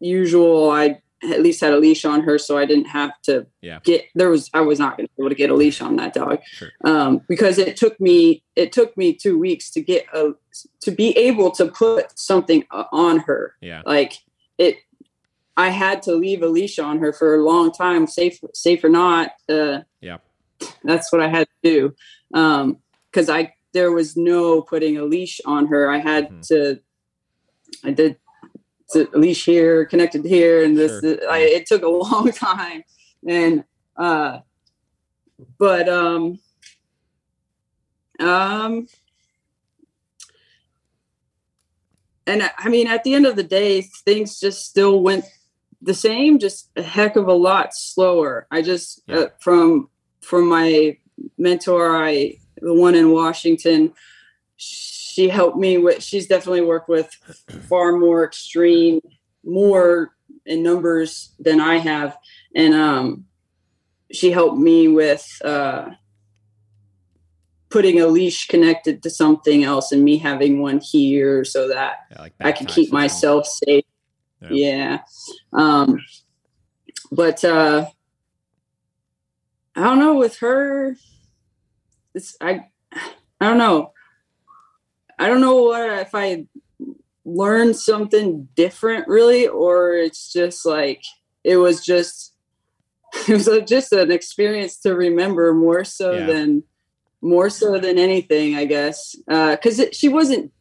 usual 0.00 0.70
I 0.70 1.00
at 1.22 1.40
least 1.42 1.60
had 1.62 1.72
a 1.72 1.78
leash 1.78 2.04
on 2.04 2.20
her 2.22 2.38
so 2.38 2.58
I 2.58 2.66
didn't 2.66 2.86
have 2.86 3.12
to 3.22 3.46
Yeah. 3.62 3.78
get 3.82 4.04
there 4.14 4.28
was 4.28 4.50
I 4.52 4.60
was 4.60 4.78
not 4.78 4.96
going 4.96 5.06
to 5.06 5.12
be 5.16 5.22
able 5.22 5.30
to 5.30 5.34
get 5.34 5.50
a 5.50 5.54
leash 5.54 5.80
on 5.80 5.96
that 5.96 6.12
dog. 6.12 6.40
Sure. 6.44 6.70
Um 6.84 7.22
because 7.28 7.58
it 7.58 7.76
took 7.76 7.98
me 8.00 8.42
it 8.54 8.70
took 8.72 8.96
me 8.96 9.14
2 9.14 9.38
weeks 9.38 9.70
to 9.70 9.80
get 9.80 10.06
a 10.12 10.32
to 10.80 10.90
be 10.90 11.16
able 11.16 11.50
to 11.52 11.66
put 11.68 12.18
something 12.18 12.64
uh, 12.70 12.84
on 12.92 13.20
her. 13.20 13.54
Yeah. 13.60 13.82
like 13.86 14.18
it 14.58 14.76
i 15.56 15.70
had 15.70 16.02
to 16.02 16.14
leave 16.14 16.42
a 16.42 16.46
leash 16.48 16.78
on 16.78 16.98
her 16.98 17.12
for 17.14 17.34
a 17.34 17.42
long 17.42 17.72
time 17.72 18.06
safe 18.06 18.38
safe 18.54 18.84
or 18.84 18.90
not 18.90 19.30
uh 19.48 19.80
Yeah. 20.02 20.18
that's 20.84 21.10
what 21.12 21.22
i 21.22 21.28
had 21.28 21.46
to 21.48 21.70
do 21.70 21.94
um 22.38 22.78
because 23.10 23.28
i 23.30 23.54
there 23.72 23.90
was 23.90 24.16
no 24.16 24.60
putting 24.62 24.96
a 24.98 25.04
leash 25.04 25.40
on 25.46 25.66
her 25.68 25.90
i 25.90 25.98
had 25.98 26.28
Mhm. 26.30 26.46
to 26.48 26.80
i 27.84 27.90
did 27.90 28.16
leash 28.94 29.44
here 29.44 29.84
connected 29.84 30.24
here 30.24 30.64
and 30.64 30.76
this 30.76 31.00
Sure. 31.00 31.30
I, 31.30 31.38
it 31.40 31.66
took 31.66 31.82
a 31.82 31.88
long 32.04 32.30
time 32.32 32.84
and 33.26 33.64
uh 33.96 34.40
but 35.58 35.88
um 35.88 36.38
um 38.20 38.86
and 42.26 42.42
I- 42.42 42.50
I 42.58 42.68
mean, 42.68 42.88
at 42.88 43.04
the 43.04 43.14
end 43.14 43.24
of 43.26 43.36
the 43.36 43.44
day, 43.44 43.82
things 43.82 44.40
just 44.40 44.66
still 44.66 45.00
went 45.00 45.24
the 45.80 45.94
same, 45.94 46.38
just 46.38 46.70
a 46.76 46.82
heck 46.82 47.14
of 47.16 47.28
a 47.28 47.32
lot 47.32 47.72
slower. 47.74 48.46
I 48.50 48.62
just 48.62 49.02
Yeah. 49.06 49.16
uh, 49.16 49.28
from 49.40 49.88
from 50.22 50.48
my 50.48 50.96
mentor, 51.38 52.04
I 52.04 52.38
the 52.60 52.74
one 52.74 52.94
in 52.96 53.12
Washington, 53.12 53.92
she 54.56 55.05
helped 55.28 55.56
me 55.56 55.78
with. 55.78 56.02
She's 56.02 56.26
definitely 56.26 56.62
worked 56.62 56.88
with 56.88 57.10
far 57.68 57.96
more 57.96 58.24
extreme, 58.24 59.00
more 59.44 60.14
in 60.44 60.62
numbers 60.62 61.34
than 61.38 61.60
I 61.60 61.78
have, 61.78 62.16
and 62.54 62.74
um, 62.74 63.24
she 64.12 64.30
helped 64.30 64.58
me 64.58 64.88
with. 64.88 65.26
Uh, 65.44 65.90
putting 67.68 68.00
a 68.00 68.06
leash 68.06 68.46
connected 68.46 69.02
to 69.02 69.10
something 69.10 69.64
else 69.64 69.90
and 69.90 70.04
me 70.04 70.16
having 70.16 70.62
one 70.62 70.80
here 70.80 71.44
so 71.44 71.68
that 71.68 71.96
yeah 72.12 72.22
like 72.22 72.32
I 72.40 72.52
back 72.52 72.68
keep 72.68 72.92
myself 72.92 73.44
safe. 73.44 73.84
Yeah. 74.40 74.48
Yeah. 74.50 74.98
Um, 75.52 75.98
but 77.10 77.44
uh, 77.44 77.86
I 79.74 79.82
don't 79.82 79.98
know 79.98 80.14
with 80.14 80.38
her. 80.38 80.96
It's 82.14 82.36
I. 82.40 82.66
I 83.40 83.48
don't 83.48 83.58
know. 83.58 83.92
I 85.18 85.26
don't 85.28 85.40
know 85.40 85.62
what 85.62 85.88
if 86.00 86.14
I 86.14 86.46
learned 87.24 87.76
something 87.76 88.48
different 88.54 89.08
really, 89.08 89.48
or 89.48 89.94
it's 89.94 90.32
just 90.32 90.64
like 90.66 91.02
it 91.44 91.56
was 91.56 91.84
just 91.84 92.34
it 93.28 93.32
was 93.46 93.48
just 93.68 93.92
an 93.92 94.10
experience 94.10 94.78
to 94.80 94.94
remember 94.94 95.54
more 95.54 95.84
so 95.84 96.18
Yeah. 96.18 96.26
than 96.26 96.62
more 97.22 97.48
so 97.50 97.78
than 97.78 97.98
anything, 97.98 98.54
I 98.54 98.66
guess, 98.66 99.16
uh, 99.30 99.52
because 99.52 99.78
it 99.78 99.94
she 99.94 100.08
wasn't 100.08 100.52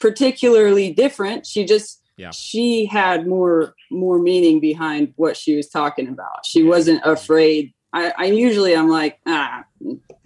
particularly 0.00 0.92
different. 0.92 1.46
She 1.46 1.64
just 1.64 2.00
Yeah. 2.16 2.30
she 2.30 2.86
had 2.86 3.26
more 3.26 3.74
more 3.90 4.18
meaning 4.18 4.60
behind 4.60 5.12
what 5.16 5.36
she 5.36 5.54
was 5.56 5.68
talking 5.68 6.08
about. 6.08 6.46
She 6.46 6.62
Yeah. 6.62 6.68
wasn't 6.68 7.00
afraid. 7.04 7.73
I, 7.94 8.12
I 8.18 8.24
usually 8.26 8.74
I'm 8.76 8.88
like 8.88 9.18
ah 9.26 9.64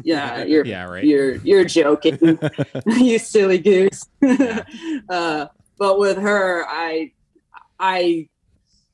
yeah 0.03 0.43
you're 0.51 0.65
Yeah, 0.67 0.85
right. 0.85 1.05
you're 1.05 1.37
you're 1.37 1.65
joking 1.65 2.19
you 2.87 3.19
silly 3.19 3.59
goose 3.59 4.03
uh, 5.09 5.47
but 5.79 5.99
with 5.99 6.17
her 6.17 6.65
I 6.69 7.13
I 7.79 8.29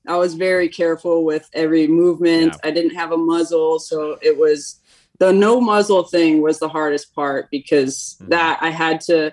I 0.07 0.17
was 0.19 0.35
very 0.35 0.69
careful 0.69 1.25
with 1.25 1.49
every 1.55 1.87
movement. 1.87 2.53
Yeah. 2.53 2.69
I 2.69 2.71
didn't 2.73 2.95
have 2.95 3.13
a 3.13 3.17
muzzle, 3.17 3.79
so 3.79 4.19
it 4.21 4.37
was 4.37 4.79
the 5.19 5.33
no 5.33 5.63
muzzle 5.63 6.03
thing 6.03 6.43
was 6.43 6.59
the 6.59 6.69
hardest 6.69 7.15
part 7.15 7.49
because 7.51 8.17
Mhm. 8.21 8.29
that 8.29 8.59
I 8.61 8.69
had 8.69 9.01
to. 9.09 9.33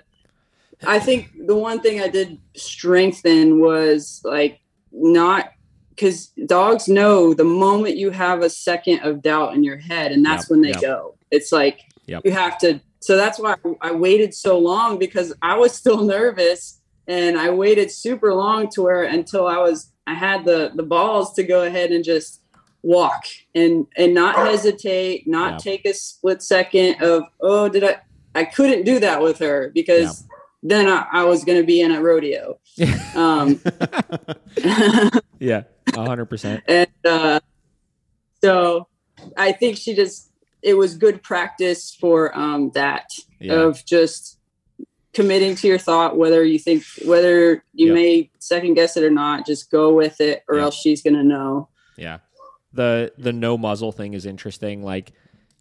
I 0.86 0.98
think 0.98 1.30
the 1.46 1.54
one 1.56 1.80
thing 1.80 2.00
I 2.00 2.08
did 2.08 2.38
strengthen 2.56 3.60
was 3.60 4.22
like 4.24 4.60
not 4.90 5.50
because 5.94 6.28
dogs 6.46 6.88
know 6.88 7.34
the 7.34 7.44
moment 7.44 7.96
you 7.96 8.10
have 8.10 8.42
a 8.42 8.50
second 8.50 9.00
of 9.00 9.22
doubt 9.22 9.54
in 9.54 9.62
your 9.62 9.76
head, 9.76 10.12
and 10.12 10.24
that's 10.24 10.44
Yep, 10.44 10.50
when 10.50 10.62
they 10.62 10.70
yep. 10.70 10.80
go. 10.80 11.14
It's 11.30 11.52
like 11.52 11.80
Yep. 12.06 12.22
you 12.24 12.32
have 12.32 12.58
to. 12.58 12.80
So 13.00 13.16
that's 13.16 13.38
why 13.38 13.56
I 13.80 13.92
waited 13.92 14.34
so 14.34 14.58
long 14.58 14.98
because 14.98 15.32
I 15.42 15.56
was 15.56 15.72
still 15.72 16.04
nervous, 16.04 16.80
and 17.06 17.38
I 17.38 17.50
waited 17.50 17.90
super 17.90 18.34
long 18.34 18.68
to 18.70 18.82
where 18.82 19.04
until 19.04 19.46
I 19.46 19.58
was 19.58 19.92
I 20.06 20.14
had 20.14 20.44
the 20.44 20.72
the 20.74 20.82
balls 20.82 21.34
to 21.34 21.42
go 21.42 21.64
ahead 21.64 21.90
and 21.90 22.04
just 22.04 22.40
walk 22.82 23.24
and 23.54 23.86
and 23.96 24.14
not 24.14 24.36
hesitate, 24.36 25.28
not 25.28 25.58
take 25.58 25.84
a 25.86 25.94
split 25.94 26.42
second 26.42 27.02
of 27.02 27.24
oh 27.40 27.68
did 27.68 27.84
I 27.84 28.00
I 28.34 28.44
couldn't 28.44 28.84
do 28.84 28.98
that 29.00 29.22
with 29.22 29.38
her 29.38 29.70
because 29.74 30.24
then 30.62 30.88
I, 30.88 31.06
I 31.12 31.24
was 31.24 31.44
going 31.44 31.60
to 31.60 31.66
be 31.66 31.80
in 31.80 31.92
a 31.92 32.00
rodeo. 32.02 32.58
Um, 33.14 33.60
yeah, 35.38 35.64
hundred 35.94 36.26
percent. 36.26 36.62
and 36.68 36.88
uh, 37.04 37.40
so 38.42 38.88
I 39.36 39.52
think 39.52 39.76
she 39.76 39.94
just 39.94 40.30
it 40.62 40.74
was 40.74 40.96
good 40.96 41.22
practice 41.22 41.94
for 41.94 42.36
um, 42.36 42.70
that 42.74 43.06
Yeah, 43.40 43.54
of 43.54 43.84
just 43.84 44.38
committing 45.12 45.54
to 45.56 45.68
your 45.68 45.78
thought 45.78 46.16
whether 46.16 46.42
you 46.42 46.58
think 46.58 46.84
whether 47.04 47.62
you 47.74 47.88
Yep. 47.88 47.94
may 47.94 48.30
second 48.38 48.74
guess 48.74 48.96
it 48.96 49.04
or 49.04 49.10
not 49.10 49.46
just 49.46 49.70
go 49.70 49.92
with 49.92 50.20
it 50.22 50.42
or 50.48 50.56
Yep. 50.56 50.64
else 50.64 50.74
she's 50.76 51.02
gonna 51.02 51.22
know 51.24 51.68
yeah. 51.96 52.18
The 52.72 53.12
the 53.18 53.32
no 53.32 53.58
muzzle 53.58 53.92
thing 53.92 54.14
is 54.14 54.24
interesting. 54.26 54.82
Like, 54.82 55.12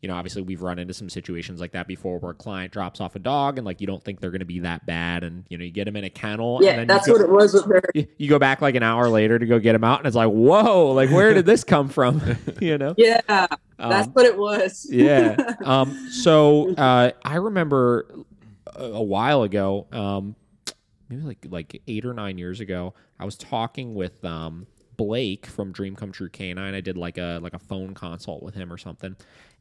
you 0.01 0.07
know, 0.07 0.15
obviously 0.15 0.41
we've 0.41 0.61
run 0.61 0.79
into 0.79 0.93
some 0.93 1.09
situations 1.09 1.59
like 1.61 1.71
that 1.73 1.87
before 1.87 2.17
where 2.19 2.31
a 2.31 2.35
client 2.35 2.73
drops 2.73 2.99
off 2.99 3.15
a 3.15 3.19
dog 3.19 3.57
and 3.59 3.65
like 3.65 3.79
you 3.81 3.87
don't 3.87 4.03
think 4.03 4.19
they're 4.19 4.31
going 4.31 4.39
to 4.39 4.45
be 4.45 4.59
that 4.59 4.85
bad, 4.85 5.23
and 5.23 5.45
you 5.49 5.57
know 5.57 5.63
you 5.63 5.71
get 5.71 5.85
them 5.85 5.95
in 5.95 6.03
a 6.03 6.09
kennel. 6.09 6.59
yeah 6.61 6.71
and 6.71 6.79
then 6.79 6.87
that's 6.87 7.05
go, 7.07 7.13
what 7.13 7.21
it 7.21 7.29
was 7.29 7.53
with 7.53 7.65
her 7.65 7.81
you, 7.93 8.07
you 8.17 8.27
go 8.29 8.39
back 8.39 8.61
like 8.61 8.75
an 8.75 8.83
hour 8.83 9.09
later 9.09 9.37
to 9.37 9.45
go 9.45 9.59
get 9.59 9.73
them 9.73 9.83
out, 9.83 9.99
and 9.99 10.07
it's 10.07 10.15
like, 10.15 10.29
whoa, 10.29 10.91
like 10.91 11.09
where 11.11 11.33
did 11.33 11.45
this 11.45 11.63
come 11.63 11.87
from? 11.89 12.21
you 12.61 12.77
know. 12.77 12.93
yeah 12.97 13.21
that's 13.27 14.07
Um, 14.07 14.13
what 14.13 14.25
it 14.25 14.37
was 14.37 14.87
yeah. 14.89 15.35
Um, 15.65 16.09
so 16.11 16.73
uh, 16.75 17.11
I 17.23 17.35
remember 17.35 18.07
a, 18.75 18.83
a 18.85 19.03
while 19.03 19.43
ago, 19.43 19.87
um, 19.91 20.35
maybe 21.09 21.21
like 21.23 21.45
like 21.49 21.81
eight 21.87 22.05
or 22.05 22.13
nine 22.13 22.37
years 22.37 22.59
ago, 22.59 22.93
I 23.19 23.25
was 23.25 23.37
talking 23.37 23.93
with 23.95 24.23
um, 24.25 24.65
Blake 24.97 25.45
from 25.45 25.71
Dream 25.71 25.95
Come 25.95 26.11
True 26.11 26.29
Canine. 26.29 26.73
I 26.75 26.81
did 26.81 26.97
like 26.97 27.17
a 27.17 27.39
like 27.41 27.53
a 27.53 27.59
phone 27.59 27.93
consult 27.93 28.43
with 28.43 28.53
him 28.55 28.71
or 28.71 28.77
something, 28.77 29.15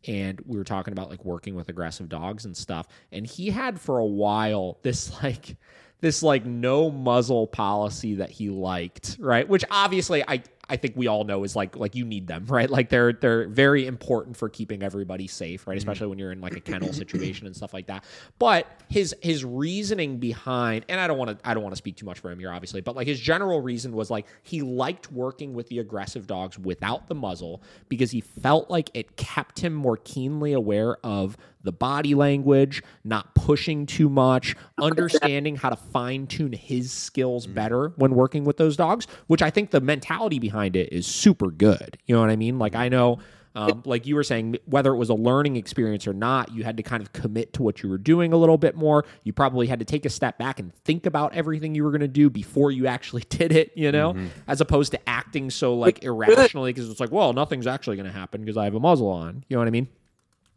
and 0.06 0.40
we 0.46 0.56
were 0.56 0.64
talking 0.64 0.92
about 0.92 1.10
like 1.10 1.24
working 1.24 1.54
with 1.54 1.68
aggressive 1.68 2.08
dogs 2.08 2.44
and 2.44 2.56
stuff. 2.56 2.88
And 3.12 3.26
he 3.26 3.50
had 3.50 3.80
for 3.80 3.98
a 3.98 4.06
while 4.06 4.78
this 4.82 5.12
like 5.22 5.56
this 6.00 6.22
like 6.22 6.44
no 6.44 6.90
muzzle 6.90 7.46
policy 7.46 8.14
that 8.14 8.30
he 8.30 8.48
liked, 8.50 9.16
right? 9.20 9.48
Which 9.48 9.64
obviously 9.70 10.24
I 10.26 10.42
I 10.70 10.76
think 10.76 10.94
we 10.96 11.08
all 11.08 11.24
know 11.24 11.42
is 11.42 11.56
like 11.56 11.76
like 11.76 11.94
you 11.94 12.04
need 12.04 12.28
them, 12.28 12.44
right? 12.48 12.70
Like 12.70 12.88
they're 12.88 13.12
they're 13.12 13.48
very 13.48 13.86
important 13.86 14.36
for 14.36 14.48
keeping 14.48 14.82
everybody 14.82 15.26
safe, 15.26 15.66
right? 15.66 15.76
Especially 15.76 16.06
when 16.06 16.18
you're 16.18 16.32
in 16.32 16.40
like 16.40 16.56
a 16.56 16.60
kennel 16.60 16.92
situation 16.92 17.46
and 17.46 17.54
stuff 17.54 17.74
like 17.74 17.88
that. 17.88 18.04
But 18.38 18.66
his 18.88 19.14
his 19.20 19.44
reasoning 19.44 20.18
behind 20.18 20.84
and 20.88 21.00
I 21.00 21.06
don't 21.06 21.18
want 21.18 21.38
to 21.38 21.48
I 21.48 21.54
don't 21.54 21.62
want 21.62 21.72
to 21.72 21.78
speak 21.78 21.96
too 21.96 22.06
much 22.06 22.20
for 22.20 22.30
him 22.30 22.38
here 22.38 22.52
obviously, 22.52 22.80
but 22.80 22.94
like 22.94 23.08
his 23.08 23.18
general 23.20 23.60
reason 23.60 23.92
was 23.92 24.10
like 24.10 24.26
he 24.44 24.62
liked 24.62 25.10
working 25.10 25.52
with 25.54 25.68
the 25.68 25.80
aggressive 25.80 26.26
dogs 26.26 26.58
without 26.58 27.08
the 27.08 27.14
muzzle 27.14 27.62
because 27.88 28.12
he 28.12 28.20
felt 28.20 28.70
like 28.70 28.90
it 28.94 29.16
kept 29.16 29.58
him 29.58 29.74
more 29.74 29.96
keenly 29.96 30.52
aware 30.52 30.96
of 31.04 31.36
the 31.62 31.72
body 31.72 32.14
language, 32.14 32.82
not 33.04 33.34
pushing 33.34 33.86
too 33.86 34.08
much, 34.08 34.56
understanding 34.80 35.56
how 35.56 35.70
to 35.70 35.76
fine 35.76 36.26
tune 36.26 36.52
his 36.52 36.90
skills 36.92 37.46
better 37.46 37.92
when 37.96 38.14
working 38.14 38.44
with 38.44 38.56
those 38.56 38.76
dogs, 38.76 39.06
which 39.26 39.42
I 39.42 39.50
think 39.50 39.70
the 39.70 39.80
mentality 39.80 40.38
behind 40.38 40.76
it 40.76 40.92
is 40.92 41.06
super 41.06 41.50
good. 41.50 41.98
You 42.06 42.14
know 42.14 42.20
what 42.20 42.30
I 42.30 42.36
mean? 42.36 42.58
Like, 42.58 42.74
I 42.74 42.88
know. 42.88 43.18
Um, 43.52 43.82
like 43.84 44.06
you 44.06 44.14
were 44.14 44.22
saying, 44.22 44.58
whether 44.66 44.92
it 44.92 44.96
was 44.96 45.08
a 45.08 45.14
learning 45.14 45.56
experience 45.56 46.06
or 46.06 46.12
not, 46.12 46.54
you 46.54 46.62
had 46.62 46.76
to 46.76 46.84
kind 46.84 47.02
of 47.02 47.12
commit 47.12 47.52
to 47.54 47.64
what 47.64 47.82
you 47.82 47.88
were 47.88 47.98
doing 47.98 48.32
a 48.32 48.36
little 48.36 48.56
bit 48.56 48.76
more. 48.76 49.04
You 49.24 49.32
probably 49.32 49.66
had 49.66 49.80
to 49.80 49.84
take 49.84 50.06
a 50.06 50.08
step 50.08 50.38
back 50.38 50.60
and 50.60 50.72
think 50.84 51.04
about 51.04 51.34
everything 51.34 51.74
you 51.74 51.82
were 51.82 51.90
going 51.90 52.00
to 52.00 52.06
do 52.06 52.30
before 52.30 52.70
you 52.70 52.86
actually 52.86 53.22
did 53.28 53.50
it, 53.50 53.72
you 53.74 53.90
know, 53.90 54.14
as 54.46 54.60
opposed 54.60 54.92
to 54.92 55.08
acting 55.08 55.50
so 55.50 55.74
like 55.74 56.04
irrationally 56.04 56.72
because 56.72 56.88
it's 56.88 57.00
like, 57.00 57.10
well, 57.10 57.32
nothing's 57.32 57.66
actually 57.66 57.96
going 57.96 58.06
to 58.06 58.16
happen 58.16 58.40
because 58.40 58.56
I 58.56 58.62
have 58.66 58.76
a 58.76 58.80
muzzle 58.80 59.08
on. 59.08 59.44
You 59.48 59.56
know 59.56 59.60
what 59.62 59.66
I 59.66 59.72
mean? 59.72 59.88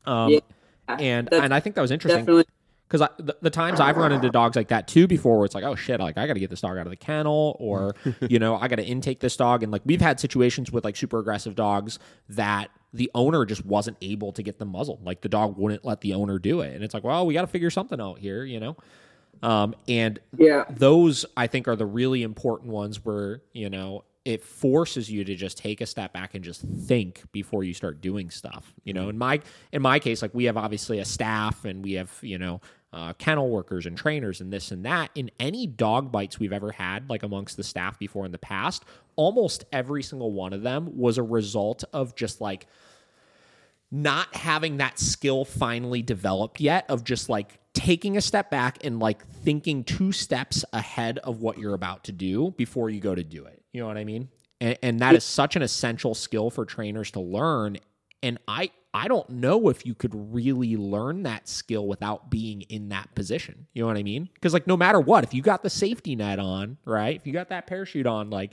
Um, 0.05 0.29
Yeah. 0.29 0.39
And 0.87 1.31
and 1.33 1.53
I 1.53 1.59
think 1.59 1.75
that 1.75 1.81
was 1.81 1.91
interesting 1.91 2.43
because 2.87 3.09
the, 3.17 3.35
the 3.41 3.49
times 3.49 3.79
I've 3.79 3.97
run 3.97 4.11
into 4.11 4.29
dogs 4.29 4.55
like 4.55 4.67
that 4.67 4.87
too 4.87 5.07
before, 5.07 5.37
where 5.37 5.45
it's 5.45 5.55
like, 5.55 5.63
oh 5.63 5.75
shit, 5.75 5.99
like 5.99 6.17
I 6.17 6.27
got 6.27 6.33
to 6.33 6.39
get 6.39 6.49
this 6.49 6.61
dog 6.61 6.77
out 6.77 6.85
of 6.85 6.91
the 6.91 6.95
kennel, 6.95 7.55
or 7.59 7.95
you 8.29 8.39
know, 8.39 8.55
I 8.55 8.67
got 8.67 8.75
to 8.75 8.85
intake 8.85 9.19
this 9.19 9.35
dog, 9.35 9.63
and 9.63 9.71
like 9.71 9.81
we've 9.85 10.01
had 10.01 10.19
situations 10.19 10.71
with 10.71 10.83
like 10.83 10.95
super 10.95 11.19
aggressive 11.19 11.55
dogs 11.55 11.97
that 12.29 12.69
the 12.93 13.09
owner 13.15 13.45
just 13.45 13.65
wasn't 13.65 13.97
able 14.01 14.31
to 14.33 14.43
get 14.43 14.59
them 14.59 14.69
muzzled, 14.69 15.03
like 15.03 15.21
the 15.21 15.29
dog 15.29 15.57
wouldn't 15.57 15.83
let 15.83 16.01
the 16.01 16.13
owner 16.13 16.37
do 16.37 16.61
it, 16.61 16.73
and 16.75 16.83
it's 16.83 16.93
like, 16.93 17.03
well, 17.03 17.25
we 17.25 17.33
got 17.33 17.41
to 17.41 17.47
figure 17.47 17.71
something 17.71 17.99
out 17.99 18.19
here, 18.19 18.43
you 18.43 18.59
know. 18.59 18.77
Um, 19.41 19.75
and 19.87 20.19
yeah. 20.37 20.65
those 20.69 21.25
I 21.35 21.47
think 21.47 21.67
are 21.67 21.75
the 21.75 21.85
really 21.85 22.21
important 22.21 22.71
ones 22.71 23.03
where 23.03 23.41
you 23.53 23.69
know 23.69 24.03
it 24.25 24.41
forces 24.41 25.11
you 25.11 25.25
to 25.25 25.35
just 25.35 25.57
take 25.57 25.81
a 25.81 25.85
step 25.85 26.13
back 26.13 26.33
and 26.33 26.43
just 26.43 26.61
think 26.61 27.23
before 27.31 27.63
you 27.63 27.73
start 27.73 27.99
doing 27.99 28.29
stuff. 28.29 28.73
You 28.83 28.93
know, 28.93 29.09
in 29.09 29.17
my 29.17 29.41
in 29.71 29.81
my 29.81 29.99
case, 29.99 30.21
like 30.21 30.33
we 30.33 30.45
have 30.45 30.57
obviously 30.57 30.99
a 30.99 31.05
staff 31.05 31.65
and 31.65 31.83
we 31.83 31.93
have 31.93 32.11
you 32.21 32.37
know 32.37 32.61
uh, 32.93 33.13
kennel 33.13 33.49
workers 33.49 33.85
and 33.85 33.97
trainers 33.97 34.39
and 34.39 34.53
this 34.53 34.71
and 34.71 34.85
that. 34.85 35.09
In 35.15 35.29
any 35.39 35.67
dog 35.67 36.11
bites 36.11 36.39
we've 36.39 36.53
ever 36.53 36.71
had, 36.71 37.09
like 37.09 37.23
amongst 37.23 37.57
the 37.57 37.63
staff 37.63 37.99
before 37.99 38.25
in 38.25 38.31
the 38.31 38.37
past, 38.37 38.85
almost 39.15 39.65
every 39.73 40.03
single 40.03 40.31
one 40.31 40.53
of 40.53 40.61
them 40.61 40.97
was 40.97 41.17
a 41.17 41.23
result 41.23 41.83
of 41.91 42.15
just 42.15 42.39
like 42.39 42.67
not 43.91 44.33
having 44.35 44.77
that 44.77 44.97
skill 44.97 45.45
finally 45.45 46.01
developed 46.01 46.59
yet 46.59 46.85
of 46.89 47.03
just 47.03 47.29
like 47.29 47.59
taking 47.73 48.15
a 48.17 48.21
step 48.21 48.49
back 48.49 48.83
and 48.83 48.99
like 48.99 49.25
thinking 49.27 49.83
two 49.83 50.11
steps 50.11 50.63
ahead 50.73 51.19
of 51.19 51.41
what 51.41 51.57
you're 51.57 51.73
about 51.73 52.03
to 52.03 52.11
do 52.11 52.51
before 52.57 52.89
you 52.89 52.99
go 52.99 53.13
to 53.13 53.23
do 53.23 53.45
it. 53.45 53.62
You 53.73 53.81
know 53.81 53.87
what 53.87 53.97
I 53.97 54.05
mean? 54.05 54.29
And, 54.61 54.77
and 54.81 54.99
that 54.99 55.15
is 55.15 55.23
such 55.25 55.55
an 55.55 55.61
essential 55.61 56.15
skill 56.15 56.49
for 56.49 56.63
trainers 56.63 57.11
to 57.11 57.19
learn. 57.19 57.77
And 58.21 58.37
I 58.47 58.71
I 58.93 59.07
don't 59.07 59.27
know 59.29 59.69
if 59.69 59.85
you 59.85 59.95
could 59.95 60.13
really 60.13 60.77
learn 60.77 61.23
that 61.23 61.47
skill 61.47 61.87
without 61.87 62.29
being 62.29 62.61
in 62.61 62.89
that 62.89 63.13
position. 63.15 63.65
You 63.73 63.81
know 63.81 63.87
what 63.87 63.97
I 63.97 64.03
mean? 64.03 64.29
Because 64.35 64.53
like 64.53 64.67
no 64.67 64.77
matter 64.77 64.99
what, 64.99 65.23
if 65.23 65.33
you 65.33 65.41
got 65.41 65.63
the 65.63 65.69
safety 65.69 66.15
net 66.15 66.39
on, 66.39 66.77
right? 66.85 67.15
If 67.15 67.25
you 67.25 67.33
got 67.33 67.49
that 67.49 67.65
parachute 67.65 68.05
on, 68.05 68.29
like 68.29 68.51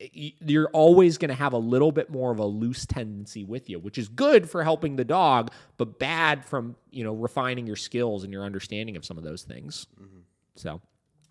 you're 0.00 0.68
always 0.68 1.18
going 1.18 1.28
to 1.28 1.34
have 1.34 1.52
a 1.52 1.58
little 1.58 1.90
bit 1.90 2.10
more 2.10 2.30
of 2.30 2.38
a 2.38 2.44
loose 2.44 2.86
tendency 2.86 3.44
with 3.44 3.68
you, 3.68 3.78
which 3.78 3.98
is 3.98 4.08
good 4.08 4.48
for 4.48 4.62
helping 4.62 4.96
the 4.96 5.04
dog, 5.04 5.50
but 5.76 5.98
bad 5.98 6.44
from 6.44 6.76
you 6.90 7.04
know 7.04 7.12
refining 7.12 7.66
your 7.66 7.76
skills 7.76 8.24
and 8.24 8.32
your 8.32 8.44
understanding 8.44 8.96
of 8.96 9.04
some 9.04 9.16
of 9.16 9.24
those 9.24 9.42
things. 9.42 9.86
Mm-hmm. 10.00 10.20
So 10.56 10.80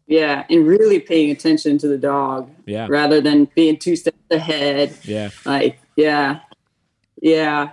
yeah 0.07 0.45
and 0.49 0.65
really 0.65 0.99
paying 0.99 1.29
attention 1.31 1.77
to 1.77 1.87
the 1.87 1.97
dog 1.97 2.49
yeah, 2.65 2.87
rather 2.89 3.21
than 3.21 3.45
being 3.55 3.77
two 3.77 3.95
steps 3.95 4.17
ahead. 4.31 4.95
Yeah, 5.03 5.29
like 5.45 5.79
yeah. 5.95 6.39
Yeah. 7.21 7.71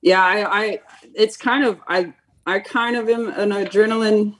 Yeah 0.00 0.22
i 0.22 0.62
i 0.62 0.80
it's 1.14 1.36
kind 1.36 1.64
of 1.64 1.80
i 1.88 2.12
i 2.46 2.58
kind 2.58 2.96
of 2.96 3.08
am 3.08 3.28
an 3.28 3.50
adrenaline 3.50 4.36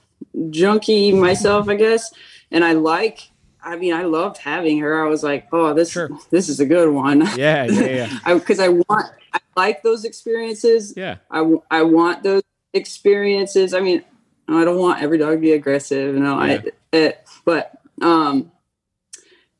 junkie 0.49 1.13
myself 1.13 1.69
i 1.69 1.75
guess. 1.75 2.11
And 2.51 2.63
i 2.63 2.73
like 2.73 3.29
i 3.63 3.75
mean 3.75 3.93
i 3.93 4.03
loved 4.03 4.37
having 4.37 4.79
her. 4.79 5.05
I 5.05 5.07
was 5.07 5.23
like 5.23 5.47
oh 5.51 5.73
this 5.73 5.91
Sure. 5.91 6.09
this 6.31 6.49
is 6.49 6.59
a 6.59 6.65
good 6.65 6.89
one. 6.89 7.21
Yeah, 7.35 7.65
yeah, 7.65 8.09
yeah, 8.25 8.33
because 8.33 8.59
I, 8.59 8.69
want 8.69 9.11
i 9.33 9.39
like 9.55 9.83
those 9.83 10.03
experiences. 10.03 10.93
Yeah, 10.97 11.17
I 11.29 11.39
I 11.69 11.83
want 11.83 12.23
those 12.23 12.43
experiences. 12.73 13.73
I 13.73 13.79
mean 13.79 14.03
i 14.49 14.65
don't 14.65 14.77
want 14.77 15.01
every 15.01 15.17
dog 15.17 15.35
to 15.35 15.37
be 15.37 15.53
aggressive 15.53 16.15
you 16.15 16.19
know. 16.19 16.43
Yeah. 16.43 16.61
I, 16.65 16.71
it, 16.93 17.27
but 17.45 17.77
um 18.01 18.51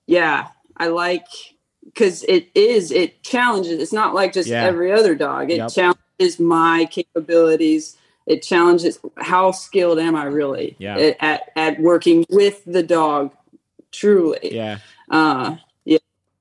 yeah 0.08 0.48
i 0.78 0.88
like 0.88 1.28
because 1.86 2.24
it 2.24 2.50
is 2.56 2.92
it 2.92 3.22
challenges 3.24 3.80
it's 3.80 3.94
not 3.94 4.14
like 4.14 4.34
just 4.34 4.50
Yeah. 4.50 4.66
every 4.66 4.92
other 4.92 5.16
dog 5.16 5.52
it 5.52 5.58
Yep. 5.58 5.72
challenges 5.72 6.40
my 6.40 6.88
capabilities 6.92 7.98
it 8.26 8.42
challenges 8.42 9.00
how 9.18 9.52
skilled 9.52 10.00
am 10.00 10.16
i 10.16 10.26
really 10.26 10.76
Yeah. 10.80 11.14
at, 11.22 11.52
at, 11.56 11.80
working 11.80 12.26
with 12.30 12.64
the 12.66 12.84
dog 12.84 13.34
truly 13.92 14.50
yeah. 14.54 14.80
uh 15.12 15.56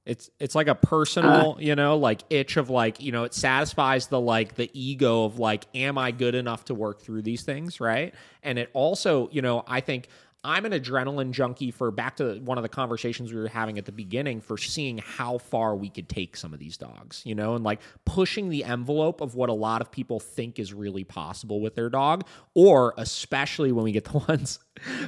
It's 0.05 0.31
it's 0.41 0.57
like 0.57 0.67
a 0.67 0.75
personal, 0.75 1.57
you 1.61 1.77
know, 1.77 1.97
like 1.97 2.23
itch 2.29 2.57
of 2.57 2.71
like, 2.71 3.01
you 3.01 3.13
know, 3.13 3.23
it 3.23 3.35
satisfies 3.35 4.09
the 4.09 4.19
like 4.19 4.57
the 4.57 4.69
ego 4.75 5.25
of 5.25 5.39
like, 5.39 5.65
am 5.77 5.97
I 5.97 6.11
good 6.11 6.35
enough 6.35 6.65
to 6.67 6.75
work 6.75 7.03
through 7.03 7.23
these 7.23 7.43
things, 7.45 7.79
right? 7.81 8.13
And 8.43 8.59
it 8.59 8.69
also, 8.73 9.29
you 9.31 9.43
know, 9.43 9.63
I 9.69 9.81
think 9.81 10.09
I'm 10.45 10.65
an 10.65 10.73
adrenaline 10.73 11.31
junkie 11.31 11.71
for 11.71 11.93
back 11.93 12.17
to 12.17 12.41
one 12.41 12.59
of 12.59 12.63
the 12.63 12.69
conversations 12.69 13.33
we 13.33 13.39
were 13.39 13.47
having 13.47 13.79
at 13.79 13.85
the 13.85 13.93
beginning 13.93 14.41
for 14.41 14.59
seeing 14.59 14.99
how 14.99 15.39
far 15.39 15.77
we 15.77 15.89
could 15.89 16.09
take 16.09 16.37
some 16.37 16.53
of 16.53 16.59
these 16.59 16.77
dogs, 16.77 17.23
you 17.25 17.37
know, 17.37 17.55
and 17.55 17.63
like 17.63 17.81
pushing 18.05 18.49
the 18.49 18.65
envelope 18.65 19.21
of 19.21 19.37
what 19.37 19.51
a 19.51 19.53
lot 19.53 19.81
of 19.81 19.93
people 19.93 20.19
think 20.19 20.59
is 20.59 20.75
really 20.75 21.05
possible 21.05 21.61
with 21.61 21.77
their 21.77 21.89
dog, 21.89 22.27
or 22.55 22.93
especially 22.99 23.71
when 23.71 23.85
we 23.85 23.93
get 23.93 24.05
the 24.05 24.19
ones 24.29 24.59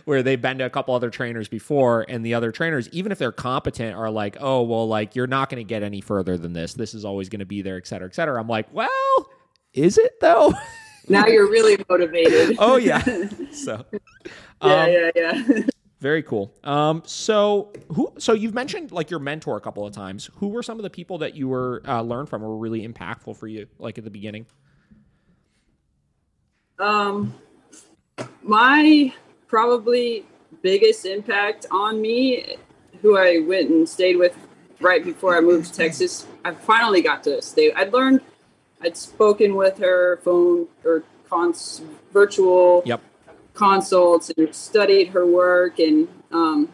where 0.05 0.22
they've 0.22 0.41
been 0.41 0.59
to 0.59 0.64
a 0.66 0.70
couple 0.70 0.95
other 0.95 1.11
trainers 1.11 1.49
before 1.49 2.07
and 2.09 2.24
the 2.24 2.35
other 2.35 2.53
trainers, 2.53 2.89
even 2.91 3.11
if 3.11 3.18
they're 3.18 3.32
competent, 3.32 3.97
are 3.97 4.11
like, 4.11 4.37
oh, 4.41 4.62
well, 4.62 4.87
like 4.87 5.16
you're 5.16 5.26
not 5.26 5.51
going 5.51 5.61
to 5.61 5.68
get 5.68 5.82
any 5.82 6.01
further 6.01 6.39
than 6.39 6.53
this. 6.53 6.74
This 6.74 6.95
is 6.95 7.05
always 7.05 7.28
going 7.28 7.41
to 7.41 7.47
be 7.47 7.61
there, 7.61 7.76
et 7.76 7.89
cetera, 7.89 8.07
et 8.07 8.14
cetera. 8.14 8.41
I'm 8.41 8.49
like, 8.49 8.72
well, 8.72 8.89
is 9.72 9.99
it 9.99 10.20
though? 10.20 10.55
now 11.09 11.26
you're 11.26 11.51
really 11.51 11.76
motivated. 11.89 12.57
oh, 12.61 12.76
yeah. 12.76 13.03
So, 13.53 13.85
um, 14.65 14.91
yeah, 14.91 15.11
yeah. 15.15 15.61
Very 16.01 16.23
cool. 16.23 16.55
Um, 16.65 17.03
so 17.07 17.73
who? 17.93 18.12
So 18.19 18.35
you've 18.35 18.53
mentioned 18.53 18.93
like 18.93 19.11
your 19.11 19.21
mentor 19.21 19.57
a 19.57 19.61
couple 19.61 19.87
of 19.87 19.95
times. 19.95 20.29
Who 20.37 20.49
were 20.49 20.62
some 20.62 20.79
of 20.79 20.83
the 20.83 20.91
people 20.91 21.19
that 21.19 21.35
you 21.35 21.49
were 21.49 21.83
uh, 21.87 22.03
learned 22.03 22.29
from, 22.29 22.43
were 22.43 22.57
really 22.57 22.87
impactful 22.87 23.37
for 23.37 23.47
you, 23.47 23.67
like 23.79 23.97
at 23.97 24.05
the 24.05 24.11
beginning? 24.11 24.47
Um, 26.79 27.35
my 28.43 29.15
probably 29.47 30.27
biggest 30.62 31.07
impact 31.07 31.67
on 31.71 32.03
me, 32.03 32.57
who 33.01 33.17
I 33.17 33.39
went 33.47 33.71
and 33.71 33.89
stayed 33.89 34.17
with 34.17 34.37
right 34.81 35.03
before 35.05 35.37
I 35.37 35.41
moved 35.41 35.69
to 35.69 35.75
Texas. 35.75 36.27
I 36.45 36.53
finally 36.53 37.01
got 37.01 37.25
to 37.25 37.41
stay. 37.41 37.73
I'd 37.73 37.93
learned, 37.93 38.21
I'd 38.83 38.97
spoken 38.97 39.55
with 39.55 39.79
her 39.79 40.19
phone 40.23 40.69
or 40.85 41.03
cons 41.29 41.83
virtual 42.12 42.83
Yep. 42.85 43.01
Consults 43.55 44.31
and 44.37 44.55
studied 44.55 45.09
her 45.09 45.25
work 45.25 45.79
and 45.79 46.09
um, 46.33 46.69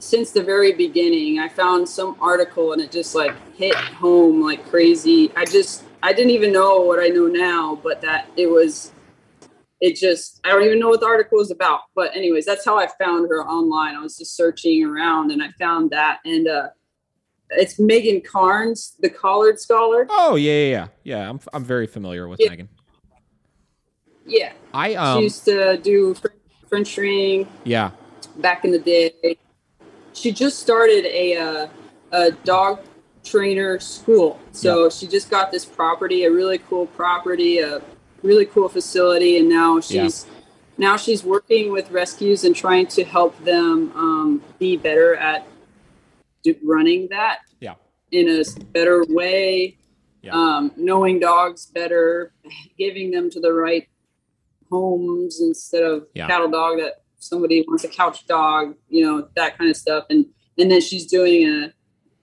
since 0.00 0.30
the 0.30 0.42
very 0.42 0.72
beginning 0.72 1.40
i 1.40 1.48
found 1.48 1.88
some 1.88 2.16
article 2.20 2.72
and 2.72 2.80
it 2.80 2.90
just 2.90 3.14
like 3.14 3.34
hit 3.54 3.74
home 3.74 4.40
like 4.40 4.64
crazy 4.70 5.32
i 5.34 5.44
just 5.44 5.84
i 6.02 6.12
didn't 6.12 6.30
even 6.30 6.52
know 6.52 6.80
what 6.80 7.00
i 7.00 7.08
know 7.08 7.26
now 7.26 7.74
but 7.82 8.00
that 8.00 8.28
it 8.36 8.46
was 8.48 8.92
it 9.80 9.96
just 9.96 10.40
i 10.44 10.50
don't 10.50 10.62
even 10.62 10.78
know 10.78 10.88
what 10.88 11.00
the 11.00 11.06
article 11.06 11.38
was 11.38 11.50
about 11.50 11.80
but 11.96 12.14
anyways 12.14 12.46
that's 12.46 12.64
how 12.64 12.78
i 12.78 12.86
found 12.98 13.28
her 13.28 13.44
online 13.44 13.96
i 13.96 14.00
was 14.00 14.16
just 14.16 14.36
searching 14.36 14.84
around 14.84 15.32
and 15.32 15.42
i 15.42 15.50
found 15.58 15.90
that 15.90 16.20
and 16.24 16.46
uh 16.46 16.68
it's 17.50 17.80
Megan 17.80 18.20
Karnes 18.20 18.94
the 19.00 19.08
Collared 19.08 19.58
Scholar 19.58 20.06
Oh 20.10 20.36
yeah, 20.36 20.52
yeah, 20.52 20.68
yeah. 20.68 20.86
Yeah, 21.02 21.30
I'm 21.30 21.40
I'm 21.52 21.64
very 21.64 21.86
familiar 21.86 22.28
with 22.28 22.40
Yeah. 22.40 22.50
Megan. 22.50 22.68
Yeah 24.28 24.52
I 24.72 24.90
she 24.90 24.96
um 24.96 25.22
used 25.22 25.44
to 25.46 25.76
do 25.78 26.14
french 26.68 26.96
ring 26.96 27.48
yeah 27.64 27.90
back 28.36 28.64
in 28.64 28.70
the 28.70 28.78
day. 28.78 29.38
She 30.12 30.32
just 30.32 30.58
started 30.58 31.04
a 31.06 31.36
uh, 31.36 31.68
a 32.12 32.30
dog 32.44 32.80
trainer 33.24 33.78
school. 33.78 34.38
So 34.52 34.90
she 34.90 35.06
just 35.06 35.30
got 35.30 35.50
this 35.50 35.64
property, 35.64 36.24
a 36.24 36.30
really 36.30 36.58
cool 36.58 36.86
property, 36.86 37.58
a 37.58 37.82
really 38.22 38.46
cool 38.46 38.68
facility, 38.68 39.38
and 39.38 39.48
now 39.48 39.80
she's 39.80 40.26
now 40.76 40.96
she's 40.96 41.24
working 41.24 41.70
with 41.72 41.90
rescues 41.90 42.44
and 42.44 42.54
trying 42.54 42.86
to 42.88 43.04
help 43.04 43.38
them 43.44 43.92
um, 43.94 44.42
be 44.58 44.76
better 44.76 45.16
at 45.16 45.46
running 46.64 47.08
that 47.10 47.40
yeah 47.60 47.74
in 48.10 48.28
a 48.28 48.42
better 48.72 49.04
way, 49.08 49.76
Yeah. 50.22 50.32
um, 50.32 50.72
knowing 50.76 51.20
dogs 51.20 51.66
better, 51.66 52.32
giving 52.78 53.10
them 53.10 53.28
to 53.30 53.40
the 53.40 53.52
right 53.52 53.86
homes 54.70 55.40
instead 55.40 55.82
of 55.82 56.06
Yeah. 56.14 56.26
cattle 56.26 56.50
dog 56.50 56.78
that 56.78 57.02
somebody 57.18 57.64
wants 57.66 57.84
a 57.84 57.88
couch 57.88 58.26
dog, 58.26 58.74
you 58.88 59.04
know, 59.04 59.28
that 59.34 59.58
kind 59.58 59.70
of 59.70 59.76
stuff. 59.76 60.06
And 60.10 60.26
and 60.58 60.70
then 60.70 60.80
she's 60.80 61.06
doing 61.06 61.48
a 61.48 61.72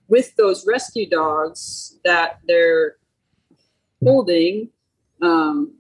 with 0.08 0.36
those 0.36 0.68
rescue 0.68 1.10
dogs 1.10 1.98
that 2.04 2.39
they're 2.48 2.98
holding. 4.04 4.70
Um, 5.22 5.76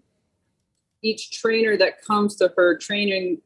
each 1.01 1.39
trainer 1.39 1.77
that 1.77 2.01
comes 2.01 2.35
to 2.37 2.51
her 2.57 2.77
training 2.77 3.41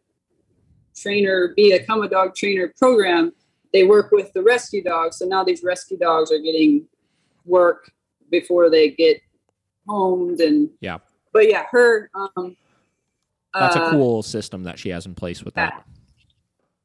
trainer 0.95 1.53
be 1.55 1.72
a 1.72 1.84
come 1.84 2.01
a 2.03 2.07
dog 2.07 2.36
trainer 2.36 2.74
program 2.78 3.32
they 3.72 3.84
work 3.84 4.11
with 4.11 4.34
the 4.34 4.41
rescue 4.41 4.84
dogs. 4.84 5.17
So 5.17 5.26
now 5.26 5.43
these 5.43 5.63
rescue 5.63 5.97
dogs 5.97 6.32
are 6.32 6.39
getting 6.39 6.88
work 7.45 7.91
before 8.32 8.70
they 8.70 8.89
get 8.89 9.22
homed 9.88 10.39
and 10.39 10.70
yeah. 10.82 10.97
but 11.34 11.49
yeah, 11.49 11.65
her 11.72 12.09
um 12.13 12.55
That's 13.54 13.76
a 13.76 13.84
uh, 13.84 13.91
cool 13.91 14.24
system 14.24 14.64
that 14.64 14.78
she 14.78 14.89
has 14.89 15.06
in 15.06 15.16
place 15.16 15.43
with 15.43 15.56
yeah. 15.58 15.72
that. 15.72 15.86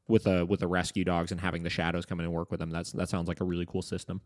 With 0.07 0.27
a 0.27 0.45
with 0.45 0.59
the 0.59 0.67
rescue 0.67 1.03
dogs 1.03 1.31
and 1.31 1.41
having 1.41 1.63
the 1.63 1.69
shadows 1.69 2.05
come 2.05 2.19
in 2.19 2.25
and 2.25 2.33
work 2.33 2.51
with 2.51 2.59
them. 2.59 2.69
That's 2.69 2.91
that 2.93 3.09
sounds 3.09 3.27
like 3.27 3.41
a 3.41 3.43
really 3.43 3.65
cool 3.65 3.81
system. 3.81 4.21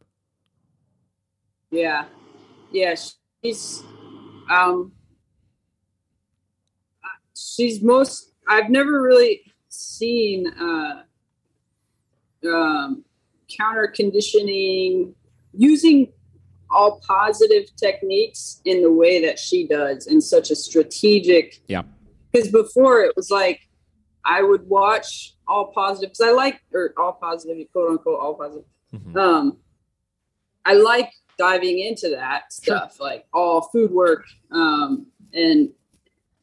Yeah. 1.71 2.05
Yeah, 2.71 2.95
she's 3.43 3.83
um 4.49 4.91
she's 7.35 7.81
most 7.81 8.33
I've 8.47 8.69
never 8.69 9.01
really 9.01 9.41
seen 9.69 10.47
uh 10.47 11.03
um 12.47 13.03
counter 13.49 13.87
conditioning 13.87 15.15
using 15.53 16.11
all 16.71 17.01
positive 17.07 17.75
techniques 17.75 18.61
in 18.65 18.81
the 18.81 18.91
way 18.91 19.21
that 19.25 19.39
she 19.39 19.65
does 19.65 20.07
in 20.07 20.21
such 20.21 20.51
a 20.51 20.55
strategic 20.55 21.61
Yeah. 21.67 21.83
Because 22.31 22.49
before 22.51 23.01
it 23.01 23.15
was 23.15 23.29
like 23.31 23.61
I 24.25 24.43
would 24.43 24.67
watch 24.67 25.35
all 25.47 25.71
positive 25.73 26.09
because 26.11 26.27
I 26.27 26.31
like 26.31 26.61
or 26.73 26.93
all 26.97 27.13
positive 27.13 27.57
quote 27.71 27.89
unquote 27.91 28.19
all 28.19 28.35
positive. 28.35 28.65
Mhm. 28.93 29.15
um 29.17 29.57
i 30.65 30.73
like 30.73 31.11
diving 31.37 31.79
into 31.79 32.09
that 32.09 32.51
stuff 32.51 32.99
like 32.99 33.25
all 33.33 33.61
food 33.71 33.91
work 33.91 34.25
um 34.51 35.05
and 35.33 35.69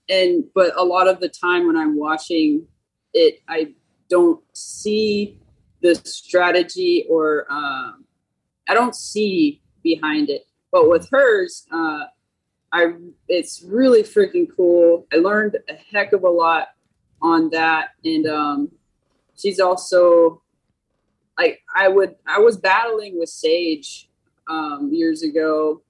and 0.08 0.44
but 0.54 0.72
a 0.76 0.84
lot 0.84 1.08
of 1.08 1.18
the 1.20 1.28
time 1.28 1.66
when 1.66 1.76
i'm 1.76 1.98
watching 1.98 2.66
it 3.12 3.40
i 3.48 3.74
don't 4.08 4.40
see 4.54 5.38
the 5.82 5.94
strategy 5.96 7.04
or 7.10 7.46
um 7.50 8.04
i 8.68 8.74
don't 8.74 8.94
see 8.94 9.60
behind 9.82 10.30
it. 10.30 10.46
But 10.72 10.88
with 10.88 11.08
hers 11.10 11.66
uh 11.72 12.04
i 12.76 12.92
it's 13.28 13.62
really 13.62 14.02
freaking 14.02 14.46
cool 14.56 15.06
i 15.12 15.16
learned 15.16 15.56
a 15.68 15.74
heck 15.92 16.12
of 16.12 16.22
a 16.22 16.28
lot 16.28 16.68
on 17.22 17.50
that 17.50 17.90
and 18.04 18.26
um 18.26 18.70
she's 19.36 19.60
also 19.60 20.42
like 21.38 21.60
I 21.74 21.88
would 21.88 22.16
I 22.26 22.38
was 22.38 22.56
battling 22.56 23.18
with 23.18 23.28
Saige 23.28 24.06
um, 24.48 24.90
years 24.92 25.22
ago. 25.22 25.82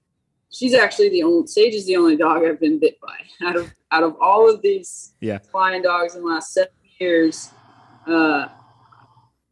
She's 0.51 0.73
actually 0.73 1.09
the 1.09 1.23
only 1.23 1.43
Saige 1.47 1.73
is 1.73 1.85
the 1.85 1.95
only 1.95 2.17
dog 2.17 2.43
I've 2.43 2.59
been 2.59 2.79
bit 2.79 2.97
by 3.01 3.17
out 3.47 3.55
of 3.55 3.73
out 3.91 4.03
of 4.03 4.15
all 4.19 4.49
of 4.53 4.61
these 4.61 5.13
Yeah. 5.21 5.39
flying 5.51 5.81
dogs 5.81 6.15
in 6.15 6.21
the 6.21 6.27
last 6.27 6.53
seven 6.53 6.73
years. 6.99 7.49
Uh, 8.05 8.49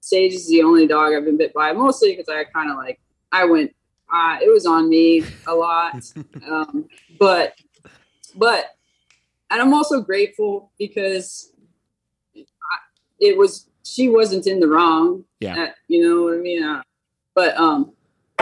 Saige 0.02 0.34
is 0.34 0.48
the 0.50 0.64
only 0.64 0.88
dog 0.88 1.14
I've 1.14 1.26
been 1.26 1.38
bit 1.38 1.54
by, 1.54 1.72
mostly 1.72 2.12
because 2.12 2.30
I 2.30 2.44
kind 2.44 2.70
of 2.70 2.78
like 2.78 3.00
I 3.32 3.46
went. 3.46 3.74
Uh, 4.12 4.38
it 4.42 4.52
was 4.52 4.66
on 4.66 4.90
me 4.90 5.24
a 5.48 5.56
lot, 5.56 5.96
um, 6.48 6.88
but 7.20 7.56
but 8.36 8.66
and 9.50 9.62
I'm 9.62 9.74
also 9.74 10.02
grateful 10.02 10.72
because 10.78 11.52
I, 12.36 12.78
it 13.20 13.38
was 13.38 13.70
she 13.84 14.10
wasn't 14.10 14.48
in 14.48 14.60
the 14.60 14.68
wrong. 14.68 15.24
Yeah. 15.40 15.64
Uh, 15.64 15.72
you 15.88 16.08
know 16.08 16.24
what 16.24 16.34
I 16.34 16.38
mean? 16.38 16.64
Uh, 16.64 16.82
but 17.34 17.58
um, 17.58 17.94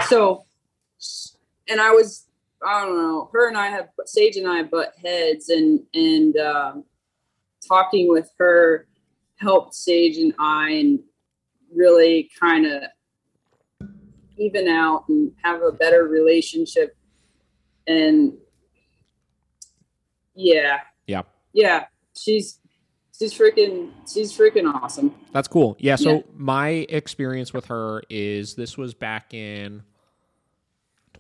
so 0.08 0.46
and 1.70 1.82
I 1.82 1.92
was 1.92 2.28
I 2.66 2.86
don't 2.86 2.98
know. 2.98 3.30
Her 3.34 3.48
and 3.48 3.58
I 3.58 3.68
have 3.68 3.90
Saige 4.06 4.38
and 4.38 4.48
I 4.48 4.64
butt 4.64 4.94
heads, 5.04 5.50
and 5.50 5.82
and 5.94 6.38
um, 6.38 6.84
talking 7.68 8.10
with 8.10 8.30
her 8.38 8.88
helped 9.38 9.74
Saige 9.74 10.18
and 10.18 10.34
I 10.40 10.72
and 10.72 11.00
really 11.76 12.30
kind 12.40 12.66
of 12.66 12.84
even 14.44 14.68
out 14.68 15.06
and 15.10 15.32
have 15.44 15.62
a 15.62 15.72
better 15.72 16.04
relationship. 16.08 16.96
And 17.88 18.34
yeah, 20.36 20.80
Yeah. 21.08 21.24
yeah, 21.54 21.86
she's 22.16 22.60
she's 23.18 23.34
freaking 23.34 23.92
she's 24.12 24.36
freaking 24.36 24.72
awesome. 24.74 25.14
That's 25.32 25.48
cool. 25.48 25.76
Yeah. 25.80 25.96
So 25.96 26.16
Yeah. 26.16 26.22
my 26.36 26.70
experience 26.70 27.54
with 27.54 27.66
her 27.66 28.02
is 28.10 28.56
this 28.56 28.78
was 28.78 28.94
back 28.94 29.34
in 29.34 29.84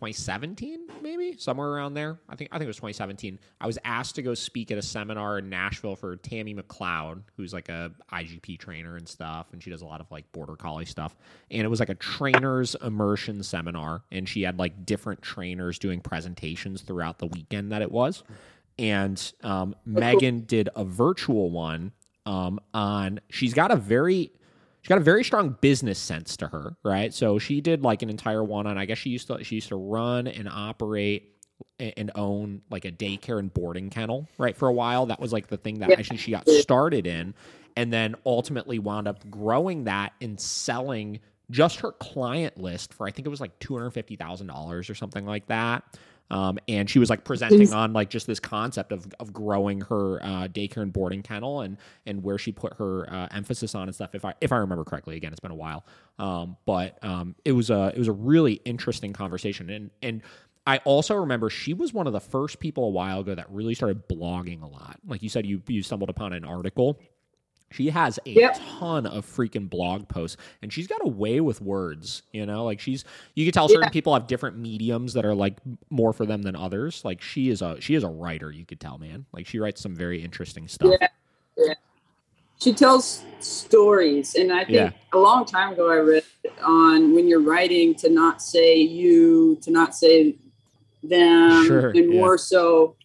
2017, 0.03 0.87
maybe 1.01 1.37
somewhere 1.37 1.69
around 1.69 1.93
there. 1.93 2.19
I 2.27 2.35
think 2.35 2.49
I 2.51 2.57
think 2.57 2.65
it 2.65 2.67
was 2.67 2.75
2017. 2.75 3.39
I 3.61 3.67
was 3.67 3.79
asked 3.85 4.15
to 4.15 4.21
go 4.21 4.33
speak 4.33 4.69
at 4.69 4.77
a 4.77 4.81
seminar 4.81 5.39
in 5.39 5.49
Nashville 5.49 5.95
for 5.95 6.17
Tammy 6.17 6.53
McLeod, 6.53 7.21
who's 7.37 7.53
like 7.53 7.69
a 7.69 7.91
IGP 8.11 8.59
trainer 8.59 8.97
and 8.97 9.07
stuff, 9.07 9.47
and 9.53 9.63
she 9.63 9.69
does 9.69 9.81
a 9.81 9.85
lot 9.85 10.01
of 10.01 10.11
like 10.11 10.29
border 10.33 10.57
collie 10.57 10.83
stuff. 10.83 11.15
And 11.49 11.61
it 11.61 11.69
was 11.69 11.79
like 11.79 11.87
a 11.87 11.95
trainers 11.95 12.75
immersion 12.75 13.41
seminar, 13.43 14.03
and 14.11 14.27
she 14.27 14.41
had 14.41 14.59
like 14.59 14.85
different 14.85 15.21
trainers 15.21 15.79
doing 15.79 16.01
presentations 16.01 16.81
throughout 16.81 17.19
the 17.19 17.27
weekend 17.27 17.71
that 17.71 17.81
it 17.81 17.91
was. 17.91 18.23
And 18.77 19.31
um, 19.41 19.73
Megan 19.85 20.41
did 20.41 20.67
a 20.75 20.83
virtual 20.83 21.49
one 21.49 21.93
um, 22.25 22.59
on 22.73 23.21
she's 23.29 23.53
got 23.53 23.71
a 23.71 23.77
very 23.77 24.31
she's 24.83 24.89
got 24.89 24.99
a 24.99 25.01
very 25.01 25.23
strong 25.23 25.57
business 25.61 25.97
sense 25.97 26.37
to 26.37 26.47
her, 26.47 26.75
right? 26.83 27.13
So 27.13 27.39
she 27.39 27.61
did 27.61 27.81
like 27.81 28.01
an 28.03 28.09
entire 28.09 28.43
one 28.43 28.67
on. 28.67 28.77
I 28.77 28.85
guess 28.85 28.99
she 28.99 29.09
used 29.09 29.27
to 29.27 29.43
she 29.43 29.55
used 29.55 29.69
to 29.69 29.75
run 29.77 30.27
and 30.27 30.47
operate 30.47 31.29
and 31.79 32.11
own 32.15 32.61
like 32.69 32.83
a 32.85 32.91
daycare 32.91 33.39
and 33.39 33.51
boarding 33.53 33.89
kennel, 33.89 34.27
right? 34.37 34.55
For 34.55 34.67
a 34.67 34.73
while, 34.73 35.05
that 35.07 35.19
was 35.19 35.31
like 35.33 35.47
the 35.47 35.57
thing 35.57 35.79
that 35.79 35.89
Yeah. 35.89 35.95
actually 35.97 36.17
she 36.17 36.31
got 36.31 36.47
started 36.49 37.07
in, 37.07 37.33
and 37.77 37.91
then 37.91 38.15
ultimately 38.25 38.77
wound 38.77 39.07
up 39.07 39.27
growing 39.31 39.85
that 39.85 40.13
and 40.21 40.39
selling 40.39 41.19
just 41.49 41.79
her 41.79 41.91
client 41.93 42.57
list 42.57 42.93
for 42.93 43.07
I 43.07 43.11
think 43.11 43.25
it 43.25 43.29
was 43.29 43.39
like 43.41 43.57
two 43.59 43.73
hundred 43.75 43.91
fifty 43.91 44.15
thousand 44.17 44.47
dollars 44.47 44.89
or 44.89 44.95
something 44.95 45.25
like 45.25 45.47
that. 45.47 45.83
Um, 46.33 46.57
and 46.67 46.89
she 46.89 46.97
was 46.97 47.11
like 47.11 47.23
presenting 47.23 47.71
on 47.73 47.93
like 47.93 48.09
just 48.09 48.25
this 48.25 48.39
concept 48.39 48.91
of, 48.91 49.05
of 49.19 49.31
growing 49.31 49.81
her 49.81 50.19
uh, 50.23 50.47
daycare 50.47 50.81
and 50.81 50.91
boarding 50.91 51.21
kennel 51.21 51.61
and 51.61 51.77
and 52.07 52.23
where 52.23 52.39
she 52.39 52.51
put 52.51 52.73
her 52.73 53.07
uh, 53.07 53.27
emphasis 53.29 53.75
on 53.75 53.83
and 53.83 53.93
stuff. 53.93 54.15
If 54.15 54.25
I 54.25 54.33
if 54.41 54.51
I 54.51 54.57
remember 54.57 54.83
correctly, 54.83 55.15
again, 55.15 55.31
it's 55.31 55.39
been 55.39 55.51
a 55.51 55.55
while. 55.55 55.85
Um, 56.17 56.57
but 56.65 56.97
um, 57.03 57.35
it 57.45 57.51
was 57.51 57.69
a 57.69 57.91
it 57.93 57.99
was 57.99 58.07
a 58.07 58.13
really 58.13 58.53
interesting 58.65 59.13
conversation, 59.13 59.69
and 59.69 59.91
and 60.01 60.21
I 60.65 60.77
also 60.79 61.15
remember 61.15 61.51
she 61.51 61.75
was 61.75 61.93
one 61.93 62.07
of 62.07 62.13
the 62.13 62.21
first 62.21 62.59
people 62.59 62.85
a 62.85 62.89
while 62.89 63.19
ago 63.19 63.35
that 63.35 63.51
really 63.51 63.75
started 63.75 64.07
blogging 64.07 64.63
a 64.63 64.67
lot. 64.67 64.97
Like 65.05 65.21
you 65.21 65.29
said, 65.29 65.45
you 65.45 65.61
you 65.67 65.83
stumbled 65.83 66.09
upon 66.09 66.33
an 66.33 66.45
article. 66.45 66.99
She 67.73 67.89
has 67.89 68.19
a 68.25 68.29
Yep. 68.31 68.59
ton 68.79 69.05
of 69.07 69.25
freaking 69.25 69.69
blog 69.69 70.07
posts, 70.07 70.37
and 70.61 70.71
she's 70.71 70.87
got 70.87 70.99
a 71.03 71.07
way 71.07 71.41
with 71.41 71.59
words. 71.59 72.21
You 72.31 72.45
know, 72.45 72.63
like 72.65 72.79
she's 72.79 73.03
you 73.35 73.45
can 73.45 73.51
tell 73.51 73.67
certain 73.67 73.83
Yeah. 73.83 73.89
people 73.89 74.13
have 74.13 74.27
different 74.27 74.57
mediums 74.57 75.13
that 75.13 75.25
are 75.25 75.33
like 75.35 75.57
more 75.89 76.13
for 76.13 76.25
them 76.25 76.43
than 76.43 76.55
others. 76.55 77.03
Like 77.03 77.21
she 77.21 77.49
is 77.49 77.61
a 77.61 77.81
she 77.81 77.95
is 77.95 78.03
a 78.03 78.09
writer. 78.09 78.51
You 78.51 78.65
could 78.65 78.79
tell, 78.79 78.97
man. 78.97 79.25
Like 79.33 79.47
she 79.47 79.59
writes 79.59 79.81
some 79.81 79.95
very 79.95 80.23
interesting 80.23 80.67
stuff. 80.67 80.93
Yeah. 81.57 81.73
she 82.59 82.73
tells 82.73 83.23
stories 83.39 84.35
and 84.35 84.51
i 84.53 84.59
think 84.63 84.69
Yeah. 84.75 84.91
a 85.11 85.17
long 85.17 85.43
time 85.45 85.73
ago 85.73 85.89
i 85.91 85.97
read 85.97 86.23
on 86.63 87.13
when 87.13 87.27
you're 87.27 87.41
writing 87.41 87.93
to 87.95 88.09
not 88.09 88.41
say 88.41 88.77
you 88.77 89.57
to 89.63 89.69
not 89.71 89.93
say 89.95 90.35
them 91.03 91.65
Sure, 91.67 91.89
and 91.89 92.13
yeah. 92.13 92.19
more 92.19 92.37
so 92.37 92.95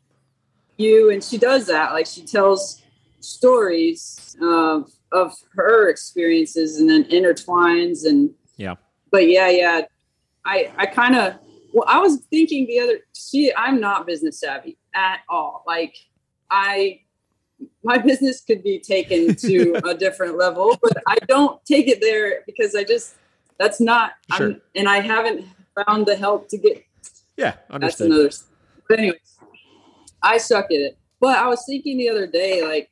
you 0.76 1.10
and 1.10 1.22
she 1.24 1.38
does 1.38 1.66
that 1.66 1.92
like 1.92 2.06
she 2.06 2.22
tells 2.22 2.82
stories 3.20 4.36
of 4.42 4.90
of 5.12 5.32
her 5.54 5.88
experiences 5.88 6.78
and 6.78 6.88
then 6.88 7.04
intertwines 7.04 8.04
and 8.06 8.30
Yeah. 8.56 8.74
but 9.10 9.28
yeah 9.28 9.48
yeah 9.48 9.80
i 10.44 10.70
i 10.76 10.86
kind 10.86 11.16
of 11.16 11.34
well 11.72 11.84
i 11.88 11.98
was 11.98 12.18
thinking 12.30 12.66
the 12.66 12.78
other 12.80 12.98
see 13.14 13.52
i'm 13.56 13.80
not 13.80 14.06
business 14.06 14.40
savvy 14.40 14.76
at 14.94 15.20
all 15.28 15.64
like 15.66 15.94
i 16.50 17.00
my 17.82 17.98
business 18.10 18.42
could 18.42 18.62
be 18.62 18.78
taken 18.78 19.34
to 19.36 19.80
a 19.84 19.94
different 19.94 20.36
level 20.36 20.78
but 20.82 20.92
i 21.06 21.16
don't 21.26 21.64
take 21.64 21.88
it 21.88 22.00
there 22.00 22.42
because 22.46 22.74
i 22.74 22.84
just 22.84 23.14
that's 23.58 23.80
not 23.80 24.12
Sure. 24.36 24.48
I'm, 24.48 24.60
and 24.76 24.88
i 24.88 25.00
haven't 25.00 25.44
found 25.86 26.06
the 26.06 26.16
help 26.16 26.48
to 26.50 26.58
get 26.58 26.84
Yeah, 27.36 27.54
that's 27.70 28.00
understood. 28.00 28.06
another 28.10 28.30
but 28.88 28.98
anyways 28.98 29.38
i 30.22 30.36
suck 30.38 30.66
at 30.66 30.72
it 30.88 30.98
but 31.20 31.36
i 31.38 31.46
was 31.48 31.64
thinking 31.66 31.96
the 31.98 32.08
other 32.10 32.26
day 32.26 32.62
like 32.62 32.90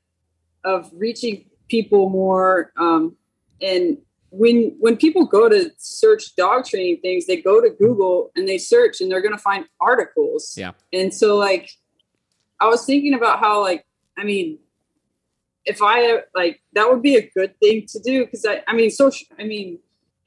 of 0.66 0.90
reaching 0.93 1.47
people 1.68 2.10
more 2.10 2.72
um 2.76 3.16
and 3.62 3.97
when 4.30 4.76
when 4.80 4.97
people 4.97 5.24
go 5.24 5.48
to 5.48 5.70
search 5.78 6.34
dog 6.36 6.66
training 6.66 6.98
things 7.01 7.26
they 7.26 7.40
go 7.40 7.60
to 7.60 7.70
google 7.70 8.30
and 8.36 8.47
they 8.47 8.59
search 8.59 9.01
and 9.01 9.10
they're 9.10 9.22
going 9.22 9.32
to 9.32 9.38
find 9.38 9.64
articles 9.80 10.55
Yeah. 10.59 10.72
and 10.93 11.14
so 11.14 11.36
like 11.36 11.70
i 12.60 12.66
was 12.66 12.84
thinking 12.84 13.14
about 13.14 13.38
how 13.38 13.62
like 13.62 13.86
i 14.18 14.24
mean 14.24 14.59
if 15.64 15.80
i 15.80 16.20
like 16.34 16.60
that 16.74 16.90
would 16.90 17.02
be 17.02 17.16
a 17.16 17.30
good 17.30 17.59
thing 17.60 17.86
to 17.88 18.01
do 18.01 18.24
because 18.24 18.44
i 18.44 18.62
i 18.66 18.74
mean 18.74 18.90
social 18.90 19.26
i 19.38 19.44
mean 19.44 19.78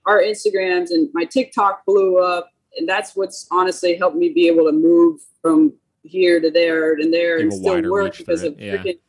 our 0.05 0.19
instagrams 0.21 0.91
and 0.91 1.09
my 1.13 1.25
tiktok 1.25 1.85
blew 1.85 2.17
up 2.17 2.49
and 2.77 2.87
that's 2.87 3.15
what's 3.15 3.47
honestly 3.51 3.95
helped 3.95 4.15
me 4.15 4.29
be 4.29 4.47
able 4.47 4.65
to 4.65 4.71
move 4.71 5.19
from 5.41 5.73
here 6.03 6.39
to 6.39 6.49
there 6.49 6.93
and 6.93 7.13
there 7.13 7.39
and 7.39 7.53
still 7.53 7.91
work 7.91 8.17
because 8.17 8.43
of 8.43 8.59
yeah. 8.59 8.77
freaking 8.77 8.99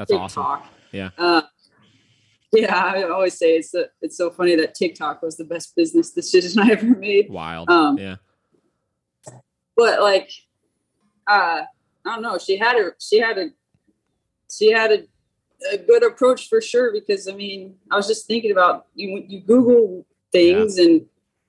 That's 0.00 0.12
awesome. 0.12 0.42
TikTok. 0.42 0.72
Yeah. 0.92 1.10
Uh, 1.18 1.42
yeah, 2.52 2.74
I 2.74 3.02
always 3.04 3.38
say 3.38 3.56
it's 3.56 3.70
the, 3.70 3.90
it's 4.00 4.16
so 4.16 4.30
funny 4.30 4.56
that 4.56 4.74
TikTok 4.74 5.22
was 5.22 5.36
the 5.36 5.44
best 5.44 5.76
business 5.76 6.12
decision 6.12 6.62
I 6.62 6.70
ever 6.70 6.86
made. 6.86 7.28
Wild. 7.28 7.70
Um, 7.70 7.98
yeah. 7.98 8.16
But 9.76 10.00
like, 10.00 10.30
uh, 11.26 11.62
I 11.62 11.66
don't 12.04 12.22
know. 12.22 12.38
She 12.38 12.56
had 12.56 12.76
a 12.76 12.90
she 12.98 13.18
had 13.18 13.38
a 13.38 13.50
she 14.50 14.72
had 14.72 14.90
a, 14.90 15.04
a 15.72 15.78
good 15.78 16.02
approach 16.02 16.48
for 16.48 16.60
sure 16.60 16.92
because 16.92 17.28
I 17.28 17.32
mean 17.32 17.76
I 17.90 17.96
was 17.96 18.06
just 18.06 18.26
thinking 18.26 18.50
about 18.50 18.86
you 18.94 19.22
you 19.28 19.40
Google 19.40 20.06
things 20.32 20.78
and 20.78 21.06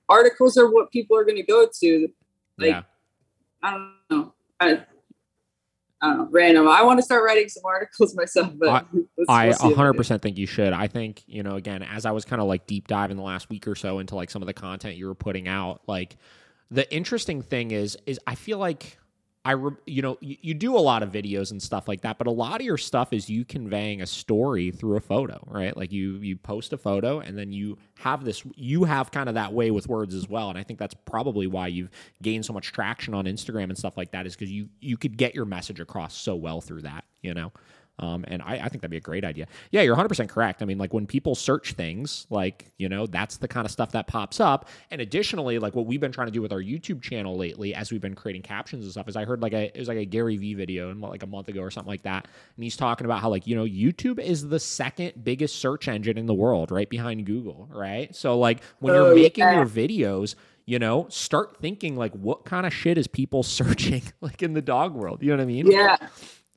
articles 0.10 0.58
are 0.58 0.70
what 0.70 0.92
people 0.92 1.18
are 1.18 1.24
going 1.24 1.38
to 1.38 1.44
go 1.44 1.68
to. 1.80 2.10
Like, 2.58 2.70
yeah. 2.70 2.82
I 3.64 3.72
don't 3.72 3.94
know. 4.10 4.34
I, 4.60 4.84
I 6.02 6.08
don't 6.10 6.18
know. 6.18 6.28
Random. 6.32 6.68
I 6.68 6.82
want 6.84 6.98
to 7.00 7.04
start 7.04 7.24
writing 7.24 7.48
some 7.48 7.64
articles 7.66 8.16
myself, 8.18 8.52
but 8.58 8.70
I- 8.70 8.84
I 9.30 9.56
we'll 9.62 9.76
hundred 9.76 9.94
do. 9.94 9.98
percent 9.98 10.22
think 10.22 10.38
you 10.38 10.48
should. 10.48 10.74
I 10.74 10.88
think 10.88 11.24
you 11.28 11.44
know, 11.44 11.56
again, 11.56 11.84
as 11.84 12.06
I 12.06 12.12
was 12.12 12.26
kind 12.26 12.42
of 12.42 12.48
like 12.48 12.66
deep 12.68 12.88
diving 12.88 13.18
the 13.18 13.24
last 13.24 13.50
week 13.50 13.68
or 13.68 13.76
so 13.76 14.00
into 14.00 14.16
like 14.16 14.30
some 14.32 14.42
of 14.42 14.48
the 14.48 14.54
content 14.54 14.96
you 14.98 15.08
were 15.08 15.16
putting 15.16 15.48
out, 15.48 15.82
like 15.88 16.18
the 16.72 16.92
interesting 16.94 17.42
thing 17.42 17.72
is, 17.72 17.98
is 18.06 18.20
I 18.26 18.36
feel 18.36 18.58
like 18.58 18.98
I, 19.44 19.54
re- 19.54 19.76
you 19.88 20.04
know, 20.04 20.18
you, 20.22 20.38
you 20.42 20.54
do 20.54 20.78
a 20.78 20.80
lot 20.80 21.02
of 21.02 21.12
videos 21.12 21.50
and 21.50 21.62
stuff 21.62 21.88
like 21.88 22.02
that, 22.02 22.20
but 22.20 22.28
a 22.28 22.32
lot 22.32 22.60
of 22.60 22.66
your 22.66 22.78
stuff 22.78 23.12
is 23.12 23.28
you 23.28 23.44
conveying 23.44 24.02
a 24.02 24.06
story 24.06 24.70
through 24.70 24.98
a 24.98 25.02
photo, 25.02 25.44
right? 25.48 25.76
Like 25.76 25.92
you 25.92 26.18
you 26.18 26.38
post 26.38 26.74
a 26.74 26.78
photo 26.78 27.22
and 27.22 27.36
then 27.36 27.52
you 27.52 27.80
have 27.98 28.24
this, 28.24 28.44
you 28.56 28.84
have 28.84 29.10
kind 29.10 29.28
of 29.30 29.36
that 29.36 29.52
way 29.52 29.72
with 29.72 29.88
words 29.88 30.14
as 30.14 30.28
well, 30.30 30.50
and 30.50 30.60
I 30.60 30.64
think 30.64 30.78
that's 30.78 30.94
probably 31.06 31.48
why 31.48 31.68
you've 31.68 31.90
gained 32.22 32.46
so 32.46 32.54
much 32.54 32.72
traction 32.72 33.16
on 33.16 33.26
Instagram 33.26 33.66
and 33.66 33.78
stuff 33.78 33.98
like 33.98 34.12
that, 34.12 34.28
is 34.28 34.36
because 34.36 34.52
you 34.52 34.70
you 34.80 34.96
could 34.96 35.18
get 35.18 35.34
your 35.34 35.46
message 35.46 35.80
across 35.80 36.16
so 36.16 36.36
well 36.36 36.62
through 36.62 36.84
that, 36.84 37.06
you 37.24 37.34
know. 37.34 37.52
Um, 38.02 38.26
and 38.28 38.42
I, 38.42 38.56
I 38.56 38.70
think 38.70 38.82
that'd 38.82 38.90
be 38.92 38.98
a 38.98 39.02
great 39.02 39.24
idea. 39.24 39.46
Yeah, 39.70 39.82
you're 39.82 39.96
100% 39.96 40.28
correct. 40.28 40.62
I 40.62 40.66
mean, 40.66 40.78
like 40.80 40.94
when 40.94 41.06
people 41.06 41.36
search 41.36 41.74
things, 41.74 42.26
like, 42.30 42.72
you 42.78 42.90
know, 42.90 43.06
that's 43.08 43.38
the 43.38 43.48
kind 43.48 43.66
of 43.66 43.72
stuff 43.72 43.92
that 43.92 44.08
pops 44.08 44.40
up. 44.40 44.68
And 44.90 45.00
additionally, 45.02 45.60
like 45.60 45.76
what 45.76 45.86
we've 45.86 46.00
been 46.02 46.12
trying 46.12 46.28
to 46.28 46.32
do 46.32 46.42
with 46.42 46.52
our 46.52 46.62
YouTube 46.62 47.02
channel 47.02 47.38
lately, 47.38 47.76
as 47.76 47.92
we've 47.92 48.02
been 48.02 48.16
creating 48.16 48.42
captions 48.42 48.84
and 48.84 48.92
stuff, 48.92 49.08
is 49.08 49.16
I 49.16 49.24
heard 49.26 49.42
like 49.42 49.54
a, 49.54 49.66
it 49.76 49.78
was 49.80 49.88
like 49.88 49.98
a 50.00 50.06
Gary 50.06 50.36
Vee 50.38 50.56
video 50.56 50.90
and 50.90 51.00
like 51.00 51.24
a 51.24 51.28
month 51.28 51.48
ago 51.48 51.62
or 51.62 51.70
something 51.72 51.90
like 51.90 52.02
that. 52.04 52.26
And 52.56 52.64
he's 52.64 52.76
talking 52.76 53.06
about 53.06 53.20
how, 53.22 53.30
like, 53.30 53.46
you 53.48 53.56
know, 53.56 53.66
YouTube 53.66 54.20
is 54.20 54.50
the 54.50 54.60
second 54.60 55.24
biggest 55.24 55.58
search 55.58 55.88
engine 55.88 56.18
in 56.18 56.26
the 56.26 56.34
world, 56.34 56.72
right 56.72 56.90
behind 56.90 57.26
Google, 57.26 57.70
right? 57.72 58.16
So, 58.16 58.38
like, 58.40 58.62
when 58.80 58.94
you're 58.96 59.12
Oh, 59.12 59.16
making 59.16 59.44
yeah. 59.44 59.54
your 59.56 59.66
videos, 59.68 60.36
you 60.66 60.80
know, 60.80 61.06
start 61.10 61.58
thinking 61.58 61.96
like, 61.98 62.14
what 62.14 62.46
kind 62.46 62.66
of 62.66 62.74
shit 62.74 62.98
is 62.98 63.08
people 63.08 63.44
searching 63.60 64.02
like 64.22 64.42
in 64.42 64.54
the 64.54 64.62
dog 64.62 64.94
world? 64.96 65.22
You 65.22 65.30
know 65.30 65.38
what 65.38 65.44
I 65.44 65.46
mean? 65.46 65.72
Yeah. 65.72 65.98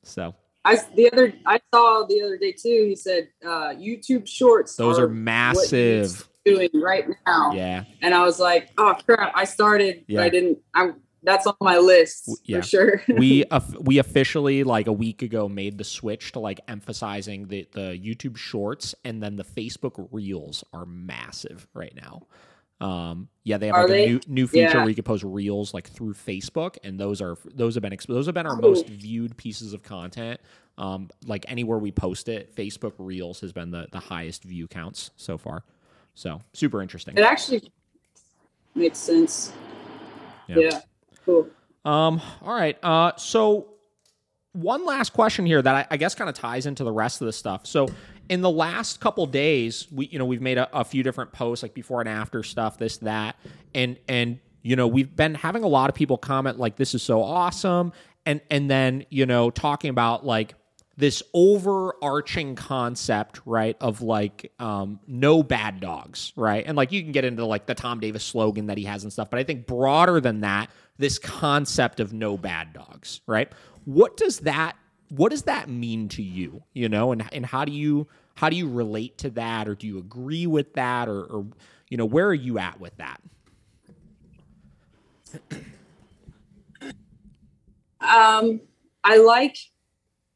So 0.03 0.33
I 0.65 0.77
the 0.95 1.11
other 1.11 1.33
I 1.45 1.59
saw 1.73 2.05
the 2.05 2.21
other 2.21 2.37
day 2.37 2.51
too. 2.51 2.85
He 2.89 2.95
said 2.95 3.29
uh, 3.45 3.69
YouTube 3.75 4.27
Shorts. 4.27 4.75
those 4.75 4.99
are 4.99 5.07
he's 5.07 5.17
massive. 5.17 6.27
Doing 6.43 6.69
right 6.75 7.05
now, 7.25 7.53
Yeah. 7.53 7.85
and 8.03 8.13
I 8.13 8.23
was 8.23 8.39
like, 8.39 8.69
oh 8.77 8.93
crap! 9.03 9.31
I 9.35 9.45
started, 9.45 10.05
Yeah. 10.07 10.19
but 10.19 10.25
I 10.25 10.29
didn't. 10.29 10.59
I'm 10.75 10.95
that's 11.23 11.47
on 11.47 11.55
my 11.59 11.77
list 11.79 12.29
yeah. 12.45 12.57
for 12.57 12.67
sure. 12.67 13.01
we 13.17 13.43
of- 13.45 13.75
we 13.87 13.97
officially 13.97 14.63
like 14.63 14.85
a 14.87 14.93
week 14.93 15.21
ago 15.23 15.49
made 15.49 15.77
the 15.79 15.83
switch 15.83 16.31
to 16.33 16.39
like 16.39 16.59
emphasizing 16.67 17.47
the 17.47 17.67
the 17.71 17.99
YouTube 17.99 18.37
Shorts 18.37 18.93
and 19.03 19.21
then 19.23 19.35
the 19.35 19.43
Facebook 19.43 20.07
Reels 20.11 20.63
are 20.71 20.85
massive 20.85 21.67
right 21.73 21.93
now. 21.95 22.27
Um, 22.81 23.29
yeah, 23.43 23.57
they 23.57 23.67
have 23.67 23.75
Are 23.75 23.81
like 23.83 23.89
they? 23.89 24.03
a 24.05 24.07
new 24.07 24.19
new 24.27 24.47
feature 24.47 24.63
Yeah. 24.71 24.77
where 24.79 24.89
you 24.89 24.95
can 24.95 25.03
post 25.05 25.23
reels 25.23 25.73
like 25.73 25.87
through 25.89 26.13
Facebook, 26.13 26.75
and 26.83 26.99
those 26.99 27.21
are 27.21 27.37
those 27.53 27.75
have 27.75 27.81
been 27.83 27.97
those 28.07 28.25
have 28.25 28.35
been 28.35 28.45
our 28.45 28.57
Oh. 28.57 28.61
most 28.61 28.87
viewed 28.87 29.37
pieces 29.37 29.73
of 29.73 29.81
content. 29.81 30.41
Um, 30.77 31.09
like 31.25 31.45
anywhere 31.47 31.77
we 31.77 31.91
post 31.93 32.27
it, 32.27 32.53
Facebook 32.53 32.93
Reels 32.97 33.39
has 33.39 33.53
been 33.53 33.71
the 33.71 33.87
the 33.91 33.99
highest 33.99 34.43
view 34.43 34.67
counts 34.67 35.11
so 35.15 35.37
far. 35.37 35.63
So 36.15 36.41
super 36.53 36.81
interesting. 36.81 37.17
it 37.17 37.23
actually 37.23 37.71
makes 38.73 38.97
sense. 38.97 39.53
Yeah. 40.47 40.57
Yeah, 40.59 40.81
cool. 41.25 41.47
Um, 41.85 42.21
all 42.41 42.53
right. 42.53 42.77
Uh, 42.83 43.13
so 43.15 43.67
one 44.53 44.85
last 44.85 45.11
question 45.13 45.45
here 45.45 45.61
that 45.61 45.75
I, 45.75 45.87
I 45.91 45.97
guess 45.97 46.13
kind 46.15 46.29
of 46.29 46.35
ties 46.35 46.65
into 46.65 46.83
the 46.83 46.91
rest 46.91 47.21
of 47.21 47.25
the 47.25 47.33
stuff. 47.33 47.65
So 47.67 47.87
in 48.29 48.41
the 48.41 48.49
last 48.49 48.99
couple 48.99 49.25
days, 49.25 49.87
we 49.91 50.07
you 50.07 50.19
know 50.19 50.25
we've 50.25 50.41
made 50.41 50.57
a, 50.57 50.69
a 50.77 50.83
few 50.83 51.03
different 51.03 51.31
posts 51.31 51.63
like 51.63 51.73
before 51.73 51.99
and 51.99 52.09
after 52.09 52.43
stuff, 52.43 52.77
this 52.77 52.97
that, 52.97 53.35
and 53.73 53.97
and 54.07 54.39
you 54.61 54.75
know 54.75 54.87
we've 54.87 55.15
been 55.15 55.35
having 55.35 55.63
a 55.63 55.67
lot 55.67 55.89
of 55.89 55.95
people 55.95 56.17
comment 56.17 56.59
like 56.59 56.75
this 56.75 56.95
is 56.95 57.03
so 57.03 57.21
awesome, 57.21 57.93
and 58.25 58.41
and 58.49 58.69
then 58.69 59.05
you 59.09 59.25
know 59.25 59.49
talking 59.49 59.89
about 59.89 60.25
like 60.25 60.55
this 60.97 61.21
overarching 61.33 62.55
concept, 62.55 63.41
right, 63.45 63.75
of 63.81 64.01
like 64.01 64.51
um, 64.59 64.99
no 65.07 65.43
bad 65.43 65.81
dogs, 65.81 66.31
right? 66.35 66.63
And 66.65 66.77
like 66.77 66.91
you 66.91 67.01
can 67.01 67.11
get 67.11 67.25
into 67.25 67.45
like 67.45 67.65
the 67.65 67.75
Tom 67.75 67.99
Davis 67.99 68.23
slogan 68.23 68.67
that 68.67 68.77
he 68.77 68.85
has 68.85 69.03
and 69.03 69.11
stuff, 69.11 69.29
but 69.29 69.39
I 69.39 69.43
think 69.43 69.67
broader 69.67 70.21
than 70.21 70.41
that, 70.41 70.69
this 70.97 71.19
concept 71.19 71.99
of 71.99 72.13
no 72.13 72.37
bad 72.37 72.73
dogs, 72.73 73.19
right? 73.27 73.51
What 73.83 74.15
does 74.15 74.39
that 74.39 74.77
what 75.09 75.29
does 75.29 75.43
that 75.43 75.69
mean 75.69 76.07
to 76.09 76.21
you? 76.21 76.63
You 76.73 76.89
know, 76.89 77.11
and 77.11 77.27
and 77.31 77.45
how 77.45 77.65
do 77.65 77.71
you 77.71 78.07
how 78.35 78.49
do 78.49 78.55
you 78.55 78.69
relate 78.69 79.17
to 79.19 79.29
that, 79.31 79.67
or 79.67 79.75
do 79.75 79.87
you 79.87 79.97
agree 79.97 80.47
with 80.47 80.73
that, 80.73 81.07
or, 81.07 81.23
or 81.23 81.45
you 81.89 81.97
know, 81.97 82.05
where 82.05 82.27
are 82.27 82.33
you 82.33 82.59
at 82.59 82.79
with 82.79 82.95
that? 82.97 83.21
Um, 88.01 88.61
I 89.03 89.17
like 89.17 89.57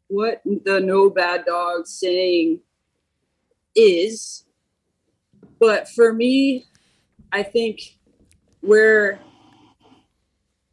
what 0.07 0.41
the 0.45 0.79
no 0.79 1.09
bad 1.09 1.45
dog 1.45 1.87
saying 1.87 2.61
is, 3.75 4.45
but 5.59 5.87
for 5.89 6.13
me, 6.13 6.65
I 7.31 7.43
think 7.43 7.97
where 8.61 9.19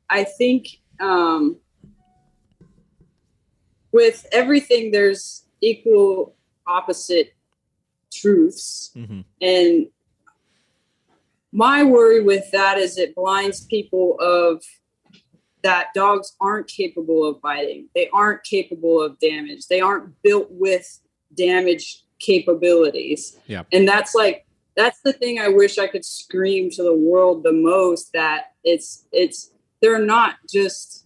I 0.09 0.24
think 0.24 0.81
um, 1.01 1.59
with 3.97 4.27
everything 4.31 4.90
there's 4.93 5.47
equal 5.60 6.36
opposite 6.66 7.35
truths, 8.12 8.93
Mm-hmm. 8.94 9.20
and 9.40 9.86
my 11.52 11.82
worry 11.82 12.23
with 12.23 12.51
that 12.52 12.77
is 12.78 12.98
it 12.98 13.14
blinds 13.14 13.64
people 13.66 14.16
of 14.20 14.62
that 15.62 15.86
dogs 15.94 16.36
aren't 16.40 16.68
capable 16.68 17.24
of 17.28 17.40
biting. 17.40 17.89
They 17.94 18.09
aren't 18.12 18.44
capable 18.44 19.01
of 19.02 19.18
damage. 19.18 19.66
They 19.68 19.81
aren't 19.81 20.20
built 20.23 20.48
with 20.51 21.01
damage 21.35 22.05
capabilities. 22.20 23.39
Yeah. 23.47 23.62
And 23.73 23.89
that's 23.89 24.14
like 24.14 24.47
that's 24.77 25.01
the 25.01 25.14
thing 25.14 25.39
I 25.39 25.48
wish 25.48 25.78
I 25.78 25.86
could 25.86 26.05
scream 26.05 26.70
to 26.73 26.82
the 26.82 26.94
world 26.94 27.43
the 27.43 27.52
most 27.52 28.12
that 28.12 28.52
it's 28.62 29.06
it's 29.12 29.51
they're 29.81 30.05
not 30.05 30.35
just 30.51 31.05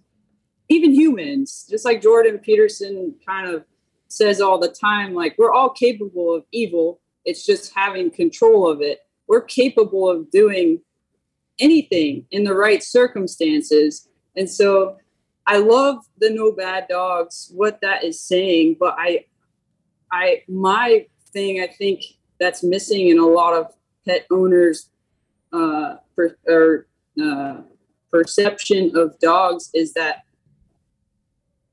even 0.71 0.95
humans, 0.95 1.67
just 1.69 1.85
like 1.85 2.01
Jordan 2.01 2.39
Peterson 2.39 3.15
kind 3.27 3.53
of 3.53 3.65
says 4.09 4.41
all 4.41 4.59
the 4.59 4.69
time 4.69 5.15
like 5.15 5.35
we're 5.37 5.53
all 5.53 5.71
capable 5.71 6.35
of 6.35 6.45
evil. 6.53 7.01
It's 7.25 7.45
just 7.45 7.75
having 7.75 8.11
control 8.11 8.71
of 8.71 8.81
it. 8.81 9.01
We're 9.29 9.43
capable 9.43 10.09
of 10.09 10.31
doing 10.31 10.81
anything 11.59 12.25
in 12.31 12.45
the 12.45 12.55
right 12.55 12.83
circumstances. 12.83 14.09
And 14.37 14.49
so 14.49 14.97
I 15.47 15.59
love 15.59 16.05
the 16.19 16.31
no 16.31 16.53
bad 16.53 16.87
dogs, 16.89 17.51
what 17.55 17.81
that 17.83 18.05
is 18.05 18.21
saying, 18.23 18.77
but 18.79 18.95
I 18.97 19.27
I 20.13 20.45
my 20.49 21.07
thing 21.33 21.61
I 21.61 21.67
think 21.67 22.03
that's 22.39 22.63
missing 22.63 23.09
in 23.09 23.19
a 23.19 23.27
lot 23.27 23.55
of 23.55 23.73
pet 24.07 24.27
owners 24.31 24.89
uh 25.53 25.97
per, 26.15 26.37
or 26.47 26.87
uh 27.23 27.63
perception 28.11 28.93
of 28.97 29.19
dogs 29.21 29.71
is 29.75 29.93
that 29.95 30.25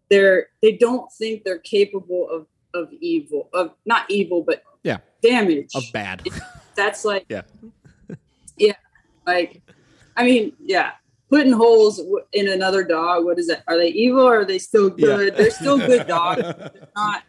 they're 0.09 0.47
they 0.61 0.73
don't 0.73 1.11
think 1.13 1.43
they're 1.43 1.59
capable 1.59 2.29
of 2.29 2.47
of 2.73 2.91
evil 2.99 3.49
of 3.53 3.71
not 3.85 4.09
evil 4.09 4.43
but 4.43 4.63
Yeah. 4.83 4.97
damage 5.21 5.71
Of 5.75 5.83
bad. 5.93 6.21
that's 6.75 7.03
like 7.05 7.25
Yeah. 7.29 7.41
yeah 8.57 8.73
like 9.25 9.61
i 10.15 10.23
mean 10.23 10.53
yeah 10.59 10.91
putting 11.29 11.51
holes 11.53 12.01
in 12.33 12.47
another 12.49 12.83
dog 12.83 13.25
what 13.25 13.37
is 13.39 13.47
that 13.47 13.63
are 13.67 13.77
they 13.77 13.89
evil 13.89 14.21
or 14.21 14.41
are 14.41 14.45
they 14.45 14.59
still 14.59 14.89
Yeah. 14.97 15.07
good 15.17 15.35
they're 15.37 15.51
still 15.51 15.77
good 15.77 16.07
dogs 16.15 16.41
They're 16.41 16.71
not 16.95 17.23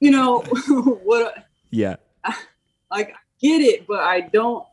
you 0.00 0.10
know 0.10 0.38
what 1.04 1.46
yeah. 1.70 1.96
like 2.90 3.10
I 3.10 3.14
get 3.40 3.60
it 3.60 3.86
but 3.86 4.00
i 4.00 4.20
don't 4.20 4.64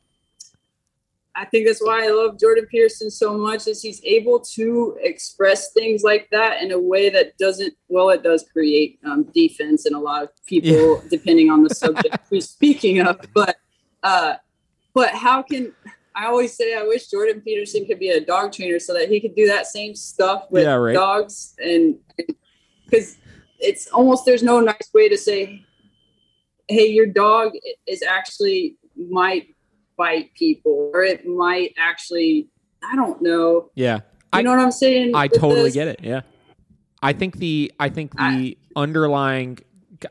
i 1.36 1.46
think 1.46 1.66
that's 1.66 1.80
why 1.82 2.06
i 2.06 2.10
love 2.10 2.40
jordan 2.40 2.66
peterson 2.70 3.10
so 3.10 3.38
much 3.38 3.68
is 3.68 3.82
he's 3.82 4.02
able 4.04 4.40
to 4.40 4.98
express 5.02 5.72
things 5.74 6.04
like 6.04 6.28
that 6.32 6.62
in 6.62 6.72
a 6.72 6.80
way 6.80 7.10
that 7.10 7.38
doesn't 7.38 7.74
well 7.90 8.10
it 8.10 8.24
does 8.24 8.46
create 8.52 9.00
um, 9.06 9.24
defense 9.34 9.86
in 9.86 9.94
a 9.94 10.00
lot 10.00 10.24
of 10.24 10.30
people 10.46 11.02
depending 11.10 11.50
on 11.50 11.64
the 11.64 11.74
subject 11.84 12.18
who's 12.30 12.50
speaking 12.50 13.00
of 13.00 13.20
but 13.34 13.56
uh 14.04 14.34
but 14.94 15.10
how 15.12 15.42
can 15.42 15.72
i 16.16 16.26
always 16.26 16.54
say 16.56 16.76
i 16.76 16.84
wish 16.84 17.08
jordan 17.08 17.40
peterson 17.42 17.86
could 17.86 18.00
be 18.00 18.10
a 18.10 18.24
dog 18.24 18.52
trainer 18.52 18.80
so 18.80 18.94
that 18.94 19.10
he 19.10 19.20
could 19.20 19.36
do 19.36 19.48
that 19.48 19.66
same 19.66 19.96
stuff 19.96 20.46
with 20.50 20.64
Yeah, 20.64 20.74
right. 20.74 20.94
dogs 20.94 21.56
and 21.60 21.98
because 22.86 23.18
it's 23.60 23.88
almost 23.88 24.26
there's 24.26 24.44
no 24.44 24.60
nice 24.60 24.90
way 24.94 25.08
to 25.08 25.18
say 25.18 25.64
hey 26.68 26.88
your 26.88 27.06
dog 27.06 27.52
is 27.88 28.02
actually 28.02 28.76
might 28.98 29.56
bite 30.02 30.34
people 30.34 30.92
or 30.94 31.04
it 31.04 31.26
might 31.26 31.72
actually 31.78 32.50
i 32.84 32.96
don't 32.96 33.22
know 33.22 33.70
Yeah. 33.76 33.98
you 33.98 34.02
I- 34.34 34.42
know 34.42 34.52
what 34.52 34.60
i'm 34.60 34.72
saying 34.72 35.12
I 35.16 35.28
totally 35.28 35.64
this? 35.64 35.74
get 35.74 35.88
it. 35.88 36.00
Yeah. 36.04 36.22
I 37.04 37.14
think 37.14 37.38
the 37.38 37.72
I 37.80 37.90
think 37.90 38.12
the 38.16 38.22
I- 38.24 38.56
underlying 38.76 39.60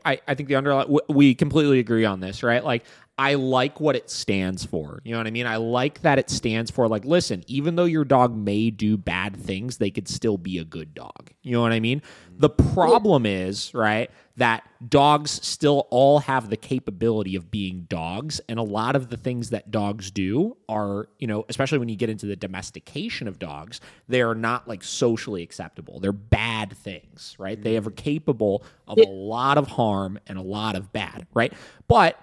I, 0.05 0.21
I 0.25 0.35
think 0.35 0.47
the 0.47 0.55
underlying, 0.55 0.87
we 1.09 1.35
completely 1.35 1.79
agree 1.79 2.05
on 2.05 2.21
this, 2.21 2.43
right? 2.43 2.63
Like 2.63 2.85
I 3.17 3.33
like 3.33 3.81
what 3.81 3.97
it 3.97 4.09
stands 4.09 4.63
for. 4.65 5.01
You 5.03 5.11
know 5.11 5.17
what 5.17 5.27
I 5.27 5.31
mean? 5.31 5.45
I 5.45 5.57
like 5.57 6.01
that 6.03 6.17
it 6.17 6.29
stands 6.29 6.71
for 6.71 6.87
like 6.87 7.03
listen, 7.03 7.43
even 7.47 7.75
though 7.75 7.83
your 7.95 8.05
dog 8.05 8.33
may 8.35 8.69
do 8.71 8.95
bad 8.97 9.35
things, 9.35 9.77
they 9.79 9.91
could 9.91 10.07
still 10.07 10.37
be 10.37 10.57
a 10.59 10.63
good 10.63 10.93
dog. 10.93 11.31
You 11.41 11.51
know 11.51 11.61
what 11.61 11.73
I 11.73 11.81
mean? 11.81 12.01
The 12.37 12.49
problem 12.49 13.25
is, 13.25 13.73
right, 13.73 14.09
that 14.41 14.63
dogs 14.89 15.29
still 15.29 15.85
all 15.91 16.17
have 16.17 16.49
the 16.49 16.57
capability 16.57 17.35
of 17.35 17.51
being 17.51 17.85
dogs 17.87 18.41
and 18.49 18.57
a 18.57 18.63
lot 18.63 18.95
of 18.95 19.11
the 19.11 19.15
things 19.15 19.51
that 19.51 19.69
dogs 19.69 20.09
do 20.09 20.57
are, 20.67 21.07
you 21.19 21.27
know, 21.27 21.45
especially 21.47 21.77
when 21.77 21.89
you 21.89 21.95
get 21.95 22.09
into 22.09 22.25
the 22.25 22.35
domestication 22.35 23.27
of 23.27 23.37
dogs, 23.37 23.79
they 24.07 24.19
are 24.19 24.33
not 24.33 24.67
like 24.67 24.83
socially 24.83 25.43
acceptable. 25.43 25.99
They're 25.99 26.11
bad 26.11 26.75
things, 26.75 27.35
right? 27.37 27.61
They 27.61 27.77
are 27.77 27.91
capable 27.91 28.63
of 28.87 28.97
a 28.97 29.07
lot 29.07 29.59
of 29.59 29.67
harm 29.67 30.17
and 30.25 30.39
a 30.39 30.41
lot 30.41 30.75
of 30.75 30.91
bad, 30.91 31.27
right? 31.35 31.53
But 31.87 32.17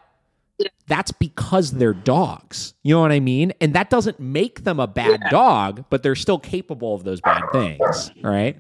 that's 0.89 1.13
because 1.13 1.71
they're 1.71 1.95
dogs. 1.95 2.75
You 2.83 2.97
know 2.97 3.01
what 3.01 3.13
I 3.13 3.21
mean? 3.21 3.53
And 3.61 3.75
that 3.75 3.91
doesn't 3.91 4.19
make 4.19 4.65
them 4.65 4.81
a 4.81 4.89
bad 4.89 5.21
dog, 5.31 5.85
but 5.89 6.03
they're 6.03 6.17
still 6.17 6.41
capable 6.41 6.97
of 6.97 7.05
those 7.05 7.21
bad 7.21 7.45
things, 7.53 8.11
right? 8.25 8.57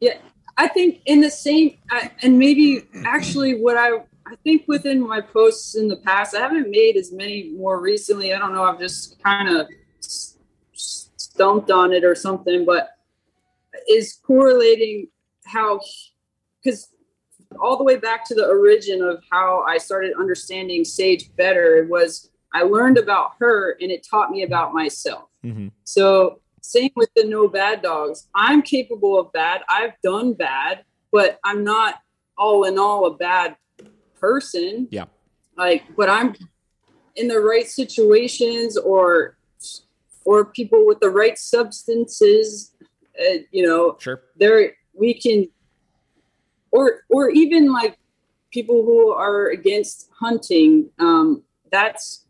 Yeah, 0.00 0.16
I 0.60 0.68
think 0.68 1.00
in 1.06 1.22
the 1.22 1.30
same, 1.30 1.78
I, 1.90 2.10
and 2.20 2.38
maybe 2.38 2.86
actually 3.06 3.60
what 3.60 3.78
I 3.78 4.02
I 4.26 4.36
think 4.44 4.64
within 4.68 5.00
my 5.00 5.20
posts 5.20 5.74
in 5.74 5.88
the 5.88 5.96
past, 5.96 6.36
I 6.36 6.40
haven't 6.40 6.70
made 6.70 6.96
as 6.96 7.10
many 7.12 7.50
more 7.56 7.80
recently. 7.80 8.34
I 8.34 8.38
don't 8.38 8.52
know. 8.52 8.64
I've 8.64 8.78
just 8.78 9.20
kind 9.22 9.48
of 9.48 9.66
stumped 10.72 11.70
on 11.70 11.92
it 11.92 12.04
or 12.04 12.14
something, 12.14 12.66
but 12.66 12.90
is 13.88 14.20
correlating 14.22 15.08
how 15.46 15.80
because 16.62 16.90
all 17.58 17.78
the 17.78 17.82
way 17.82 17.96
back 17.96 18.26
to 18.26 18.34
the 18.34 18.46
origin 18.46 19.02
of 19.02 19.24
how 19.32 19.64
I 19.66 19.78
started 19.78 20.12
understanding 20.18 20.82
Saige 20.82 21.34
better 21.36 21.86
was 21.88 22.30
I 22.52 22.62
learned 22.64 22.98
about 22.98 23.32
her 23.40 23.78
and 23.80 23.90
it 23.90 24.06
taught 24.08 24.30
me 24.30 24.42
about 24.42 24.74
myself. 24.74 25.24
Mm-hmm. 25.42 25.68
So 25.84 26.39
same 26.60 26.90
with 26.96 27.10
the 27.14 27.24
no 27.24 27.48
bad 27.48 27.82
dogs. 27.82 28.28
I'm 28.34 28.62
capable 28.62 29.18
of 29.18 29.32
bad. 29.32 29.62
I've 29.68 29.94
done 30.02 30.34
bad, 30.34 30.84
but 31.12 31.38
I'm 31.44 31.64
not 31.64 31.96
all 32.36 32.64
in 32.64 32.78
all 32.78 33.06
a 33.06 33.16
bad 33.16 33.56
person. 34.18 34.88
Yeah. 34.90 35.06
Like, 35.56 35.84
but 35.96 36.08
I'm 36.08 36.34
in 37.16 37.28
the 37.28 37.40
right 37.40 37.66
situations 37.66 38.76
or 38.76 39.36
or 40.24 40.44
people 40.44 40.86
with 40.86 41.00
the 41.00 41.10
right 41.10 41.38
substances. 41.38 42.74
Uh, 43.18 43.38
you 43.50 43.66
know, 43.66 43.96
Sure. 43.98 44.22
there 44.36 44.74
we 44.94 45.14
can 45.14 45.46
or 46.70 47.02
or 47.08 47.30
even 47.30 47.72
like 47.72 47.98
people 48.50 48.84
who 48.84 49.10
are 49.10 49.48
against 49.48 50.08
hunting 50.18 50.90
um 50.98 51.42
that's 51.70 52.26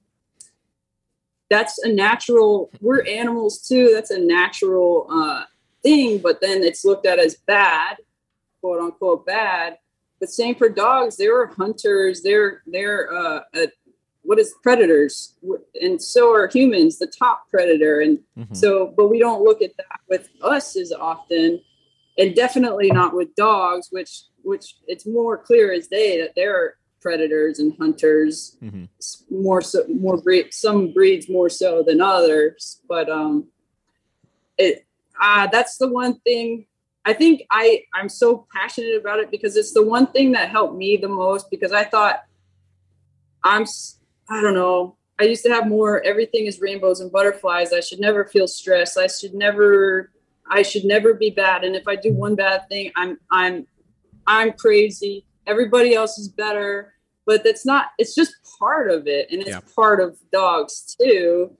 that's 1.51 1.79
a 1.83 1.93
natural 1.93 2.71
we're 2.81 3.05
animals 3.07 3.67
too 3.67 3.91
that's 3.93 4.11
a 4.11 4.19
natural 4.19 5.07
uh 5.11 5.45
thing 5.83 6.19
but 6.19 6.41
then 6.41 6.63
it's 6.63 6.85
looked 6.85 7.05
at 7.07 7.19
as 7.19 7.35
bad 7.47 7.97
quote 8.61 8.81
unquote 8.81 9.27
bad 9.27 9.77
but 10.21 10.31
same 10.31 10.55
for 10.55 10.69
dogs 10.69 11.17
they're 11.17 11.47
hunters 11.49 12.23
they're 12.23 12.63
they're 12.67 13.13
uh, 13.13 13.41
uh 13.55 13.67
what 14.23 14.39
is 14.39 14.55
predators 14.63 15.35
and 15.81 16.01
so 16.01 16.33
are 16.33 16.47
humans 16.49 16.99
the 16.99 17.07
top 17.07 17.49
predator 17.51 18.01
and 18.01 18.19
Mhm. 18.39 18.55
so, 18.57 18.93
but 18.97 19.09
we 19.09 19.19
don't 19.19 19.43
look 19.43 19.61
at 19.63 19.77
that 19.79 20.01
with 20.09 20.29
us 20.43 20.77
as 20.77 20.93
often, 20.93 21.61
and 22.19 22.35
definitely 22.37 22.91
not 22.91 23.15
with 23.15 23.35
dogs, 23.35 23.89
which 23.91 24.23
which 24.43 24.77
it's 24.87 25.07
more 25.07 25.37
clear 25.39 25.73
as 25.73 25.89
day 25.89 26.21
that 26.21 26.33
they're 26.37 26.77
predators 27.01 27.59
and 27.59 27.75
hunters. 27.79 28.57
Mhm. 28.63 28.89
More 29.31 29.63
so, 29.63 29.85
more 29.89 30.21
breed, 30.21 30.53
some 30.53 30.93
breeds 30.93 31.29
more 31.29 31.49
so 31.49 31.83
than 31.83 32.01
others, 32.01 32.81
but 32.89 33.09
um, 33.09 33.49
it 34.59 34.85
uh, 35.21 35.47
that's 35.49 35.77
the 35.79 35.89
one 35.89 36.21
thing. 36.21 36.67
I 37.05 37.13
think 37.13 37.43
I 37.51 37.85
I'm 37.95 38.09
so 38.09 38.47
passionate 38.55 38.97
about 39.01 39.21
it 39.21 39.31
because 39.31 39.57
it's 39.57 39.73
the 39.73 39.83
one 39.83 40.07
thing 40.09 40.33
that 40.33 40.51
helped 40.51 40.77
me 40.77 40.97
the 40.97 41.09
most 41.09 41.51
because 41.51 41.73
I 41.73 41.85
thought 41.85 42.25
i'm 43.43 43.65
i 44.29 44.39
don't 44.43 44.53
know 44.53 44.99
I 45.21 45.25
used 45.25 45.43
to 45.45 45.51
have 45.51 45.69
more 45.69 46.03
everything 46.03 46.47
is 46.47 46.63
rainbows 46.63 47.01
and 47.01 47.13
butterflies. 47.13 47.75
I 47.75 47.81
should 47.81 48.01
never 48.01 48.25
feel 48.25 48.49
stressed. 48.49 48.97
I 48.97 49.07
should 49.07 49.35
never 49.35 50.11
I 50.51 50.63
should 50.63 50.85
never 50.87 51.13
be 51.13 51.29
bad. 51.29 51.63
And 51.63 51.77
if 51.77 51.87
I 51.87 51.95
do 51.95 52.15
one 52.15 52.37
bad 52.37 52.67
thing, 52.71 52.91
I'm 52.97 53.19
I'm 53.31 53.67
I'm 54.27 54.53
crazy. 54.55 55.27
Everybody 55.51 55.95
else 55.95 56.17
is 56.19 56.29
better, 56.29 56.95
but 57.27 57.43
that's 57.43 57.67
not. 57.67 57.89
It's 57.99 58.15
just 58.15 58.35
part 58.61 58.89
of 58.91 59.07
it, 59.09 59.29
and 59.33 59.41
it's 59.41 59.51
Yeah. 59.51 59.61
part 59.75 60.01
of 60.01 60.17
dogs 60.33 60.97
too. 61.01 61.57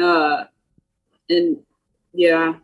Uh, 0.00 0.44
and 1.28 1.58
yeah, 2.14 2.54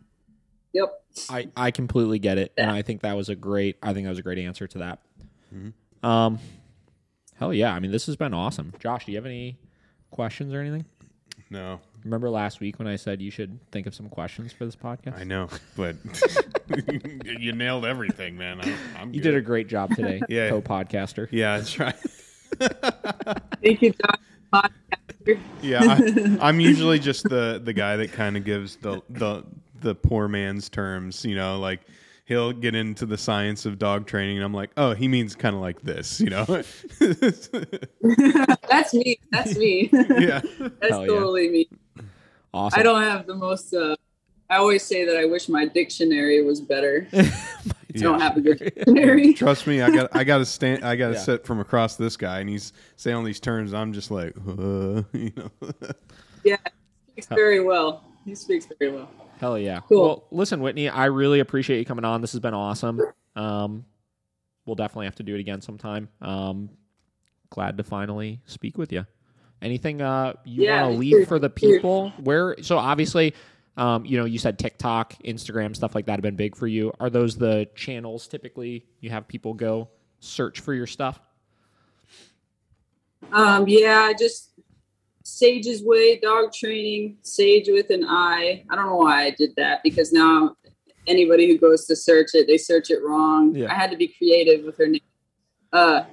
yep. 0.73 1.03
I, 1.29 1.47
I 1.55 1.69
completely 1.71 2.17
get 2.17 2.37
it, 2.39 2.53
and 2.57 2.71
I 2.71 2.81
think 2.81 3.01
that 3.01 3.15
was 3.15 3.29
a 3.29 3.35
great. 3.35 3.77
I 3.83 3.93
think 3.93 4.05
that 4.05 4.09
was 4.09 4.19
a 4.19 4.23
great 4.23 4.39
answer 4.39 4.65
to 4.67 4.77
that. 4.79 4.99
Mhm. 5.53 5.73
Um, 6.07 6.39
hell 7.35 7.53
yeah! 7.53 7.73
I 7.73 7.79
mean, 7.79 7.91
this 7.91 8.07
has 8.07 8.15
been 8.15 8.33
awesome. 8.33 8.73
Josh, 8.79 9.05
do 9.05 9.11
you 9.11 9.17
have 9.17 9.25
any 9.27 9.57
questions 10.09 10.53
or 10.53 10.59
anything? 10.59 10.85
No, 11.53 11.79
Remember 12.03 12.29
last 12.31 12.59
week 12.59 12.79
when 12.79 12.87
I 12.87 12.95
said 12.95 13.21
you 13.21 13.29
should 13.31 13.59
think 13.71 13.85
of 13.87 13.93
some 13.93 14.09
questions 14.09 14.51
for 14.51 14.65
this 14.65 14.75
podcast? 14.75 15.19
I 15.19 15.23
know, 15.23 15.47
but 15.77 15.95
you 17.39 17.53
nailed 17.53 17.85
everything, 17.85 18.35
man. 18.37 18.59
I'm, 18.59 18.75
I'm 18.99 19.13
You 19.13 19.21
good. 19.21 19.31
did 19.31 19.35
a 19.35 19.41
great 19.41 19.67
job 19.67 19.95
today, 19.95 20.19
Yeah. 20.29 20.49
co-podcaster. 20.49 21.27
Yeah, 21.31 21.57
that's 21.59 21.77
right. 21.79 21.95
Thank 23.63 23.81
you, 23.83 23.91
Doc. 23.93 24.19
Podcaster. 24.51 25.39
Yeah, 25.61 25.81
I, 25.83 26.37
I'm 26.47 26.59
usually 26.59 26.97
just 26.99 27.23
the 27.29 27.61
the 27.63 27.71
guy 27.73 27.95
that 27.97 28.11
kind 28.11 28.35
of 28.35 28.43
gives 28.43 28.75
the 28.77 29.01
the 29.09 29.43
the 29.79 29.95
poor 29.95 30.27
man's 30.27 30.69
terms. 30.69 31.23
You 31.23 31.35
know, 31.35 31.59
like 31.59 31.81
he'll 32.25 32.51
get 32.53 32.75
into 32.75 33.05
the 33.05 33.17
science 33.17 33.65
of 33.65 33.77
dog 33.79 34.05
training, 34.07 34.37
and 34.37 34.45
I'm 34.45 34.53
like, 34.53 34.71
oh, 34.77 34.93
he 34.93 35.07
means 35.07 35.35
kind 35.35 35.55
of 35.55 35.61
like 35.61 35.81
this. 35.81 36.19
You 36.19 36.29
know? 36.29 36.45
That's 38.69 38.93
me. 38.93 39.19
That's 39.31 39.57
me. 39.57 39.89
yeah. 39.91 40.41
That's 40.59 40.89
Hell 40.89 41.01
yeah. 41.01 41.07
totally 41.07 41.49
me. 41.49 41.69
Awesome. 42.53 42.79
I 42.79 42.83
don't 42.83 43.03
have 43.03 43.25
the 43.27 43.35
most. 43.35 43.73
Uh, 43.73 43.95
I 44.49 44.57
always 44.57 44.83
say 44.83 45.05
that 45.05 45.17
I 45.17 45.25
wish 45.25 45.49
my 45.49 45.65
dictionary 45.65 46.43
was 46.43 46.61
better. 46.61 47.07
I 47.13 47.31
don't 47.95 48.19
have 48.19 48.37
a 48.37 48.41
good 48.41 48.59
dictionary. 48.59 49.33
Trust 49.33 49.65
me, 49.65 49.81
I 49.81 49.89
got 49.89 50.15
I 50.15 50.23
got 50.23 50.37
to 50.39 50.45
stand. 50.45 50.83
I 50.85 50.95
got 50.95 51.07
to 51.09 51.13
Yeah. 51.15 51.19
sit 51.19 51.45
from 51.45 51.59
across 51.59 51.95
this 51.95 52.15
guy, 52.17 52.39
and 52.39 52.49
he's 52.49 52.73
saying 52.95 53.15
all 53.17 53.23
these 53.23 53.39
terms. 53.39 53.73
I'm 53.73 53.93
just 53.93 54.11
like, 54.11 54.35
uh, 54.47 55.01
you 55.13 55.31
know. 55.35 55.49
Yeah, 56.43 56.57
he 57.15 57.21
speaks 57.21 57.27
very 57.29 57.63
well. 57.63 58.03
He 58.25 58.35
speaks 58.35 58.67
very 58.79 58.91
well. 58.91 59.09
Hell 59.43 59.59
yeah. 59.59 59.81
Cool. 59.89 60.01
Well, 60.01 60.27
listen, 60.31 60.61
Whitney, 60.61 60.87
I 60.87 61.07
really 61.07 61.41
appreciate 61.41 61.77
you 61.77 61.83
coming 61.83 62.05
on. 62.05 62.21
This 62.21 62.31
has 62.31 62.39
been 62.39 62.53
awesome. 62.53 63.01
Um, 63.35 63.83
we'll 64.65 64.77
definitely 64.77 65.07
have 65.07 65.15
to 65.15 65.23
do 65.23 65.35
it 65.35 65.41
again 65.41 65.59
sometime. 65.59 66.07
Um, 66.21 66.69
glad 67.49 67.75
to 67.75 67.83
finally 67.83 68.39
speak 68.45 68.77
with 68.77 68.93
you. 68.93 69.05
Anything 69.61 70.01
uh, 70.01 70.35
you 70.45 70.63
Yeah, 70.63 70.83
want 70.83 70.93
to 70.93 70.99
leave 70.99 71.27
for 71.27 71.39
the 71.39 71.49
people? 71.49 72.11
Where 72.23 72.55
so 72.61 72.77
obviously, 72.77 73.33
um, 73.75 74.05
you 74.05 74.17
know, 74.17 74.23
you 74.23 74.39
said 74.39 74.57
TikTok, 74.57 75.15
Instagram, 75.25 75.75
stuff 75.75 75.93
like 75.93 76.05
that 76.05 76.13
have 76.13 76.21
been 76.21 76.37
big 76.37 76.55
for 76.55 76.67
you. 76.67 76.93
Are 77.01 77.09
those 77.09 77.35
the 77.35 77.67
channels 77.75 78.29
typically 78.29 78.85
you 79.01 79.09
have 79.09 79.27
people 79.27 79.53
go 79.53 79.89
search 80.21 80.61
for 80.61 80.73
your 80.73 80.87
stuff? 80.87 81.19
Um, 83.33 83.67
yeah, 83.67 84.13
just 84.17 84.52
Saiges 85.25 85.83
Way 85.85 86.19
dog 86.19 86.51
training, 86.53 87.17
Sage 87.21 87.69
with 87.69 87.89
an 87.89 88.05
I. 88.07 88.63
I 88.69 88.75
don't 88.75 88.87
know 88.87 88.97
why 88.97 89.23
I 89.25 89.29
did 89.31 89.51
that 89.57 89.81
because 89.83 90.11
now 90.11 90.55
anybody 91.07 91.47
who 91.47 91.57
goes 91.57 91.85
to 91.87 91.95
search 91.95 92.31
it, 92.33 92.47
they 92.47 92.57
search 92.57 92.89
it 92.89 93.01
wrong. 93.03 93.55
Yeah. 93.55 93.71
I 93.71 93.75
had 93.75 93.91
to 93.91 93.97
be 93.97 94.09
creative 94.09 94.65
with 94.65 94.77
her 94.77 94.87
name. 94.87 95.01
Uh, 95.71 96.03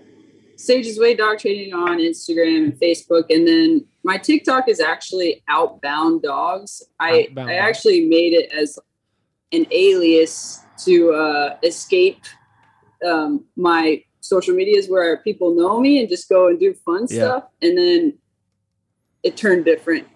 Saiges 0.57 1.01
Way 1.01 1.15
dog 1.15 1.39
training 1.39 1.73
on 1.75 1.99
Instagram 1.99 2.65
and 2.65 2.73
Facebook, 2.75 3.25
and 3.31 3.47
then 3.49 3.87
my 4.05 4.17
TikTok 4.19 4.69
is 4.69 4.79
actually 4.79 5.43
Outbound 5.49 6.23
Dogs. 6.23 6.83
I 7.01 7.27
Outbound 7.31 7.51
I 7.51 7.57
Dogs. 7.57 7.69
actually 7.69 8.07
made 8.07 8.35
it 8.35 8.53
as 8.53 8.79
an 9.53 9.67
alias 9.71 10.61
to 10.85 11.13
uh, 11.13 11.57
escape 11.63 12.23
um, 13.05 13.45
my 13.57 14.05
social 14.21 14.55
medias 14.55 14.89
where 14.89 15.17
people 15.19 15.55
know 15.55 15.81
me 15.81 15.99
and 16.01 16.09
just 16.09 16.29
go 16.29 16.49
and 16.49 16.61
do 16.61 16.75
fun 16.75 17.07
Yeah. 17.09 17.25
stuff, 17.25 17.45
and 17.63 17.77
then 17.77 18.19
it 19.23 19.37
turned 19.37 19.65
different. 19.65 20.07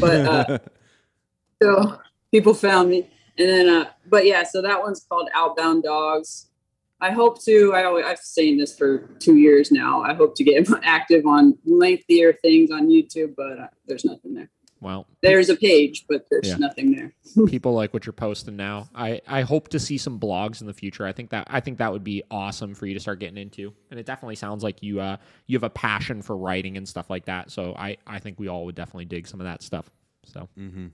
But 0.00 0.26
uh, 0.26 0.58
so 1.62 1.98
people 2.30 2.54
found 2.54 2.90
me, 2.90 3.10
and 3.38 3.48
then 3.48 3.68
uh, 3.68 3.90
but 4.06 4.26
yeah, 4.26 4.42
so 4.42 4.62
that 4.62 4.80
one's 4.80 5.04
called 5.08 5.28
Outbound 5.34 5.82
Dogs. 5.82 6.46
I 7.00 7.10
hope 7.10 7.42
to. 7.44 7.72
I 7.74 7.84
always, 7.84 8.04
I've 8.04 8.18
saying 8.18 8.58
this 8.58 8.76
for 8.76 8.98
two 9.18 9.36
years 9.36 9.72
now. 9.72 10.02
I 10.02 10.14
hope 10.14 10.34
to 10.36 10.44
get 10.44 10.68
active 10.82 11.26
on 11.26 11.58
lengthier 11.64 12.32
things 12.34 12.70
on 12.70 12.88
YouTube, 12.88 13.34
but 13.36 13.58
uh, 13.58 13.68
there's 13.86 14.04
nothing 14.04 14.34
there. 14.34 14.50
Well, 14.82 15.06
There's 15.22 15.50
a 15.50 15.56
page, 15.56 16.06
but 16.08 16.26
there's 16.30 16.48
Yeah. 16.48 16.56
nothing 16.56 16.92
there. 16.92 17.12
people 17.46 17.74
like 17.74 17.92
what 17.92 18.06
you're 18.06 18.14
posting 18.14 18.56
now. 18.56 18.88
I, 18.94 19.20
I 19.28 19.42
hope 19.42 19.68
to 19.68 19.78
see 19.78 19.98
some 19.98 20.18
blogs 20.18 20.62
in 20.62 20.66
the 20.66 20.72
future. 20.72 21.04
I 21.06 21.12
think 21.12 21.30
that 21.30 21.46
I 21.50 21.60
think 21.60 21.78
that 21.78 21.92
would 21.92 22.02
be 22.04 22.22
awesome 22.30 22.74
for 22.74 22.86
you 22.86 22.94
to 22.94 23.00
start 23.00 23.20
getting 23.20 23.36
into. 23.36 23.74
And 23.90 24.00
it 24.00 24.06
definitely 24.06 24.36
sounds 24.36 24.64
like 24.64 24.82
you 24.82 25.00
uh 25.00 25.18
you 25.46 25.56
have 25.56 25.62
a 25.64 25.70
passion 25.70 26.22
for 26.22 26.36
writing 26.36 26.76
and 26.78 26.88
stuff 26.88 27.10
like 27.10 27.26
that. 27.26 27.50
So 27.50 27.74
I 27.76 27.98
I 28.06 28.18
think 28.20 28.38
we 28.40 28.48
all 28.48 28.64
would 28.64 28.74
definitely 28.74 29.04
dig 29.04 29.26
some 29.28 29.40
of 29.40 29.44
that 29.44 29.62
stuff. 29.62 29.90
So 30.24 30.48
hmm 30.56 30.86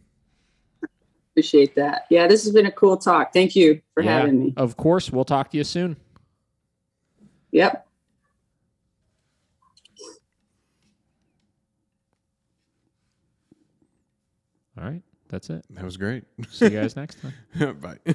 Appreciate 1.32 1.74
that. 1.76 2.06
Yeah, 2.10 2.26
this 2.26 2.44
has 2.44 2.52
been 2.54 2.64
a 2.66 2.72
cool 2.72 2.96
talk. 2.96 3.32
Thank 3.34 3.54
you 3.54 3.82
for 3.94 4.02
Yeah. 4.02 4.20
having 4.20 4.40
me. 4.40 4.54
of 4.56 4.76
course 4.76 5.12
we'll 5.12 5.24
talk 5.26 5.50
to 5.50 5.58
you 5.58 5.64
soon. 5.64 5.96
Yep. 7.52 7.85
All 14.78 14.85
right. 14.85 15.03
That's 15.28 15.51
it. 15.51 15.65
That 15.70 15.85
was 15.85 15.97
great. 15.97 16.24
See 16.51 16.66
you 16.66 16.70
guys 16.70 16.97
next 16.97 17.19
time. 17.20 17.78
Bye. 17.81 18.15